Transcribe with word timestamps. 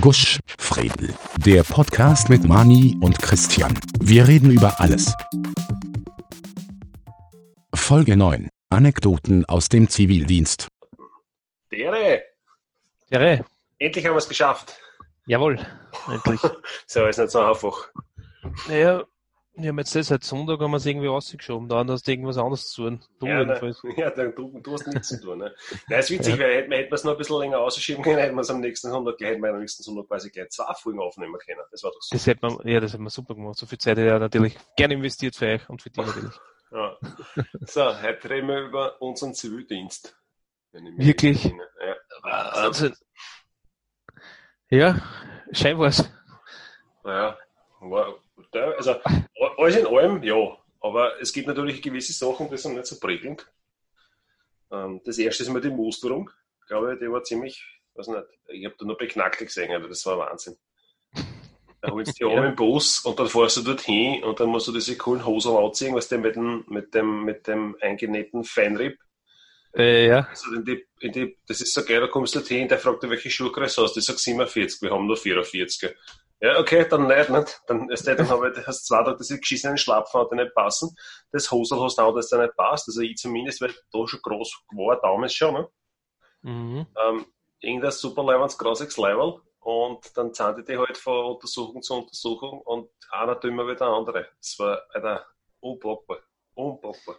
Gusch, 0.00 0.38
Fredel. 0.58 1.14
Der 1.38 1.62
Podcast 1.62 2.28
mit 2.28 2.44
Mani 2.44 2.96
und 3.00 3.18
Christian. 3.20 3.78
Wir 4.00 4.26
reden 4.26 4.50
über 4.50 4.80
alles. 4.80 5.14
Folge 7.74 8.16
9. 8.16 8.48
Anekdoten 8.70 9.44
aus 9.46 9.68
dem 9.68 9.88
Zivildienst. 9.88 10.68
Dere, 11.70 12.22
Tere, 13.10 13.44
endlich 13.78 14.04
haben 14.06 14.14
wir 14.14 14.18
es 14.18 14.28
geschafft. 14.28 14.76
jawohl, 15.26 15.58
endlich. 16.08 16.40
So, 16.86 17.06
ist 17.06 17.18
nicht 17.18 17.30
so 17.30 17.40
einfach. 17.40 17.88
naja, 18.68 19.04
wir 19.56 19.68
haben 19.70 19.78
jetzt 19.78 19.94
das 19.94 20.08
seit 20.08 20.22
Sonntag 20.22 20.60
haben 20.60 20.70
wir 20.70 20.76
es 20.76 20.86
irgendwie 20.86 21.06
rausgeschoben, 21.06 21.68
da 21.68 21.84
hast 21.86 22.06
du 22.06 22.10
irgendwas 22.10 22.36
anderes 22.36 22.68
zu 22.68 22.82
tun. 22.82 23.00
Du 23.18 23.26
ja, 23.26 23.40
jedenfalls. 23.40 23.82
ne, 23.82 23.94
ja 23.96 24.10
du, 24.10 24.60
du 24.60 24.72
hast 24.72 24.86
nichts 24.86 25.08
zu 25.08 25.20
tun. 25.20 25.38
Ne? 25.38 25.54
Nein, 25.88 25.98
ist 25.98 26.10
witzig, 26.10 26.38
weil 26.38 26.54
hätten 26.56 26.70
wir 26.70 26.78
hätten 26.78 26.90
wir 26.90 26.94
es 26.94 27.04
noch 27.04 27.12
ein 27.12 27.18
bisschen 27.18 27.40
länger 27.40 27.58
ausschieben 27.58 28.02
können, 28.02 28.18
hätten 28.18 28.34
wir 28.34 28.42
es 28.42 28.50
am 28.50 28.60
nächsten 28.60 28.90
Sonntag, 28.90 29.18
hätten 29.20 29.42
wir 29.42 29.50
am 29.50 29.60
nächsten 29.60 29.82
Sonntag 29.82 30.08
quasi 30.08 30.30
gleich 30.30 30.50
zwei 30.50 30.72
Folgen 30.74 31.00
aufnehmen 31.00 31.38
können. 31.38 31.60
Das 31.70 31.82
war 31.82 31.90
doch 31.90 32.02
so. 32.02 32.14
Das 32.14 32.26
hätte 32.26 32.46
man, 32.46 32.68
ja, 32.68 32.80
das 32.80 32.92
hat 32.92 33.00
man 33.00 33.08
super 33.08 33.34
gemacht. 33.34 33.56
So 33.56 33.66
viel 33.66 33.78
Zeit 33.78 33.96
hätte 33.96 34.08
er 34.08 34.18
natürlich 34.18 34.56
gerne 34.76 34.94
investiert 34.94 35.34
für 35.36 35.46
euch 35.46 35.68
und 35.68 35.82
für 35.82 35.90
die 35.90 36.00
natürlich. 36.00 36.34
Ja. 36.72 36.98
So, 37.60 38.02
heute 38.02 38.28
reden 38.28 38.48
wir 38.48 38.58
über 38.62 39.00
unseren 39.00 39.34
Zivildienst. 39.34 40.18
Ich 40.72 41.06
Wirklich? 41.06 41.44
Ja. 41.44 41.96
Wahnsinn. 42.22 42.92
Ja, 44.68 45.00
scheinbar. 45.52 45.92
Naja, 47.04 47.38
war, 47.80 48.16
da- 48.52 48.70
also 48.72 48.96
alles 49.58 49.76
in 49.76 49.86
allem, 49.86 50.22
ja. 50.22 50.56
Aber 50.80 51.20
es 51.20 51.32
gibt 51.32 51.48
natürlich 51.48 51.82
gewisse 51.82 52.12
Sachen, 52.12 52.48
die 52.50 52.56
sind 52.56 52.74
nicht 52.74 52.86
so 52.86 52.98
prickelnd. 53.00 53.46
Ähm, 54.70 55.00
das 55.04 55.18
erste 55.18 55.42
ist 55.42 55.48
mal 55.50 55.60
die 55.60 55.70
Musterung. 55.70 56.30
Ich 56.62 56.66
glaube, 56.68 56.96
die 56.98 57.10
war 57.10 57.22
ziemlich, 57.22 57.62
weiß 57.94 58.08
nicht, 58.08 58.22
ich 58.48 58.64
habe 58.64 58.74
da 58.78 58.84
nur 58.84 58.96
beknackt 58.96 59.38
gesehen, 59.38 59.74
aber 59.74 59.88
das 59.88 60.04
war 60.06 60.18
Wahnsinn. 60.18 60.56
Da 61.80 61.90
holst 61.90 62.20
du 62.20 62.26
dich 62.28 62.34
Ja. 62.36 62.44
im 62.44 62.56
Bus 62.56 63.00
und 63.00 63.18
dann 63.18 63.28
fährst 63.28 63.56
du 63.58 63.62
dorthin 63.62 64.22
und 64.24 64.40
dann 64.40 64.48
musst 64.48 64.66
du 64.68 64.72
diese 64.72 64.96
coolen 64.96 65.24
Hosen 65.24 65.56
anziehen, 65.56 65.94
was 65.94 66.08
der 66.08 66.18
mit 66.18 66.36
dem, 66.36 66.64
mit 66.68 66.94
dem, 66.94 67.24
mit 67.24 67.46
dem 67.46 67.76
eingenähten 67.80 68.44
Feinripp. 68.44 68.98
Äh, 69.76 70.08
ja, 70.08 70.26
Also 70.30 70.54
in 70.54 70.64
die, 70.64 70.86
in 71.00 71.12
die, 71.12 71.36
das 71.46 71.60
ist 71.60 71.74
so 71.74 71.84
geil, 71.84 72.00
da 72.00 72.06
kommst 72.06 72.34
du 72.34 72.38
dorthin, 72.38 72.66
der 72.66 72.78
fragt 72.78 73.02
dich, 73.02 73.10
welche 73.10 73.30
Schuhgröße 73.30 73.82
hast 73.82 73.94
du? 73.94 74.00
Ich 74.00 74.06
sag 74.06 74.18
47, 74.18 74.80
wir 74.82 74.90
haben 74.90 75.06
nur 75.06 75.16
44. 75.18 75.94
Ja, 76.40 76.58
okay, 76.58 76.86
dann 76.88 77.06
nicht, 77.06 77.30
nicht. 77.30 77.62
Dann, 77.66 77.88
ist 77.88 78.06
der, 78.06 78.14
dann 78.14 78.28
habe 78.28 78.50
ich, 78.50 78.66
hast 78.66 78.86
zwei 78.86 79.02
Tage 79.02 79.16
diese 79.16 79.40
geschissenen 79.40 79.78
Schlapfen, 79.78 80.26
die 80.30 80.36
nicht 80.36 80.54
passen. 80.54 80.94
Das 81.32 81.50
Hosel 81.50 81.80
hast 81.80 81.96
du 81.96 82.02
auch, 82.02 82.14
das 82.14 82.28
dir 82.28 82.38
nicht 82.38 82.56
passt. 82.56 82.88
Also 82.88 83.00
ich 83.00 83.16
zumindest, 83.16 83.62
weil 83.62 83.74
da 83.90 84.06
schon 84.06 84.20
groß 84.20 84.64
war, 84.72 85.00
damals 85.00 85.32
schon, 85.32 85.54
ne? 85.54 85.68
mhm. 86.42 86.86
Ähm, 87.06 87.26
irgendein 87.60 87.90
super 87.90 88.22
leibends 88.22 88.58
grausiges 88.58 88.98
Level. 88.98 89.40
Und 89.60 90.16
dann 90.16 90.32
zahlen 90.32 90.64
die 90.64 90.78
halt 90.78 90.96
von 90.96 91.34
Untersuchung 91.34 91.82
zu 91.82 91.94
Untersuchung 91.94 92.60
und 92.60 92.88
einer 93.10 93.34
dümmer 93.34 93.66
wie 93.66 93.74
der 93.74 93.88
andere. 93.88 94.28
Das 94.38 94.56
war, 94.58 94.82
Alter, 94.90 95.26
unpackbar. 95.60 96.18
Unpackbar. 96.54 97.16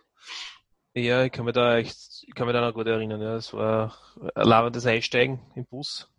Ja, 0.93 1.23
ich 1.23 1.31
kann 1.31 1.45
mich 1.45 1.53
da 1.53 1.77
echt, 1.77 2.23
ich 2.25 2.33
kann 2.33 2.47
mich 2.47 2.53
da 2.53 2.61
noch 2.61 2.73
gut 2.73 2.87
erinnern, 2.87 3.21
ja. 3.21 3.35
Es 3.35 3.53
war 3.53 3.97
ein 4.33 4.47
labendes 4.47 4.85
Einsteigen 4.85 5.41
im 5.55 5.65
Bus. 5.65 6.09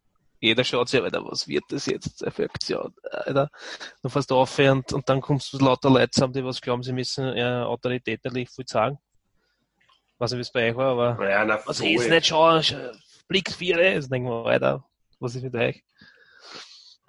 Jeder 0.40 0.62
schaut 0.62 0.88
sich, 0.88 1.02
Alter, 1.02 1.24
was 1.24 1.48
wird 1.48 1.64
das 1.70 1.86
jetzt 1.86 2.18
für 2.18 2.42
eine 2.42 2.50
Aktion, 2.50 2.94
Alter? 3.10 3.50
Du 4.02 4.08
fährst 4.08 4.30
auf 4.30 4.58
und, 4.58 4.92
und 4.92 5.08
dann 5.08 5.20
kommst 5.20 5.52
du 5.52 5.58
lauter 5.58 5.90
Leute 5.90 6.10
zusammen, 6.10 6.32
die 6.32 6.44
was 6.44 6.60
glauben, 6.60 6.82
sie 6.82 6.92
müssen 6.92 7.36
ja, 7.36 7.64
Autorität 7.66 8.24
natürlich 8.24 8.50
viel 8.50 8.66
sagen. 8.66 8.98
Weiß 10.18 10.30
nicht, 10.30 10.38
wie 10.38 10.42
es 10.42 10.52
bei 10.52 10.70
euch 10.70 10.76
war, 10.76 10.92
aber 10.92 11.14
Naja, 11.14 11.44
na, 11.44 11.60
was 11.64 11.80
ist 11.80 12.08
nicht 12.08 12.26
schon, 12.26 12.62
Blick 13.26 13.50
vier, 13.50 13.78
jetzt 13.92 14.10
denken 14.10 14.28
wir, 14.28 14.46
Alter, 14.46 14.84
was 15.18 15.34
ist 15.34 15.42
mit 15.42 15.54
euch? 15.54 15.82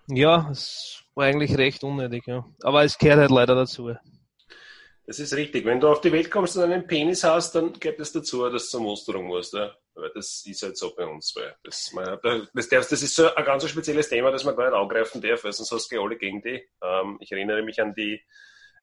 Ja, 0.07 0.49
es 0.51 1.03
war 1.13 1.25
eigentlich 1.25 1.55
recht 1.57 1.83
unnötig, 1.83 2.25
ja. 2.25 2.45
Aber 2.63 2.83
es 2.83 2.97
gehört 2.97 3.19
halt 3.19 3.31
leider 3.31 3.53
dazu. 3.53 3.93
Das 5.05 5.19
ist 5.19 5.33
richtig. 5.33 5.65
Wenn 5.65 5.79
du 5.79 5.87
auf 5.87 6.01
die 6.01 6.11
Welt 6.11 6.29
kommst 6.29 6.57
und 6.57 6.63
einen 6.63 6.85
Penis 6.85 7.23
hast, 7.23 7.53
dann 7.55 7.73
geht 7.73 7.99
es 7.99 8.11
dazu, 8.11 8.47
dass 8.49 8.65
du 8.65 8.69
zur 8.69 8.81
Musterung 8.81 9.25
musst. 9.25 9.53
Ja? 9.53 9.71
Weil 10.01 10.11
das 10.13 10.43
ist 10.45 10.63
halt 10.63 10.77
so 10.77 10.93
bei 10.95 11.05
uns. 11.05 11.35
Weil 11.35 11.55
das, 11.63 11.91
man, 11.93 12.19
das, 12.53 12.69
darfst- 12.69 12.91
das 12.91 13.01
ist 13.01 13.15
so 13.15 13.33
ein 13.33 13.45
ganz 13.45 13.67
spezielles 13.69 14.09
Thema, 14.09 14.31
das 14.31 14.43
man 14.43 14.55
gar 14.55 14.69
nicht 14.69 14.77
angreifen 14.79 15.21
darf, 15.21 15.43
weil 15.43 15.51
sonst 15.53 15.71
hast 15.71 15.91
du 15.91 16.01
alle 16.01 16.17
gegen 16.17 16.41
die. 16.41 16.67
Ähm, 16.81 17.17
ich 17.21 17.31
erinnere 17.31 17.61
mich 17.63 17.81
an 17.81 17.93
die, 17.95 18.21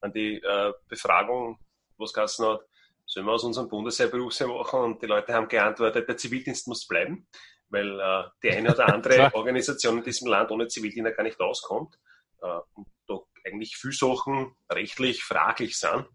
an 0.00 0.12
die 0.12 0.36
äh, 0.42 0.72
Befragung, 0.88 1.58
wo 1.96 2.04
es 2.04 2.12
geheißen 2.12 2.46
hat, 2.46 2.60
sollen 3.06 3.26
wir 3.26 3.32
aus 3.32 3.44
unserem 3.44 3.68
Bundesheer 3.68 4.08
Berufsheer 4.08 4.48
machen? 4.48 4.80
Und 4.80 5.02
die 5.02 5.06
Leute 5.06 5.32
haben 5.32 5.48
geantwortet, 5.48 6.08
der 6.08 6.16
Zivildienst 6.16 6.66
muss 6.68 6.86
bleiben, 6.86 7.28
weil 7.68 7.98
äh, 8.00 8.24
die 8.42 8.50
eine 8.50 8.72
oder 8.72 8.92
andere. 8.92 9.30
Organisation 9.34 9.98
in 9.98 10.04
diesem 10.04 10.28
Land 10.28 10.50
ohne 10.50 10.68
Zivildiener 10.68 11.12
gar 11.12 11.22
nicht 11.22 11.40
auskommt. 11.40 11.96
Äh, 12.42 12.58
und 12.74 12.86
da 13.06 13.18
eigentlich 13.44 13.76
viele 13.76 13.92
Sachen 13.94 14.54
rechtlich 14.70 15.22
fraglich 15.22 15.78
sind. 15.78 16.06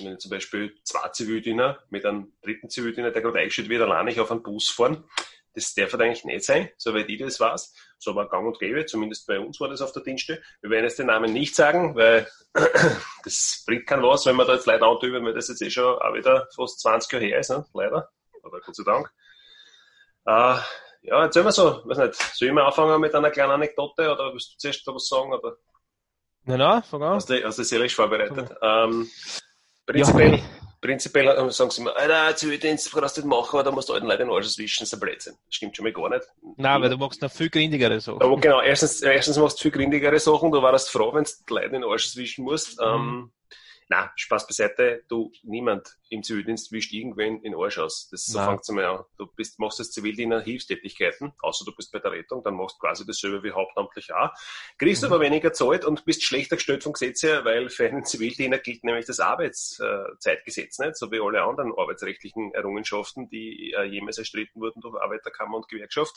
Wenn 0.00 0.18
zum 0.18 0.30
Beispiel 0.30 0.74
zwei 0.84 1.08
Zivildiener 1.08 1.82
mit 1.90 2.04
einem 2.04 2.32
dritten 2.42 2.70
Zivildiener, 2.70 3.10
der 3.10 3.22
gerade 3.22 3.38
eingestellt 3.38 3.68
wird, 3.68 3.82
alleine 3.82 4.06
nicht 4.06 4.20
auf 4.20 4.30
einen 4.30 4.42
Bus 4.42 4.70
fahren, 4.70 5.04
das 5.54 5.74
darf 5.74 5.92
halt 5.92 6.02
eigentlich 6.02 6.24
nicht 6.24 6.44
sein, 6.44 6.70
soweit 6.76 7.08
ich 7.08 7.20
das 7.20 7.38
weiß. 7.38 7.74
So 7.98 8.14
war 8.14 8.28
gang 8.28 8.46
und 8.46 8.58
gäbe, 8.58 8.86
zumindest 8.86 9.26
bei 9.26 9.38
uns 9.38 9.60
war 9.60 9.68
das 9.68 9.82
auf 9.82 9.92
der 9.92 10.02
Dienste. 10.02 10.42
Wir 10.60 10.70
werden 10.70 10.84
jetzt 10.84 10.98
den 10.98 11.06
Namen 11.06 11.32
nicht 11.32 11.54
sagen, 11.54 11.94
weil 11.94 12.26
das 13.24 13.62
bringt 13.66 13.86
kein 13.86 14.02
was, 14.02 14.26
wenn 14.26 14.36
wir 14.36 14.44
da 14.44 14.54
jetzt 14.54 14.66
Leute 14.66 14.84
antüben, 14.84 15.24
weil 15.24 15.34
das 15.34 15.48
jetzt 15.48 15.62
eh 15.62 15.70
schon 15.70 15.98
auch 15.98 16.14
wieder 16.14 16.48
fast 16.54 16.80
20 16.80 17.12
Jahre 17.12 17.24
her 17.26 17.38
ist, 17.40 17.50
ne? 17.50 17.64
leider. 17.74 18.10
Aber 18.42 18.60
Gott 18.60 18.74
sei 18.74 18.84
Dank. 18.84 19.12
Äh, 20.24 20.58
ja, 21.04 21.22
erzähl 21.22 21.42
mal 21.42 21.52
so, 21.52 21.82
weiß 21.84 21.98
nicht, 21.98 22.14
soll 22.14 22.48
ich 22.48 22.54
mal 22.54 22.64
anfangen 22.64 23.00
mit 23.00 23.14
einer 23.14 23.30
kleinen 23.30 23.52
Anekdote 23.52 24.10
oder 24.10 24.32
willst 24.32 24.54
du 24.54 24.58
zuerst 24.58 24.86
da 24.86 24.94
was 24.94 25.08
sagen? 25.08 25.32
Oder? 25.32 25.56
Na, 26.44 26.56
na, 26.56 26.82
fang 26.82 27.02
an. 27.02 27.14
Hast 27.14 27.30
du, 27.30 27.42
hast 27.42 27.58
du 27.58 27.64
seelisch 27.64 27.94
vorbereitet? 27.94 28.54
Ähm, 28.62 29.08
prinzipiell, 29.86 30.34
Ja. 30.34 30.40
prinzipiell 30.80 31.50
sagen 31.52 31.70
sie 31.70 31.80
immer, 31.80 31.96
Alter, 31.96 32.36
Zivildienst 32.36 32.92
kannst 32.92 33.16
du 33.16 33.20
nicht 33.20 33.28
machen, 33.28 33.50
aber 33.56 33.62
da 33.64 33.70
musst 33.70 33.88
du 33.88 33.94
alten 33.94 34.06
Leuten 34.06 34.30
alles 34.30 34.58
wischen, 34.58 34.82
das 34.82 34.88
ist 34.88 34.94
ein 34.94 35.00
Blödsinn. 35.00 35.34
Das 35.46 35.54
stimmt 35.54 35.76
schon 35.76 35.84
mal 35.84 35.92
gar 35.92 36.08
nicht. 36.10 36.24
Nein, 36.56 36.82
weil 36.82 36.90
du 36.90 36.96
machst 36.96 37.22
noch 37.22 37.30
viel 37.30 37.50
gründigere 37.50 38.00
so. 38.00 38.14
Aber 38.20 38.36
genau, 38.38 38.60
erstens, 38.60 39.00
erstens 39.02 39.36
machst 39.38 39.58
du 39.58 39.62
viel 39.62 39.70
gründigere 39.72 40.18
Sachen, 40.18 40.50
du 40.50 40.60
warst 40.62 40.90
froh, 40.90 41.12
wenn 41.14 41.24
du 41.24 41.30
die 41.48 41.52
Leute 41.54 41.66
in 41.66 41.72
den 41.72 41.84
Arsch 41.84 42.16
wischen 42.16 42.44
musst. 42.44 42.80
Mhm. 42.80 42.86
Ähm, 42.86 43.32
na, 43.92 44.10
Spaß 44.16 44.46
beiseite, 44.46 45.04
du, 45.08 45.30
niemand 45.42 45.98
im 46.08 46.22
Zivildienst 46.22 46.72
wischt 46.72 46.92
irgendwen 46.94 47.42
in 47.42 47.54
Arsch 47.54 47.78
aus. 47.78 48.08
Das 48.10 48.24
so 48.24 48.38
Nein. 48.38 48.48
fängt's 48.48 48.70
einmal 48.70 48.86
an. 48.86 49.04
Du 49.18 49.26
bist, 49.26 49.58
machst 49.58 49.80
als 49.80 49.90
Zivildiener 49.90 50.40
Hilfstätigkeiten, 50.40 51.32
außer 51.42 51.66
du 51.66 51.74
bist 51.76 51.92
bei 51.92 51.98
der 51.98 52.12
Rettung, 52.12 52.42
dann 52.42 52.54
machst 52.54 52.76
du 52.76 52.80
quasi 52.86 53.04
dasselbe 53.06 53.42
wie 53.42 53.52
hauptamtlich 53.52 54.12
auch. 54.14 54.30
Kriegst 54.78 55.02
Mhm. 55.02 55.12
aber 55.12 55.20
weniger 55.20 55.52
Zeit 55.52 55.84
und 55.84 56.06
bist 56.06 56.22
schlechter 56.24 56.56
gestellt 56.56 56.82
vom 56.82 56.94
Gesetz 56.94 57.22
her, 57.22 57.44
weil 57.44 57.68
für 57.68 57.86
einen 57.86 58.04
Zivildiener 58.06 58.58
gilt 58.58 58.82
nämlich 58.82 59.04
das 59.04 59.20
Arbeitszeitgesetz 59.20 60.78
nicht, 60.78 60.96
so 60.96 61.10
wie 61.10 61.20
alle 61.20 61.42
anderen 61.42 61.72
arbeitsrechtlichen 61.76 62.54
Errungenschaften, 62.54 63.28
die 63.28 63.72
äh, 63.76 63.84
jemals 63.84 64.16
erstritten 64.16 64.60
wurden 64.60 64.80
durch 64.80 65.00
Arbeiterkammer 65.02 65.56
und 65.56 65.68
Gewerkschaft 65.68 66.14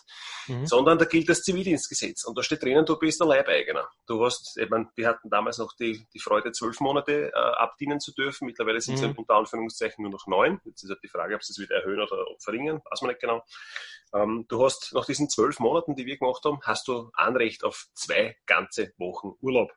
Mhm. 0.48 0.66
sondern 0.66 0.98
da 0.98 1.06
gilt 1.06 1.28
das 1.28 1.42
Zivildienstgesetz. 1.42 2.24
Und 2.26 2.38
da 2.38 2.44
steht 2.44 2.62
drinnen, 2.64 2.86
du 2.86 2.98
bist 2.98 3.20
der 3.20 3.28
Leibeigener. 3.28 3.90
Du 4.08 4.24
hast, 4.24 4.58
ich 4.58 4.70
meine, 4.70 4.88
wir 4.96 5.08
hatten 5.08 5.30
damals 5.30 5.58
noch 5.58 5.74
die, 5.74 6.06
die 6.14 6.20
Freude, 6.20 6.52
zwölf 6.52 6.80
Monate 6.80 7.32
äh, 7.34 7.38
abdienen 7.66 8.00
zu 8.00 8.14
dürfen. 8.14 8.46
Mittlerweile 8.46 8.80
sind 8.82 8.96
es 8.96 9.02
Mhm. 9.02 9.08
ja 9.10 9.14
unter 9.18 9.36
Anführungszeichen 9.36 10.02
nur 10.04 10.12
noch 10.12 10.28
neun. 10.28 10.60
Jetzt 10.66 10.84
ist 10.84 10.90
halt 10.90 11.04
die 11.04 11.08
Frage, 11.10 11.36
ob 11.36 11.44
sie 11.44 11.52
es 11.54 11.60
wieder 11.60 11.76
erhöhen 11.76 12.00
oder 12.02 12.26
verringern, 12.40 12.82
weiß 12.90 13.02
man 13.02 13.10
nicht 13.12 13.22
genau. 13.22 13.44
Ähm, 14.14 14.46
du 14.48 14.64
hast 14.64 14.94
nach 14.94 15.06
diesen 15.06 15.30
zwölf 15.30 15.60
Monaten, 15.60 15.96
die 15.96 16.06
wir 16.06 16.18
gemacht 16.18 16.44
haben, 16.46 16.60
hast 16.64 16.88
du 16.88 17.10
Anrecht 17.14 17.64
auf 17.64 17.88
zwei 17.94 18.38
ganze 18.46 18.94
Wochen 18.98 19.34
Urlaub. 19.42 19.72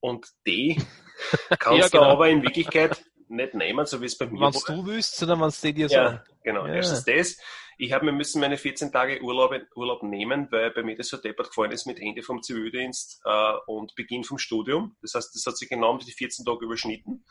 Und 0.00 0.26
die 0.46 0.76
kannst 1.58 1.78
Ja, 1.80 1.84
du 1.88 1.98
genau. 1.98 2.10
aber 2.12 2.28
in 2.28 2.42
Wirklichkeit 2.42 3.02
nicht 3.28 3.54
nehmen, 3.54 3.86
so 3.86 4.00
wie 4.00 4.06
es 4.06 4.18
bei 4.18 4.26
mir 4.26 4.32
Wenn 4.40 4.54
war. 4.54 4.62
du 4.66 4.86
willst, 4.86 5.16
sondern 5.16 5.40
wenn 5.40 5.48
es 5.48 5.60
dir 5.60 5.72
Ja, 5.76 5.88
sagen. 5.88 6.20
genau. 6.42 6.66
Ja. 6.66 6.74
Erstens 6.74 7.04
das. 7.04 7.38
Ich 7.78 7.92
habe 7.92 8.04
mir 8.04 8.12
müssen 8.12 8.40
meine 8.40 8.56
14 8.56 8.92
Tage 8.92 9.20
Urlaub, 9.22 9.54
Urlaub 9.74 10.02
nehmen, 10.02 10.48
weil 10.50 10.70
bei 10.70 10.82
mir 10.82 10.96
das 10.96 11.08
so 11.08 11.16
deppert 11.16 11.48
gefallen 11.48 11.72
ist 11.72 11.86
mit 11.86 11.98
Ende 11.98 12.22
vom 12.22 12.42
Zivildienst 12.42 13.20
äh, 13.24 13.52
und 13.66 13.94
Beginn 13.94 14.24
vom 14.24 14.38
Studium. 14.38 14.96
Das 15.02 15.14
heißt, 15.14 15.34
das 15.34 15.46
hat 15.46 15.56
sich 15.56 15.68
genau 15.68 15.96
die 15.98 16.12
14 16.12 16.44
Tage 16.44 16.64
überschnitten. 16.64 17.24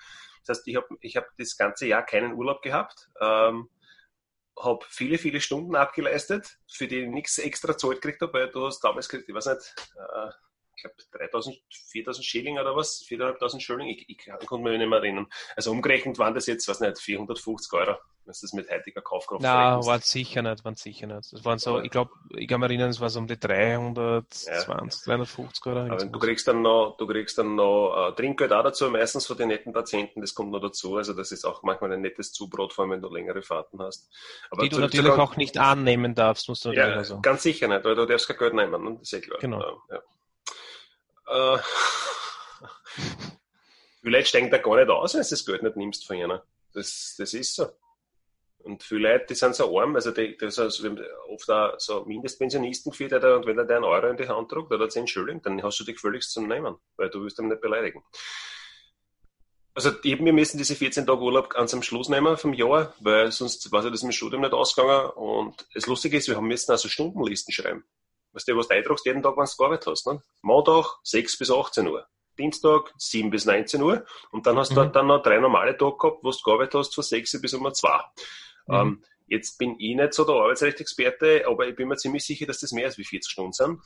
Das 0.46 0.58
heißt, 0.58 0.68
ich 0.68 0.76
habe 0.76 0.88
ich 1.02 1.16
hab 1.16 1.28
das 1.38 1.58
ganze 1.58 1.88
Jahr 1.88 2.04
keinen 2.06 2.34
Urlaub 2.34 2.62
gehabt. 2.62 3.10
Ähm, 3.22 3.70
habe 4.60 4.86
viele, 4.88 5.18
viele 5.18 5.42
Stunden 5.42 5.76
abgeleistet, 5.76 6.58
für 6.72 6.88
die 6.88 7.00
ich 7.00 7.10
nichts 7.10 7.38
extra 7.40 7.78
Zeit 7.78 8.02
gekriegt 8.02 8.22
habe, 8.22 8.34
weil 8.34 8.52
du 8.52 8.66
hast 8.66 8.82
damals 8.82 9.10
gekriegt, 9.10 9.30
ich 9.30 9.36
weiß 9.36 9.48
nicht, 9.48 9.76
äh, 9.96 10.30
ich 10.76 10.84
glaube 10.84 10.96
3000, 11.12 11.58
4000 11.70 12.26
Schilling 12.26 12.60
oder 12.60 12.76
was, 12.76 13.04
4.500 13.08 13.60
Schilling, 13.60 13.88
ich, 13.88 14.10
ich, 14.10 14.18
konnte 14.46 14.70
mich 14.70 14.78
nicht 14.78 14.90
mehr 14.90 15.00
erinnern. 15.00 15.28
Also 15.56 15.72
umgerechnet 15.72 16.18
waren 16.20 16.34
das 16.34 16.48
jetzt, 16.48 16.68
was 16.68 16.80
nicht, 16.80 17.00
450 17.00 17.74
Euro, 17.74 17.98
du 18.26 18.32
das 18.32 18.54
mit 18.54 18.70
heutiger 18.70 19.02
Kaufkraft 19.02 19.42
Nein, 19.42 19.86
waren 19.86 20.02
sicher 20.02 20.42
nicht, 20.42 20.64
waren 20.64 20.76
sicher 20.76 21.08
nicht. 21.08 21.34
Das 21.34 21.46
waren 21.46 21.60
so, 21.60 21.80
ich 21.80 21.92
glaube, 21.92 22.12
ich 22.36 22.48
kann 22.48 22.60
mich 22.60 22.70
erinnern, 22.70 22.90
es 22.90 23.00
war 23.00 23.10
so 23.10 23.20
um 23.20 23.28
die 23.28 23.40
320, 23.40 24.48
ja. 24.48 24.64
350 24.64 25.66
Euro. 25.68 25.80
Aber 25.80 26.06
du 26.06 26.20
kriegst 26.20 26.48
dann 26.48 26.62
noch, 26.62 26.96
du 26.98 27.08
kriegst 27.08 27.38
dann 27.38 27.56
noch 27.56 28.10
äh, 28.10 28.16
Trinkgeld 28.16 28.52
auch 28.54 28.64
dazu, 28.64 28.90
meistens 28.90 29.28
von 29.28 29.38
den 29.38 29.50
netten 29.50 29.74
Patienten, 29.74 30.22
das 30.22 30.34
kommt 30.34 30.52
noch 30.52 30.62
dazu, 30.62 30.98
also 30.98 31.14
das 31.14 31.32
ist 31.32 31.46
auch 31.46 31.64
manchmal 31.64 31.94
ein 31.94 32.02
nettes 32.02 32.32
Zubrot, 32.32 32.74
vor 32.74 32.84
allem 32.84 32.92
wenn 32.92 33.02
du 33.02 33.10
längere 33.10 33.42
Fahrten 33.42 33.82
hast. 33.82 34.10
Aber 34.50 34.64
Die 34.64 34.70
du 34.70 34.80
natürlich 34.80 35.12
auch 35.12 35.36
nicht 35.36 35.58
annehmen 35.58 36.16
darfst, 36.16 36.50
musst 36.50 36.66
du 36.66 36.70
natürlich 36.70 36.90
ja, 36.90 36.98
also. 36.98 37.22
ganz 37.22 37.44
sicher 37.44 37.68
nicht, 37.68 37.84
weil 37.84 37.96
du 37.96 38.06
darfst 38.06 38.28
kein 38.28 38.38
Geld 38.38 38.54
nehmen, 38.54 38.84
ne? 38.84 38.92
das 38.94 39.02
ist 39.04 39.12
ja 39.12 39.20
klar. 39.20 39.40
Genau. 39.40 39.82
Ja. 39.90 40.02
Äh, 41.28 41.58
vielleicht 44.02 44.30
steigt 44.30 44.54
er 44.54 44.60
gar 44.60 44.78
nicht 44.78 44.90
aus, 44.90 45.14
wenn 45.14 45.22
du 45.22 45.30
das 45.30 45.46
Geld 45.46 45.64
nicht 45.64 45.76
nimmst 45.76 46.06
von 46.06 46.18
ihnen. 46.18 46.40
Das, 46.74 47.16
das 47.18 47.34
ist 47.34 47.56
so. 47.56 47.68
Und 48.60 48.82
viele 48.82 49.12
Leute, 49.12 49.26
die 49.30 49.36
sind 49.36 49.56
so 49.56 49.78
arm, 49.78 49.96
also 49.96 50.12
die, 50.12 50.38
das 50.38 50.58
ist 50.58 50.86
oft 51.28 51.50
auch 51.50 51.78
so 51.80 52.06
Mindestpensionisten 52.06 52.92
geführt, 52.92 53.12
und 53.12 53.46
wenn 53.46 53.58
er 53.58 53.66
dir 53.66 53.76
einen 53.76 53.84
Euro 53.84 54.08
in 54.08 54.16
die 54.16 54.28
Hand 54.28 54.52
drückt 54.52 54.72
oder 54.72 54.88
10 54.88 55.08
Schilling, 55.08 55.42
dann 55.42 55.62
hast 55.62 55.82
du 55.82 55.84
dich 55.84 56.00
völlig 56.00 56.24
zum 56.24 56.48
Nehmen, 56.48 56.78
weil 56.96 57.10
du 57.10 57.22
willst 57.22 57.40
ihn 57.40 57.50
nicht 57.50 57.60
beleidigen. 57.60 58.02
Also 59.76 59.92
eben, 60.04 60.26
wir 60.26 60.34
müssen 60.34 60.58
diese 60.58 60.76
14 60.76 61.06
Tage 61.06 61.22
Urlaub 61.22 61.50
ganz 61.50 61.74
am 61.74 61.82
Schluss 61.82 62.08
nehmen 62.08 62.38
vom 62.38 62.54
Jahr, 62.54 62.94
weil 63.00 63.32
sonst 63.32 63.72
war 63.72 63.82
das 63.82 63.92
mit 63.92 64.04
dem 64.04 64.12
Studium 64.12 64.42
nicht 64.42 64.54
ausgegangen. 64.54 65.10
Und 65.12 65.68
das 65.74 65.88
Lustige 65.88 66.18
ist, 66.18 66.28
wir 66.28 66.36
haben 66.36 66.48
müssen 66.48 66.72
also 66.72 66.88
Stundenlisten 66.88 67.52
schreiben. 67.52 67.84
Weißt 68.34 68.48
du, 68.48 68.58
was 68.58 68.68
du 68.68 68.76
eindruckst, 68.76 69.06
jeden 69.06 69.22
Tag, 69.22 69.38
wenn 69.38 69.46
du 69.46 69.58
gearbeitet 69.58 69.88
hast. 69.88 70.08
Ne? 70.08 70.22
Montag 70.42 70.86
6 71.04 71.38
bis 71.38 71.52
18 71.52 71.88
Uhr. 71.88 72.08
Dienstag 72.38 72.92
7 72.98 73.30
bis 73.30 73.46
19 73.46 73.82
Uhr. 73.82 74.06
Und 74.32 74.48
dann 74.48 74.58
hast 74.58 74.76
du 74.76 74.84
mhm. 74.84 74.92
dann 74.92 75.08
noch 75.08 75.22
drei 75.22 75.38
normale 75.38 75.78
Tage 75.78 75.98
gehabt, 75.98 76.24
wo 76.24 76.32
du 76.32 76.38
gearbeitet 76.44 76.76
hast 76.76 76.96
von 76.96 77.04
6 77.04 77.42
bis 77.42 77.54
um 77.54 77.72
2. 77.72 77.90
Mhm. 78.68 78.74
Ähm, 78.74 79.04
jetzt 79.28 79.58
bin 79.58 79.76
ich 79.80 79.96
nicht 79.96 80.14
so 80.14 80.26
der 80.26 80.36
Arbeitsrechtsexperte, 80.36 81.46
aber 81.48 81.68
ich 81.68 81.76
bin 81.76 81.88
mir 81.88 81.98
ziemlich 81.98 82.26
sicher, 82.26 82.46
dass 82.46 82.60
das 82.60 82.72
mehr 82.72 82.86
als 82.86 82.98
wie 82.98 83.06
40 83.06 83.32
Stunden 83.32 83.54
sind. 83.54 83.82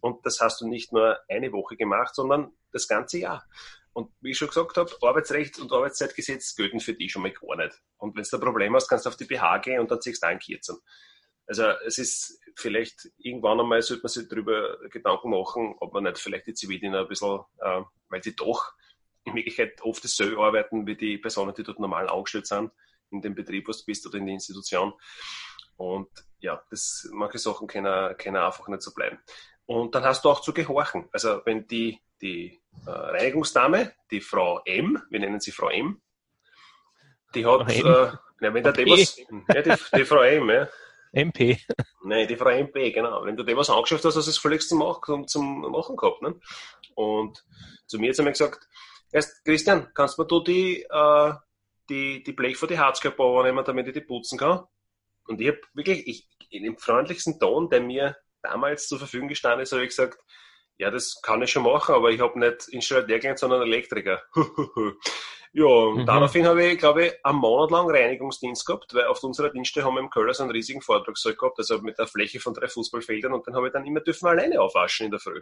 Und 0.00 0.24
das 0.24 0.40
hast 0.40 0.60
du 0.60 0.66
nicht 0.66 0.92
nur 0.92 1.18
eine 1.28 1.52
Woche 1.52 1.76
gemacht, 1.76 2.14
sondern 2.14 2.52
das 2.72 2.88
ganze 2.88 3.18
Jahr. 3.18 3.44
Und 3.92 4.10
wie 4.20 4.30
ich 4.30 4.38
schon 4.38 4.48
gesagt 4.48 4.76
habe, 4.76 4.90
Arbeitsrecht 5.02 5.58
und 5.58 5.72
Arbeitszeitgesetz 5.72 6.54
gelten 6.54 6.80
für 6.80 6.94
dich 6.94 7.10
schon 7.10 7.22
mal 7.22 7.32
gar 7.32 7.56
nicht. 7.56 7.80
Und 7.98 8.16
wenn 8.16 8.22
du 8.22 8.36
ein 8.36 8.40
Problem 8.40 8.74
hast, 8.74 8.88
kannst 8.88 9.04
du 9.04 9.10
auf 9.10 9.16
die 9.16 9.24
BH 9.24 9.58
gehen 9.58 9.80
und 9.80 9.90
dann 9.90 10.00
ziehst 10.00 10.22
du 10.22 10.28
einen 10.28 10.38
Kürzen. 10.38 10.78
Also 11.50 11.64
es 11.84 11.98
ist 11.98 12.40
vielleicht 12.54 13.10
irgendwann 13.18 13.58
einmal 13.58 13.82
sollte 13.82 14.04
man 14.04 14.08
sich 14.08 14.28
darüber 14.28 14.78
Gedanken 14.88 15.30
machen, 15.30 15.74
ob 15.80 15.92
man 15.92 16.04
nicht 16.04 16.18
vielleicht 16.18 16.46
die 16.46 16.54
Zivildiener 16.54 17.00
ein 17.00 17.08
bisschen, 17.08 17.40
äh, 17.58 17.82
weil 18.08 18.22
sie 18.22 18.36
doch 18.36 18.72
in 19.24 19.34
Wirklichkeit 19.34 19.82
oft 19.82 20.04
dasselbe 20.04 20.40
arbeiten 20.40 20.86
wie 20.86 20.94
die 20.94 21.18
Personen, 21.18 21.52
die 21.52 21.64
dort 21.64 21.80
normal 21.80 22.08
angestellt 22.08 22.46
sind, 22.46 22.70
in 23.10 23.20
dem 23.20 23.34
Betrieb, 23.34 23.66
wo 23.66 23.72
du 23.72 23.78
bist 23.84 24.06
oder 24.06 24.18
in 24.18 24.26
der 24.26 24.34
Institution. 24.34 24.92
Und 25.76 26.08
ja, 26.38 26.62
das, 26.70 27.08
manche 27.10 27.38
Sachen 27.38 27.66
können, 27.66 28.16
können 28.16 28.36
einfach 28.36 28.68
nicht 28.68 28.82
so 28.82 28.94
bleiben. 28.94 29.18
Und 29.66 29.96
dann 29.96 30.04
hast 30.04 30.24
du 30.24 30.30
auch 30.30 30.42
zu 30.42 30.54
gehorchen. 30.54 31.08
Also 31.10 31.42
wenn 31.46 31.66
die, 31.66 31.98
die 32.22 32.60
äh, 32.86 32.90
Reinigungsdame, 32.90 33.92
die 34.12 34.20
Frau 34.20 34.62
M, 34.64 35.02
wir 35.10 35.18
nennen 35.18 35.40
sie 35.40 35.50
Frau 35.50 35.68
M, 35.68 36.00
die 37.34 37.44
hat, 37.44 37.68
äh, 37.68 37.82
ja, 37.82 38.18
wenn 38.38 38.62
der 38.62 38.72
was, 38.72 39.18
ja, 39.52 39.62
die, 39.62 39.74
die 39.96 40.04
Frau 40.04 40.22
M, 40.22 40.48
ja, 40.48 40.68
MP. 41.12 41.58
Nein, 42.04 42.28
die 42.28 42.36
Frau 42.36 42.50
MP, 42.50 42.92
genau. 42.92 43.24
Wenn 43.24 43.36
du 43.36 43.42
dir 43.42 43.56
was 43.56 43.70
angeschafft 43.70 44.04
hast, 44.04 44.16
hast 44.16 44.26
du 44.26 44.30
es 44.30 44.38
völlig 44.38 44.66
zum, 44.66 44.78
Machen, 44.78 45.26
zum 45.28 45.60
Machen 45.70 45.96
gehabt. 45.96 46.22
Ne? 46.22 46.40
Und 46.94 47.44
zu 47.86 47.98
mir 47.98 48.10
hat 48.10 48.16
sie 48.16 48.22
mir 48.22 48.32
gesagt, 48.32 48.68
erst 49.12 49.44
Christian, 49.44 49.88
kannst 49.94 50.18
du 50.18 50.22
mir 50.22 50.28
du 50.28 50.40
die, 50.40 50.82
äh, 50.82 51.32
die, 51.88 52.22
die 52.22 52.32
Blech 52.32 52.56
vor 52.56 52.68
die 52.68 52.78
Herzkörper 52.78 53.42
nehmen, 53.42 53.64
damit 53.64 53.88
ich 53.88 53.94
die 53.94 54.00
putzen 54.00 54.38
kann? 54.38 54.64
Und 55.24 55.40
ich 55.40 55.48
habe 55.48 55.60
wirklich, 55.74 56.06
ich, 56.06 56.28
in 56.50 56.64
dem 56.64 56.76
freundlichsten 56.76 57.38
Ton, 57.38 57.68
der 57.70 57.80
mir 57.80 58.16
damals 58.42 58.88
zur 58.88 58.98
Verfügung 58.98 59.28
gestanden 59.28 59.62
ist, 59.62 59.72
habe 59.72 59.82
ich 59.82 59.90
gesagt, 59.90 60.18
ja, 60.78 60.90
das 60.90 61.20
kann 61.22 61.42
ich 61.42 61.50
schon 61.50 61.64
machen, 61.64 61.94
aber 61.94 62.10
ich 62.10 62.20
habe 62.20 62.38
nicht 62.38 62.68
Installateur 62.68 63.18
gelernt, 63.18 63.38
sondern 63.38 63.62
Elektriker. 63.62 64.22
Ja, 65.52 65.64
und 65.64 66.02
mhm. 66.02 66.06
daraufhin 66.06 66.46
habe 66.46 66.64
ich, 66.64 66.78
glaube 66.78 67.06
ich, 67.06 67.24
einen 67.24 67.38
Monat 67.38 67.72
lang 67.72 67.90
Reinigungsdienst 67.90 68.64
gehabt, 68.64 68.94
weil 68.94 69.06
auf 69.06 69.22
unserer 69.24 69.50
Dienste 69.50 69.82
haben 69.82 69.94
wir 69.94 70.00
im 70.00 70.10
Köller 70.10 70.32
so 70.32 70.44
einen 70.44 70.52
riesigen 70.52 70.80
Vortragssaal 70.80 71.34
gehabt, 71.34 71.58
also 71.58 71.80
mit 71.80 71.98
einer 71.98 72.06
Fläche 72.06 72.38
von 72.38 72.54
drei 72.54 72.68
Fußballfeldern 72.68 73.32
und 73.32 73.46
dann 73.46 73.56
habe 73.56 73.66
ich 73.66 73.72
dann 73.72 73.84
immer 73.84 74.00
dürfen 74.00 74.28
alleine 74.28 74.60
aufwaschen 74.60 75.06
in 75.06 75.10
der 75.10 75.18
Früh. 75.18 75.40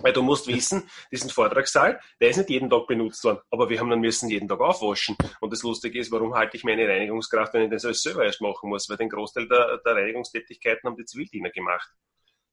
Weil 0.00 0.14
du 0.14 0.22
musst 0.22 0.46
wissen, 0.46 0.88
diesen 1.12 1.28
Vortragssaal, 1.28 2.00
der 2.22 2.30
ist 2.30 2.38
nicht 2.38 2.48
jeden 2.48 2.70
Tag 2.70 2.86
benutzt 2.86 3.22
worden, 3.24 3.40
aber 3.50 3.68
wir 3.68 3.78
haben 3.80 3.90
dann 3.90 4.00
müssen 4.00 4.30
jeden 4.30 4.48
Tag 4.48 4.60
aufwaschen. 4.60 5.14
Und 5.40 5.52
das 5.52 5.62
Lustige 5.62 5.98
ist, 5.98 6.10
warum 6.10 6.34
halte 6.34 6.56
ich 6.56 6.64
meine 6.64 6.88
Reinigungskraft, 6.88 7.52
wenn 7.52 7.64
ich 7.64 7.70
das 7.70 7.84
alles 7.84 8.00
selber 8.00 8.24
erst 8.24 8.40
machen 8.40 8.70
muss? 8.70 8.88
Weil 8.88 8.96
den 8.96 9.10
Großteil 9.10 9.46
der, 9.46 9.76
der 9.84 9.94
Reinigungstätigkeiten 9.94 10.88
haben 10.88 10.96
die 10.96 11.04
Zivildiener 11.04 11.50
gemacht. 11.50 11.90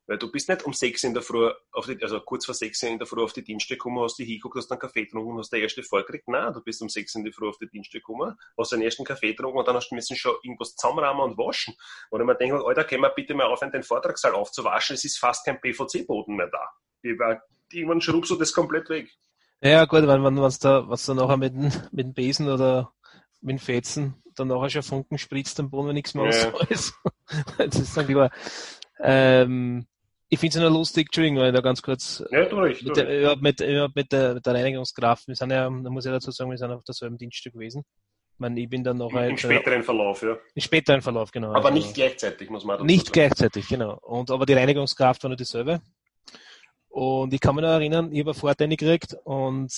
Weil 0.06 0.18
du 0.18 0.30
bist 0.32 0.50
nicht 0.50 0.64
um 0.64 0.74
sechs 0.74 1.04
in 1.04 1.14
der 1.14 1.24
Früh, 1.24 1.50
auf 1.72 1.86
die, 1.86 2.02
also 2.02 2.20
kurz 2.20 2.46
vor 2.46 2.54
sechs 2.54 2.84
in 2.84 2.98
der 2.98 3.08
Früh 3.08 3.24
auf 3.24 3.32
die 3.32 3.44
Dienste 3.44 3.76
gekommen, 3.76 4.04
hast 4.04 4.20
dich 4.20 4.28
hingeguckt, 4.28 4.58
hast 4.58 4.72
einen 4.72 4.80
Kaffee 4.80 5.06
getrunken 5.06 5.32
und 5.32 5.40
hast 5.40 5.52
der 5.52 5.62
erste 5.62 5.82
vorgekriegt. 5.82 6.28
Nein, 6.28 6.54
du 6.54 6.62
bist 6.62 6.82
um 6.82 6.90
sechs 6.90 7.16
in 7.16 7.24
der 7.24 7.32
Früh 7.32 7.48
auf 7.48 7.58
die 7.58 7.70
Dienste 7.70 8.00
gekommen, 8.00 8.36
hast 8.58 8.72
den 8.72 8.82
ersten 8.82 9.06
Kaffee 9.06 9.32
getrunken 9.32 9.60
und 9.60 9.68
dann 9.68 9.76
hast 9.76 9.90
du 9.90 9.96
müssen 9.96 10.18
schon 10.18 10.36
irgendwas 10.44 10.76
zusammenrahmen 10.76 11.24
und 11.24 11.38
waschen. 11.38 11.74
Und 12.10 12.20
ich 12.20 12.26
mir 12.26 12.36
denke, 12.36 12.66
Alter, 12.66 12.84
können 12.84 13.02
wir 13.02 13.10
bitte 13.10 13.34
mal 13.34 13.48
aufhören, 13.48 13.72
den 13.72 13.84
Vortragssaal 13.84 14.34
aufzuwaschen? 14.34 14.96
Es 14.96 15.06
ist 15.06 15.18
fast 15.18 15.46
kein 15.46 15.62
PVC-Boden 15.62 16.36
mehr 16.36 16.50
da. 16.50 17.42
Irgendwann 17.72 18.02
schrubst 18.02 18.32
du 18.32 18.36
das 18.36 18.54
komplett 18.54 18.90
weg. 18.90 19.10
Ja, 19.62 19.86
gut, 19.86 20.06
wenn 20.06 20.22
man, 20.22 20.42
was 20.42 20.60
da, 20.60 20.88
was 20.90 21.06
da 21.06 21.14
nachher 21.14 21.38
mit, 21.38 21.54
mit 21.54 22.06
dem 22.06 22.14
Besen 22.14 22.50
oder 22.50 22.94
mit 23.40 23.58
dem 23.58 23.60
Fetzen 23.60 24.22
dann 24.36 24.48
nachher 24.48 24.70
schon 24.70 24.84
Funken 24.84 25.18
spritzt 25.18 25.60
am 25.60 25.70
Boden, 25.70 25.90
wenn 25.90 25.96
nichts 25.96 26.14
mehr 26.14 26.30
ja. 26.30 26.52
ist. 26.70 26.94
das 27.58 27.76
ist 27.76 27.96
dann 27.96 28.08
klar. 28.08 28.32
Ähm, 29.00 29.86
ich 30.34 30.40
finde 30.40 30.58
es 30.58 30.62
nur 30.62 30.72
lustig, 30.72 31.08
Entschuldigung, 31.08 31.40
weil 31.40 31.52
da 31.52 31.62
ganz 31.62 31.82
kurz 31.82 32.24
ja, 32.32 32.46
durch, 32.46 32.82
mit, 32.82 32.98
durch. 32.98 33.08
Der, 33.08 33.36
mit, 33.36 33.60
mit, 33.96 34.12
der, 34.12 34.34
mit 34.34 34.46
der 34.46 34.54
Reinigungskraft, 34.54 35.28
wir 35.28 35.36
sind 35.36 35.52
ja, 35.52 35.70
da 35.70 35.90
muss 35.90 36.06
ich 36.06 36.12
dazu 36.12 36.32
sagen, 36.32 36.50
wir 36.50 36.58
sind 36.58 36.72
auf 36.72 36.84
derselben 36.84 37.20
Dienststück 37.20 37.54
gewesen. 37.54 37.84
Ich, 38.34 38.40
meine, 38.40 38.60
ich 38.60 38.68
bin 38.68 38.84
dann 38.84 38.98
noch 38.98 39.12
Im, 39.12 39.18
halt, 39.18 39.32
im 39.32 39.38
späteren 39.38 39.84
Verlauf, 39.84 40.24
ja. 40.24 40.36
Im 40.56 40.62
späteren 40.62 41.04
Verlauf, 41.04 41.30
genau. 41.30 41.50
Aber 41.50 41.66
also, 41.66 41.74
nicht 41.74 41.94
gleichzeitig, 41.94 42.50
muss 42.50 42.66
man 42.66 42.78
dazu 42.78 42.86
Nicht 42.86 43.06
sagen. 43.06 43.14
gleichzeitig, 43.14 43.68
genau. 43.68 44.00
Und, 44.02 44.32
aber 44.32 44.48
die 44.48 44.54
Reinigungskraft 44.54 45.22
war 45.22 45.30
nur 45.30 45.38
dieselbe. 45.38 45.82
Und 46.90 47.32
ich 47.32 47.40
kann 47.40 47.54
mich 47.54 47.62
noch 47.62 47.70
erinnern, 47.70 48.12
ich 48.12 48.22
habe 48.22 48.32
eine 48.32 48.40
Fahrt 48.40 48.58
gekriegt 48.58 49.16
und 49.26 49.72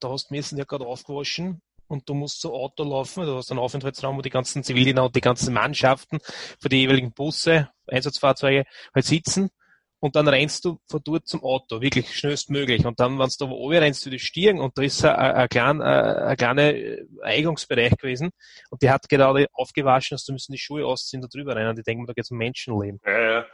da 0.00 0.08
hast 0.10 0.30
du 0.30 0.34
mir 0.34 0.42
ja 0.42 0.64
gerade 0.64 0.84
aufgewaschen 0.84 1.62
und 1.88 2.08
du 2.08 2.14
musst 2.14 2.40
zu 2.40 2.52
Auto 2.52 2.84
laufen, 2.84 3.24
du 3.24 3.36
hast 3.36 3.50
einen 3.50 3.60
Aufenthaltsraum, 3.60 4.16
wo 4.16 4.22
die 4.22 4.30
ganzen 4.30 4.62
Zivilien 4.62 4.98
und 4.98 5.16
die 5.16 5.20
ganzen 5.20 5.52
Mannschaften 5.52 6.18
für 6.60 6.68
die 6.68 6.80
jeweiligen 6.80 7.12
Busse, 7.12 7.70
Einsatzfahrzeuge 7.86 8.64
halt 8.94 9.04
sitzen 9.04 9.50
und 10.00 10.14
dann 10.14 10.28
rennst 10.28 10.64
du 10.64 10.78
von 10.86 11.00
dort 11.04 11.26
zum 11.26 11.42
Auto, 11.42 11.80
wirklich 11.80 12.14
schnellstmöglich. 12.16 12.86
Und 12.86 13.00
dann, 13.00 13.18
wenn 13.18 13.28
du 13.28 13.46
da 13.46 13.50
oben 13.50 13.78
rennst, 13.78 14.06
du 14.06 14.10
die 14.10 14.20
Stirn 14.20 14.60
und 14.60 14.78
da 14.78 14.82
ist 14.82 15.04
ein, 15.04 15.48
ein, 15.50 15.82
ein, 15.82 16.36
kleiner 16.36 16.72
Eigungsbereich 17.22 17.96
gewesen 17.96 18.30
und 18.70 18.82
die 18.82 18.90
hat 18.90 19.08
gerade 19.08 19.46
aufgewaschen, 19.52 20.14
dass 20.14 20.24
du 20.24 20.32
müssen 20.32 20.52
die 20.52 20.58
Schuhe 20.58 20.86
ausziehen, 20.86 21.20
da 21.20 21.28
drüber 21.28 21.56
rennen. 21.56 21.70
Und 21.70 21.78
ich 21.78 21.84
denke 21.84 22.02
mir, 22.02 22.06
da 22.06 22.12
geht 22.12 22.24
es 22.24 22.30
um 22.30 22.38
Menschenleben. 22.38 23.00
Ja, 23.04 23.20
ja. 23.20 23.46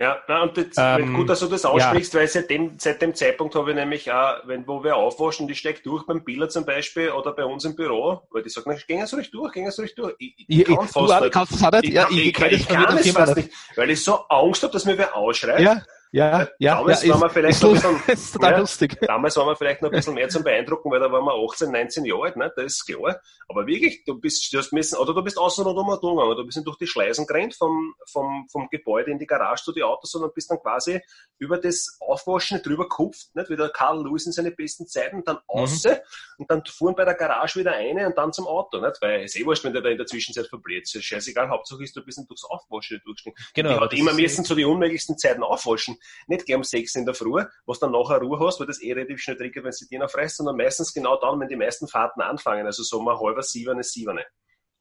Ja, 0.00 0.18
na, 0.28 0.44
und 0.44 0.56
jetzt, 0.56 0.78
ähm, 0.80 1.12
gut, 1.12 1.28
dass 1.28 1.40
du 1.40 1.46
das 1.46 1.66
aussprichst, 1.66 2.14
ja. 2.14 2.20
weil 2.20 2.26
seit 2.26 2.48
dem, 2.48 2.78
seit 2.78 3.02
dem 3.02 3.14
Zeitpunkt 3.14 3.54
habe 3.54 3.68
ich 3.70 3.76
nämlich 3.76 4.10
auch, 4.10 4.36
wenn, 4.46 4.66
wo 4.66 4.82
wir 4.82 4.96
aufwaschen, 4.96 5.46
die 5.46 5.54
steckt 5.54 5.84
durch 5.84 6.06
beim 6.06 6.24
Biller 6.24 6.48
zum 6.48 6.64
Beispiel 6.64 7.10
oder 7.10 7.34
bei 7.34 7.44
uns 7.44 7.66
im 7.66 7.76
Büro, 7.76 8.22
weil 8.30 8.42
die 8.42 8.48
sagen, 8.48 8.74
gehen 8.88 9.06
Sie 9.06 9.14
ruhig 9.14 9.30
durch, 9.30 9.52
gehen 9.52 9.70
Sie 9.70 9.82
ruhig 9.82 9.94
durch. 9.94 10.14
Ich, 10.18 10.34
ich, 10.38 10.60
ich 10.60 10.64
kann 10.64 10.88
fast 10.88 10.96
du, 10.96 11.20
nicht. 11.20 11.32
Kannst 11.34 11.52
du 11.52 11.76
nicht? 11.76 11.92
Ja, 11.92 12.08
ich, 12.08 12.16
ich, 12.16 12.26
ich, 12.28 12.32
kann, 12.32 12.50
ich 12.50 12.66
kann 12.66 12.96
es 12.96 13.10
fast 13.10 13.36
nicht, 13.36 13.50
weil 13.76 13.90
ich 13.90 14.02
so 14.02 14.14
Angst 14.30 14.62
habe, 14.62 14.72
dass 14.72 14.86
mir 14.86 14.96
wer 14.96 15.14
ausschreit. 15.14 15.60
Ja. 15.60 15.82
Ja, 16.12 16.48
ja, 16.58 16.74
damals 16.74 17.04
ja, 17.04 17.14
waren 17.14 17.20
wir 17.22 17.30
vielleicht 17.30 17.62
noch 17.62 17.84
ein 17.84 18.02
bisschen, 18.06 18.42
ja, 18.42 18.58
lustig. 18.58 18.98
Damals 19.00 19.36
waren 19.36 19.46
wir 19.46 19.54
vielleicht 19.54 19.80
noch 19.80 19.90
ein 19.90 19.96
bisschen 19.96 20.14
mehr 20.14 20.28
zum 20.28 20.42
Beeindrucken, 20.42 20.90
weil 20.90 20.98
da 20.98 21.10
waren 21.10 21.24
wir 21.24 21.34
18, 21.34 21.70
19 21.70 22.04
Jahre 22.04 22.22
alt, 22.22 22.36
ne? 22.36 22.52
das 22.56 22.64
ist 22.64 22.84
klar. 22.84 23.20
Aber 23.48 23.66
wirklich, 23.66 24.02
du 24.04 24.18
bist, 24.18 24.52
du 24.52 24.58
hast 24.58 24.72
müssen, 24.72 24.98
oder 24.98 25.14
du 25.14 25.22
bist 25.22 25.38
außen 25.38 25.64
rundum 25.64 25.86
gegangen, 25.86 26.36
du 26.36 26.44
bist 26.44 26.60
durch 26.66 26.78
die 26.78 26.88
Schleisen 26.88 27.26
gerannt 27.26 27.54
vom, 27.54 27.94
vom, 28.10 28.48
vom 28.50 28.68
Gebäude 28.70 29.12
in 29.12 29.20
die 29.20 29.26
Garage 29.26 29.62
zu 29.62 29.72
die 29.72 29.84
Autos, 29.84 30.10
sondern 30.10 30.32
bist 30.34 30.50
dann 30.50 30.58
quasi 30.58 31.00
über 31.38 31.58
das 31.58 31.96
Aufwaschen 32.00 32.60
drüber 32.60 32.88
gekupft, 32.88 33.28
nicht? 33.34 33.48
wie 33.48 33.56
der 33.56 33.68
Karl 33.68 34.04
Lewis 34.04 34.26
in 34.26 34.32
seine 34.32 34.50
besten 34.50 34.88
Zeiten, 34.88 35.22
dann 35.24 35.38
außen 35.46 35.92
mhm. 35.92 35.98
und 36.38 36.50
dann 36.50 36.64
fuhren 36.66 36.96
bei 36.96 37.04
der 37.04 37.14
Garage 37.14 37.60
wieder 37.60 37.72
eine 37.72 38.06
und 38.08 38.18
dann 38.18 38.32
zum 38.32 38.48
Auto, 38.48 38.80
nicht? 38.80 39.00
weil 39.00 39.22
es 39.22 39.36
eh 39.36 39.46
wurscht, 39.46 39.62
wenn 39.62 39.72
der 39.72 39.82
da 39.82 39.90
in 39.90 39.96
der 39.96 40.06
Zwischenzeit 40.06 40.48
verblöd 40.48 40.82
ist. 40.82 41.04
Scheißegal, 41.04 41.48
Hauptsache 41.50 41.84
ist, 41.84 41.94
du 41.94 42.04
bist 42.04 42.18
durchs 42.28 42.44
Aufwaschen 42.44 43.00
durchgestiegen. 43.04 43.38
Genau. 43.54 43.74
Die 43.74 43.80
hat 43.80 43.94
immer 43.94 44.12
müssen 44.12 44.44
zu 44.44 44.56
den 44.56 44.66
unmöglichsten 44.66 45.16
Zeiten 45.16 45.44
aufwaschen. 45.44 45.99
Nicht 46.26 46.46
gleich 46.46 46.56
um 46.56 46.64
sechs 46.64 46.94
in 46.94 47.04
der 47.04 47.14
Früh, 47.14 47.44
was 47.66 47.78
dann 47.78 47.92
nachher 47.92 48.18
Ruhe 48.18 48.38
hast, 48.40 48.60
weil 48.60 48.66
das 48.66 48.82
eh 48.82 48.92
relativ 48.92 49.20
schnell 49.20 49.36
triggert, 49.36 49.64
wenn 49.64 49.72
sie 49.72 49.98
noch 49.98 50.10
frisst, 50.10 50.36
sondern 50.36 50.56
meistens 50.56 50.92
genau 50.92 51.18
dann, 51.20 51.40
wenn 51.40 51.48
die 51.48 51.56
meisten 51.56 51.88
Fahrten 51.88 52.20
anfangen, 52.20 52.66
also 52.66 52.82
so 52.82 53.00
mal 53.00 53.18
halber 53.18 53.42
sieben, 53.42 53.82
sieben. 53.82 54.18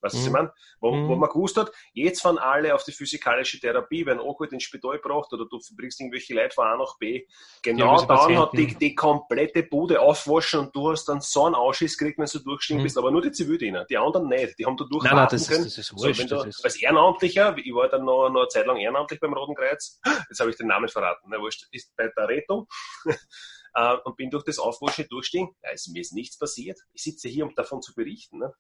Weißt 0.02 0.16
du, 0.16 0.20
was 0.20 0.26
ich 0.28 0.32
meine? 0.32 0.54
Wo, 0.80 0.92
Mhm. 0.96 1.08
wo 1.10 1.16
man 1.16 1.30
gewusst 1.30 1.58
hat, 1.58 1.72
jetzt 1.94 2.22
fahren 2.22 2.38
alle 2.38 2.74
auf 2.74 2.84
die 2.84 2.92
physikalische 2.92 3.60
Therapie, 3.60 4.06
werden 4.06 4.20
angeholt 4.20 4.54
ins 4.54 4.64
Spital 4.64 4.98
gebracht 4.98 5.32
oder 5.34 5.46
du 5.50 5.60
bringst 5.76 6.00
irgendwelche 6.00 6.34
Leute 6.34 6.56
von 6.56 6.66
A 6.68 6.78
nach 6.78 6.98
B. 6.98 7.26
Genau 7.64 7.96
diese 7.96 8.08
dann 8.08 8.38
hat 8.38 8.54
die, 8.54 8.76
die 8.78 8.96
komplette 8.96 9.64
Bude 9.64 10.00
aufwaschen 10.02 10.62
und 10.62 10.76
du 10.76 10.92
hast 10.92 11.06
dann 11.06 11.22
so 11.22 11.46
einen 11.46 11.56
Ausschiss 11.56 11.98
gekriegt, 11.98 12.18
wenn 12.18 12.26
du 12.26 12.40
durchgestiegen 12.40 12.80
Mhm. 12.82 12.84
bist, 12.84 12.98
aber 12.98 13.12
nur 13.12 13.22
die 13.22 13.32
Zivildiener, 13.32 13.86
die 13.86 13.98
anderen 13.98 14.28
nicht. 14.30 14.58
Die 14.58 14.66
haben 14.66 14.78
da 14.78 14.86
Nein, 14.86 14.90
durchwarten 14.92 15.16
nein, 15.18 15.28
das 15.32 15.48
können. 15.48 15.66
ist, 15.66 15.78
das 15.78 15.90
ist 15.92 16.00
So, 16.00 16.08
wurscht. 16.08 16.20
wenn 16.20 16.28
du, 16.28 16.42
ist, 16.44 16.64
als 16.64 16.82
Ehrenamtlicher, 16.82 17.58
ich 17.58 17.74
war 17.74 17.90
dann 17.90 18.06
noch, 18.06 18.30
noch 18.30 18.42
eine 18.42 18.48
Zeit 18.48 18.66
lang 18.66 18.78
ehrenamtlich 18.78 19.20
beim 19.20 19.34
Roten 19.34 19.56
Kreuz, 19.56 20.00
jetzt 20.30 20.40
habe 20.40 20.50
ich 20.50 20.56
den 20.58 20.68
Namen 20.68 20.88
verraten, 20.88 21.30
ne, 21.30 21.40
wurscht, 21.40 21.68
ist 21.72 21.94
bei 21.98 22.08
der 22.16 22.28
Rettung, 22.28 22.68
äh, 23.74 23.96
und 24.04 24.16
bin 24.16 24.30
durch 24.30 24.44
das 24.44 24.60
Aufwaschen 24.60 25.08
durchgestiegen. 25.10 25.50
Ja, 25.64 25.72
es, 25.74 25.88
mir 25.88 26.02
ist 26.02 26.14
nichts 26.14 26.38
passiert. 26.38 26.80
Ich 26.94 27.04
sitze 27.04 27.28
hier, 27.28 27.46
um 27.46 27.54
davon 27.56 27.82
zu 27.82 27.94
berichten. 27.94 28.40
Ne? 28.40 28.54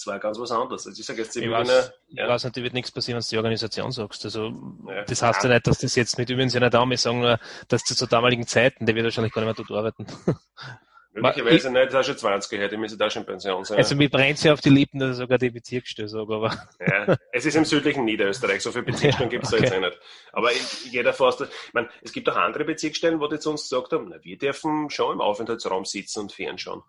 Das 0.00 0.06
war 0.06 0.18
ganz 0.18 0.38
was 0.38 0.50
anderes. 0.50 0.86
Also 0.86 0.98
ich 0.98 1.04
sage 1.06 1.20
jetzt, 1.20 1.36
ich 1.36 1.44
ich 1.44 1.50
weiß, 1.50 1.92
ich 2.08 2.16
ja. 2.16 2.26
weiß 2.26 2.44
nicht, 2.44 2.56
wird 2.56 2.72
nichts 2.72 2.90
passieren, 2.90 3.16
wenn 3.18 3.22
du 3.22 3.28
die 3.28 3.36
Organisation 3.36 3.92
sagst. 3.92 4.24
Also, 4.24 4.50
Ja. 4.88 5.04
das 5.04 5.20
heißt 5.20 5.44
ja 5.44 5.50
nicht, 5.50 5.66
dass 5.66 5.76
das 5.76 5.94
jetzt 5.94 6.16
mit 6.16 6.30
übrigens 6.30 6.54
ja 6.54 6.60
nicht 6.60 6.72
wir 6.72 6.96
sagen 6.96 7.20
nur, 7.20 7.38
dass 7.68 7.84
das 7.84 7.98
zu 7.98 8.06
damaligen 8.06 8.46
Zeiten, 8.46 8.86
der 8.86 8.94
wird 8.94 9.04
wahrscheinlich 9.04 9.34
gar 9.34 9.44
nicht 9.44 9.58
mehr 9.58 9.66
dort 9.66 9.78
arbeiten. 9.78 10.06
möglicherweise 11.12 11.70
nicht, 11.70 11.92
das 11.92 12.00
ist 12.00 12.06
schon 12.06 12.16
20 12.30 12.50
gehört, 12.50 12.72
ich 12.72 12.78
müsste 12.78 12.96
da 12.96 13.10
schon 13.10 13.24
in 13.24 13.26
Pension 13.26 13.62
sein. 13.62 13.76
Also, 13.76 13.94
mir 13.94 14.08
brennt 14.08 14.42
ja 14.42 14.54
auf 14.54 14.62
die 14.62 14.70
Lippen, 14.70 15.00
dass 15.00 15.10
ich 15.10 15.16
sogar 15.18 15.36
die 15.36 15.50
Bezirksstelle 15.50 16.08
sage, 16.08 16.34
aber, 16.34 16.48
Ja, 16.80 17.16
es 17.32 17.44
ist 17.44 17.56
im 17.56 17.66
südlichen 17.66 18.06
Niederösterreich, 18.06 18.62
so 18.62 18.72
viele 18.72 18.84
Bezirksstellen 18.84 19.30
Ja, 19.30 19.36
gibt 19.38 19.44
es 19.44 19.50
da 19.50 19.56
okay. 19.58 19.66
jetzt 19.66 19.74
auch 19.76 19.80
nicht. 19.80 19.98
Aber 20.32 20.50
ich- 20.52 20.92
jeder 20.92 21.12
fast, 21.12 21.42
ich 21.42 21.74
meine, 21.74 21.90
es 22.00 22.12
gibt 22.12 22.26
auch 22.30 22.36
andere 22.36 22.64
Bezirksstellen, 22.64 23.20
wo 23.20 23.26
die 23.26 23.38
zu 23.38 23.50
uns 23.50 23.68
gesagt 23.68 23.92
haben, 23.92 24.08
na, 24.08 24.16
wir 24.24 24.38
dürfen 24.38 24.88
schon 24.88 25.12
im 25.12 25.20
Aufenthaltsraum 25.20 25.84
sitzen 25.84 26.20
und 26.20 26.32
fernschauen. 26.32 26.80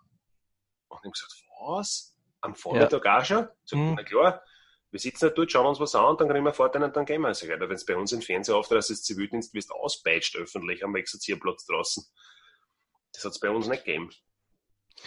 Und 0.88 0.98
ich 0.98 1.04
habe 1.04 1.10
gesagt, 1.10 1.34
was? 1.60 2.11
Am 2.42 2.54
Vormittag 2.54 3.06
auch 3.06 3.24
schon? 3.24 3.48
So, 3.64 3.76
Mhm. 3.76 3.94
Na 3.94 4.02
klar, 4.02 4.42
wir 4.90 5.00
sitzen 5.00 5.26
halt 5.26 5.38
dort, 5.38 5.50
schauen 5.50 5.66
uns 5.66 5.80
was 5.80 5.94
an 5.94 6.04
und 6.04 6.20
dann 6.20 6.28
kriegen 6.28 6.44
wir 6.44 6.52
Vorteile 6.52 6.84
und 6.84 6.94
dann 6.94 7.06
gehen 7.06 7.22
wir. 7.22 7.28
Also, 7.28 7.48
wenn 7.48 7.70
es 7.70 7.86
bei 7.86 7.96
uns 7.96 8.12
im 8.12 8.20
Fernsehen 8.20 8.54
auftritt, 8.54 8.76
als 8.76 9.02
Zivildienst 9.02 9.54
wirst 9.54 9.72
auspeitscht 9.72 10.36
öffentlich 10.36 10.84
am 10.84 10.94
Exerzierplatz 10.94 11.64
draußen. 11.64 12.04
Das 13.14 13.24
hat 13.24 13.32
es 13.32 13.40
bei 13.40 13.48
uns 13.48 13.68
nicht 13.68 13.84
gegeben. 13.84 14.10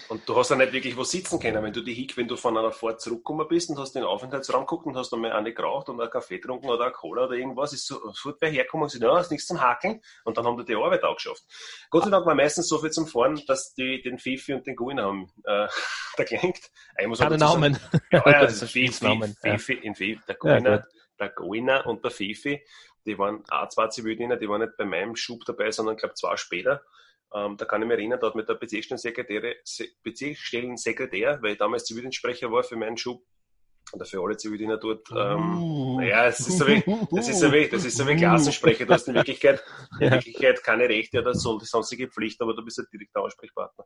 Und 0.09 0.27
du 0.27 0.35
hast 0.35 0.49
ja 0.49 0.55
nicht 0.55 0.73
wirklich 0.73 0.95
wo 0.97 1.03
sitzen 1.03 1.39
können, 1.39 1.63
wenn 1.63 1.73
du 1.73 1.81
die 1.81 1.93
Hick, 1.93 2.15
wenn 2.17 2.27
du 2.27 2.35
von 2.35 2.57
einer 2.57 2.71
Fahrt 2.71 3.01
zurückgekommen 3.01 3.47
bist 3.47 3.69
und 3.69 3.79
hast 3.79 3.93
den 3.93 4.03
Aufenthaltsraum 4.03 4.61
geguckt 4.61 4.85
und 4.85 4.95
hast 4.95 5.13
einmal 5.13 5.31
eine 5.31 5.53
geraucht 5.53 5.89
und 5.89 5.99
einen 5.99 6.09
Kaffee 6.09 6.37
getrunken 6.37 6.69
oder 6.69 6.85
eine 6.85 6.91
Cola 6.91 7.25
oder 7.25 7.35
irgendwas, 7.35 7.73
ist 7.73 7.87
so, 7.87 7.99
sofort 8.11 8.37
wer 8.41 8.49
hergekommen 8.49 8.83
und 8.83 8.91
gesagt, 8.91 9.09
ja, 9.09 9.17
hast 9.17 9.31
nichts 9.31 9.47
zum 9.47 9.61
Hakeln 9.61 10.01
und 10.23 10.37
dann 10.37 10.45
haben 10.45 10.57
die 10.57 10.65
die 10.65 10.75
Arbeit 10.75 11.03
auch 11.03 11.15
geschafft. 11.15 11.43
Gott 11.89 12.03
sei 12.03 12.09
Dank 12.09 12.25
war 12.25 12.35
meistens 12.35 12.67
so 12.67 12.77
viel 12.77 12.91
zum 12.91 13.07
Fahren, 13.07 13.41
dass 13.47 13.73
die 13.73 14.01
den 14.01 14.19
Fifi 14.19 14.53
und 14.53 14.67
den 14.67 14.75
Guin 14.75 14.99
haben, 14.99 15.31
äh, 15.43 15.67
da 16.17 16.23
gelenkt. 16.23 16.71
Ich 16.99 17.07
muss 17.07 17.19
sagen, 17.19 17.35
Namen. 17.39 17.77
ja, 17.93 17.99
ja, 18.11 18.21
Gott, 18.21 18.49
das 18.49 18.61
ist 18.61 18.71
Fifi, 18.71 19.05
ja. 19.05 19.57
Fifi, 19.57 19.81
Fifi, 19.81 20.19
der 20.27 20.35
Ja, 20.43 20.55
Goiner, 20.57 20.77
gut. 20.79 20.87
der 21.19 21.29
Goiner 21.29 21.85
und 21.87 22.03
der 22.03 22.11
Fifi, 22.11 22.61
die 23.05 23.17
waren 23.17 23.43
auch 23.49 23.69
zwei 23.69 23.87
Zivildiener, 23.87 24.37
die 24.37 24.49
waren 24.49 24.61
nicht 24.61 24.77
bei 24.77 24.85
meinem 24.85 25.15
Schub 25.15 25.45
dabei, 25.45 25.71
sondern 25.71 25.95
glaube 25.95 26.15
zwei 26.15 26.37
später. 26.37 26.81
Ähm, 27.35 27.57
da 27.57 27.65
kann 27.65 27.81
ich 27.81 27.87
mich 27.87 27.97
erinnern, 27.97 28.19
da 28.19 28.27
hat 28.27 28.35
mir 28.35 28.45
der 28.45 28.53
Bezirksstellensekretär, 28.55 29.55
Se- 29.65 29.89
Bezirksstellensekretär, 30.03 31.39
weil 31.41 31.53
ich 31.53 31.57
damals 31.57 31.83
Zivildienstsprecher 31.85 32.51
war 32.51 32.63
für 32.63 32.77
meinen 32.77 32.97
Schub 32.97 33.23
oder 33.93 34.05
für 34.05 34.19
alle 34.23 34.35
Zivildiener 34.37 34.77
dort. 34.77 35.07
Ähm, 35.11 35.61
Uh. 35.61 35.99
naja, 35.99 36.25
es 36.27 36.39
ist 36.39 36.57
so 36.57 36.65
wie, 36.65 36.81
das 37.11 37.27
ist 37.29 37.39
so 37.39 37.51
wie, 37.51 37.67
das 37.67 37.85
ist 37.85 37.97
so 37.97 38.07
wie 38.07 38.15
Klassensprecher. 38.15 38.85
Du 38.85 38.93
hast 38.93 39.07
in 39.07 39.13
Wirklichkeit, 39.15 39.63
in. 39.99 40.11
Wirklichkeit 40.11 40.63
keine 40.63 40.87
Rechte 40.89 41.19
oder 41.19 41.33
so, 41.35 41.59
die 41.59 41.65
sonstige 41.65 42.07
Pflicht, 42.07 42.41
aber 42.41 42.55
du 42.55 42.63
bist 42.63 42.79
ein 42.79 42.87
direkter 42.91 43.23
Ansprechpartner. 43.23 43.85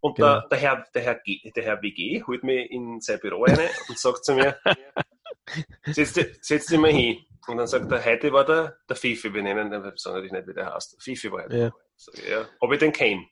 Und 0.00 0.16
Genau. 0.16 0.40
der, 0.40 0.48
der, 0.48 0.58
Herr, 0.58 0.84
der, 0.94 1.02
Herr 1.02 1.14
G, 1.24 1.50
der 1.54 1.62
Herr 1.64 1.80
WG 1.82 2.22
holt 2.26 2.42
mich 2.44 2.70
in 2.70 3.00
sein 3.00 3.18
Büro 3.20 3.44
rein 3.44 3.58
und 3.88 3.98
sagt 3.98 4.24
zu 4.24 4.34
mir, 4.34 4.58
setz, 5.86 6.12
dich- 6.12 6.38
setz 6.42 6.66
dich 6.66 6.78
mal 6.78 6.90
hin. 6.92 7.18
Und 7.46 7.56
dann 7.56 7.66
sagt 7.66 7.90
er, 7.90 8.04
heute 8.04 8.32
war 8.32 8.44
der, 8.44 8.78
der 8.88 8.96
Fifi, 8.96 9.32
wir 9.32 9.42
nennen 9.42 9.70
den, 9.70 9.82
sagen 9.96 10.16
natürlich 10.16 10.32
nicht, 10.32 10.46
wie 10.46 10.54
der 10.54 10.74
heißt. 10.74 11.02
Fifi 11.02 11.32
war 11.32 11.44
heute. 11.44 11.56
Ja. 11.56 11.72
Sag 11.96 12.14
ich, 12.18 12.28
ja. 12.28 12.48
Ob 12.60 12.72
ich 12.72 12.78
den 12.78 12.92
kenne? 12.92 13.26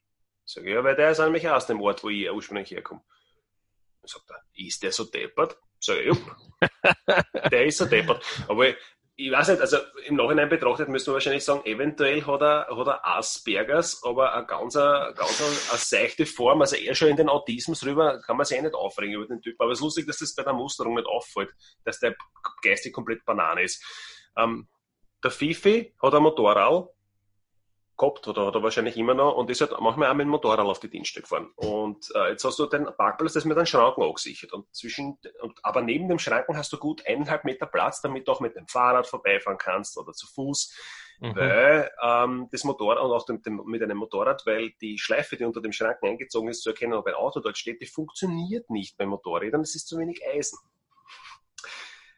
Sag 0.45 0.65
ich, 0.65 0.71
ja, 0.71 0.83
weil 0.83 0.97
der 0.97 1.11
ist 1.11 1.19
nämlich 1.19 1.49
aus 1.49 1.67
dem 1.67 1.81
Ort, 1.81 2.03
wo 2.03 2.09
ich 2.09 2.31
ursprünglich 2.31 2.71
herkomme. 2.71 3.03
Dann 4.01 4.09
sagt 4.09 4.31
er, 4.31 4.43
ist 4.55 4.83
der 4.83 4.93
so 4.93 5.05
deppert? 5.05 5.59
Sag 5.81 5.99
ich, 5.99 6.07
jupp. 6.07 6.37
der 7.51 7.67
ist 7.67 7.79
so 7.79 7.85
deppert. 7.85 8.25
Aber 8.49 8.75
ich, 9.21 9.33
weiß 9.33 9.49
nicht, 9.49 9.61
also 9.61 9.79
im 10.07 10.15
Nachhinein 10.15 10.49
betrachtet 10.49 10.89
müssen 10.89 11.09
wir 11.09 11.15
wahrscheinlich 11.15 11.45
sagen, 11.45 11.65
eventuell 11.65 12.25
hat 12.25 12.41
er, 12.41 12.69
hat 12.71 12.87
er 12.87 13.05
Aspergers, 13.05 14.01
aber 14.05 14.33
eine 14.33 14.47
ganz, 14.47 14.77
eine, 14.77 15.13
ganz 15.13 15.41
eine, 15.41 15.51
eine 15.51 15.79
seichte 15.79 16.25
Form, 16.25 16.61
also 16.61 16.77
eher 16.77 16.95
schon 16.95 17.09
in 17.09 17.17
den 17.17 17.29
Autismus 17.29 17.85
rüber, 17.85 18.21
kann 18.21 18.37
man 18.37 18.47
sich 18.47 18.57
eh 18.57 18.63
nicht 18.63 18.77
aufregen 18.77 19.17
über 19.17 19.27
den 19.27 19.43
Typ. 19.43 19.61
Aber 19.61 19.73
es 19.73 19.79
ist 19.79 19.83
lustig, 19.83 20.07
dass 20.07 20.19
das 20.19 20.37
bei 20.37 20.45
der 20.45 20.53
Musterung 20.53 20.95
nicht 20.95 21.09
auffällt, 21.09 21.51
dass 21.85 21.99
der 21.99 22.15
geistig 22.63 22.93
komplett 22.93 23.25
Banane 23.25 23.65
ist. 23.65 23.85
Ähm, 24.37 24.69
der 25.25 25.33
Fifi 25.33 25.97
hat 26.01 26.15
ein 26.15 26.23
Motorrad 26.23 26.89
gehabt 27.99 28.27
oder 28.29 28.47
hat 28.47 28.55
er 28.55 28.63
wahrscheinlich 28.63 28.97
immer 28.97 29.15
noch 29.15 29.37
und 29.37 29.51
ist 29.51 29.61
halt 29.61 29.73
manchmal 29.81 30.11
auch 30.11 30.15
mit 30.15 30.25
dem 30.25 30.31
Motorrad 30.31 30.61
auf 30.61 30.81
die 30.81 30.89
Dienststelle 30.89 31.23
gefahren. 31.23 31.51
Und 31.57 32.09
äh, 32.15 32.31
jetzt 32.31 32.45
hast 32.45 32.59
du 32.59 32.67
den 32.67 32.87
Parkplatz, 32.97 33.35
das 33.35 33.45
mit 33.45 33.57
einem 33.57 33.67
Schranken 33.67 34.03
angesichert. 34.03 34.53
Und 34.53 34.75
zwischen, 34.75 35.19
und, 35.43 35.59
aber 35.63 35.83
neben 35.83 36.09
dem 36.09 36.19
Schranken 36.19 36.57
hast 36.57 36.73
du 36.73 36.79
gut 36.79 37.07
eineinhalb 37.07 37.45
Meter 37.45 37.67
Platz, 37.67 38.01
damit 38.01 38.29
du 38.29 38.33
auch 38.33 38.41
mit 38.41 38.57
dem 38.57 38.67
Fahrrad 38.69 39.07
vorbeifahren 39.07 39.59
kannst 39.59 39.99
oder 39.99 40.13
zu 40.13 40.27
Fuß, 40.27 40.75
Mhm. 41.21 41.35
weil 41.35 41.91
ähm, 42.01 42.49
das 42.53 42.63
Motorrad 42.63 42.99
und 42.99 43.11
auch 43.11 43.27
dem, 43.27 43.43
dem, 43.43 43.63
mit 43.67 43.83
einem 43.83 43.99
Motorrad, 43.99 44.47
weil 44.47 44.71
die 44.81 44.99
Schleife, 44.99 45.37
die 45.37 45.45
unter 45.45 45.61
dem 45.61 45.73
Schranken 45.73 46.07
eingezogen 46.07 46.49
ist, 46.49 46.63
zu 46.63 46.71
erkennen, 46.71 46.93
ob 46.93 47.07
ein 47.07 47.15
Auto 47.15 47.41
dort 47.41 47.59
steht, 47.59 47.81
die 47.81 47.87
funktioniert 47.87 48.71
nicht 48.71 48.97
bei 48.97 49.05
Motorrädern, 49.05 49.63
es 49.63 49.75
ist 49.75 49.89
zu 49.89 49.99
wenig 49.99 50.23
Eisen. 50.27 50.59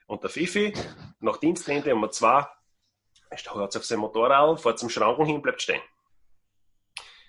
Und 0.07 0.23
der 0.23 0.31
Fifi, 0.31 0.75
nach 1.21 1.39
Dienstende 1.39 1.95
um 1.95 2.11
zwei, 2.11 2.47
hört 3.31 3.77
auf 3.77 3.85
sein 3.85 3.99
Motorrad, 3.99 4.61
fährt 4.61 4.79
zum 4.79 4.89
Schranken 4.89 5.27
hin, 5.27 5.43
bleibt 5.43 5.63
stehen. 5.63 5.83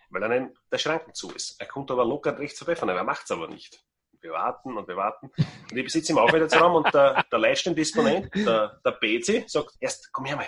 Weil 0.10 0.22
dann 0.22 0.54
der 0.72 0.78
Schranken 0.78 1.14
zu 1.14 1.32
ist. 1.32 1.60
Er 1.60 1.68
kommt 1.68 1.90
aber 1.92 2.06
locker 2.06 2.38
rechts 2.38 2.60
vorbeifahren, 2.60 2.96
er 2.96 3.04
macht 3.04 3.24
es 3.24 3.32
aber 3.32 3.48
nicht. 3.48 3.84
Wir 4.20 4.32
warten 4.32 4.78
und 4.78 4.88
wir 4.88 4.98
warten. 4.98 5.32
Und 5.38 5.78
ich 5.78 5.84
besitze 5.84 6.12
im 6.12 6.20
Aufenthaltsraum 6.20 6.76
und 6.76 6.94
der, 6.94 7.24
der 7.32 7.40
Leitstellendisponent, 7.40 8.34
der, 8.36 8.80
der 8.86 8.92
Bezi, 8.92 9.46
sagt, 9.48 9.76
erst, 9.80 10.12
komm 10.12 10.26
her 10.26 10.36
mal. 10.36 10.48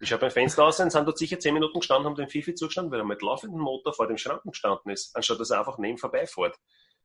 Ich 0.00 0.08
schaue 0.08 0.18
beim 0.18 0.30
Fenster 0.30 0.64
aus 0.64 0.80
und 0.80 0.90
sind 0.90 1.06
dort 1.06 1.16
sicher 1.16 1.38
zehn 1.38 1.54
Minuten 1.54 1.78
gestanden, 1.78 2.06
haben 2.06 2.16
den 2.16 2.28
Fifi 2.28 2.54
zugestanden, 2.54 2.92
weil 2.92 3.00
er 3.00 3.06
mit 3.06 3.22
laufendem 3.22 3.60
Motor 3.60 3.94
vor 3.94 4.06
dem 4.06 4.18
Schranken 4.18 4.50
gestanden 4.50 4.90
ist, 4.90 5.16
anstatt 5.16 5.40
dass 5.40 5.50
er 5.50 5.60
einfach 5.60 5.78
neben 5.78 5.96
vorbeifährt. 5.96 6.58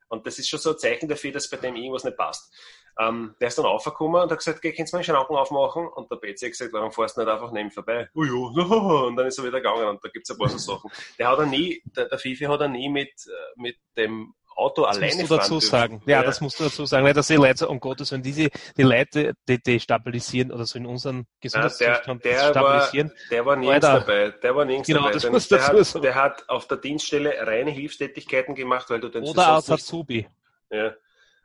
Und 0.10 0.26
das 0.28 0.40
ist 0.40 0.50
schon 0.50 0.60
so 0.60 0.72
ein 0.72 0.78
Zeichen 0.78 1.08
dafür, 1.08 1.32
dass 1.32 1.50
bei 1.50 1.58
dem 1.58 1.76
irgendwas 1.76 2.04
nicht 2.04 2.18
passt. 2.18 2.54
Ähm, 3.00 3.36
der 3.40 3.48
ist 3.48 3.58
dann 3.58 3.66
aufgekommen 3.66 4.22
und 4.22 4.32
hat 4.32 4.38
gesagt, 4.38 4.62
geh, 4.62 4.74
kannst 4.74 4.92
du 4.92 4.98
mal 4.98 5.02
den 5.02 5.06
Schranken 5.06 5.36
aufmachen? 5.36 5.88
Und 5.88 6.12
der 6.12 6.18
Bezi 6.18 6.46
hat 6.46 6.52
gesagt, 6.52 6.74
warum 6.74 6.92
fährst 6.92 7.16
du 7.16 7.22
nicht 7.22 7.32
einfach 7.32 7.52
neben 7.52 7.72
vorbei? 7.72 8.10
Oh 8.14 8.24
ja, 8.24 8.34
und 9.06 9.16
dann 9.16 9.28
ist 9.28 9.38
er 9.38 9.46
wieder 9.46 9.62
gegangen 9.62 9.88
und 9.88 10.04
da 10.04 10.10
gibt's 10.10 10.30
ein 10.30 10.38
paar 10.38 10.50
so 10.50 10.58
Sachen. 10.58 10.92
Der 11.18 11.30
hat 11.30 11.40
er 11.40 11.46
nie, 11.46 11.82
der, 11.96 12.10
der 12.10 12.20
Fifi 12.20 12.46
hat 12.46 12.60
er 12.60 12.68
nie 12.68 12.90
mit, 12.90 13.10
äh, 13.28 13.62
mit 13.62 13.78
dem 13.96 14.34
Auto 14.60 14.84
Das 14.84 14.98
alleine 14.98 15.16
musst 15.16 15.32
du 15.32 15.36
dazu 15.38 15.60
sagen. 15.60 15.94
dürfen. 16.00 16.10
Ja, 16.10 16.24
das 16.24 16.42
musst 16.42 16.60
du 16.60 16.66
dazu 16.66 16.86
sagen, 16.86 17.06
weil 17.06 17.14
das 17.14 17.28
die 17.28 17.36
Leute, 17.36 17.68
um 17.68 17.80
Gottes 17.80 18.12
Willen, 18.12 18.22
diese, 18.24 18.50
die 18.78 18.84
Leute, 18.84 19.34
die, 19.48 19.62
die 19.62 19.80
stabilisieren 19.80 20.52
oder 20.52 20.66
so 20.66 20.78
in 20.78 20.86
unseren 20.86 21.18
Ja, 21.18 21.24
der, 21.24 21.30
Gesundheitszustand 21.42 22.26
der, 22.26 22.36
war, 22.38 22.50
stabilisieren. 22.50 23.12
der 23.32 23.46
war 23.46 23.56
nirgends 23.56 23.86
Alter. 23.86 24.00
dabei. 24.06 24.30
Der 24.44 24.56
war 24.56 24.66
nirgends 24.66 24.88
Genau, 24.88 25.00
dabei. 25.02 25.14
das 25.14 25.30
musst 25.30 25.52
der, 25.52 25.58
dazu 25.60 25.78
hat, 25.80 25.86
sagen. 25.86 26.04
der 26.04 26.16
hat 26.16 26.50
auf 26.50 26.68
der 26.68 26.78
Dienststelle 26.78 27.34
reine 27.48 27.72
Hilfstätigkeiten 27.72 28.54
gemacht, 28.56 28.90
weil 28.90 29.00
du 29.00 29.10
den 29.10 29.24
Oder 29.24 29.48
als 29.48 29.68
nicht, 29.70 29.82
Azubi. 29.82 30.28
ja, 30.70 30.94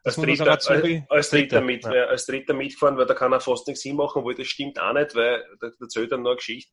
als, 0.04 0.16
dritter, 0.16 0.50
als, 0.50 0.68
als, 1.08 1.30
dritter 1.30 1.60
mit, 1.62 1.84
ja. 1.84 1.90
als 2.06 2.26
Dritter 2.26 2.52
mitgefahren, 2.52 2.96
weil 2.98 3.06
da 3.06 3.14
kann 3.14 3.32
er 3.32 3.40
fast 3.40 3.66
nichts 3.68 3.82
hinmachen, 3.82 4.24
weil 4.24 4.34
das 4.34 4.46
stimmt 4.48 4.78
auch 4.80 4.92
nicht, 4.92 5.14
weil 5.14 5.42
da 5.60 5.68
da 5.68 5.74
erzählt 5.80 6.12
er 6.12 6.18
nur 6.18 6.32
eine 6.32 6.36
Geschichte. 6.36 6.72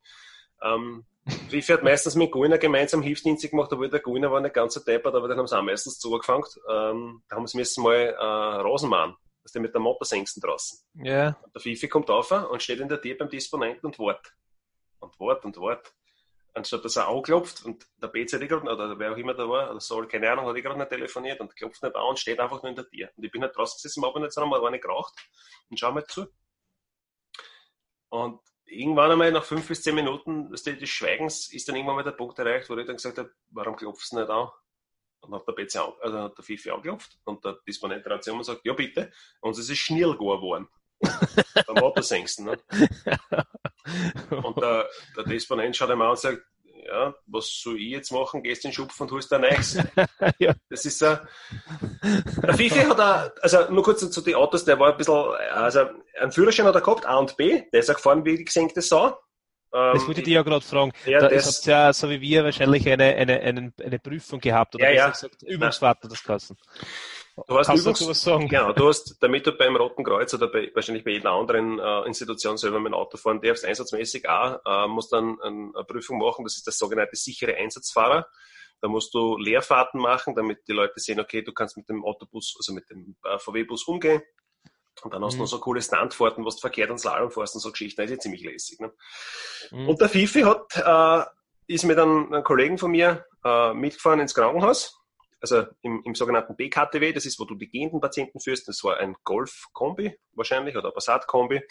Ähm, 0.61 1.05
Fifi 1.49 1.71
hat 1.73 1.83
meistens 1.83 2.15
mit 2.15 2.31
Guiner 2.31 2.57
gemeinsam 2.57 3.01
Hilfsdienste 3.01 3.49
gemacht, 3.49 3.71
obwohl 3.71 3.89
der 3.89 3.99
Guiner 3.99 4.31
war 4.31 4.41
nicht 4.41 4.55
ganz 4.55 4.73
so 4.73 4.79
deppert, 4.79 5.13
aber 5.15 5.27
den 5.27 5.37
haben 5.37 5.47
sie 5.47 5.57
auch 5.57 5.63
meistens 5.63 5.99
zugefangen. 5.99 6.45
Ähm, 6.69 7.23
da 7.29 7.35
haben 7.35 7.47
sie 7.47 7.57
müssen 7.57 7.83
mal 7.83 7.95
äh, 7.95 8.15
Rasen 8.23 8.89
machen, 8.89 9.15
dass 9.43 9.51
der 9.51 9.61
mit 9.61 9.73
der 9.73 9.81
Motorsängsten 9.81 10.41
draußen. 10.41 10.79
Ja, 10.95 11.37
Und 11.43 11.53
der 11.53 11.61
Fifi 11.61 11.87
kommt 11.87 12.09
auf 12.09 12.31
und 12.31 12.63
steht 12.63 12.79
in 12.79 12.89
der 12.89 13.01
Tür 13.01 13.17
beim 13.17 13.29
Disponenten 13.29 13.87
und 13.87 13.99
wartet. 13.99 14.33
Und 14.99 15.19
wartet 15.19 15.45
und 15.45 15.57
wartet. 15.57 15.93
Anstatt 16.53 16.83
dass 16.83 16.97
er 16.97 17.07
anklopft 17.07 17.63
und 17.63 17.87
der 18.01 18.09
hat 18.09 18.15
eh 18.15 18.47
grad, 18.47 18.63
oder 18.63 18.99
wer 18.99 19.13
auch 19.13 19.17
immer 19.17 19.33
da 19.33 19.47
war, 19.47 19.71
oder 19.71 19.79
soll, 19.79 20.05
keine 20.07 20.29
Ahnung, 20.29 20.47
hat 20.47 20.57
ich 20.57 20.63
gerade 20.63 20.77
nicht 20.77 20.89
telefoniert 20.89 21.39
und 21.39 21.55
klopft 21.55 21.81
nicht 21.81 21.95
an 21.95 22.03
und 22.03 22.19
steht 22.19 22.41
einfach 22.41 22.61
nur 22.61 22.71
in 22.71 22.75
der 22.75 22.89
Tür. 22.89 23.09
Und 23.15 23.23
ich 23.23 23.31
bin 23.31 23.41
halt 23.41 23.55
draußen 23.55 23.77
gesessen, 23.77 24.03
habe 24.03 24.19
nicht 24.19 24.33
so 24.33 24.45
mal 24.45 24.65
eine 24.65 24.79
geraucht 24.79 25.13
und 25.69 25.79
schau 25.79 25.93
mal 25.93 26.05
zu. 26.05 26.27
Und 28.09 28.41
irgendwann 28.71 29.11
einmal 29.11 29.31
nach 29.31 29.43
fünf 29.43 29.67
bis 29.67 29.83
zehn 29.83 29.95
Minuten 29.95 30.49
des 30.49 30.89
Schweigens 30.89 31.51
ist 31.51 31.67
dann 31.67 31.75
irgendwann 31.75 31.97
mal 31.97 32.03
der 32.03 32.11
Punkt 32.11 32.39
erreicht, 32.39 32.69
wo 32.69 32.77
ich 32.77 32.85
dann 32.85 32.95
gesagt 32.95 33.17
habe, 33.17 33.31
warum 33.49 33.75
klopfst 33.75 34.11
du 34.11 34.19
nicht 34.19 34.29
an? 34.29 34.49
Und 35.21 35.35
hat 35.35 35.47
der 35.47 35.81
an, 35.83 35.93
also 36.01 36.19
hat 36.19 36.37
der 36.37 36.43
Fifi 36.43 36.71
angeklopft 36.71 37.19
und 37.25 37.45
der 37.45 37.59
Disponent 37.67 38.05
um 38.29 38.37
und 38.37 38.43
sagt, 38.43 38.61
ja 38.63 38.73
bitte. 38.73 39.11
Und 39.41 39.57
es 39.57 39.69
ist 39.69 39.77
schnell 39.77 40.13
geworden. 40.13 40.67
Beim 41.67 41.75
Motorsängsten. 41.75 42.45
Ne? 42.45 42.57
Und 44.43 44.61
der, 44.61 44.87
der 45.17 45.23
Disponent 45.23 45.75
schaut 45.75 45.89
ihm 45.89 46.01
an 46.01 46.11
und 46.11 46.19
sagt, 46.19 46.43
ja, 46.85 47.13
was 47.27 47.61
soll 47.61 47.77
ich 47.77 47.89
jetzt 47.89 48.11
machen? 48.11 48.43
Gehst 48.43 48.65
in 48.65 48.69
den 48.69 48.75
Schupf 48.75 48.99
und 48.99 49.11
holst 49.11 49.31
da 49.31 49.37
nichts. 49.37 49.77
ja. 50.39 50.53
Das 50.69 50.85
ist 50.85 51.01
äh, 51.01 51.17
der 52.43 52.53
Fifi 52.53 52.79
hat 52.79 52.99
er, 52.99 53.33
also 53.41 53.71
nur 53.71 53.83
kurz 53.83 54.09
zu 54.09 54.21
den 54.21 54.35
Autos, 54.35 54.65
der 54.65 54.79
war 54.79 54.91
ein 54.91 54.97
bisschen, 54.97 55.15
also 55.53 55.85
einen 56.19 56.31
Führerschein 56.31 56.65
hat 56.65 56.75
er 56.75 56.81
gehabt, 56.81 57.05
A 57.05 57.17
und 57.17 57.37
B, 57.37 57.63
der 57.71 57.79
ist 57.79 57.89
auch 57.89 57.95
gefahren 57.95 58.25
wie 58.25 58.37
die 58.37 58.45
gesenkte 58.45 58.81
Sau. 58.81 59.17
Das 59.71 60.05
wollte 60.05 60.19
ich 60.19 60.25
dir 60.25 60.35
ja 60.35 60.43
gerade 60.43 60.65
fragen. 60.65 60.91
Ja, 61.05 61.19
da 61.19 61.27
ist 61.27 61.65
ja, 61.65 61.93
so 61.93 62.09
wie 62.09 62.19
wir, 62.19 62.43
wahrscheinlich 62.43 62.89
eine, 62.89 63.15
eine, 63.15 63.39
eine, 63.39 63.73
eine 63.81 63.99
Prüfung 63.99 64.41
gehabt 64.41 64.75
oder 64.75 64.89
ja, 64.89 65.05
ja. 65.05 65.09
gesagt, 65.09 65.43
Übungsfahrt 65.43 65.99
das 66.03 66.21
Kassen. 66.21 66.57
Du 67.47 67.57
hast 67.57 67.69
Übungs 67.69 68.07
was 68.07 68.21
sagen? 68.21 68.47
Genau, 68.47 68.73
du 68.73 68.87
hast, 68.87 69.17
damit 69.21 69.47
du 69.47 69.53
beim 69.53 69.75
Roten 69.75 70.03
Kreuz 70.03 70.33
oder 70.33 70.47
bei, 70.47 70.69
wahrscheinlich 70.73 71.03
bei 71.03 71.11
jeder 71.11 71.31
anderen 71.31 71.79
äh, 71.79 72.05
Institution 72.05 72.57
selber 72.57 72.79
mit 72.79 72.91
dem 72.91 72.93
Auto 72.93 73.17
fahren 73.17 73.41
darfst, 73.41 73.65
einsatzmäßig 73.65 74.27
auch, 74.27 74.59
äh, 74.65 74.87
musst 74.87 75.13
dann 75.13 75.39
ein, 75.41 75.71
eine 75.73 75.85
Prüfung 75.85 76.17
machen, 76.17 76.43
das 76.43 76.57
ist 76.57 76.67
das 76.67 76.77
sogenannte 76.77 77.15
sichere 77.15 77.55
Einsatzfahrer. 77.55 78.27
Da 78.81 78.87
musst 78.87 79.13
du 79.13 79.37
Leerfahrten 79.37 80.01
machen, 80.01 80.35
damit 80.35 80.67
die 80.67 80.73
Leute 80.73 80.99
sehen, 80.99 81.19
okay, 81.19 81.41
du 81.43 81.53
kannst 81.53 81.77
mit 81.77 81.87
dem 81.87 82.03
Autobus, 82.03 82.55
also 82.57 82.73
mit 82.73 82.89
dem 82.89 83.15
äh, 83.23 83.37
VW-Bus 83.37 83.83
umgehen. 83.85 84.21
Und 85.03 85.13
dann 85.13 85.23
hast 85.23 85.33
du 85.33 85.37
mhm. 85.37 85.43
noch 85.43 85.49
so 85.49 85.59
coole 85.59 85.81
Standfahrten, 85.81 86.45
was 86.45 86.55
du 86.55 86.61
verkehrt 86.61 86.91
an 86.91 86.97
Slalom 86.97 87.31
fährst 87.31 87.55
und 87.55 87.61
so 87.61 87.71
Geschichten. 87.71 88.01
Das 88.01 88.09
ist 88.09 88.17
ja 88.17 88.19
ziemlich 88.19 88.43
lässig. 88.43 88.79
Ne? 88.79 88.91
Mhm. 89.71 89.89
Und 89.89 90.01
der 90.01 90.09
Fifi 90.09 90.41
hat, 90.41 90.75
äh, 90.75 91.25
ist 91.73 91.85
mit 91.85 91.97
einem, 91.97 92.33
einem 92.33 92.43
Kollegen 92.43 92.77
von 92.77 92.91
mir 92.91 93.25
äh, 93.45 93.73
mitgefahren 93.73 94.19
ins 94.19 94.33
Krankenhaus. 94.33 95.00
Also 95.41 95.65
im, 95.81 96.03
im 96.05 96.13
sogenannten 96.13 96.55
BKTW, 96.55 97.13
das 97.13 97.25
ist, 97.25 97.39
wo 97.39 97.45
du 97.45 97.55
die 97.55 97.69
gehenden 97.69 97.99
Patienten 97.99 98.39
führst. 98.39 98.67
Das 98.67 98.83
war 98.83 98.97
ein 98.97 99.15
Golf-Kombi 99.23 100.15
wahrscheinlich 100.33 100.77
oder 100.77 100.89
ein 100.89 100.93
Passat-Kombi. 100.93 101.61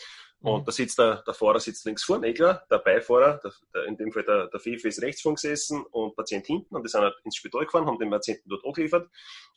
Und 0.40 0.62
mhm. 0.62 0.64
da 0.64 0.72
sitzt 0.72 0.98
der, 0.98 1.22
der 1.26 1.34
Fahrer 1.34 1.60
sitzt 1.60 1.84
links 1.84 2.02
vorne, 2.02 2.28
eh 2.28 2.34
klar, 2.34 2.64
der 2.70 2.78
Beifahrer, 2.78 3.38
der, 3.44 3.52
der, 3.74 3.84
in 3.84 3.96
dem 3.98 4.10
Fall 4.10 4.24
der, 4.24 4.48
der 4.48 4.58
Fifi 4.58 4.88
ist 4.88 5.02
rechts 5.02 5.20
vorn 5.20 5.34
gesessen 5.34 5.82
und 5.90 6.16
Patient 6.16 6.46
hinten 6.46 6.74
und 6.74 6.82
die 6.82 6.88
sind 6.88 7.02
halt 7.02 7.14
ins 7.24 7.36
Spital 7.36 7.66
gefahren, 7.66 7.86
haben 7.86 7.98
den 7.98 8.10
Patienten 8.10 8.48
dort 8.48 8.64
angeliefert 8.64 9.10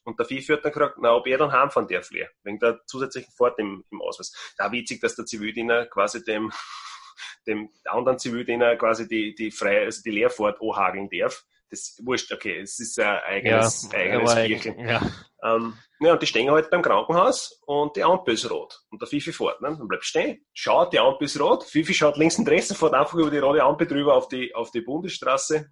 und 0.03 0.19
der 0.19 0.25
Fifi 0.25 0.51
hat 0.51 0.65
dann 0.65 0.73
gefragt, 0.73 0.97
na, 0.99 1.15
ob 1.15 1.25
er 1.25 1.37
dann 1.37 1.53
heimfahren 1.53 1.87
darf, 1.87 2.11
leer, 2.11 2.29
wegen 2.43 2.59
der 2.59 2.85
zusätzlichen 2.85 3.31
Fahrt 3.31 3.59
im, 3.59 3.85
im 3.91 4.01
Ausweis. 4.01 4.53
Da 4.57 4.73
witzig, 4.73 4.99
dass 4.99 5.15
der 5.15 5.25
Zivildiener 5.25 5.85
quasi 5.85 6.21
dem, 6.21 6.51
dem 7.47 7.69
anderen 7.85 8.19
Zivildiener 8.19 8.75
quasi 8.75 9.07
die, 9.07 9.33
die 9.35 9.51
freie, 9.51 9.85
also 9.85 10.01
die 10.03 10.11
Leerfahrt 10.11 10.61
anhageln 10.61 11.09
darf 11.09 11.45
das 11.73 11.99
wurscht, 12.03 12.31
okay, 12.31 12.59
es 12.59 12.79
ist 12.79 12.99
ein 12.99 13.17
eigenes, 13.25 13.89
ja, 13.91 13.97
eigenes 13.97 14.35
Bierchen. 14.35 14.79
Ja. 14.79 15.01
Ähm, 15.43 15.73
ja, 15.99 16.13
und 16.13 16.21
die 16.21 16.27
stehen 16.27 16.51
halt 16.51 16.69
beim 16.69 16.81
Krankenhaus 16.81 17.61
und 17.65 17.95
die 17.95 18.03
Ampel 18.03 18.35
ist 18.35 18.49
rot. 18.49 18.81
Und 18.89 19.01
der 19.01 19.07
Fifi 19.07 19.33
fährt, 19.33 19.59
ne? 19.61 19.75
Dann 19.77 19.87
bleibt 19.87 20.05
stehen, 20.05 20.45
schaut, 20.53 20.93
die 20.93 20.99
Ampel 20.99 21.25
ist 21.25 21.39
rot, 21.39 21.63
Fifi 21.63 21.93
schaut 21.93 22.17
links 22.17 22.37
und 22.37 22.47
rechts 22.47 22.69
und 22.69 22.77
fährt 22.77 22.93
einfach 22.93 23.15
über 23.15 23.31
die 23.31 23.39
rote 23.39 23.63
Ampel 23.63 23.87
drüber 23.87 24.15
auf 24.15 24.27
die, 24.27 24.53
auf 24.53 24.71
die 24.71 24.81
Bundesstraße, 24.81 25.69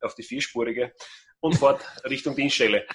auf 0.00 0.14
die 0.14 0.22
vierspurige 0.22 0.92
und 1.40 1.56
fährt 1.56 1.80
Richtung 2.04 2.34
Dienststelle. 2.34 2.86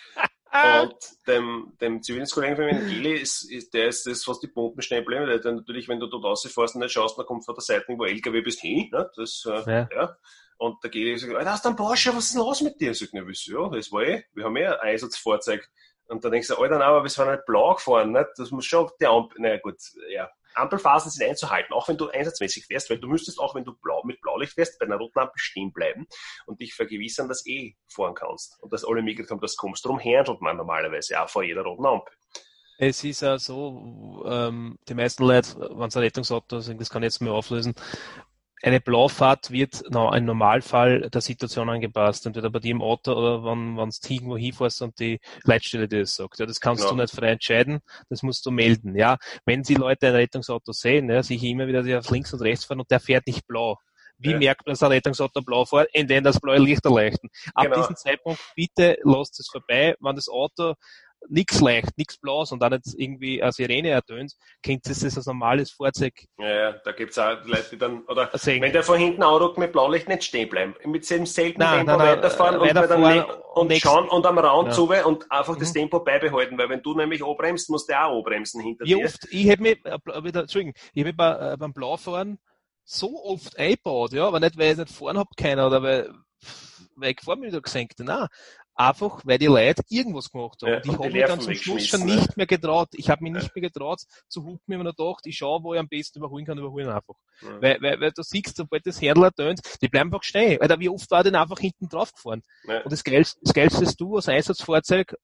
Und 0.83 0.95
dem, 1.27 1.73
dem 1.81 2.01
Zivildienstkollegen 2.01 2.55
von 2.55 2.65
mir, 2.65 2.85
Gili, 2.85 3.13
ist, 3.13 3.43
ist, 3.51 3.73
der 3.73 3.87
ist 3.87 4.07
das 4.07 4.23
fast 4.23 4.41
die 4.43 4.47
Pumpenstempel. 4.47 5.39
Der 5.39 5.51
natürlich, 5.51 5.87
wenn 5.87 5.99
du 5.99 6.07
dort 6.07 6.23
rausfährst 6.23 6.75
und 6.75 6.81
nicht 6.81 6.93
schaust, 6.93 7.17
dann 7.17 7.25
kommt 7.25 7.45
von 7.45 7.55
der 7.55 7.61
Seite, 7.61 7.85
wo 7.89 8.05
LKW 8.05 8.41
bist, 8.41 8.61
hin. 8.61 8.89
Ne? 8.91 9.09
Das, 9.15 9.45
äh, 9.45 9.71
ja. 9.71 9.89
ja. 9.93 10.17
Und 10.57 10.81
gehe 10.91 11.13
ich 11.13 11.21
so, 11.21 11.27
da 11.31 11.51
hast 11.51 11.65
du 11.65 11.69
einen 11.69 11.77
Porsche, 11.77 12.15
was 12.15 12.25
ist 12.25 12.33
denn 12.33 12.41
los 12.41 12.61
mit 12.61 12.81
dir? 12.81 12.91
Ich 12.91 12.99
sag, 12.99 13.09
na, 13.13 13.21
ja, 13.21 13.69
das 13.69 13.91
war 13.91 14.03
eh, 14.03 14.23
wir 14.33 14.45
haben 14.45 14.55
eh 14.55 14.65
ein 14.65 14.79
Einsatzfahrzeug. 14.79 15.69
Und 16.07 16.23
dann 16.23 16.31
denkst 16.31 16.47
du, 16.47 16.55
Alter, 16.55 16.79
nein, 16.79 16.87
aber 16.87 17.03
wir 17.03 17.09
sind 17.09 17.29
nicht 17.29 17.45
blau 17.45 17.73
gefahren, 17.75 18.11
nicht? 18.11 18.29
Das 18.37 18.49
muss 18.51 18.65
schon 18.65 18.89
die 18.99 19.05
Ampel, 19.05 19.41
naja, 19.41 19.57
gut, 19.57 19.77
ja. 20.09 20.29
Ampelphasen 20.57 21.11
sind 21.11 21.27
einzuhalten, 21.27 21.73
auch 21.73 21.87
wenn 21.87 21.97
du 21.97 22.09
einsatzmäßig 22.09 22.65
fährst, 22.65 22.89
weil 22.89 22.99
du 22.99 23.07
müsstest 23.07 23.39
auch, 23.39 23.55
wenn 23.55 23.63
du 23.63 23.75
blau, 23.81 24.03
mit 24.03 24.21
Blaulicht 24.21 24.53
fährst, 24.53 24.79
bei 24.79 24.85
einer 24.85 24.97
roten 24.97 25.19
Ampel 25.19 25.37
stehen 25.37 25.71
bleiben 25.71 26.07
und 26.45 26.59
dich 26.59 26.73
vergewissern, 26.73 27.27
dass 27.27 27.45
eh 27.45 27.75
fahren 27.93 28.15
kannst. 28.15 28.57
Und 28.61 28.73
dass 28.73 28.85
alle 28.85 29.01
mitgekriegt 29.01 29.31
haben, 29.31 29.41
dass 29.41 29.55
du 29.55 29.61
kommst. 29.61 29.85
Darum 29.85 29.99
handelt 29.99 30.41
man 30.41 30.57
normalerweise 30.57 31.21
auch 31.21 31.29
vor 31.29 31.43
jeder 31.43 31.63
roten 31.63 31.85
Ampel. 31.85 32.13
Es 32.79 33.03
ist 33.03 33.21
ja 33.21 33.39
so, 33.39 34.23
ähm, 34.27 34.77
die 34.87 34.93
meisten 34.93 35.23
Leute, 35.23 35.57
wenn 35.73 35.89
sie 35.89 35.97
ein 35.97 36.03
Rettungsauto 36.03 36.59
sind, 36.59 36.79
das 36.79 36.91
kann 36.91 37.01
ich 37.01 37.07
jetzt 37.07 37.21
mehr 37.21 37.33
auflösen, 37.33 37.73
eine 38.63 38.81
Blaufahrt 38.81 39.51
wird 39.51 39.83
no, 39.89 40.11
im 40.13 40.25
Normalfall 40.25 41.09
der 41.09 41.21
Situation 41.21 41.69
angepasst. 41.69 42.25
Entweder 42.25 42.49
bei 42.49 42.59
dir 42.59 42.71
im 42.71 42.81
Auto 42.81 43.13
oder 43.13 43.43
wenn, 43.43 43.77
wenn 43.77 43.89
du 43.89 44.13
irgendwo 44.13 44.37
hinfährst 44.37 44.81
und 44.81 44.99
die 44.99 45.19
Leitstelle 45.43 45.87
dir 45.87 46.01
das 46.01 46.15
sagt. 46.15 46.39
Ja, 46.39 46.45
das 46.45 46.59
kannst 46.59 46.83
ja. 46.83 46.89
du 46.89 46.95
nicht 46.95 47.13
frei 47.13 47.29
entscheiden, 47.29 47.79
das 48.09 48.23
musst 48.23 48.45
du 48.45 48.51
melden. 48.51 48.95
Ja, 48.95 49.17
wenn 49.45 49.61
die 49.61 49.75
Leute 49.75 50.07
ein 50.07 50.15
Rettungsauto 50.15 50.71
sehen, 50.71 51.09
ja, 51.09 51.21
sich 51.21 51.43
immer 51.43 51.67
wieder 51.67 51.83
die 51.83 51.95
auf 51.95 52.09
links 52.09 52.33
und 52.33 52.41
rechts 52.41 52.65
fahren 52.65 52.79
und 52.79 52.89
der 52.89 52.99
fährt 52.99 53.27
nicht 53.27 53.45
blau. 53.45 53.77
Wie 54.19 54.31
ja. 54.31 54.37
merkt 54.37 54.65
man, 54.65 54.73
dass 54.73 54.81
ein 54.81 54.91
Rettungsauto 54.91 55.41
blau 55.41 55.65
fährt? 55.65 55.89
Indem 55.93 56.23
das 56.23 56.39
blaue 56.39 56.57
Licht 56.57 56.83
erleuchten. 56.83 57.29
Ab 57.53 57.65
genau. 57.65 57.77
diesem 57.77 57.95
Zeitpunkt 57.95 58.41
bitte 58.55 58.97
lasst 59.03 59.39
es 59.39 59.47
vorbei, 59.47 59.95
wenn 59.99 60.15
das 60.15 60.27
Auto 60.27 60.73
nichts 61.29 61.59
leicht, 61.59 61.97
nichts 61.97 62.17
Blaues 62.17 62.51
und 62.51 62.63
auch 62.63 62.69
nicht 62.69 62.83
irgendwie 62.95 63.41
eine 63.41 63.51
Sirene 63.51 63.89
ertönt, 63.89 64.33
kennt 64.61 64.87
es 64.87 64.99
das 64.99 65.17
als 65.17 65.25
normales 65.25 65.71
Fahrzeug. 65.71 66.13
Ja, 66.37 66.49
ja, 66.49 66.71
da 66.83 66.91
gibt's 66.91 67.17
auch 67.17 67.43
Leute, 67.45 67.69
die 67.71 67.77
dann, 67.77 68.03
oder 68.03 68.29
Segen. 68.33 68.61
wenn 68.61 68.71
der 68.71 68.83
von 68.83 68.97
hinten 68.97 69.23
anruckt 69.23 69.57
mit 69.57 69.71
Blaulicht, 69.71 70.07
nicht 70.07 70.23
stehen 70.23 70.49
bleiben. 70.49 70.75
Mit 70.85 71.09
dem 71.09 71.25
selben 71.25 71.59
nein, 71.59 71.85
Tempo 71.85 71.91
nein, 71.91 71.97
nein, 71.97 72.17
weiterfahren 72.17 72.59
weiterfahren 72.59 73.03
und, 73.03 73.27
dann 73.27 73.37
und, 73.53 73.71
und 73.71 73.81
schauen 73.81 74.07
und 74.09 74.25
am 74.25 74.39
Raum 74.39 74.67
ja. 74.67 74.71
zu 74.71 74.87
und 74.87 75.31
einfach 75.31 75.55
mhm. 75.55 75.59
das 75.59 75.73
Tempo 75.73 75.99
beibehalten, 75.99 76.57
weil 76.57 76.69
wenn 76.69 76.81
du 76.81 76.95
nämlich 76.95 77.23
anbremst, 77.23 77.69
musst 77.69 77.89
du 77.89 77.99
auch 77.99 78.17
anbremsen 78.17 78.61
hinter 78.61 78.85
Wie 78.85 78.95
dir. 78.95 79.05
oft, 79.05 79.27
ich 79.29 79.49
habe 79.49 79.61
mich, 79.61 79.85
äh, 79.85 80.23
wieder, 80.23 80.41
Entschuldigung, 80.41 80.73
ich 80.93 81.01
habe 81.01 81.09
mich 81.09 81.17
bei, 81.17 81.53
äh, 81.53 81.57
beim 81.57 81.73
Blaufahren 81.73 82.39
so 82.83 83.23
oft 83.23 83.57
eingebaut, 83.57 84.13
ja, 84.13 84.27
aber 84.27 84.39
nicht, 84.39 84.57
weil 84.57 84.71
ich 84.71 84.77
nicht 84.77 84.91
fahren 84.91 85.17
hab 85.17 85.35
keiner 85.35 85.67
oder 85.67 85.83
weil, 85.83 86.09
weil 86.95 87.11
ich 87.11 87.21
vor 87.21 87.35
mir 87.35 87.47
wieder 87.47 87.61
gesenkt 87.61 87.99
Nein, 87.99 88.27
einfach 88.77 89.21
weil 89.25 89.37
die 89.37 89.47
Leute 89.47 89.81
irgendwas 89.89 90.29
gemacht 90.29 90.61
haben. 90.61 90.69
Ja, 90.69 90.77
und 90.77 90.85
ich 90.85 90.93
habe 90.93 91.09
mich 91.09 91.25
dann 91.25 91.41
zum 91.41 91.53
Schluss 91.55 91.87
schon 91.87 92.05
nicht 92.05 92.37
mehr 92.37 92.45
getraut. 92.45 92.89
Ich 92.93 93.09
habe 93.09 93.23
mich 93.23 93.33
ja. 93.33 93.39
nicht 93.39 93.55
mehr 93.55 93.63
getraut 93.63 94.01
zu 94.29 94.43
hupen, 94.43 94.61
mir 94.67 94.77
nur 94.77 94.93
gedacht, 94.93 95.25
ich 95.25 95.37
schaue, 95.37 95.63
wo 95.63 95.73
ich 95.73 95.79
am 95.79 95.87
besten 95.87 96.19
überholen 96.19 96.45
kann, 96.45 96.57
überholen 96.57 96.89
einfach. 96.89 97.15
Ja. 97.41 97.61
Weil, 97.61 97.81
weil, 97.81 97.99
weil 97.99 98.11
du 98.11 98.21
siehst, 98.21 98.55
sobald 98.55 98.85
das 98.85 99.01
Händler 99.01 99.31
tönt, 99.31 99.61
die 99.81 99.87
bleiben 99.87 100.09
einfach 100.09 100.23
stehen. 100.23 100.59
Weil 100.61 100.79
wie 100.79 100.89
oft 100.89 101.09
war 101.09 101.23
denn 101.23 101.35
einfach 101.35 101.59
hinten 101.59 101.89
drauf 101.89 102.13
gefahren? 102.13 102.43
Und 102.65 102.91
das 102.91 103.03
Geilste, 103.03 103.39
das 103.41 103.53
Geilste 103.53 103.83
ist 103.83 103.99
du 103.99 104.15
als 104.15 104.29
Einsatzfahrzeug, 104.29 105.15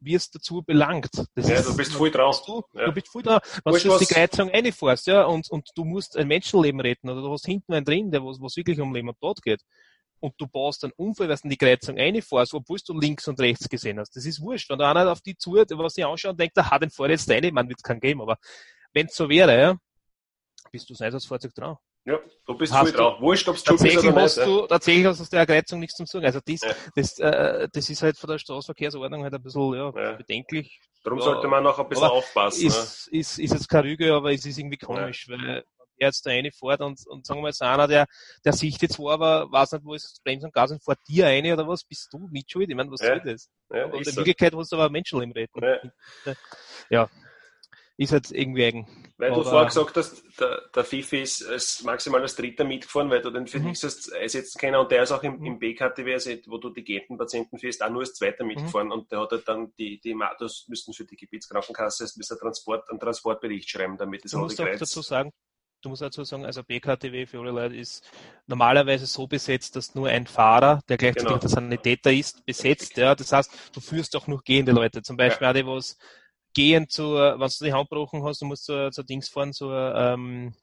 wirst 0.00 0.34
dazu 0.34 0.62
belangt. 0.62 1.10
Das 1.34 1.48
ja, 1.48 1.56
ist, 1.56 1.68
du 1.68 1.76
bist 1.76 1.92
voll 1.92 2.10
drauf. 2.10 2.44
Du, 2.44 2.62
ja. 2.74 2.86
du 2.86 2.92
bist 2.92 3.08
voll 3.08 3.22
drauf. 3.22 3.40
Wenn 3.64 3.74
du 3.74 3.98
die 3.98 4.06
Kreuzung 4.06 4.50
reinfährst, 4.50 5.06
ja, 5.06 5.24
und, 5.24 5.50
und 5.50 5.70
du 5.74 5.84
musst 5.84 6.16
ein 6.16 6.28
Menschenleben 6.28 6.80
retten, 6.80 7.08
oder 7.08 7.22
du 7.22 7.32
hast 7.32 7.46
hinten 7.46 7.72
einen 7.72 7.84
drin, 7.84 8.10
der 8.10 8.22
was, 8.24 8.40
was 8.40 8.56
wirklich 8.56 8.80
um 8.80 8.94
Leben 8.94 9.08
und 9.08 9.18
Tod 9.18 9.42
geht, 9.42 9.62
und 10.20 10.34
du 10.38 10.46
baust 10.46 10.84
einen 10.84 10.92
Unfall, 10.96 11.28
weil 11.28 11.36
du 11.36 11.44
in 11.44 11.50
die 11.50 11.56
Kreuzung 11.56 11.98
reinfährst, 11.98 12.54
obwohl 12.54 12.78
du 12.86 12.98
links 12.98 13.28
und 13.28 13.38
rechts 13.40 13.68
gesehen 13.68 13.98
hast. 13.98 14.16
Das 14.16 14.24
ist 14.24 14.40
wurscht. 14.40 14.70
Wenn 14.70 14.78
da 14.78 14.90
einer 14.90 15.10
auf 15.10 15.20
die 15.20 15.36
zu, 15.36 15.52
was 15.54 15.94
sich 15.94 16.04
anschaut 16.04 16.32
und 16.32 16.40
denkt, 16.40 16.56
aha, 16.58 16.78
den 16.78 16.90
fahr 16.90 17.10
jetzt 17.10 17.30
rein, 17.30 17.52
man 17.52 17.68
wird 17.68 17.78
es 17.78 17.82
kein 17.82 18.00
geben, 18.00 18.22
aber 18.22 18.38
wenn 18.92 19.06
es 19.06 19.14
so 19.14 19.28
wäre, 19.28 19.60
ja, 19.60 19.76
bist 20.70 20.88
du 20.88 20.94
das 20.94 21.02
Einsatzfahrzeug 21.02 21.54
dran. 21.54 21.76
Ja, 22.06 22.18
du 22.46 22.54
bist 22.54 22.74
voll 22.74 22.92
drauf. 22.92 23.20
Wurscht, 23.20 23.48
ob 23.48 23.56
es 23.56 23.64
tatsächlich 23.64 24.04
oder 24.04 24.22
hast 24.22 24.36
du, 24.36 24.60
ja. 24.60 24.66
Tatsächlich 24.66 25.06
hast 25.06 25.20
du 25.20 25.22
aus 25.22 25.30
der 25.30 25.46
Kreuzung 25.46 25.80
nichts 25.80 25.96
zum 25.96 26.04
Sagen. 26.04 26.26
Also 26.26 26.40
das, 26.44 26.60
ja. 26.60 26.74
das, 26.94 27.18
äh, 27.18 27.68
das 27.72 27.88
ist 27.88 28.02
halt 28.02 28.18
von 28.18 28.28
der 28.28 28.38
Straßenverkehrsordnung 28.38 29.22
halt 29.22 29.32
ein 29.32 29.42
bisschen 29.42 29.72
ja, 29.72 29.90
ja. 29.94 30.12
bedenklich. 30.12 30.80
Darum 31.02 31.20
sollte 31.20 31.48
man 31.48 31.62
noch 31.62 31.78
ein 31.78 31.88
bisschen 31.88 32.04
aufpassen. 32.04 32.66
Ist, 32.66 33.10
ne? 33.10 33.18
ist, 33.20 33.38
ist 33.38 33.52
jetzt 33.52 33.68
keine 33.68 33.88
Rüge, 33.88 34.12
aber 34.12 34.32
es 34.32 34.44
ist 34.44 34.58
irgendwie 34.58 34.76
komisch, 34.76 35.28
weil 35.28 35.64
jetzt 35.98 36.26
da 36.26 36.30
reinfährt 36.30 36.80
und, 36.80 37.00
und 37.06 37.26
sagen 37.26 37.40
wir 37.40 37.48
jetzt 37.48 37.62
einer, 37.62 37.86
der, 37.86 38.06
der 38.44 38.52
sieht 38.52 38.82
jetzt 38.82 38.96
vor, 38.96 39.12
aber 39.12 39.50
weiß 39.50 39.72
nicht, 39.72 39.84
wo 39.84 39.94
ist 39.94 40.22
Bremsen 40.24 40.46
und 40.46 40.54
Gas 40.54 40.70
und 40.70 40.82
fährt 40.82 40.98
dir 41.08 41.26
eine 41.26 41.52
oder 41.52 41.66
was, 41.66 41.84
bist 41.84 42.12
du 42.12 42.28
mitschuld? 42.30 42.68
Ich 42.68 42.76
meine, 42.76 42.90
was 42.90 43.00
ja. 43.00 43.08
soll 43.08 43.20
das? 43.20 43.50
Ja, 43.70 43.86
und 43.86 43.98
in 43.98 44.04
so. 44.04 44.16
Wirklichkeit 44.16 44.54
hast 44.54 44.72
du 44.72 44.76
aber 44.76 44.90
Menschenleben 44.90 45.32
retten. 45.32 45.92
Ja. 46.24 46.34
ja. 46.90 47.10
Ist 47.96 48.12
halt 48.12 48.32
irgendwie 48.32 48.64
eigen. 48.64 48.88
Weil 49.18 49.30
aber, 49.30 49.44
du 49.44 49.48
vorher 49.48 49.66
gesagt 49.66 49.96
hast, 49.96 50.24
der, 50.40 50.62
der 50.74 50.82
Fifi 50.82 51.22
ist 51.22 51.46
als 51.46 51.84
maximal 51.84 52.20
als 52.20 52.34
Dritter 52.34 52.64
mitgefahren, 52.64 53.08
weil 53.08 53.22
du 53.22 53.30
den 53.30 53.46
für 53.46 53.60
mhm. 53.60 53.66
nichts 53.66 53.84
hast 53.84 54.12
einsetzen 54.12 54.58
können 54.58 54.74
und 54.76 54.90
der 54.90 55.04
ist 55.04 55.12
auch 55.12 55.22
im, 55.22 55.38
mhm. 55.38 55.46
im 55.46 55.58
BKTW, 55.60 56.12
also 56.12 56.30
wo 56.46 56.58
du 56.58 56.70
die 56.70 56.82
Gentenpatienten 56.82 57.56
fährst, 57.60 57.84
auch 57.84 57.90
nur 57.90 58.00
als 58.00 58.14
Zweiter 58.14 58.42
mhm. 58.42 58.48
mitgefahren 58.48 58.88
mhm. 58.88 58.94
und 58.94 59.12
der 59.12 59.20
hat 59.20 59.30
halt 59.30 59.46
dann 59.46 59.72
die, 59.78 60.00
die 60.00 60.16
das 60.40 60.64
müssten 60.66 60.92
für 60.92 61.04
die 61.04 61.14
Gebietskrankenkasse 61.14 62.10
müssen 62.16 62.36
Transport, 62.36 62.90
einen 62.90 62.98
Transportbericht 62.98 63.70
schreiben, 63.70 63.96
damit 63.96 64.24
es 64.24 64.32
Du 64.32 64.38
musst 64.38 64.60
auch 64.60 64.66
dazu 64.66 65.00
sagen, 65.00 65.30
du 65.84 65.90
musst 65.90 66.02
dazu 66.02 66.24
sagen, 66.24 66.44
also 66.44 66.62
BKTW 66.62 67.26
für 67.26 67.40
alle 67.40 67.50
Leute 67.50 67.76
ist 67.76 68.08
normalerweise 68.46 69.06
so 69.06 69.26
besetzt, 69.26 69.76
dass 69.76 69.94
nur 69.94 70.08
ein 70.08 70.26
Fahrer, 70.26 70.80
der 70.88 70.96
gleichzeitig 70.96 71.28
genau. 71.28 71.38
der 71.38 71.48
Sanitäter 71.50 72.12
ist, 72.12 72.44
besetzt. 72.46 72.96
Ja, 72.96 73.14
das 73.14 73.32
heißt, 73.32 73.50
du 73.74 73.80
führst 73.80 74.16
auch 74.16 74.26
noch 74.26 74.42
gehende 74.44 74.72
Leute. 74.72 75.02
Zum 75.02 75.16
Beispiel 75.16 75.44
ja. 75.44 75.50
auch 75.50 75.54
die, 75.54 75.66
was 75.66 75.98
gehen 76.54 76.88
zur, 76.88 77.38
wenn 77.38 77.48
du 77.48 77.64
die 77.64 77.72
Hand 77.72 77.90
gebrochen 77.90 78.24
hast, 78.24 78.40
du 78.40 78.46
musst 78.46 78.64
zur, 78.64 78.90
zur 78.92 79.04
Dings 79.04 79.28
fahren, 79.28 79.52
zur 79.52 79.94
ähm, 79.94 80.54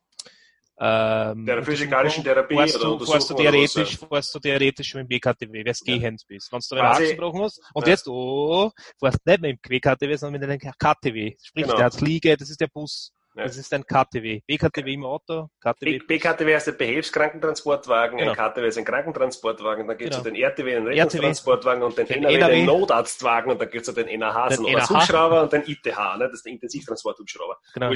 ähm, 0.83 1.45
der 1.45 1.63
physikalischen 1.63 2.23
Therapie 2.23 2.55
fährst 2.55 2.77
oder 2.77 2.97
du, 2.97 3.05
fährst 3.05 3.29
du 3.29 3.35
theoretisch, 3.35 3.99
so. 3.99 4.07
fährst 4.07 4.33
du 4.33 4.39
theoretisch 4.39 4.95
mit 4.95 5.03
dem 5.03 5.07
BKTW, 5.09 5.53
weil 5.53 5.63
du 5.63 5.69
ja. 5.69 5.97
gehend 5.97 6.23
bist. 6.27 6.51
Wenn 6.51 6.59
du 6.59 6.75
einen 6.75 6.85
Arzt 6.87 7.11
gebrochen 7.11 7.41
hast 7.43 7.61
und 7.75 7.85
ja. 7.85 7.91
jetzt, 7.91 8.07
oh, 8.07 8.71
fährst 8.97 9.23
nicht 9.23 9.41
mit 9.41 9.51
dem 9.51 9.61
QKTW, 9.61 10.15
sondern 10.15 10.41
mit 10.41 10.49
einem 10.49 10.73
KTW. 10.79 11.35
Sprich, 11.43 11.65
genau. 11.65 11.75
der 11.75 11.85
hat 11.85 12.01
Liege, 12.01 12.35
das 12.35 12.49
ist 12.49 12.59
der 12.59 12.67
Bus 12.67 13.13
Ja. 13.35 13.43
Das 13.43 13.55
ist 13.55 13.73
ein 13.73 13.85
KTW. 13.85 14.41
BKTW 14.45 14.93
im 14.93 15.05
Auto, 15.05 15.49
KTW. 15.61 15.99
BKTW 15.99 16.53
heißt 16.53 16.67
der 16.67 16.73
Behelfskrankentransportwagen, 16.73 18.19
ein 18.19 18.27
ja. 18.27 18.35
KTW 18.35 18.67
ist 18.67 18.77
ein 18.77 18.83
Krankentransportwagen, 18.83 19.87
dann 19.87 19.97
geht 19.97 20.09
es 20.09 20.17
genau. 20.17 20.23
zu 20.23 20.31
den 20.31 20.41
RTW, 20.41 20.71
den 20.73 20.87
Rettungstransportwagen 20.87 21.83
und 21.83 21.97
den, 21.97 22.07
den 22.07 22.23
NRW, 22.23 22.35
NRW, 22.35 22.55
den 22.55 22.65
Notarztwagen 22.65 23.51
und 23.51 23.61
dann 23.61 23.69
geht 23.69 23.81
es 23.81 23.85
zu 23.85 23.93
den 23.93 24.19
NAH, 24.19 24.49
den 24.49 24.63
NAH. 24.63 24.89
Hubschrauber 24.89 25.43
und 25.43 25.53
den 25.53 25.63
ITH, 25.63 25.85
ne? 25.85 26.25
das 26.25 26.33
ist 26.33 26.45
der 26.45 26.51
Intensivtransporthubschrauber. 26.51 27.57
Genau. 27.73 27.93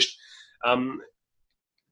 Ähm, 0.65 1.01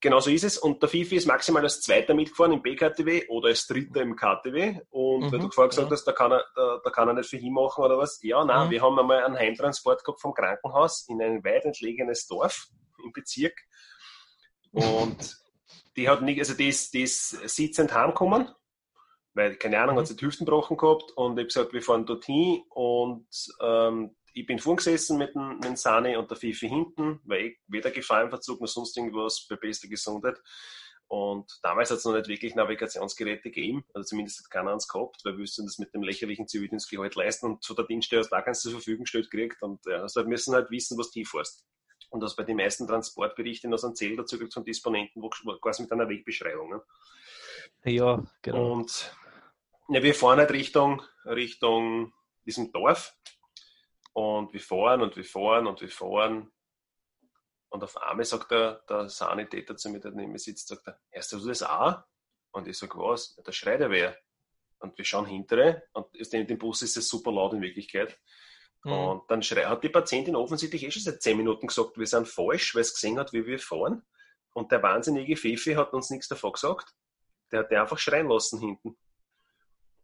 Genau 0.04 0.20
so 0.20 0.30
ist 0.30 0.44
es. 0.44 0.58
Und 0.58 0.82
der 0.82 0.90
Fifi 0.90 1.16
ist 1.16 1.28
maximal 1.28 1.64
als 1.64 1.80
Zweiter 1.80 2.14
mitgefahren 2.14 2.52
im 2.52 2.62
BKTW 2.62 3.26
oder 3.30 3.48
als 3.48 3.66
Dritter 3.68 4.02
im 4.02 4.18
KTW. 4.18 4.82
Und 4.90 5.28
mhm, 5.28 5.32
wenn 5.32 5.40
du 5.40 5.50
vorher 5.50 5.70
gesagt 5.70 5.88
ja. 5.88 5.94
hast, 5.94 6.04
da 6.04 6.12
kann, 6.12 6.34
er, 6.34 6.44
da, 6.56 6.82
da, 6.84 6.90
kann 6.90 7.08
er 7.08 7.14
nicht 7.14 7.30
viel 7.30 7.40
hinmachen 7.40 7.86
oder 7.86 7.98
was. 7.98 8.20
Ja, 8.22 8.44
nein, 8.44 8.68
mhm. 8.68 8.72
wir 8.72 8.82
haben 8.82 9.00
einmal 9.00 9.24
einen 9.24 9.38
Heimtransport 9.38 10.04
gehabt 10.04 10.20
vom 10.20 10.34
Krankenhaus 10.34 11.08
in 11.08 11.22
ein 11.22 11.42
weit 11.46 11.64
entlegenes 11.64 12.28
Dorf 12.28 12.68
im 13.04 13.12
Bezirk. 13.12 13.60
Und 14.72 15.38
die 15.96 16.10
hat 16.10 16.22
nicht, 16.22 16.40
also 16.40 16.54
die 16.54 16.70
ist, 16.70 16.94
die 16.94 17.04
ist 17.04 17.30
sitzend 17.50 17.94
heimgekommen, 17.94 18.50
weil, 19.34 19.56
keine 19.56 19.80
Ahnung, 19.80 19.98
hat 19.98 20.08
sie 20.08 20.16
die 20.16 20.26
Hüften 20.26 20.46
gebrochen 20.46 20.78
gehabt 20.78 21.12
und 21.16 21.34
ich 21.34 21.40
habe 21.40 21.48
gesagt, 21.48 21.74
wir 21.74 21.82
fahren 21.82 22.06
dorthin 22.06 22.64
und 22.70 23.28
ähm, 23.62 24.16
ich 24.34 24.46
bin 24.46 24.60
vorgesessen 24.60 25.18
mit 25.18 25.36
dem, 25.36 25.56
mit 25.56 25.66
dem 25.66 25.76
Sani 25.76 26.18
und 26.18 26.30
der 26.30 26.38
Fifi 26.38 26.68
hinten, 26.68 27.20
weil 27.26 27.46
ich 27.46 27.60
weder 27.68 27.92
Gefahrenverzug 27.92 28.62
noch 28.62 28.68
sonst 28.68 28.98
irgendwas 28.98 29.46
bei 29.48 29.56
bester 29.56 29.88
Gesundheit. 29.88 30.42
Und 31.08 31.60
damals 31.62 31.92
hat 31.92 32.00
es 32.00 32.06
noch 32.06 32.14
nicht 32.14 32.28
wirklich 32.28 32.56
Navigationsgeräte 32.56 33.44
gegeben, 33.44 33.86
also 33.94 34.08
zumindest 34.08 34.40
hat 34.40 34.50
keiner 34.50 34.72
eins 34.72 34.88
gehabt, 34.88 35.24
weil 35.24 35.34
wir 35.34 35.42
müssen 35.42 35.66
das 35.66 35.78
mit 35.78 35.94
dem 35.94 36.02
lächerlichen 36.02 36.48
Zivildienstgehalt 36.48 37.14
leisten 37.14 37.46
und 37.46 37.64
so 37.64 37.76
der 37.76 37.86
Dienststelle 37.86 38.22
aus 38.22 38.30
da 38.30 38.42
ganz 38.42 38.62
zur 38.62 38.72
Verfügung 38.72 39.04
gestellt 39.04 39.30
gekriegt 39.30 39.62
und 39.62 39.86
ja, 39.86 40.02
also 40.02 40.22
wir 40.22 40.28
müssen 40.28 40.56
halt 40.56 40.72
wissen, 40.72 40.98
was 40.98 41.12
du 41.12 41.24
fährst. 41.24 41.64
Und 42.14 42.20
das 42.20 42.36
bei 42.36 42.44
den 42.44 42.58
meisten 42.58 42.88
Transportberichten 42.88 43.72
noch 43.72 43.80
so 43.80 43.88
ein 43.88 43.96
Zähl 43.96 44.16
dazu 44.16 44.38
gibt 44.38 44.54
von 44.54 44.64
Disponenten, 44.64 45.20
wo, 45.20 45.30
quasi 45.30 45.82
mit 45.82 45.92
einer 45.92 46.08
Wegbeschreibung. 46.08 46.70
Ne? 46.70 46.84
Ja, 47.86 48.24
genau. 48.44 48.74
Und 48.74 49.18
ja, 49.90 50.04
wir 50.04 50.14
fahren 50.14 50.38
halt 50.38 50.52
Richtung, 50.52 51.02
Richtung 51.26 52.14
diesem 52.46 52.72
Dorf 52.72 53.18
und 54.14 54.54
wir 54.54 54.60
fahren 54.60 55.02
und 55.02 55.16
wir 55.16 55.26
fahren 55.26 55.66
und 55.66 55.82
wir 55.82 55.90
fahren. 55.90 56.52
Und 57.70 57.84
auf 57.84 57.98
einmal 57.98 58.26
sagt 58.26 58.52
der, 58.52 58.84
der 58.88 59.10
Sanitäter 59.10 59.76
zu 59.76 59.90
mir, 59.90 60.00
der 60.00 60.12
neben 60.12 60.34
mir 60.34 60.38
sitzt, 60.38 60.68
sagt 60.68 60.86
er, 60.86 61.00
hast 61.16 61.32
du 61.32 61.40
das 61.40 61.64
auch? 61.64 62.04
Und 62.52 62.68
ich 62.68 62.78
sage, 62.78 62.96
was? 63.00 63.36
Da 63.44 63.52
schreit 63.52 63.82
er 63.82 63.90
wer. 63.90 64.16
Und 64.78 64.96
wir 65.00 65.06
schauen 65.06 65.26
hintere 65.26 65.82
und 65.94 66.16
in 66.16 66.46
dem 66.46 66.60
Bus 66.60 66.84
ist 66.84 66.96
es 66.96 67.10
super 67.10 67.32
laut 67.32 67.54
in 67.54 67.62
Wirklichkeit. 67.64 68.20
Mhm. 68.84 68.92
Und 68.92 69.32
dann 69.32 69.42
schreit, 69.42 69.68
hat 69.68 69.84
die 69.84 69.90
Patientin 69.90 70.36
offensichtlich 70.36 70.84
eh 70.84 70.92
schon 70.92 71.02
seit 71.02 71.22
zehn 71.22 71.38
Minuten 71.38 71.68
gesagt, 71.68 71.98
wir 71.98 72.08
sind 72.08 72.28
falsch, 72.28 72.76
weil 72.76 72.84
sie 72.84 72.94
gesehen 72.94 73.20
hat, 73.20 73.34
wie 73.34 73.46
wir 73.46 73.60
fahren. 73.60 74.04
Und 74.54 74.72
der 74.72 74.84
wahnsinnige 74.84 75.36
Fefe 75.36 75.76
hat 75.76 75.94
uns 75.94 76.10
nichts 76.10 76.28
davon 76.28 76.54
gesagt. 76.54 76.94
Der 77.52 77.62
hat 77.62 77.72
die 77.72 77.78
einfach 77.78 77.98
schreien 77.98 78.28
lassen 78.28 78.60
hinten. 78.60 78.98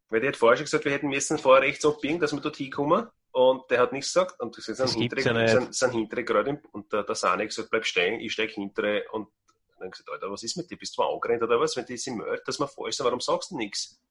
Weil 0.09 0.21
der 0.21 0.29
hat 0.29 0.37
vorher 0.37 0.57
schon 0.57 0.65
gesagt, 0.65 0.85
wir 0.85 0.91
hätten 0.91 1.09
müssen 1.09 1.37
vorher 1.37 1.63
rechts 1.63 1.85
abbiegen, 1.85 2.19
dass 2.19 2.33
wir 2.33 2.41
dort 2.41 2.57
hinkommen. 2.57 3.07
Und 3.31 3.69
der 3.69 3.79
hat 3.79 3.93
nichts 3.93 4.13
gesagt. 4.13 4.39
Und 4.39 4.57
ist 4.57 4.69
ein 4.69 4.87
hintere, 4.87 5.21
ja 5.21 5.47
sind, 5.47 5.75
sind 5.75 5.91
hintere 5.91 6.23
gerade. 6.23 6.61
Und 6.71 6.91
der, 6.91 7.03
der 7.03 7.15
Sani 7.15 7.45
gesagt, 7.45 7.69
bleib 7.69 7.85
stehen, 7.85 8.19
ich 8.19 8.33
steige 8.33 8.53
hintere. 8.53 9.03
Und 9.11 9.29
dann 9.77 9.91
gesagt, 9.91 10.09
Alter, 10.09 10.31
was 10.31 10.43
ist 10.43 10.57
mit 10.57 10.71
dir? 10.71 10.77
Bist 10.77 10.97
du 10.97 11.03
angerannt 11.03 11.43
oder 11.43 11.59
was? 11.59 11.75
Wenn 11.75 11.85
die 11.85 11.97
sich 11.97 12.13
meldet, 12.13 12.47
dass 12.47 12.59
wir 12.59 12.67
falsch 12.67 12.95
sind, 12.95 13.05
warum 13.05 13.19
sagst 13.19 13.51
du 13.51 13.57
nichts? 13.57 14.01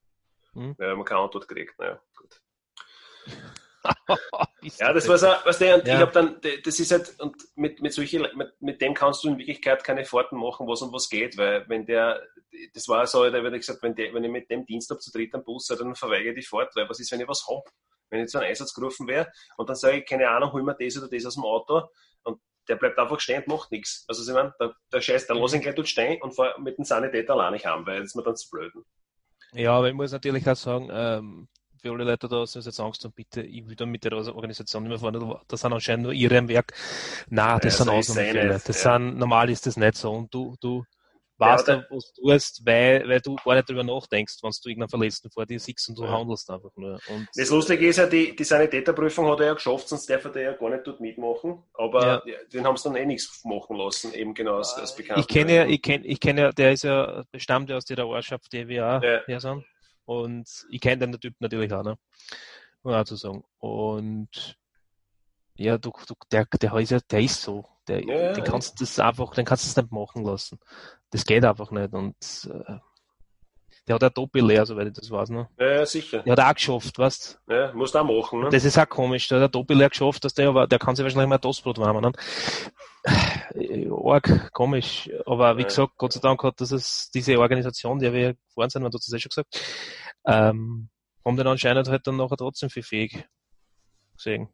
Hm? 0.52 0.76
Ja, 0.78 0.94
man 0.94 1.04
keine 1.04 1.20
Antwort 1.20 1.48
gekriegt. 1.48 1.76
Naja, 1.78 2.00
gut. 2.16 2.40
ja, 4.79 4.93
das 4.93 5.09
war 5.09 5.19
so, 5.19 5.27
was 5.45 5.59
der, 5.59 5.77
und 5.77 5.87
ja. 5.87 5.95
ich 5.95 6.01
habe 6.01 6.12
dann, 6.12 6.41
das 6.64 6.81
ist 6.81 6.91
halt, 6.91 7.19
und 7.21 7.37
mit, 7.57 7.81
mit 7.81 7.93
solchen, 7.93 8.27
mit, 8.35 8.61
mit 8.61 8.81
dem 8.81 8.95
kannst 8.95 9.25
du 9.25 9.29
in 9.29 9.38
Wirklichkeit 9.38 9.85
keine 9.85 10.05
Fahrten 10.05 10.37
machen, 10.37 10.67
was 10.67 10.83
um 10.83 10.93
was 10.93 11.09
geht, 11.09 11.37
weil 11.37 11.69
wenn 11.69 11.87
der, 11.87 12.21
das 12.75 12.88
war 12.88 13.07
so, 13.07 13.29
da 13.31 13.43
wird 13.43 13.55
gesagt, 13.55 13.83
wenn, 13.83 13.95
der, 13.95 14.12
wenn 14.14 14.25
ich 14.25 14.31
mit 14.31 14.51
dem 14.51 14.67
Dienst 14.67 14.91
habe 14.91 15.01
zu 15.01 15.12
dritt 15.12 15.35
am 15.35 15.45
Bus, 15.45 15.67
dann 15.67 15.95
verweigere 15.95 16.35
ich 16.35 16.45
die 16.45 16.47
Fahrt, 16.47 16.75
weil 16.75 16.88
was 16.88 17.01
ist, 17.01 17.12
wenn 17.12 17.21
ich 17.21 17.29
was 17.29 17.47
hab? 17.49 17.64
Wenn 18.11 18.23
ich 18.23 18.31
zu 18.31 18.38
einem 18.38 18.49
Einsatz 18.49 18.73
gerufen 18.73 19.07
wäre 19.07 19.31
und 19.59 19.69
dann 19.69 19.77
sage 19.77 19.99
ich, 19.99 20.07
keine 20.07 20.29
Ahnung, 20.29 20.53
hol 20.53 20.62
mir 20.62 20.75
das 20.75 20.97
oder 20.97 21.09
das 21.09 21.27
aus 21.27 21.35
dem 21.35 21.45
Auto 21.45 21.83
und 22.23 22.41
der 22.69 22.77
bleibt 22.77 22.99
einfach 22.99 23.21
stehen 23.21 23.43
und 23.43 23.49
macht 23.49 23.71
nichts. 23.71 24.05
Also, 24.09 24.29
ich 24.31 24.35
meine, 24.35 24.55
der, 24.59 24.75
der 24.93 25.01
Scheiß, 25.01 25.27
dann 25.27 25.38
lass 25.38 25.55
ihn 25.55 25.61
gleich 25.61 25.75
dort 25.75 25.88
stehen 25.88 26.21
und 26.23 26.35
fahr 26.35 26.59
mit 26.59 26.79
dem 26.79 26.85
Sanitäter 26.85 27.35
allein 27.35 27.53
nicht 27.53 27.67
haben, 27.67 27.87
weil 27.87 28.01
das 28.01 28.09
ist 28.09 28.14
mir 28.14 28.23
dann 28.23 28.37
zu 28.37 28.49
blöden. 28.51 28.85
Ja, 29.53 29.73
aber 29.73 29.88
ich 29.88 29.95
muss 29.95 30.12
natürlich 30.12 30.49
auch 30.49 30.57
sagen, 30.57 30.88
ähm, 30.91 31.49
für 31.81 31.91
alle 31.91 32.05
Leute 32.05 32.29
da, 32.29 32.47
sind 32.47 32.64
jetzt 32.64 32.81
Angst 32.81 33.05
und 33.05 33.14
bitte, 33.14 33.43
ich 33.43 33.67
will 33.67 33.77
dann 33.77 33.91
mit 33.91 34.05
der 34.05 34.12
Organisation 34.12 34.83
nicht 34.83 34.91
mehr 34.91 34.99
fahren, 34.99 35.38
das 35.49 35.61
sind 35.61 35.73
anscheinend 35.73 36.05
nur 36.05 36.12
ihre 36.12 36.37
im 36.37 36.49
Werk. 36.49 36.73
Nein, 37.29 37.59
das 37.62 37.79
ja, 37.79 37.85
sind 37.85 37.95
Ausnahmefälle. 37.95 38.61
Das 38.64 38.85
ja. 38.85 38.99
sind, 38.99 39.19
normal 39.19 39.51
ist 39.51 39.67
das 39.67 39.77
nicht 39.77 39.97
so. 39.97 40.12
Und 40.12 40.33
du, 40.33 40.57
du, 40.61 40.85
weißt 41.38 41.69
ja, 41.69 41.85
was 41.91 42.12
du 42.12 42.23
tust, 42.23 42.62
weil, 42.67 43.09
weil 43.09 43.21
du 43.21 43.37
gar 43.37 43.55
nicht 43.55 43.69
drüber 43.69 43.85
nachdenkst, 43.85 44.38
wenn 44.43 44.51
du 44.51 44.69
irgendeinen 44.69 44.88
Verletzten 44.88 45.31
vor 45.31 45.47
dir 45.47 45.59
siehst 45.59 45.88
und 45.88 45.99
du 45.99 46.05
ja. 46.05 46.11
handelst 46.11 46.51
einfach 46.51 46.71
nur. 46.77 46.99
Und 47.09 47.29
das 47.35 47.51
Lustige 47.51 47.88
ist 47.88 47.97
ja, 47.97 48.07
die, 48.07 48.35
die 48.35 48.45
Sanitäterprüfung 48.45 49.29
hat 49.29 49.41
er 49.41 49.47
ja 49.47 49.55
geschafft, 49.55 49.88
sonst 49.88 50.09
darf 50.11 50.25
er 50.25 50.33
da 50.33 50.41
ja 50.41 50.53
gar 50.53 50.71
nicht 50.71 50.87
dort 50.87 51.01
mitmachen. 51.01 51.62
Aber 51.75 52.27
ja. 52.27 52.37
den 52.53 52.64
haben 52.64 52.77
sie 52.77 52.88
dann 52.88 52.97
eh 52.97 53.07
nichts 53.07 53.45
machen 53.45 53.77
lassen, 53.77 54.12
eben 54.14 54.35
genau 54.35 54.57
als, 54.57 54.75
als 54.75 54.95
bekannt. 54.95 55.21
Ich 55.21 55.29
kenne 55.29 55.55
ja, 55.55 55.67
ich 55.67 55.81
kenne, 55.81 56.05
ich 56.05 56.21
kenne 56.21 56.41
ja, 56.41 56.53
der 56.53 56.73
ist 56.73 56.83
ja, 56.83 57.25
bestammt 57.31 57.71
aus 57.71 57.85
der 57.85 58.07
Ortschaft, 58.07 58.53
die 58.53 58.67
wir 58.67 58.77
ja. 58.77 59.01
her 59.01 59.41
sind. 59.41 59.64
Und 60.09 60.66
ich 60.71 60.81
kenne 60.81 61.07
den 61.07 61.21
Typ 61.21 61.35
natürlich 61.38 61.71
auch, 61.71 61.83
ne? 61.83 61.99
Muss 62.83 62.94
auch 62.94 63.05
zu 63.05 63.16
sagen. 63.16 63.44
Und 63.59 64.57
ja, 65.55 65.77
du, 65.77 65.92
du, 66.07 66.14
der, 66.31 66.47
der 66.47 66.75
ist 66.77 66.90
ja, 66.92 66.99
der 67.11 67.21
ist 67.21 67.42
so. 67.42 67.66
Der, 67.87 68.03
ja, 68.03 68.33
den 68.33 68.42
kannst 68.42 68.81
du 68.81 68.85
das 68.85 68.99
einfach, 68.99 69.35
den 69.35 69.44
kannst 69.44 69.64
du 69.64 69.68
das 69.68 69.77
nicht 69.77 69.92
machen 69.92 70.25
lassen. 70.25 70.59
Das 71.11 71.27
geht 71.27 71.44
einfach 71.44 71.71
nicht. 71.73 71.92
Und 71.92 72.16
äh, 72.51 72.79
der 73.88 73.94
hat 73.94 74.03
ja 74.03 74.11
doppel 74.11 74.44
leer, 74.44 74.66
soweit 74.66 74.88
ich 74.88 74.92
das 74.92 75.11
weiß. 75.11 75.31
Ne? 75.31 75.48
Ja, 75.59 75.85
sicher. 75.87 76.22
Der 76.22 76.33
hat 76.33 76.40
auch 76.40 76.55
geschafft, 76.55 76.98
weißt 76.98 77.40
du? 77.46 77.55
Ja, 77.55 77.72
musst 77.72 77.96
auch 77.96 78.05
machen. 78.05 78.40
Ne? 78.40 78.51
Das 78.51 78.64
ist 78.64 78.79
auch 78.79 78.88
komisch. 78.88 79.27
Der 79.29 79.38
hat 79.38 79.42
ja 79.42 79.48
doppel 79.48 79.77
leer 79.77 79.88
geschafft, 79.88 80.24
dass 80.24 80.35
der, 80.35 80.48
aber 80.48 80.66
der 80.66 80.79
kann 80.79 80.94
sich 80.94 81.03
wahrscheinlich 81.03 81.29
mal 81.29 81.38
Toastbrot 81.38 81.79
warmen. 81.79 82.03
Ne? 82.03 83.90
Arg, 83.90 84.53
komisch. 84.53 85.11
Aber 85.27 85.57
wie 85.57 85.62
ja. 85.62 85.68
gesagt, 85.68 85.92
Gott 85.96 86.12
sei 86.12 86.20
Dank 86.20 86.42
hat 86.42 86.61
das 86.61 86.70
ist 86.72 87.14
diese 87.14 87.38
Organisation, 87.38 87.98
die 87.98 88.12
wir 88.12 88.35
gefahren 88.35 88.70
sind, 88.70 88.83
man 88.83 88.92
hat 88.92 88.94
das 88.94 89.12
eh 89.12 89.18
schon 89.18 89.31
gesagt, 89.31 89.61
ähm, 90.27 90.90
haben 91.24 91.37
den 91.37 91.46
anscheinend 91.46 91.88
halt 91.88 92.07
dann 92.07 92.16
nachher 92.16 92.37
trotzdem 92.37 92.70
für 92.70 92.83
fähig 92.83 93.24
gesehen 94.16 94.48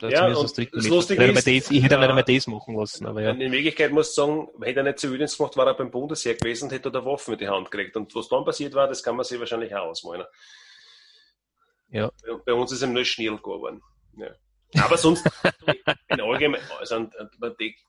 ja, 0.00 0.26
und 0.26 0.34
das 0.34 0.88
Lustige 0.88 1.24
ist, 1.24 1.46
das, 1.46 1.46
ich 1.46 1.82
hätte 1.82 1.94
ja, 1.94 2.14
nicht 2.14 2.28
das 2.28 2.46
machen 2.46 2.76
lassen. 2.76 3.06
Aber 3.06 3.22
ja. 3.22 3.30
In 3.30 3.52
Wirklichkeit 3.52 3.92
muss 3.92 4.08
ich 4.08 4.14
sagen, 4.14 4.48
hätte 4.60 4.80
er 4.80 4.84
nicht 4.84 4.98
Zivildienst 4.98 5.38
gemacht, 5.38 5.56
war 5.56 5.66
er 5.66 5.74
beim 5.74 5.90
Bundesheer 5.90 6.34
gewesen 6.34 6.64
und 6.64 6.72
hätte 6.72 6.90
er 6.92 7.04
Waffen 7.04 7.34
in 7.34 7.38
die 7.38 7.48
Hand 7.48 7.70
gekriegt. 7.70 7.96
Und 7.96 8.14
was 8.14 8.28
dann 8.28 8.44
passiert 8.44 8.74
war, 8.74 8.88
das 8.88 9.02
kann 9.02 9.16
man 9.16 9.24
sich 9.24 9.38
wahrscheinlich 9.38 9.74
auch 9.74 9.86
ausmalen. 9.86 10.26
Ja. 11.90 12.10
Bei 12.44 12.52
uns 12.52 12.72
ist 12.72 12.82
ihm 12.82 12.92
nur 12.92 13.04
Schnirl 13.04 13.36
geworden. 13.36 13.80
Ja. 14.16 14.34
Aber 14.82 14.96
sonst, 14.96 15.24
in 16.08 16.20
allgemein, 16.20 16.62
also 16.80 17.06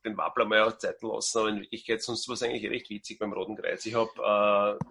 den 0.05 0.17
Wappler 0.17 0.45
mal 0.45 0.63
auch 0.63 0.77
Zeiten 0.77 1.07
lassen, 1.07 1.39
aber 1.39 1.49
in 1.49 1.61
Wirklichkeit 1.61 2.03
sonst 2.03 2.27
war 2.27 2.33
es 2.33 2.43
eigentlich 2.43 2.69
recht 2.69 2.89
witzig 2.89 3.19
beim 3.19 3.31
Roten 3.31 3.55
Kreuz. 3.55 3.85
Ich 3.85 3.95
habe 3.95 4.11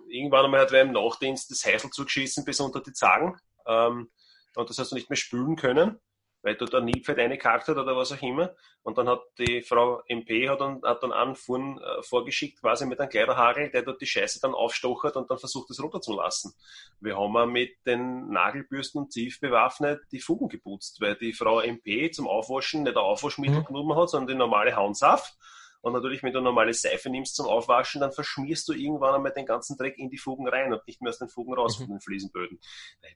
äh, 0.09 0.17
irgendwann 0.17 0.47
einmal 0.47 0.61
hat 0.61 0.73
wer 0.73 0.83
im 0.83 0.93
Nachdienst 0.93 1.51
das 1.51 1.65
Heißel 1.65 1.91
zugeschissen 1.91 2.45
bis 2.47 2.61
unter 2.61 2.81
die 2.81 2.95
Zagen. 2.95 3.37
Ähm, 3.67 4.11
und 4.57 4.71
das 4.71 4.79
hast 4.79 4.91
du 4.91 4.95
nicht 4.95 5.11
mehr 5.11 5.17
spülen 5.17 5.55
können 5.57 6.01
weil 6.43 6.57
du 6.57 6.67
da 6.67 6.81
nie 6.81 7.03
für 7.05 7.15
deine 7.15 7.39
Karte 7.39 7.73
oder 7.73 7.97
was 7.97 8.13
auch 8.13 8.23
immer. 8.23 8.55
Und 8.83 8.99
dann 8.99 9.09
hat 9.09 9.21
die 9.39 9.63
Frau 9.63 10.03
MP 10.07 10.49
hat 10.49 10.61
dann, 10.61 10.83
hat 10.83 11.03
dann 11.03 11.13
einen 11.13 11.37
Fuhren, 11.37 11.79
äh, 11.79 12.03
vorgeschickt, 12.03 12.61
quasi 12.61 12.85
mit 12.87 13.01
einem 13.01 13.11
Kleiderhagel, 13.11 13.71
der 13.71 13.83
dort 13.83 14.01
die 14.01 14.07
Scheiße 14.07 14.41
dann 14.41 14.55
aufstochert 14.55 15.17
und 15.17 15.31
dann 15.31 15.39
versucht, 15.39 15.71
es 15.71 15.83
runterzulassen. 15.83 16.53
Wir 17.01 17.17
haben 17.17 17.37
auch 17.37 17.47
mit 17.47 17.87
den 17.87 18.29
Nagelbürsten 18.31 19.03
und 19.03 19.13
Zief 19.13 19.41
bewaffnet 19.41 20.03
die 20.11 20.21
Fugen 20.21 20.49
geputzt, 20.49 21.01
weil 21.01 21.15
die 21.17 21.33
Frau 21.33 21.61
MP 21.61 22.11
zum 22.11 22.27
Aufwaschen 22.27 22.83
nicht 22.83 22.97
ein 22.97 23.03
Aufwaschmittel 23.03 23.61
mhm. 23.61 23.65
genommen 23.65 23.97
hat, 23.97 24.11
sondern 24.11 24.35
die 24.35 24.39
normale 24.39 24.75
Haunsaft 24.75 25.37
und 25.83 25.93
natürlich, 25.93 26.23
wenn 26.23 26.33
du 26.33 26.41
normale 26.41 26.73
Seife 26.73 27.11
nimmst 27.11 27.35
zum 27.35 27.47
Aufwaschen, 27.47 28.01
dann 28.01 28.13
verschmierst 28.13 28.69
du 28.69 28.73
irgendwann 28.73 29.17
einmal 29.17 29.33
den 29.33 29.47
ganzen 29.47 29.77
Dreck 29.77 29.99
in 29.99 30.11
die 30.11 30.17
Fugen 30.17 30.49
rein 30.49 30.73
und 30.73 30.87
nicht 30.87 31.03
mehr 31.03 31.11
aus 31.11 31.19
den 31.19 31.29
Fugen 31.29 31.55
raus 31.55 31.77
mhm. 31.77 31.85
von 31.85 31.95
den 31.95 32.01
Fliesenböden. 32.01 32.61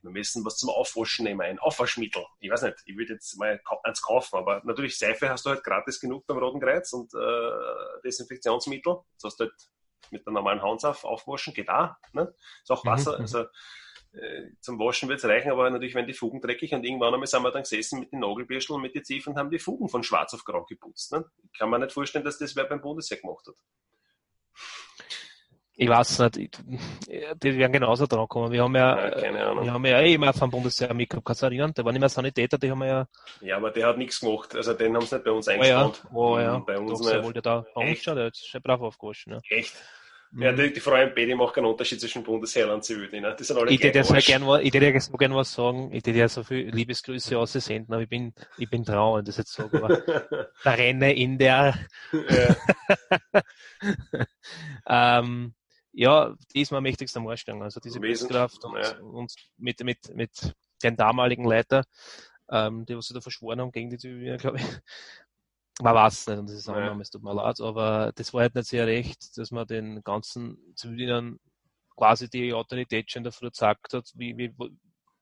Wir 0.01 0.11
müssen 0.11 0.43
was 0.43 0.57
zum 0.57 0.69
Aufwaschen 0.69 1.23
nehmen, 1.23 1.41
ein 1.41 1.59
Aufwaschmittel. 1.59 2.25
Ich 2.41 2.51
weiß 2.51 2.63
nicht, 2.63 2.75
ich 2.85 2.97
würde 2.97 3.13
jetzt 3.13 3.37
mal 3.37 3.59
eins 3.83 4.01
kaufen, 4.01 4.35
aber 4.35 4.61
natürlich 4.65 4.99
Seife 4.99 5.29
hast 5.29 5.45
du 5.45 5.51
halt 5.51 5.63
gratis 5.63 6.01
genug 6.01 6.27
beim 6.27 6.39
Roten 6.39 6.59
Kreuz 6.59 6.91
und 6.91 7.13
äh, 7.13 8.01
Desinfektionsmittel. 8.03 8.97
Das 9.15 9.31
hast 9.31 9.39
du 9.39 9.45
halt 9.45 9.53
mit 10.11 10.25
der 10.25 10.33
normalen 10.33 10.61
Handsaft 10.61 11.05
aufwaschen, 11.05 11.53
geht 11.53 11.69
auch. 11.69 11.95
Ne? 12.11 12.33
Ist 12.61 12.71
auch 12.71 12.83
mhm, 12.83 12.89
Wasser, 12.89 13.13
mhm. 13.13 13.21
also 13.21 13.45
zum 14.61 14.79
Waschen 14.79 15.09
wird 15.09 15.19
es 15.19 15.25
reichen, 15.25 15.51
aber 15.51 15.69
natürlich 15.69 15.95
werden 15.95 16.07
die 16.07 16.13
Fugen 16.13 16.41
dreckig 16.41 16.73
und 16.73 16.83
irgendwann 16.83 17.13
einmal 17.13 17.27
sind 17.27 17.43
wir 17.43 17.51
dann 17.51 17.63
gesessen 17.63 17.99
mit 17.99 18.11
den 18.11 18.19
Nagelbürsteln 18.19 18.75
und 18.75 18.81
mit 18.81 18.95
den 18.95 19.03
Ziefen 19.03 19.33
und 19.33 19.39
haben 19.39 19.49
die 19.51 19.59
Fugen 19.59 19.89
von 19.89 20.03
schwarz 20.03 20.33
auf 20.33 20.43
grau 20.43 20.63
geputzt. 20.65 21.11
Ne? 21.13 21.25
Ich 21.51 21.59
kann 21.59 21.69
mir 21.69 21.79
nicht 21.79 21.91
vorstellen, 21.91 22.25
dass 22.25 22.37
das 22.37 22.55
wer 22.55 22.65
beim 22.65 22.81
Bundesheer 22.81 23.17
gemacht 23.17 23.45
hat. 23.47 23.55
Ich 25.79 25.87
weiß 25.87 26.19
nicht, 26.35 26.59
die 27.07 27.55
werden 27.55 27.71
genauso 27.71 28.07
dran 28.07 28.27
kommen. 28.27 28.51
Wir 28.51 28.63
haben 28.63 28.75
ja, 28.75 29.09
Ja, 29.09 29.11
keine 29.11 29.45
Ahnung. 29.45 29.63
wir 29.63 29.73
haben 29.73 29.85
ja 29.85 30.01
eh 30.01 30.15
immer 30.15 30.33
vom 30.33 30.49
Bundesheer 30.49 30.91
mitgehabt, 30.91 31.23
kannst 31.23 31.43
du 31.43 31.45
erinnern? 31.45 31.71
Da 31.75 31.85
waren 31.85 31.95
immer 31.95 32.09
Sanitäter, 32.09 32.57
die 32.57 32.71
haben 32.71 32.79
wir 32.79 32.87
ja, 32.87 33.07
Ja, 33.41 33.57
aber 33.57 33.69
der 33.69 33.85
hat 33.85 33.97
nichts 33.99 34.19
gemacht. 34.19 34.55
Also 34.55 34.73
den 34.73 34.95
haben 34.95 35.05
sie 35.05 35.13
nicht 35.15 35.23
bei 35.25 35.31
uns 35.31 35.47
oh 35.47 35.51
ja, 35.63 35.91
oh 36.11 36.39
ja, 36.39 36.57
Bei 36.57 36.79
uns 36.79 36.99
doch, 36.99 37.07
der 37.07 37.17
nicht. 37.17 37.25
wollte 37.25 37.41
da 37.43 37.63
bei 37.75 37.91
uns 37.91 38.01
schon, 38.01 38.15
der 38.15 38.25
hat 38.25 38.37
schon 38.37 38.61
brav 38.63 38.81
aufgewaschen, 38.81 39.33
ja. 39.33 39.39
Echt? 39.55 39.75
Ja, 40.33 40.51
die, 40.51 40.73
die 40.73 40.79
Frau 40.79 40.95
MP, 40.95 41.25
die 41.25 41.35
macht 41.35 41.55
keinen 41.55 41.65
Unterschied 41.65 41.99
zwischen 42.01 42.23
Bundesheer 42.23 42.73
und 42.73 42.83
Zivildiener. 42.83 43.33
Die 43.33 43.43
sind 43.43 43.57
alle 43.57 43.71
Ich 43.71 43.81
hätte 43.81 43.97
ja 43.99 44.03
so 44.03 44.13
gern, 44.15 44.45
was- 44.45 44.61
ich 44.61 44.73
hätte 44.73 44.85
ja 44.89 44.99
so 44.99 45.13
gern 45.13 45.33
was 45.33 45.53
sagen, 45.53 45.89
ich 45.91 45.97
hätte 45.97 46.11
ja 46.11 46.27
so 46.27 46.43
viel 46.43 46.69
Liebesgrüße 46.69 47.37
aussenden, 47.37 47.93
aber 47.93 48.03
ich 48.03 48.09
bin, 48.09 48.33
ich 48.57 48.69
bin 48.69 48.83
traurig, 48.83 49.25
das 49.25 49.37
jetzt 49.37 49.53
sagen, 49.53 49.77
aber 49.81 49.87
da 50.63 50.71
renne 50.71 51.13
in 51.13 51.37
der, 51.37 51.75
ja, 52.11 52.55
ähm, 55.19 55.53
ja, 55.93 56.35
die 56.53 56.61
ist 56.61 56.71
mir 56.71 56.77
am 56.77 56.83
mächtigsten 56.83 57.21
am 57.21 57.27
Arsch 57.27 57.45
gegangen. 57.45 57.63
Also 57.63 57.79
diese 57.79 58.01
Willenskraft 58.01 58.63
und, 58.65 58.77
ja. 58.77 58.97
und 58.99 59.33
mit, 59.57 59.83
mit, 59.83 60.13
mit 60.13 60.53
den 60.83 60.95
damaligen 60.95 61.45
Leiter, 61.45 61.85
ähm, 62.51 62.85
die 62.85 62.95
was 62.95 63.07
sie 63.07 63.13
da 63.13 63.21
verschworen 63.21 63.61
haben 63.61 63.71
gegen 63.71 63.89
die 63.89 63.97
Zivilier, 63.97 64.37
glaube 64.37 64.57
ich. 64.57 64.65
Man 65.81 65.93
weiß 65.95 66.13
es 66.21 66.27
nicht 66.27 66.37
und 66.39 66.49
das 66.49 66.57
ist 66.57 66.69
auch 66.69 66.75
Ja. 66.75 66.85
ja. 66.93 66.99
es 66.99 67.09
tut 67.11 67.23
mir 67.23 67.33
leid, 67.33 67.59
aber 67.61 68.11
das 68.15 68.33
war 68.33 68.41
halt 68.41 68.55
nicht 68.55 68.67
sehr 68.67 68.87
recht, 68.87 69.37
dass 69.37 69.51
man 69.51 69.67
den 69.67 70.01
ganzen 70.03 70.57
Ziviliern 70.75 71.39
quasi 71.95 72.29
die 72.29 72.53
Autorität 72.53 73.11
schon 73.11 73.23
dafür 73.23 73.49
gesagt 73.51 73.93
hat, 73.93 74.09
wie, 74.15 74.35
wie, 74.37 74.53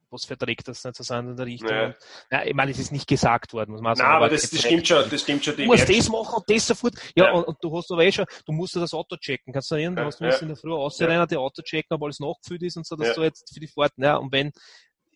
was 0.10 0.24
verträgt 0.26 0.68
das 0.68 0.84
nicht 0.84 0.96
so 0.96 1.04
sein 1.04 1.28
in 1.30 1.36
der 1.36 1.46
Richtung. 1.46 1.70
Ja. 1.70 1.86
Und, 1.88 1.96
ja, 2.32 2.44
ich 2.46 2.54
meine, 2.54 2.72
es 2.72 2.80
ist 2.80 2.92
nicht 2.92 3.08
gesagt 3.08 3.52
worden, 3.54 3.72
muss 3.72 3.82
man 3.82 3.94
auch 3.94 3.98
Nein, 3.98 4.06
sagen. 4.06 4.16
aber 4.18 4.30
das, 4.30 4.50
das 4.50 4.60
stimmt 4.62 4.88
schon, 4.88 5.10
das 5.10 5.22
stimmt 5.22 5.44
schon. 5.44 5.56
Die 5.58 5.64
du 5.64 5.68
musst 5.72 5.90
das 5.90 6.10
machen 6.10 6.36
und 6.36 6.50
das 6.50 6.68
sofort. 6.68 6.94
Ja, 7.16 7.26
Ja. 7.26 7.32
Und, 7.34 7.44
und 7.46 7.58
du 7.62 7.78
hast 7.78 7.92
aber 7.92 8.04
eh 8.06 8.12
schon, 8.12 8.26
du 8.46 8.52
musst 8.54 8.76
ja 8.76 8.82
das 8.82 8.94
Auto 8.94 9.18
checken. 9.18 9.52
Kannst 9.52 9.72
du 9.72 9.76
erinnern, 9.76 9.96
du 9.96 10.02
Ja, 10.04 10.08
hast, 10.08 10.20
du 10.20 10.26
musst 10.26 10.38
ja. 10.38 10.42
in 10.44 10.48
der 10.50 10.58
Früh 10.58 10.72
ausrennen, 10.74 11.28
die 11.28 11.38
Auto 11.38 11.62
checken, 11.64 11.96
ob 11.96 12.04
alles 12.04 12.20
nachgefüllt 12.20 12.64
ist 12.64 12.78
und 12.78 12.86
so, 12.88 12.96
dass 12.96 13.08
Ja. 13.10 13.14
du 13.16 13.24
jetzt 13.24 13.54
für 13.54 13.60
die 13.60 13.68
Fahrten, 13.68 14.04
ja, 14.04 14.16
und 14.18 14.32
wenn, 14.32 14.52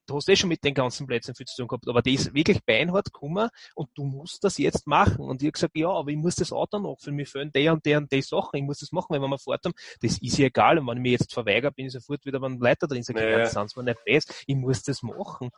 du 0.10 0.16
hast 0.16 0.28
eh 0.30 0.36
schon 0.36 0.50
mit 0.50 0.64
den 0.64 0.74
ganzen 0.74 1.08
Plätzen 1.08 1.36
viel 1.36 1.46
zu 1.46 1.56
tun 1.62 1.68
gehabt, 1.68 1.88
aber 1.88 2.02
die 2.02 2.16
ist 2.16 2.34
wirklich 2.34 2.64
beinhart 2.66 3.06
gekommen 3.06 3.50
und 3.76 3.90
du 3.96 4.04
musst 4.04 4.44
das 4.44 4.58
jetzt 4.58 4.88
machen. 4.88 5.20
Und 5.26 5.42
ich 5.42 5.48
hab 5.48 5.54
gesagt, 5.54 5.78
ja, 5.78 5.90
aber 5.90 6.10
ich 6.12 6.18
muss 6.18 6.36
das 6.36 6.52
Auto 6.52 6.80
nachfüllen, 6.80 7.16
mir 7.16 7.26
fehlen 7.26 7.52
der 7.54 7.74
und 7.74 7.86
der 7.86 7.98
und 8.00 8.12
die 8.12 8.22
Sachen, 8.22 8.58
ich 8.58 8.64
muss 8.64 8.80
das 8.80 8.92
machen, 8.92 9.08
wenn 9.10 9.22
wir 9.22 9.38
fort 9.40 9.62
haben, 9.66 9.74
das 10.02 10.18
ist 10.22 10.38
ja 10.38 10.48
egal. 10.48 10.78
Und 10.80 10.88
wenn 10.88 10.98
ich 10.98 11.02
mir 11.04 11.12
jetzt 11.14 11.34
verweigere, 11.34 11.72
bin 11.72 11.86
ich 11.86 11.94
sofort 11.94 12.26
wieder 12.26 12.40
beim 12.40 12.60
Leiter 12.60 12.88
drin, 12.88 13.04
sag 13.04 13.16
ich, 13.16 13.22
Ja, 13.22 13.30
ja, 13.30 13.38
ja. 13.40 13.44
das 13.46 13.54
sind 13.54 13.76
mir 13.78 13.84
nicht 13.84 14.00
fest, 14.06 14.44
ich 14.48 14.56
muss 14.56 14.82
das 14.84 15.02
machen. 15.04 15.50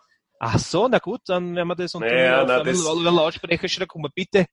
Ach 0.43 0.57
so, 0.57 0.87
na 0.87 0.97
gut, 0.97 1.21
dann 1.27 1.55
werden 1.55 1.67
wir 1.67 1.75
das 1.75 1.93
und 1.93 2.03
Ja, 2.03 2.43
dann 2.43 2.47
na, 2.47 2.63
das- 2.63 2.83
Laut- 2.83 3.03
Lautsprecher 3.03 3.69
schon 3.69 3.87
kommen, 3.87 4.11
bitte. 4.15 4.47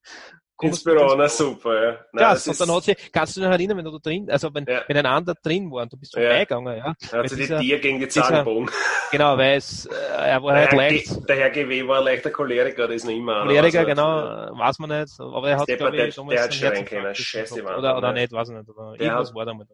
Ins 0.63 0.85
mit 0.85 0.95
Büro, 0.97 1.15
na 1.17 1.29
super, 1.29 1.83
ja. 1.85 1.91
Nein, 2.13 2.23
ja, 2.23 2.31
das 2.35 2.49
und 2.49 2.61
dann 2.61 2.73
hat 2.77 2.83
sie, 2.85 2.95
kannst 3.13 3.37
du 3.37 3.41
dich 3.41 3.47
noch 3.49 3.55
erinnern, 3.55 3.77
wenn 3.79 3.85
du 3.85 3.91
da 3.93 3.99
drin, 3.99 4.31
also 4.31 4.53
wenn, 4.53 4.65
Ja. 4.67 4.83
wenn 4.89 4.97
ein 4.97 5.07
anderer 5.07 5.37
drin 5.43 5.71
war 5.71 5.83
und 5.83 5.93
du 5.93 5.97
bist 5.97 6.15
Ja. 6.15 6.23
vorbeigegangen, 6.23 6.77
ja. 6.79 6.85
hat 6.85 6.99
sich 7.29 7.31
die 7.31 7.37
dieser- 7.37 7.61
Tier 7.61 7.79
gegen 7.79 8.01
die 8.01 8.07
gebogen. 8.07 8.71
Genau, 9.13 9.37
weil 9.39 9.57
es, 9.59 9.87
äh, 9.87 9.95
er 9.95 10.43
war 10.43 10.53
Der 10.53 10.61
halt 10.63 10.71
Herr, 10.73 10.79
leicht. 10.79 11.29
Der 11.29 11.37
Herr 11.37 11.51
GW 11.51 11.87
war 11.89 11.99
ein 11.99 12.05
leichter 12.05 12.31
Choleriker, 12.31 12.87
das 12.87 12.97
ist 12.97 13.05
noch 13.05 13.13
immer. 13.13 13.43
Choleriker, 13.45 13.79
also, 13.81 13.91
genau, 13.91 14.59
weiß 14.59 14.79
man 14.81 15.01
nicht, 15.01 15.21
aber 15.21 15.49
er 15.51 15.59
hat, 15.59 15.67
glaube 15.67 15.97
der- 15.97 16.09
ich, 16.09 16.15
damals 16.15 16.35
der 16.35 16.45
hat 16.45 16.55
schreien 16.55 16.85
können, 16.85 17.15
scheiße. 17.15 17.55
Wahnsinn, 17.65 17.79
Oder, 17.79 17.97
oder 17.99 18.13
nicht, 18.13 18.33
weiß 18.33 18.49
ich 18.51 18.55
nicht, 18.57 18.69
aber 18.69 18.93
Der 18.97 19.07
irgendwas 19.07 19.29
hat- 19.29 19.35
war 19.35 19.47
damit. 19.47 19.69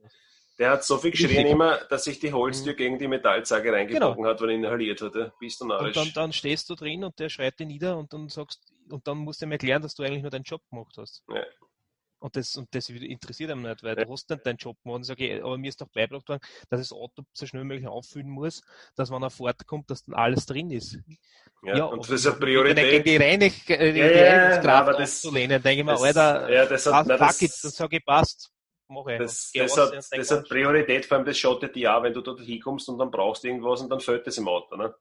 Der 0.56 0.70
hat 0.70 0.84
so 0.84 0.98
viel 0.98 1.10
geschrien 1.10 1.48
immer, 1.48 1.78
dass 1.90 2.04
sich 2.04 2.20
die 2.20 2.32
Holztür 2.32 2.74
gegen 2.74 2.96
die 2.96 3.08
Metallzange 3.08 3.72
reingebogen 3.72 4.24
hat, 4.24 4.40
weil 4.40 4.50
er 4.50 4.54
inhaliert 4.54 5.02
hatte. 5.02 5.32
Bist 5.40 5.60
du 5.60 5.64
Genau. 5.64 5.78
Und 5.78 5.82
narrisch. 5.82 5.96
dann, 5.96 6.12
dann 6.14 6.32
stehst 6.32 6.70
du 6.70 6.76
drin 6.76 7.02
und 7.02 7.18
der 7.18 7.28
schreit 7.28 7.58
dich 7.58 7.66
nieder 7.66 7.96
und 7.98 8.12
dann 8.12 8.28
sagst, 8.28 8.60
und 8.90 9.06
dann 9.06 9.18
musst 9.18 9.40
du 9.40 9.46
ihm 9.46 9.52
erklären, 9.52 9.82
dass 9.82 9.94
du 9.94 10.02
eigentlich 10.02 10.22
nur 10.22 10.30
deinen 10.30 10.44
Job 10.44 10.62
gemacht 10.70 10.94
hast. 10.98 11.22
Ja. 11.28 11.42
Und 12.20 12.36
das, 12.36 12.56
und 12.56 12.74
das 12.74 12.88
interessiert 12.88 13.50
ihm 13.50 13.60
nicht, 13.62 13.82
weil 13.82 13.96
du 13.96 14.10
hast 14.10 14.30
nicht 14.30 14.46
deinen 14.46 14.56
Job 14.56 14.78
gemacht. 14.82 14.96
Und 14.96 15.04
sag 15.04 15.20
ich, 15.20 15.42
aber 15.42 15.58
mir 15.58 15.68
ist 15.68 15.80
doch 15.80 15.88
beigebracht 15.88 16.26
worden, 16.28 16.40
dass 16.70 16.80
das 16.80 16.92
Auto 16.92 17.22
so 17.34 17.44
schnell 17.44 17.62
wie 17.62 17.66
möglich 17.66 17.86
auffüllen 17.86 18.30
muss, 18.30 18.62
dass 18.96 19.10
wenn 19.10 19.22
er 19.22 19.28
fortkommt, 19.30 19.90
dass 19.90 20.04
dann 20.04 20.14
alles 20.14 20.46
drin 20.46 20.70
ist. 20.70 20.96
ja, 21.62 21.84
und 21.84 21.92
aber 21.92 21.96
das 21.98 22.10
ist 22.10 22.26
eine 22.26 22.34
mich 22.36 22.40
Gegen 22.40 22.40
Priorität. 22.40 23.06
die, 23.06 23.16
Reinig, 23.16 23.68
äh, 23.70 23.92
die 23.92 23.98
Ja, 23.98 24.06
ja, 24.10 24.32
Reinigungskraft 24.38 25.00
aufzulehnen, 25.00 25.62
denke 25.62 25.80
ich 25.80 25.84
mir, 25.84 26.00
Alter, 26.00 26.50
ja, 26.50 26.64
das 26.66 26.86
hat- 26.86 27.06
fuck, 27.06 27.18
das- 27.18 27.42
it, 27.42 27.50
dann 27.62 27.70
sage 27.72 27.96
ich, 27.98 28.04
passt. 28.06 28.50
Das, 29.18 29.50
Und 29.54 29.60
das, 29.62 29.76
hat, 29.76 29.92
und 29.92 30.18
das 30.18 30.30
hat 30.30 30.48
Priorität, 30.48 31.06
vor 31.06 31.16
allem 31.18 31.26
das 31.26 31.36
dir 31.68 31.94
auch, 31.94 32.02
wenn 32.02 32.12
du 32.14 32.20
dort 32.22 32.40
hinkommst 32.40 32.88
und 32.88 32.98
dann 32.98 33.10
brauchst 33.10 33.42
du 33.44 33.48
irgendwas 33.48 33.80
und 33.80 33.88
dann 33.90 34.00
fällt 34.00 34.26
das 34.26 34.38
im 34.38 34.46
Auto. 34.48 34.76
Ne? 34.76 34.94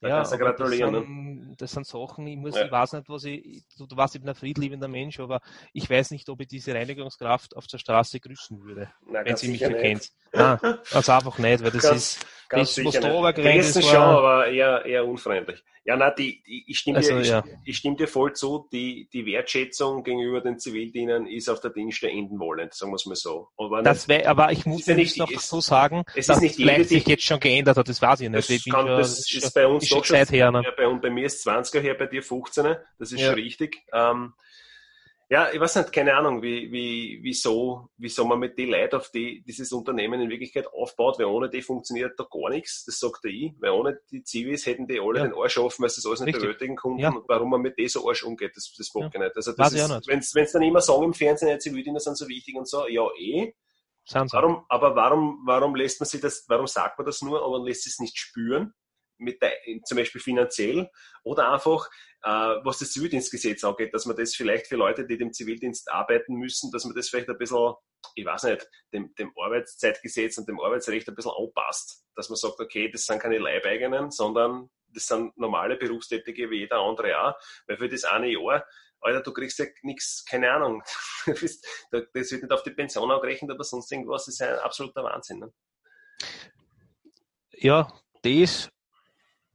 Da 0.00 0.08
Ja, 0.08 0.16
kannst 0.16 0.32
du 0.32 0.38
gratulieren. 0.38 0.92
Das 0.92 1.02
ne? 1.02 1.06
sind, 1.06 1.56
das 1.62 1.70
sind 1.72 1.86
Sachen, 1.86 2.26
ich 2.26 2.36
muss, 2.36 2.56
Ja. 2.56 2.66
ich 2.66 2.72
weiß 2.72 2.92
nicht, 2.94 3.08
was 3.08 3.24
ich, 3.24 3.64
du, 3.78 3.86
du 3.86 3.96
ich 4.02 4.12
bin 4.20 4.28
ein 4.28 4.34
friedliebender 4.34 4.88
Mensch, 4.88 5.18
aber 5.20 5.40
ich 5.72 5.88
weiß 5.88 6.10
nicht, 6.10 6.28
ob 6.28 6.40
ich 6.40 6.48
diese 6.48 6.74
Reinigungskraft 6.74 7.56
auf 7.56 7.66
der 7.66 7.78
Straße 7.78 8.20
grüßen 8.20 8.60
würde, 8.62 8.90
Nein, 9.06 9.14
wenn 9.14 9.24
ganz 9.26 9.40
sie 9.40 9.48
mich 9.48 9.62
erkennt. 9.62 10.10
Nein, 10.32 10.58
also 10.92 11.12
einfach 11.12 11.38
nicht, 11.38 11.62
weil 11.62 11.70
das 11.70 11.82
Ganz- 11.82 12.16
ist, 12.16 12.26
Ganz 12.56 12.74
das, 12.74 12.84
was 12.84 12.92
sicher 12.94 13.06
da 13.08 13.12
runtergerannt 13.14 13.54
Grüßen 13.56 13.82
ist, 13.82 13.88
schon, 13.88 13.96
aber 13.98 14.46
eher, 14.48 14.84
eher 14.84 15.06
unfreundlich. 15.06 15.62
Ja, 15.86 15.96
nein, 15.96 16.12
die, 16.16 16.42
die, 16.44 16.64
ich, 16.66 16.78
stimme 16.78 16.96
Also, 16.96 17.18
dir, 17.18 17.22
ja. 17.26 17.44
ich 17.66 17.76
stimme 17.76 17.96
dir 17.96 18.08
voll 18.08 18.32
zu, 18.32 18.68
die, 18.72 19.06
die 19.12 19.26
Wertschätzung 19.26 20.02
gegenüber 20.02 20.40
den 20.40 20.58
Zivildienern 20.58 21.26
ist 21.26 21.50
auf 21.50 21.60
der 21.60 21.72
Dienste 21.72 22.08
enden 22.08 22.38
wollend, 22.40 22.72
sagen 22.72 22.90
wir 22.92 22.96
es 22.96 23.04
mal 23.04 23.16
so. 23.16 23.48
Aber 23.58 23.82
das 23.82 24.08
wär, 24.08 24.28
aber 24.30 24.50
ich 24.50 24.64
muss 24.64 24.80
ist 24.80 24.86
ja 24.88 24.94
nicht- 24.94 25.18
noch 25.18 25.30
es- 25.30 25.46
so 25.48 25.60
sagen, 25.60 26.04
es 26.12 26.16
ist 26.16 26.28
dass 26.30 26.40
nicht 26.40 26.56
vielleicht 26.56 26.88
sich 26.88 27.06
jetzt 27.06 27.24
schon 27.24 27.38
geändert 27.38 27.76
hat, 27.76 27.86
das 27.88 28.00
weiß 28.00 28.20
ich 28.22 28.30
nicht. 28.30 28.38
das, 28.38 28.48
ich 28.50 28.64
kann, 28.64 28.86
das 28.86 29.18
ist 29.18 29.34
ist 29.34 29.52
bei 29.54 29.66
uns 29.66 29.82
ist 29.84 29.92
doch 29.92 30.02
schon 30.04 30.16
Zeit 30.16 30.30
her, 30.32 30.50
ne? 30.50 30.62
Ja, 30.64 30.70
bei, 30.74 30.86
bei 30.94 31.10
mir 31.10 31.26
ist 31.26 31.46
20er 31.46 31.80
her, 31.80 31.94
bei 31.94 32.06
dir 32.06 32.22
15er, 32.22 32.78
das 32.98 33.12
ist 33.12 33.20
Ja. 33.20 33.26
schon 33.26 33.34
richtig. 33.34 33.82
Ähm, 33.92 34.32
ja, 35.30 35.50
ich 35.52 35.58
weiß 35.58 35.76
nicht, 35.76 35.92
keine 35.92 36.14
Ahnung, 36.14 36.42
wie, 36.42 36.70
wie, 36.70 37.18
wieso, 37.22 37.88
wieso 37.96 38.24
man 38.26 38.38
mit 38.38 38.58
den 38.58 38.70
Leuten 38.70 38.96
auf 38.96 39.10
die 39.10 39.42
dieses 39.42 39.72
Unternehmen 39.72 40.20
in 40.20 40.28
Wirklichkeit 40.30 40.66
aufbaut, 40.66 41.18
weil 41.18 41.26
ohne 41.26 41.48
die 41.48 41.62
funktioniert 41.62 42.18
da 42.18 42.26
gar 42.30 42.50
nichts, 42.50 42.84
das 42.84 42.98
sagt 43.00 43.24
der 43.24 43.30
ich, 43.30 43.52
weil 43.60 43.70
ohne 43.70 43.98
die 44.10 44.22
Zivis 44.22 44.66
hätten 44.66 44.86
die 44.86 45.00
alle 45.00 45.20
Ja. 45.20 45.24
den 45.26 45.34
Arsch 45.34 45.56
offen, 45.58 45.82
weil 45.82 45.88
sie 45.90 46.02
das 46.02 46.06
alles 46.06 46.20
nicht 46.20 46.28
Richtig. 46.34 46.42
bewältigen 46.42 46.76
konnten 46.76 47.00
Ja. 47.00 47.10
und 47.10 47.24
warum 47.28 47.50
man 47.50 47.62
mit 47.62 47.78
denen 47.78 47.88
so 47.88 48.06
Arsch 48.08 48.22
umgeht, 48.22 48.52
das, 48.54 48.74
das 48.76 48.92
mag 48.94 49.04
Ja. 49.04 49.08
ich 49.14 49.18
nicht. 49.26 49.36
Also 49.36 49.52
das 49.52 49.72
ist, 49.72 49.88
nicht. 49.88 50.08
wenn's, 50.08 50.34
wenn's 50.34 50.52
dann 50.52 50.62
immer 50.62 50.80
sagen 50.80 51.04
im 51.04 51.14
Fernsehen, 51.14 51.48
ja, 51.48 51.58
Zivildiener 51.58 52.00
sind 52.00 52.16
so 52.18 52.28
wichtig 52.28 52.54
und 52.56 52.68
so, 52.68 52.86
ja 52.88 53.06
eh, 53.18 53.54
sie. 54.06 54.18
Warum, 54.32 54.64
aber 54.68 54.94
warum, 54.94 55.42
warum 55.46 55.74
lässt 55.74 56.00
man 56.00 56.06
sich 56.06 56.20
das, 56.20 56.44
warum 56.48 56.66
sagt 56.66 56.98
man 56.98 57.06
das 57.06 57.22
nur, 57.22 57.42
aber 57.42 57.58
man 57.58 57.66
lässt 57.66 57.86
es 57.86 57.98
nicht 57.98 58.18
spüren, 58.18 58.74
mit 59.18 59.42
zum 59.84 59.98
Beispiel 59.98 60.20
finanziell 60.20 60.90
oder 61.22 61.52
einfach, 61.52 61.88
äh, 62.22 62.28
was 62.28 62.78
das 62.78 62.92
Zivildienstgesetz 62.92 63.64
angeht, 63.64 63.94
dass 63.94 64.06
man 64.06 64.16
das 64.16 64.34
vielleicht 64.34 64.66
für 64.66 64.76
Leute, 64.76 65.06
die 65.06 65.18
dem 65.18 65.32
Zivildienst 65.32 65.90
arbeiten 65.92 66.34
müssen, 66.34 66.70
dass 66.70 66.84
man 66.84 66.94
das 66.94 67.08
vielleicht 67.08 67.28
ein 67.28 67.38
bisschen, 67.38 67.74
ich 68.14 68.24
weiß 68.24 68.44
nicht, 68.44 68.68
dem, 68.92 69.14
dem 69.14 69.32
Arbeitszeitgesetz 69.36 70.38
und 70.38 70.48
dem 70.48 70.60
Arbeitsrecht 70.60 71.08
ein 71.08 71.14
bisschen 71.14 71.32
anpasst. 71.32 72.04
Dass 72.14 72.28
man 72.28 72.36
sagt, 72.36 72.60
okay, 72.60 72.90
das 72.90 73.06
sind 73.06 73.20
keine 73.20 73.38
Leibeigenen, 73.38 74.10
sondern 74.10 74.70
das 74.88 75.06
sind 75.06 75.36
normale 75.36 75.76
Berufstätige 75.76 76.50
wie 76.50 76.60
jeder 76.60 76.78
andere 76.78 77.20
auch, 77.20 77.34
weil 77.66 77.76
für 77.76 77.88
das 77.88 78.04
eine 78.04 78.28
Jahr 78.28 78.64
Alter, 79.04 79.20
du 79.20 79.34
kriegst 79.34 79.58
ja 79.58 79.66
nichts, 79.82 80.24
keine 80.24 80.50
Ahnung. 80.50 80.82
Das 81.26 81.60
wird 81.92 82.42
nicht 82.42 82.50
auf 82.50 82.62
die 82.62 82.70
Pension 82.70 83.10
angerechnet 83.10 83.50
oder 83.50 83.64
sonst 83.64 83.92
irgendwas. 83.92 84.24
Das 84.24 84.34
ist 84.34 84.42
ein 84.42 84.58
absoluter 84.58 85.04
Wahnsinn. 85.04 85.40
Ne? 85.40 85.52
Ja, 87.52 87.86
das 88.22 88.70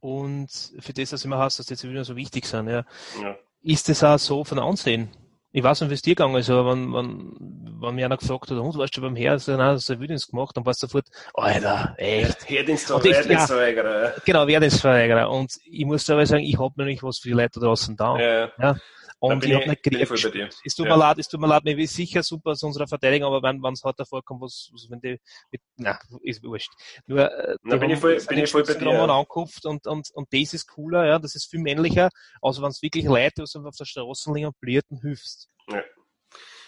und 0.00 0.50
für 0.78 0.92
das, 0.92 1.12
was 1.12 1.24
immer 1.24 1.38
heißt, 1.38 1.58
dass 1.58 1.66
die 1.66 1.76
Zivilien 1.76 2.04
so 2.04 2.16
wichtig 2.16 2.46
sind, 2.46 2.68
ja. 2.68 2.84
Ja. 3.22 3.36
ist 3.62 3.88
das 3.88 4.02
auch 4.02 4.18
so 4.18 4.44
von 4.44 4.58
Ansehen? 4.58 5.10
Ich 5.52 5.64
weiß 5.64 5.80
nicht, 5.80 5.90
wie 5.90 5.94
es 5.94 6.02
dir 6.02 6.14
gegangen 6.14 6.36
ist, 6.36 6.48
aber 6.48 6.70
wenn, 6.70 6.92
wenn, 6.92 7.36
wenn 7.80 7.94
mir 7.96 8.06
einer 8.06 8.16
gefragt 8.16 8.50
hat, 8.50 8.58
und 8.58 8.78
warst 8.78 8.96
du 8.96 9.00
beim 9.00 9.16
Herr, 9.16 9.36
so, 9.40 9.50
nein, 9.56 9.74
das 9.74 9.90
ein 9.90 9.98
Wilddienst 9.98 10.30
gemacht, 10.30 10.56
dann 10.56 10.64
warst 10.64 10.82
du 10.82 10.86
sofort, 10.86 11.06
Alter, 11.34 11.94
echt. 11.98 12.48
Herddienstverweigerer. 12.48 14.04
Ja. 14.04 14.12
Genau, 14.24 14.46
Wehrdienstverweigerer. 14.46 15.28
Und 15.28 15.52
ich 15.64 15.84
muss 15.84 16.08
aber 16.08 16.24
sagen, 16.24 16.44
ich 16.44 16.56
habe 16.56 16.74
nämlich 16.76 17.02
was 17.02 17.18
für 17.18 17.28
die 17.28 17.34
Leute 17.34 17.58
draußen 17.58 17.96
da. 17.96 18.16
Ja, 18.18 18.50
ja. 18.60 18.76
Und 19.22 19.44
ich 19.44 19.54
habe 19.54 19.68
nicht 19.68 19.82
bin 19.82 19.92
ich 19.92 19.98
geredet. 19.98 20.08
voll 20.20 20.30
bei 20.30 20.38
dir. 20.38 20.48
Es 20.64 20.74
tut 20.74 20.86
Ja. 20.86 20.96
mir 20.96 20.98
leid, 21.00 21.18
es 21.18 21.28
tut 21.28 21.40
mir 21.40 21.46
leid, 21.46 21.62
mir 21.64 21.78
ist 21.78 21.94
sicher 21.94 22.22
super 22.22 22.54
zu 22.54 22.66
unserer 22.66 22.88
Verteidigung, 22.88 23.32
aber 23.34 23.42
wenn 23.42 23.72
es 23.72 23.84
halt 23.84 24.00
davor 24.00 24.22
kommt, 24.24 24.40
was, 24.40 24.70
was 24.72 24.88
wenn 24.90 25.00
die, 25.00 25.20
mit, 25.52 25.60
na, 25.76 25.98
ist 26.22 26.42
wurscht. 26.42 26.72
Nur, 27.06 27.30
äh, 27.30 27.56
Na, 27.62 27.76
bin 27.76 27.90
ich 27.90 27.98
voll- 27.98 28.16
bin 28.28 28.38
in 28.38 28.44
ich 28.44 28.50
voll 28.50 28.64
bei 28.64 28.74
dir, 28.74 28.90
ja. 28.92 29.04
und, 29.04 29.86
und, 29.86 30.10
und 30.14 30.28
das 30.32 30.54
ist 30.54 30.66
cooler, 30.66 31.06
ja, 31.06 31.18
das 31.18 31.34
ist 31.34 31.50
viel 31.50 31.60
männlicher, 31.60 32.08
als 32.40 32.60
wenn 32.62 32.68
es 32.70 32.80
wirklich 32.82 33.04
Leute, 33.04 33.44
die 33.44 33.58
auf 33.58 33.76
der 33.76 33.84
Straße 33.84 34.32
liegen, 34.32 34.52
blierten, 34.58 35.00
hilfst. 35.02 35.48
Ja. 35.68 35.82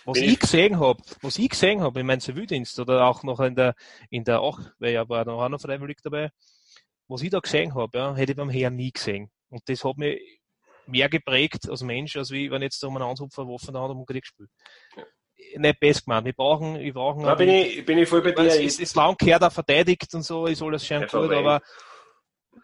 Was 0.04 0.18
ich, 0.18 0.32
ich- 0.32 0.38
gesehen 0.40 0.78
habe, 0.78 1.00
was 1.22 1.38
ich 1.38 1.48
gesehen 1.48 1.80
habe 1.80 2.00
in 2.00 2.06
meinem 2.06 2.20
Zivildienst 2.20 2.78
oder 2.80 3.06
auch 3.06 3.22
noch 3.22 3.40
in 3.40 3.54
der, 3.54 3.74
in 4.10 4.24
der, 4.24 4.40
auch, 4.40 4.60
weil 4.78 4.92
ja 4.92 5.08
war 5.08 5.24
noch 5.24 5.48
noch 5.48 5.60
freiwillig 5.60 5.98
dabei, 6.02 6.30
was 7.08 7.22
ich 7.22 7.30
da 7.30 7.38
gesehen 7.40 7.74
habe, 7.74 7.96
ja, 7.96 8.14
hätte 8.14 8.32
ich 8.32 8.36
beim 8.36 8.50
Herrn 8.50 8.76
nie 8.76 8.90
gesehen. 8.92 9.30
Und 9.48 9.62
das 9.68 9.84
hat 9.84 9.96
mich 9.96 10.20
mehr 10.86 11.08
geprägt 11.08 11.68
als 11.68 11.82
Mensch, 11.82 12.16
als 12.16 12.30
wie 12.30 12.50
wenn 12.50 12.62
jetzt 12.62 12.82
da 12.82 12.88
um 12.88 12.96
einen 12.96 13.08
Anzupfer 13.08 13.46
Waffen 13.46 13.72
der 13.72 13.82
Hand 13.82 13.92
um 13.92 14.06
Krieg 14.06 14.26
spielt. 14.26 14.50
Nicht 15.56 15.80
best 15.80 16.04
gemeint. 16.04 16.24
Wir 16.24 16.32
brauchen, 16.32 16.78
wir 16.78 16.92
brauchen, 16.94 17.24
Da 17.24 17.34
bin 17.34 17.48
ich, 17.48 17.84
bin 17.84 17.98
ich 17.98 18.08
voll 18.08 18.22
bei 18.22 18.32
dir. 18.32 18.44
es 18.44 18.56
ist, 18.56 18.80
ist 18.80 18.96
lang 18.96 19.16
gehört, 19.16 19.42
auch 19.42 19.52
verteidigt 19.52 20.14
und 20.14 20.22
so, 20.22 20.46
ist 20.46 20.62
alles 20.62 20.86
schön 20.86 21.02
Ja, 21.02 21.06
gut, 21.06 21.32
aber, 21.32 21.60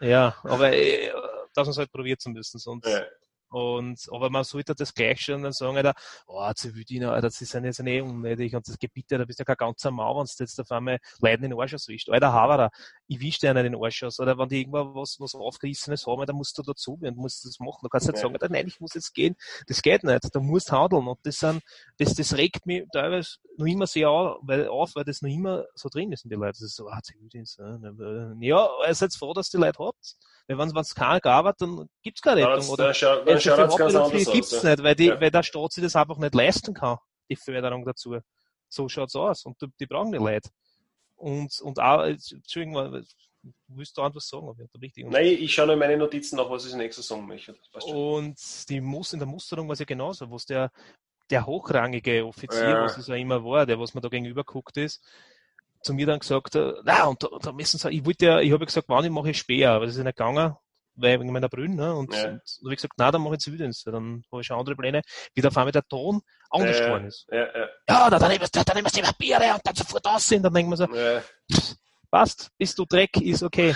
ja, 0.00 0.36
aber, 0.42 0.72
äh, 0.72 1.10
dass 1.54 1.66
man 1.66 1.70
es 1.72 1.78
halt 1.78 1.90
probiert 1.90 2.20
zu 2.20 2.30
müssen, 2.30 2.58
sonst, 2.58 2.86
ja. 2.86 3.04
Und, 3.50 4.00
aber 4.12 4.30
man 4.30 4.44
sollte 4.44 4.74
das 4.74 4.94
gleich 4.94 5.20
schon 5.20 5.42
dann 5.42 5.52
sagen, 5.52 5.76
Alter, 5.76 5.94
oh, 6.26 6.52
Zivildiener, 6.52 7.12
Alter, 7.12 7.28
das 7.28 7.38
sind 7.38 7.64
jetzt 7.64 7.80
eh 7.80 8.00
unnötig 8.00 8.54
und 8.54 8.68
das 8.68 8.78
Gebiet, 8.78 9.06
da 9.10 9.24
bist 9.24 9.38
du 9.38 9.42
ja 9.42 9.44
kein 9.46 9.56
ganzer 9.56 9.90
Mau, 9.90 10.18
wenn 10.18 10.26
du 10.26 10.32
jetzt 10.38 10.60
auf 10.60 10.70
einmal 10.70 10.98
Leuten 11.20 11.44
in 11.44 11.50
den 11.50 11.60
Arsch 11.60 11.74
auswischst. 11.74 12.10
Alter, 12.10 12.32
Haverer, 12.32 12.70
ich 13.06 13.20
wisch 13.20 13.38
dir 13.38 13.50
einen 13.50 13.72
den 13.72 13.82
Arsch 13.82 14.02
aus. 14.02 14.20
Oder 14.20 14.36
wenn 14.38 14.48
die 14.48 14.60
irgendwo 14.60 14.94
was, 14.94 15.18
was 15.18 15.34
aufgerissenes 15.34 16.06
haben, 16.06 16.26
dann 16.26 16.36
musst 16.36 16.58
du 16.58 16.62
dazu 16.62 16.98
und 17.00 17.16
musst 17.16 17.44
das 17.44 17.58
machen. 17.58 17.80
Du 17.82 17.88
kannst 17.88 18.06
nicht 18.06 18.18
sagen, 18.18 18.34
Alter, 18.34 18.48
nein, 18.50 18.66
ich 18.66 18.80
muss 18.80 18.94
jetzt 18.94 19.14
gehen. 19.14 19.34
Das 19.66 19.80
geht 19.82 20.04
nicht. 20.04 20.34
Du 20.34 20.40
musst 20.40 20.70
handeln. 20.70 21.06
Und 21.06 21.18
das 21.22 21.38
sind, 21.38 21.62
das, 21.98 22.14
das 22.14 22.36
regt 22.36 22.66
mich 22.66 22.84
teilweise 22.92 23.36
noch 23.56 23.66
immer 23.66 23.86
sehr 23.86 24.10
auf, 24.10 24.38
weil, 24.42 24.68
auf, 24.68 24.94
weil 24.94 25.04
das 25.04 25.22
noch 25.22 25.30
immer 25.30 25.64
so 25.74 25.88
drin 25.88 26.12
ist 26.12 26.24
in 26.24 26.30
die 26.30 26.36
Leute. 26.36 26.52
Das 26.52 26.62
ist 26.62 26.76
so, 26.76 26.88
ah, 26.88 27.00
Zivildienst, 27.02 27.58
ne? 27.58 28.36
ja, 28.40 28.68
ihr 28.86 28.94
seid 28.94 29.14
froh, 29.14 29.32
dass 29.32 29.50
die 29.50 29.56
Leute 29.56 29.78
habt. 29.78 30.16
Weil 30.48 30.56
wenn 30.58 30.76
es 30.76 30.94
keiner 30.94 31.20
gab, 31.20 31.58
dann 31.58 31.88
gibt's 32.02 32.22
keine 32.22 32.40
Rettung. 32.40 32.60
Dann, 32.60 32.68
oder 32.70 32.84
dann, 32.86 32.94
schau, 32.94 33.22
dann 33.22 33.40
schaut 33.40 33.58
es 33.58 33.76
ganz 33.76 33.94
anders 33.94 34.26
aus. 34.26 34.32
gibt's 34.32 34.62
ja. 34.62 34.70
nicht, 34.70 34.82
weil, 34.82 34.94
die, 34.94 35.06
Ja. 35.06 35.20
weil 35.20 35.30
der 35.30 35.42
Staat 35.42 35.72
sich 35.72 35.84
das 35.84 35.94
einfach 35.94 36.16
nicht 36.16 36.34
leisten 36.34 36.72
kann, 36.72 36.96
die 37.30 37.36
Förderung 37.36 37.84
dazu. 37.84 38.18
So 38.70 38.88
schaut's 38.88 39.14
aus. 39.14 39.44
Und 39.44 39.60
die, 39.60 39.66
die 39.78 39.86
brauchen 39.86 40.10
die 40.10 40.18
Leute. 40.18 40.48
Und, 41.16 41.60
und 41.60 41.78
auch, 41.78 42.02
Entschuldigung, 42.02 43.04
willst 43.66 43.98
du 43.98 44.02
etwas 44.02 44.28
sagen? 44.28 44.54
Ich 44.80 44.96
Nein, 45.04 45.26
ich 45.26 45.52
schaue 45.52 45.66
noch 45.66 45.72
in 45.74 45.78
meine 45.80 45.98
Notizen 45.98 46.36
nach, 46.36 46.48
was 46.48 46.64
ich 46.64 46.72
als 46.72 46.78
nächstes 46.78 47.06
sagen 47.08 47.26
möchte. 47.26 47.54
Und 47.84 48.36
die 48.70 48.80
Mus 48.80 49.12
in 49.12 49.18
der 49.18 49.28
Musterung 49.28 49.68
war 49.68 49.74
es 49.74 49.80
ja 49.80 49.84
genauso, 49.84 50.30
was 50.30 50.46
der, 50.46 50.70
der 51.28 51.44
hochrangige 51.44 52.24
Offizier, 52.24 52.70
Ja. 52.70 52.84
was 52.84 52.96
es 52.96 53.06
ja 53.06 53.16
immer 53.16 53.44
war, 53.44 53.66
der, 53.66 53.78
was 53.78 53.92
mir 53.92 54.00
da 54.00 54.08
gegenüber 54.08 54.44
guckt 54.44 54.78
ist, 54.78 55.04
zu 55.82 55.94
mir 55.94 56.06
dann 56.06 56.18
gesagt, 56.18 56.54
äh, 56.54 56.72
na, 56.84 57.04
und 57.04 57.22
da, 57.22 57.28
da 57.40 57.52
müssen 57.52 57.78
sie, 57.78 57.90
ich 57.90 58.04
wollte 58.04 58.26
ja, 58.26 58.40
ich 58.40 58.52
habe 58.52 58.62
ja 58.62 58.66
gesagt, 58.66 58.88
wann 58.88 59.04
ich 59.04 59.10
mache 59.10 59.32
Speer, 59.34 59.72
aber 59.72 59.86
das 59.86 59.96
ist 59.96 60.02
nicht 60.04 60.16
gegangen, 60.16 60.54
weil 60.94 61.20
wegen 61.20 61.32
meiner 61.32 61.48
Brühen, 61.48 61.76
ne, 61.76 61.94
und, 61.94 62.12
Ja. 62.14 62.24
und 62.30 62.40
da 62.42 62.64
habe 62.64 62.72
ich 62.74 62.76
gesagt, 62.76 62.94
na, 62.96 63.10
dann 63.10 63.22
mache 63.22 63.34
ich 63.34 63.40
Zivildienst, 63.40 63.86
dann 63.86 64.22
habe 64.30 64.40
ich 64.40 64.46
schon 64.46 64.58
andere 64.58 64.76
Pläne, 64.76 65.02
wie 65.34 65.40
da 65.40 65.48
auf 65.48 65.56
einmal 65.56 65.72
der 65.72 65.84
Ton 65.84 66.20
anders 66.50 66.78
geworden 66.78 67.06
ist. 67.06 67.26
Ja, 67.30 67.38
ja, 67.38 67.68
Ja, 67.88 68.10
da, 68.10 68.18
dann 68.18 68.28
nehmen 68.30 68.40
wir, 68.42 68.48
dann 68.64 68.76
nehmen 68.76 68.86
wir 68.86 69.02
die 69.02 69.02
Papiere 69.02 69.54
und 69.54 69.60
dann 69.64 69.74
sofort 69.74 70.06
aussehen, 70.06 70.42
dann 70.42 70.52
denken 70.54 70.70
wir 70.70 70.76
so, 70.76 70.86
ja. 70.94 71.22
passt, 72.10 72.50
bist 72.58 72.78
du 72.78 72.84
Dreck, 72.84 73.16
ist 73.20 73.42
okay. 73.42 73.74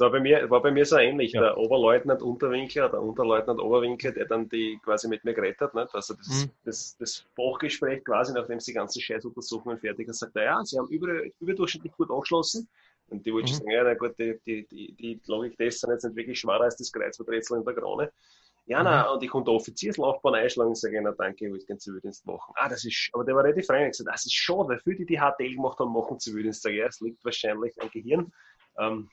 Das 0.00 0.06
war 0.06 0.12
bei 0.12 0.20
mir, 0.20 0.48
war 0.48 0.62
bei 0.62 0.70
mir 0.70 0.86
so 0.86 0.96
ähnlich. 0.96 1.32
Ja. 1.32 1.42
Der 1.42 1.58
Oberleutnant 1.58 2.22
Unterwinkler, 2.22 2.88
der 2.88 3.02
Unterleutnant 3.02 3.60
Oberwinkler, 3.60 4.12
der 4.12 4.24
dann 4.24 4.48
die 4.48 4.80
quasi 4.82 5.08
mit 5.08 5.22
mir 5.24 5.34
geredet 5.34 5.60
hat, 5.60 5.74
nicht? 5.74 5.94
also 5.94 6.14
das, 6.14 6.46
Mhm. 6.46 6.50
das, 6.64 6.96
das 6.96 7.26
Fachgespräch 7.36 8.02
quasi, 8.02 8.32
nachdem 8.32 8.58
sie 8.60 8.72
die 8.72 8.76
ganzen 8.76 9.02
Scheißuntersuchungen 9.02 9.78
fertig 9.78 10.06
sind, 10.06 10.14
sagt 10.14 10.36
er, 10.36 10.44
ja, 10.44 10.64
sie 10.64 10.78
haben 10.78 10.88
über, 10.88 11.08
überdurchschnittlich 11.38 11.92
gut 11.92 12.10
abgeschlossen. 12.10 12.66
Und 13.10 13.26
die 13.26 13.32
wollte 13.34 13.52
Mhm. 13.52 13.56
sagen, 13.56 13.70
ja, 13.72 13.84
na 13.84 13.92
gut, 13.92 14.18
die, 14.18 14.40
die, 14.46 14.66
die, 14.68 14.92
die 14.94 15.20
Logik-Tests 15.26 15.82
sind 15.82 15.90
jetzt 15.90 16.04
nicht 16.04 16.16
wirklich 16.16 16.40
schwerer 16.40 16.62
als 16.62 16.76
das 16.78 16.90
Kreuzworträtsel 16.90 17.58
in 17.58 17.64
der 17.66 17.74
Krone. 17.74 18.10
Ja, 18.64 18.82
na, 18.82 19.10
und 19.10 19.22
ich 19.22 19.28
konnte 19.28 19.50
Offizierslaufbahn 19.50 20.34
einschlagen, 20.34 20.74
sage 20.76 20.96
ich, 20.96 21.02
na 21.02 21.12
danke, 21.12 21.44
ich 21.44 21.52
wollte 21.52 21.66
keinen 21.66 21.78
Zivildienst 21.80 22.24
machen. 22.24 22.54
Ah, 22.56 22.70
das 22.70 22.86
ist, 22.86 23.10
aber 23.12 23.24
der 23.26 23.34
war 23.34 23.44
relativ 23.44 23.66
frei, 23.66 23.86
gesagt, 23.86 24.08
das 24.10 24.24
ist 24.24 24.32
schade, 24.34 24.66
weil 24.66 24.78
viele, 24.78 24.96
die 24.96 25.04
die 25.04 25.18
HTL 25.18 25.56
gemacht 25.56 25.78
haben, 25.78 25.92
machen 25.92 26.18
Zivildienst. 26.18 26.62
Sag 26.62 26.72
ich, 26.72 26.78
ja, 26.78 26.86
es 26.86 27.00
liegt 27.00 27.22
wahrscheinlich 27.22 27.74
am 27.82 27.90
Gehirn. 27.90 28.32
Ähm, 28.78 29.10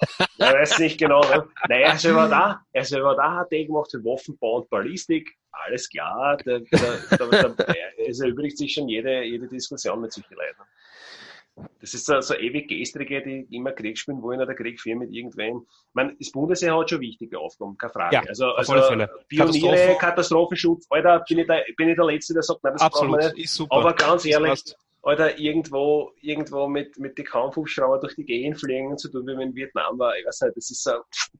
ich 0.00 0.38
weiß 0.38 0.78
nicht 0.78 0.98
genau. 0.98 1.20
Ne? 1.20 1.48
Nein, 1.68 1.80
er 1.82 1.96
selber 1.96 2.28
da, 2.28 2.60
er 2.72 2.84
selber 2.84 3.14
da 3.14 3.36
hat 3.36 3.52
er 3.52 3.64
gemacht 3.64 3.90
für 3.90 4.04
Waffenbau 4.04 4.58
und 4.58 4.70
Ballistik. 4.70 5.34
Alles 5.50 5.88
klar, 5.88 6.36
da, 6.44 6.58
da, 6.58 7.16
da, 7.16 7.74
es 8.06 8.20
erübrigt 8.20 8.58
sich 8.58 8.74
schon 8.74 8.88
jede, 8.88 9.22
jede 9.22 9.48
Diskussion 9.48 10.00
mit 10.02 10.12
solchen 10.12 10.34
Leuten. 10.34 10.62
Das 11.80 11.94
ist 11.94 12.04
so, 12.04 12.20
so 12.20 12.34
ewig 12.34 12.68
Gestrige, 12.68 13.22
die 13.22 13.46
immer 13.56 13.72
Krieg 13.72 13.96
spielen 13.96 14.20
wollen 14.20 14.42
oder 14.42 14.54
Krieg 14.54 14.78
führen 14.78 14.98
mit 14.98 15.10
irgendwem. 15.10 15.64
Ich 15.66 15.94
meine, 15.94 16.14
das 16.18 16.30
Bundesheer 16.30 16.76
hat 16.78 16.90
schon 16.90 17.00
wichtige 17.00 17.38
Aufgaben, 17.38 17.78
keine 17.78 17.92
Frage. 17.94 18.16
Ja, 18.16 18.22
also, 18.28 18.52
also. 18.52 18.74
Pioniere, 19.28 19.96
Katastrophen- 19.96 19.98
Katastrophenschutz, 19.98 20.86
Alter, 20.90 21.24
bin 21.26 21.38
ich, 21.38 21.46
der, 21.46 21.64
bin 21.78 21.88
ich 21.88 21.96
der 21.96 22.04
Letzte, 22.04 22.34
der 22.34 22.42
sagt, 22.42 22.62
nein, 22.62 22.74
das 22.74 22.82
brauchen 22.90 23.08
wir 23.08 23.14
Absolut, 23.16 23.36
nicht. 23.36 23.44
ist 23.46 23.54
super. 23.54 23.74
Aber 23.74 23.94
ganz 23.94 24.26
ehrlich, 24.26 24.62
Alter, 25.06 25.38
irgendwo, 25.38 26.12
irgendwo 26.20 26.66
mit, 26.66 26.98
mit 26.98 27.16
die 27.16 27.22
Kampfhubschrauber 27.22 28.00
durch 28.00 28.16
die 28.16 28.24
Gegend 28.24 28.58
fliegen 28.58 28.98
zu 28.98 29.08
tun, 29.08 29.24
wie 29.28 29.34
man 29.34 29.48
in 29.48 29.54
Vietnam 29.54 29.96
war. 30.00 30.18
Ich 30.18 30.26
weiß 30.26 30.40
nicht, 30.40 30.56
das 30.56 30.70
ist 30.70 30.82
so, 30.82 30.90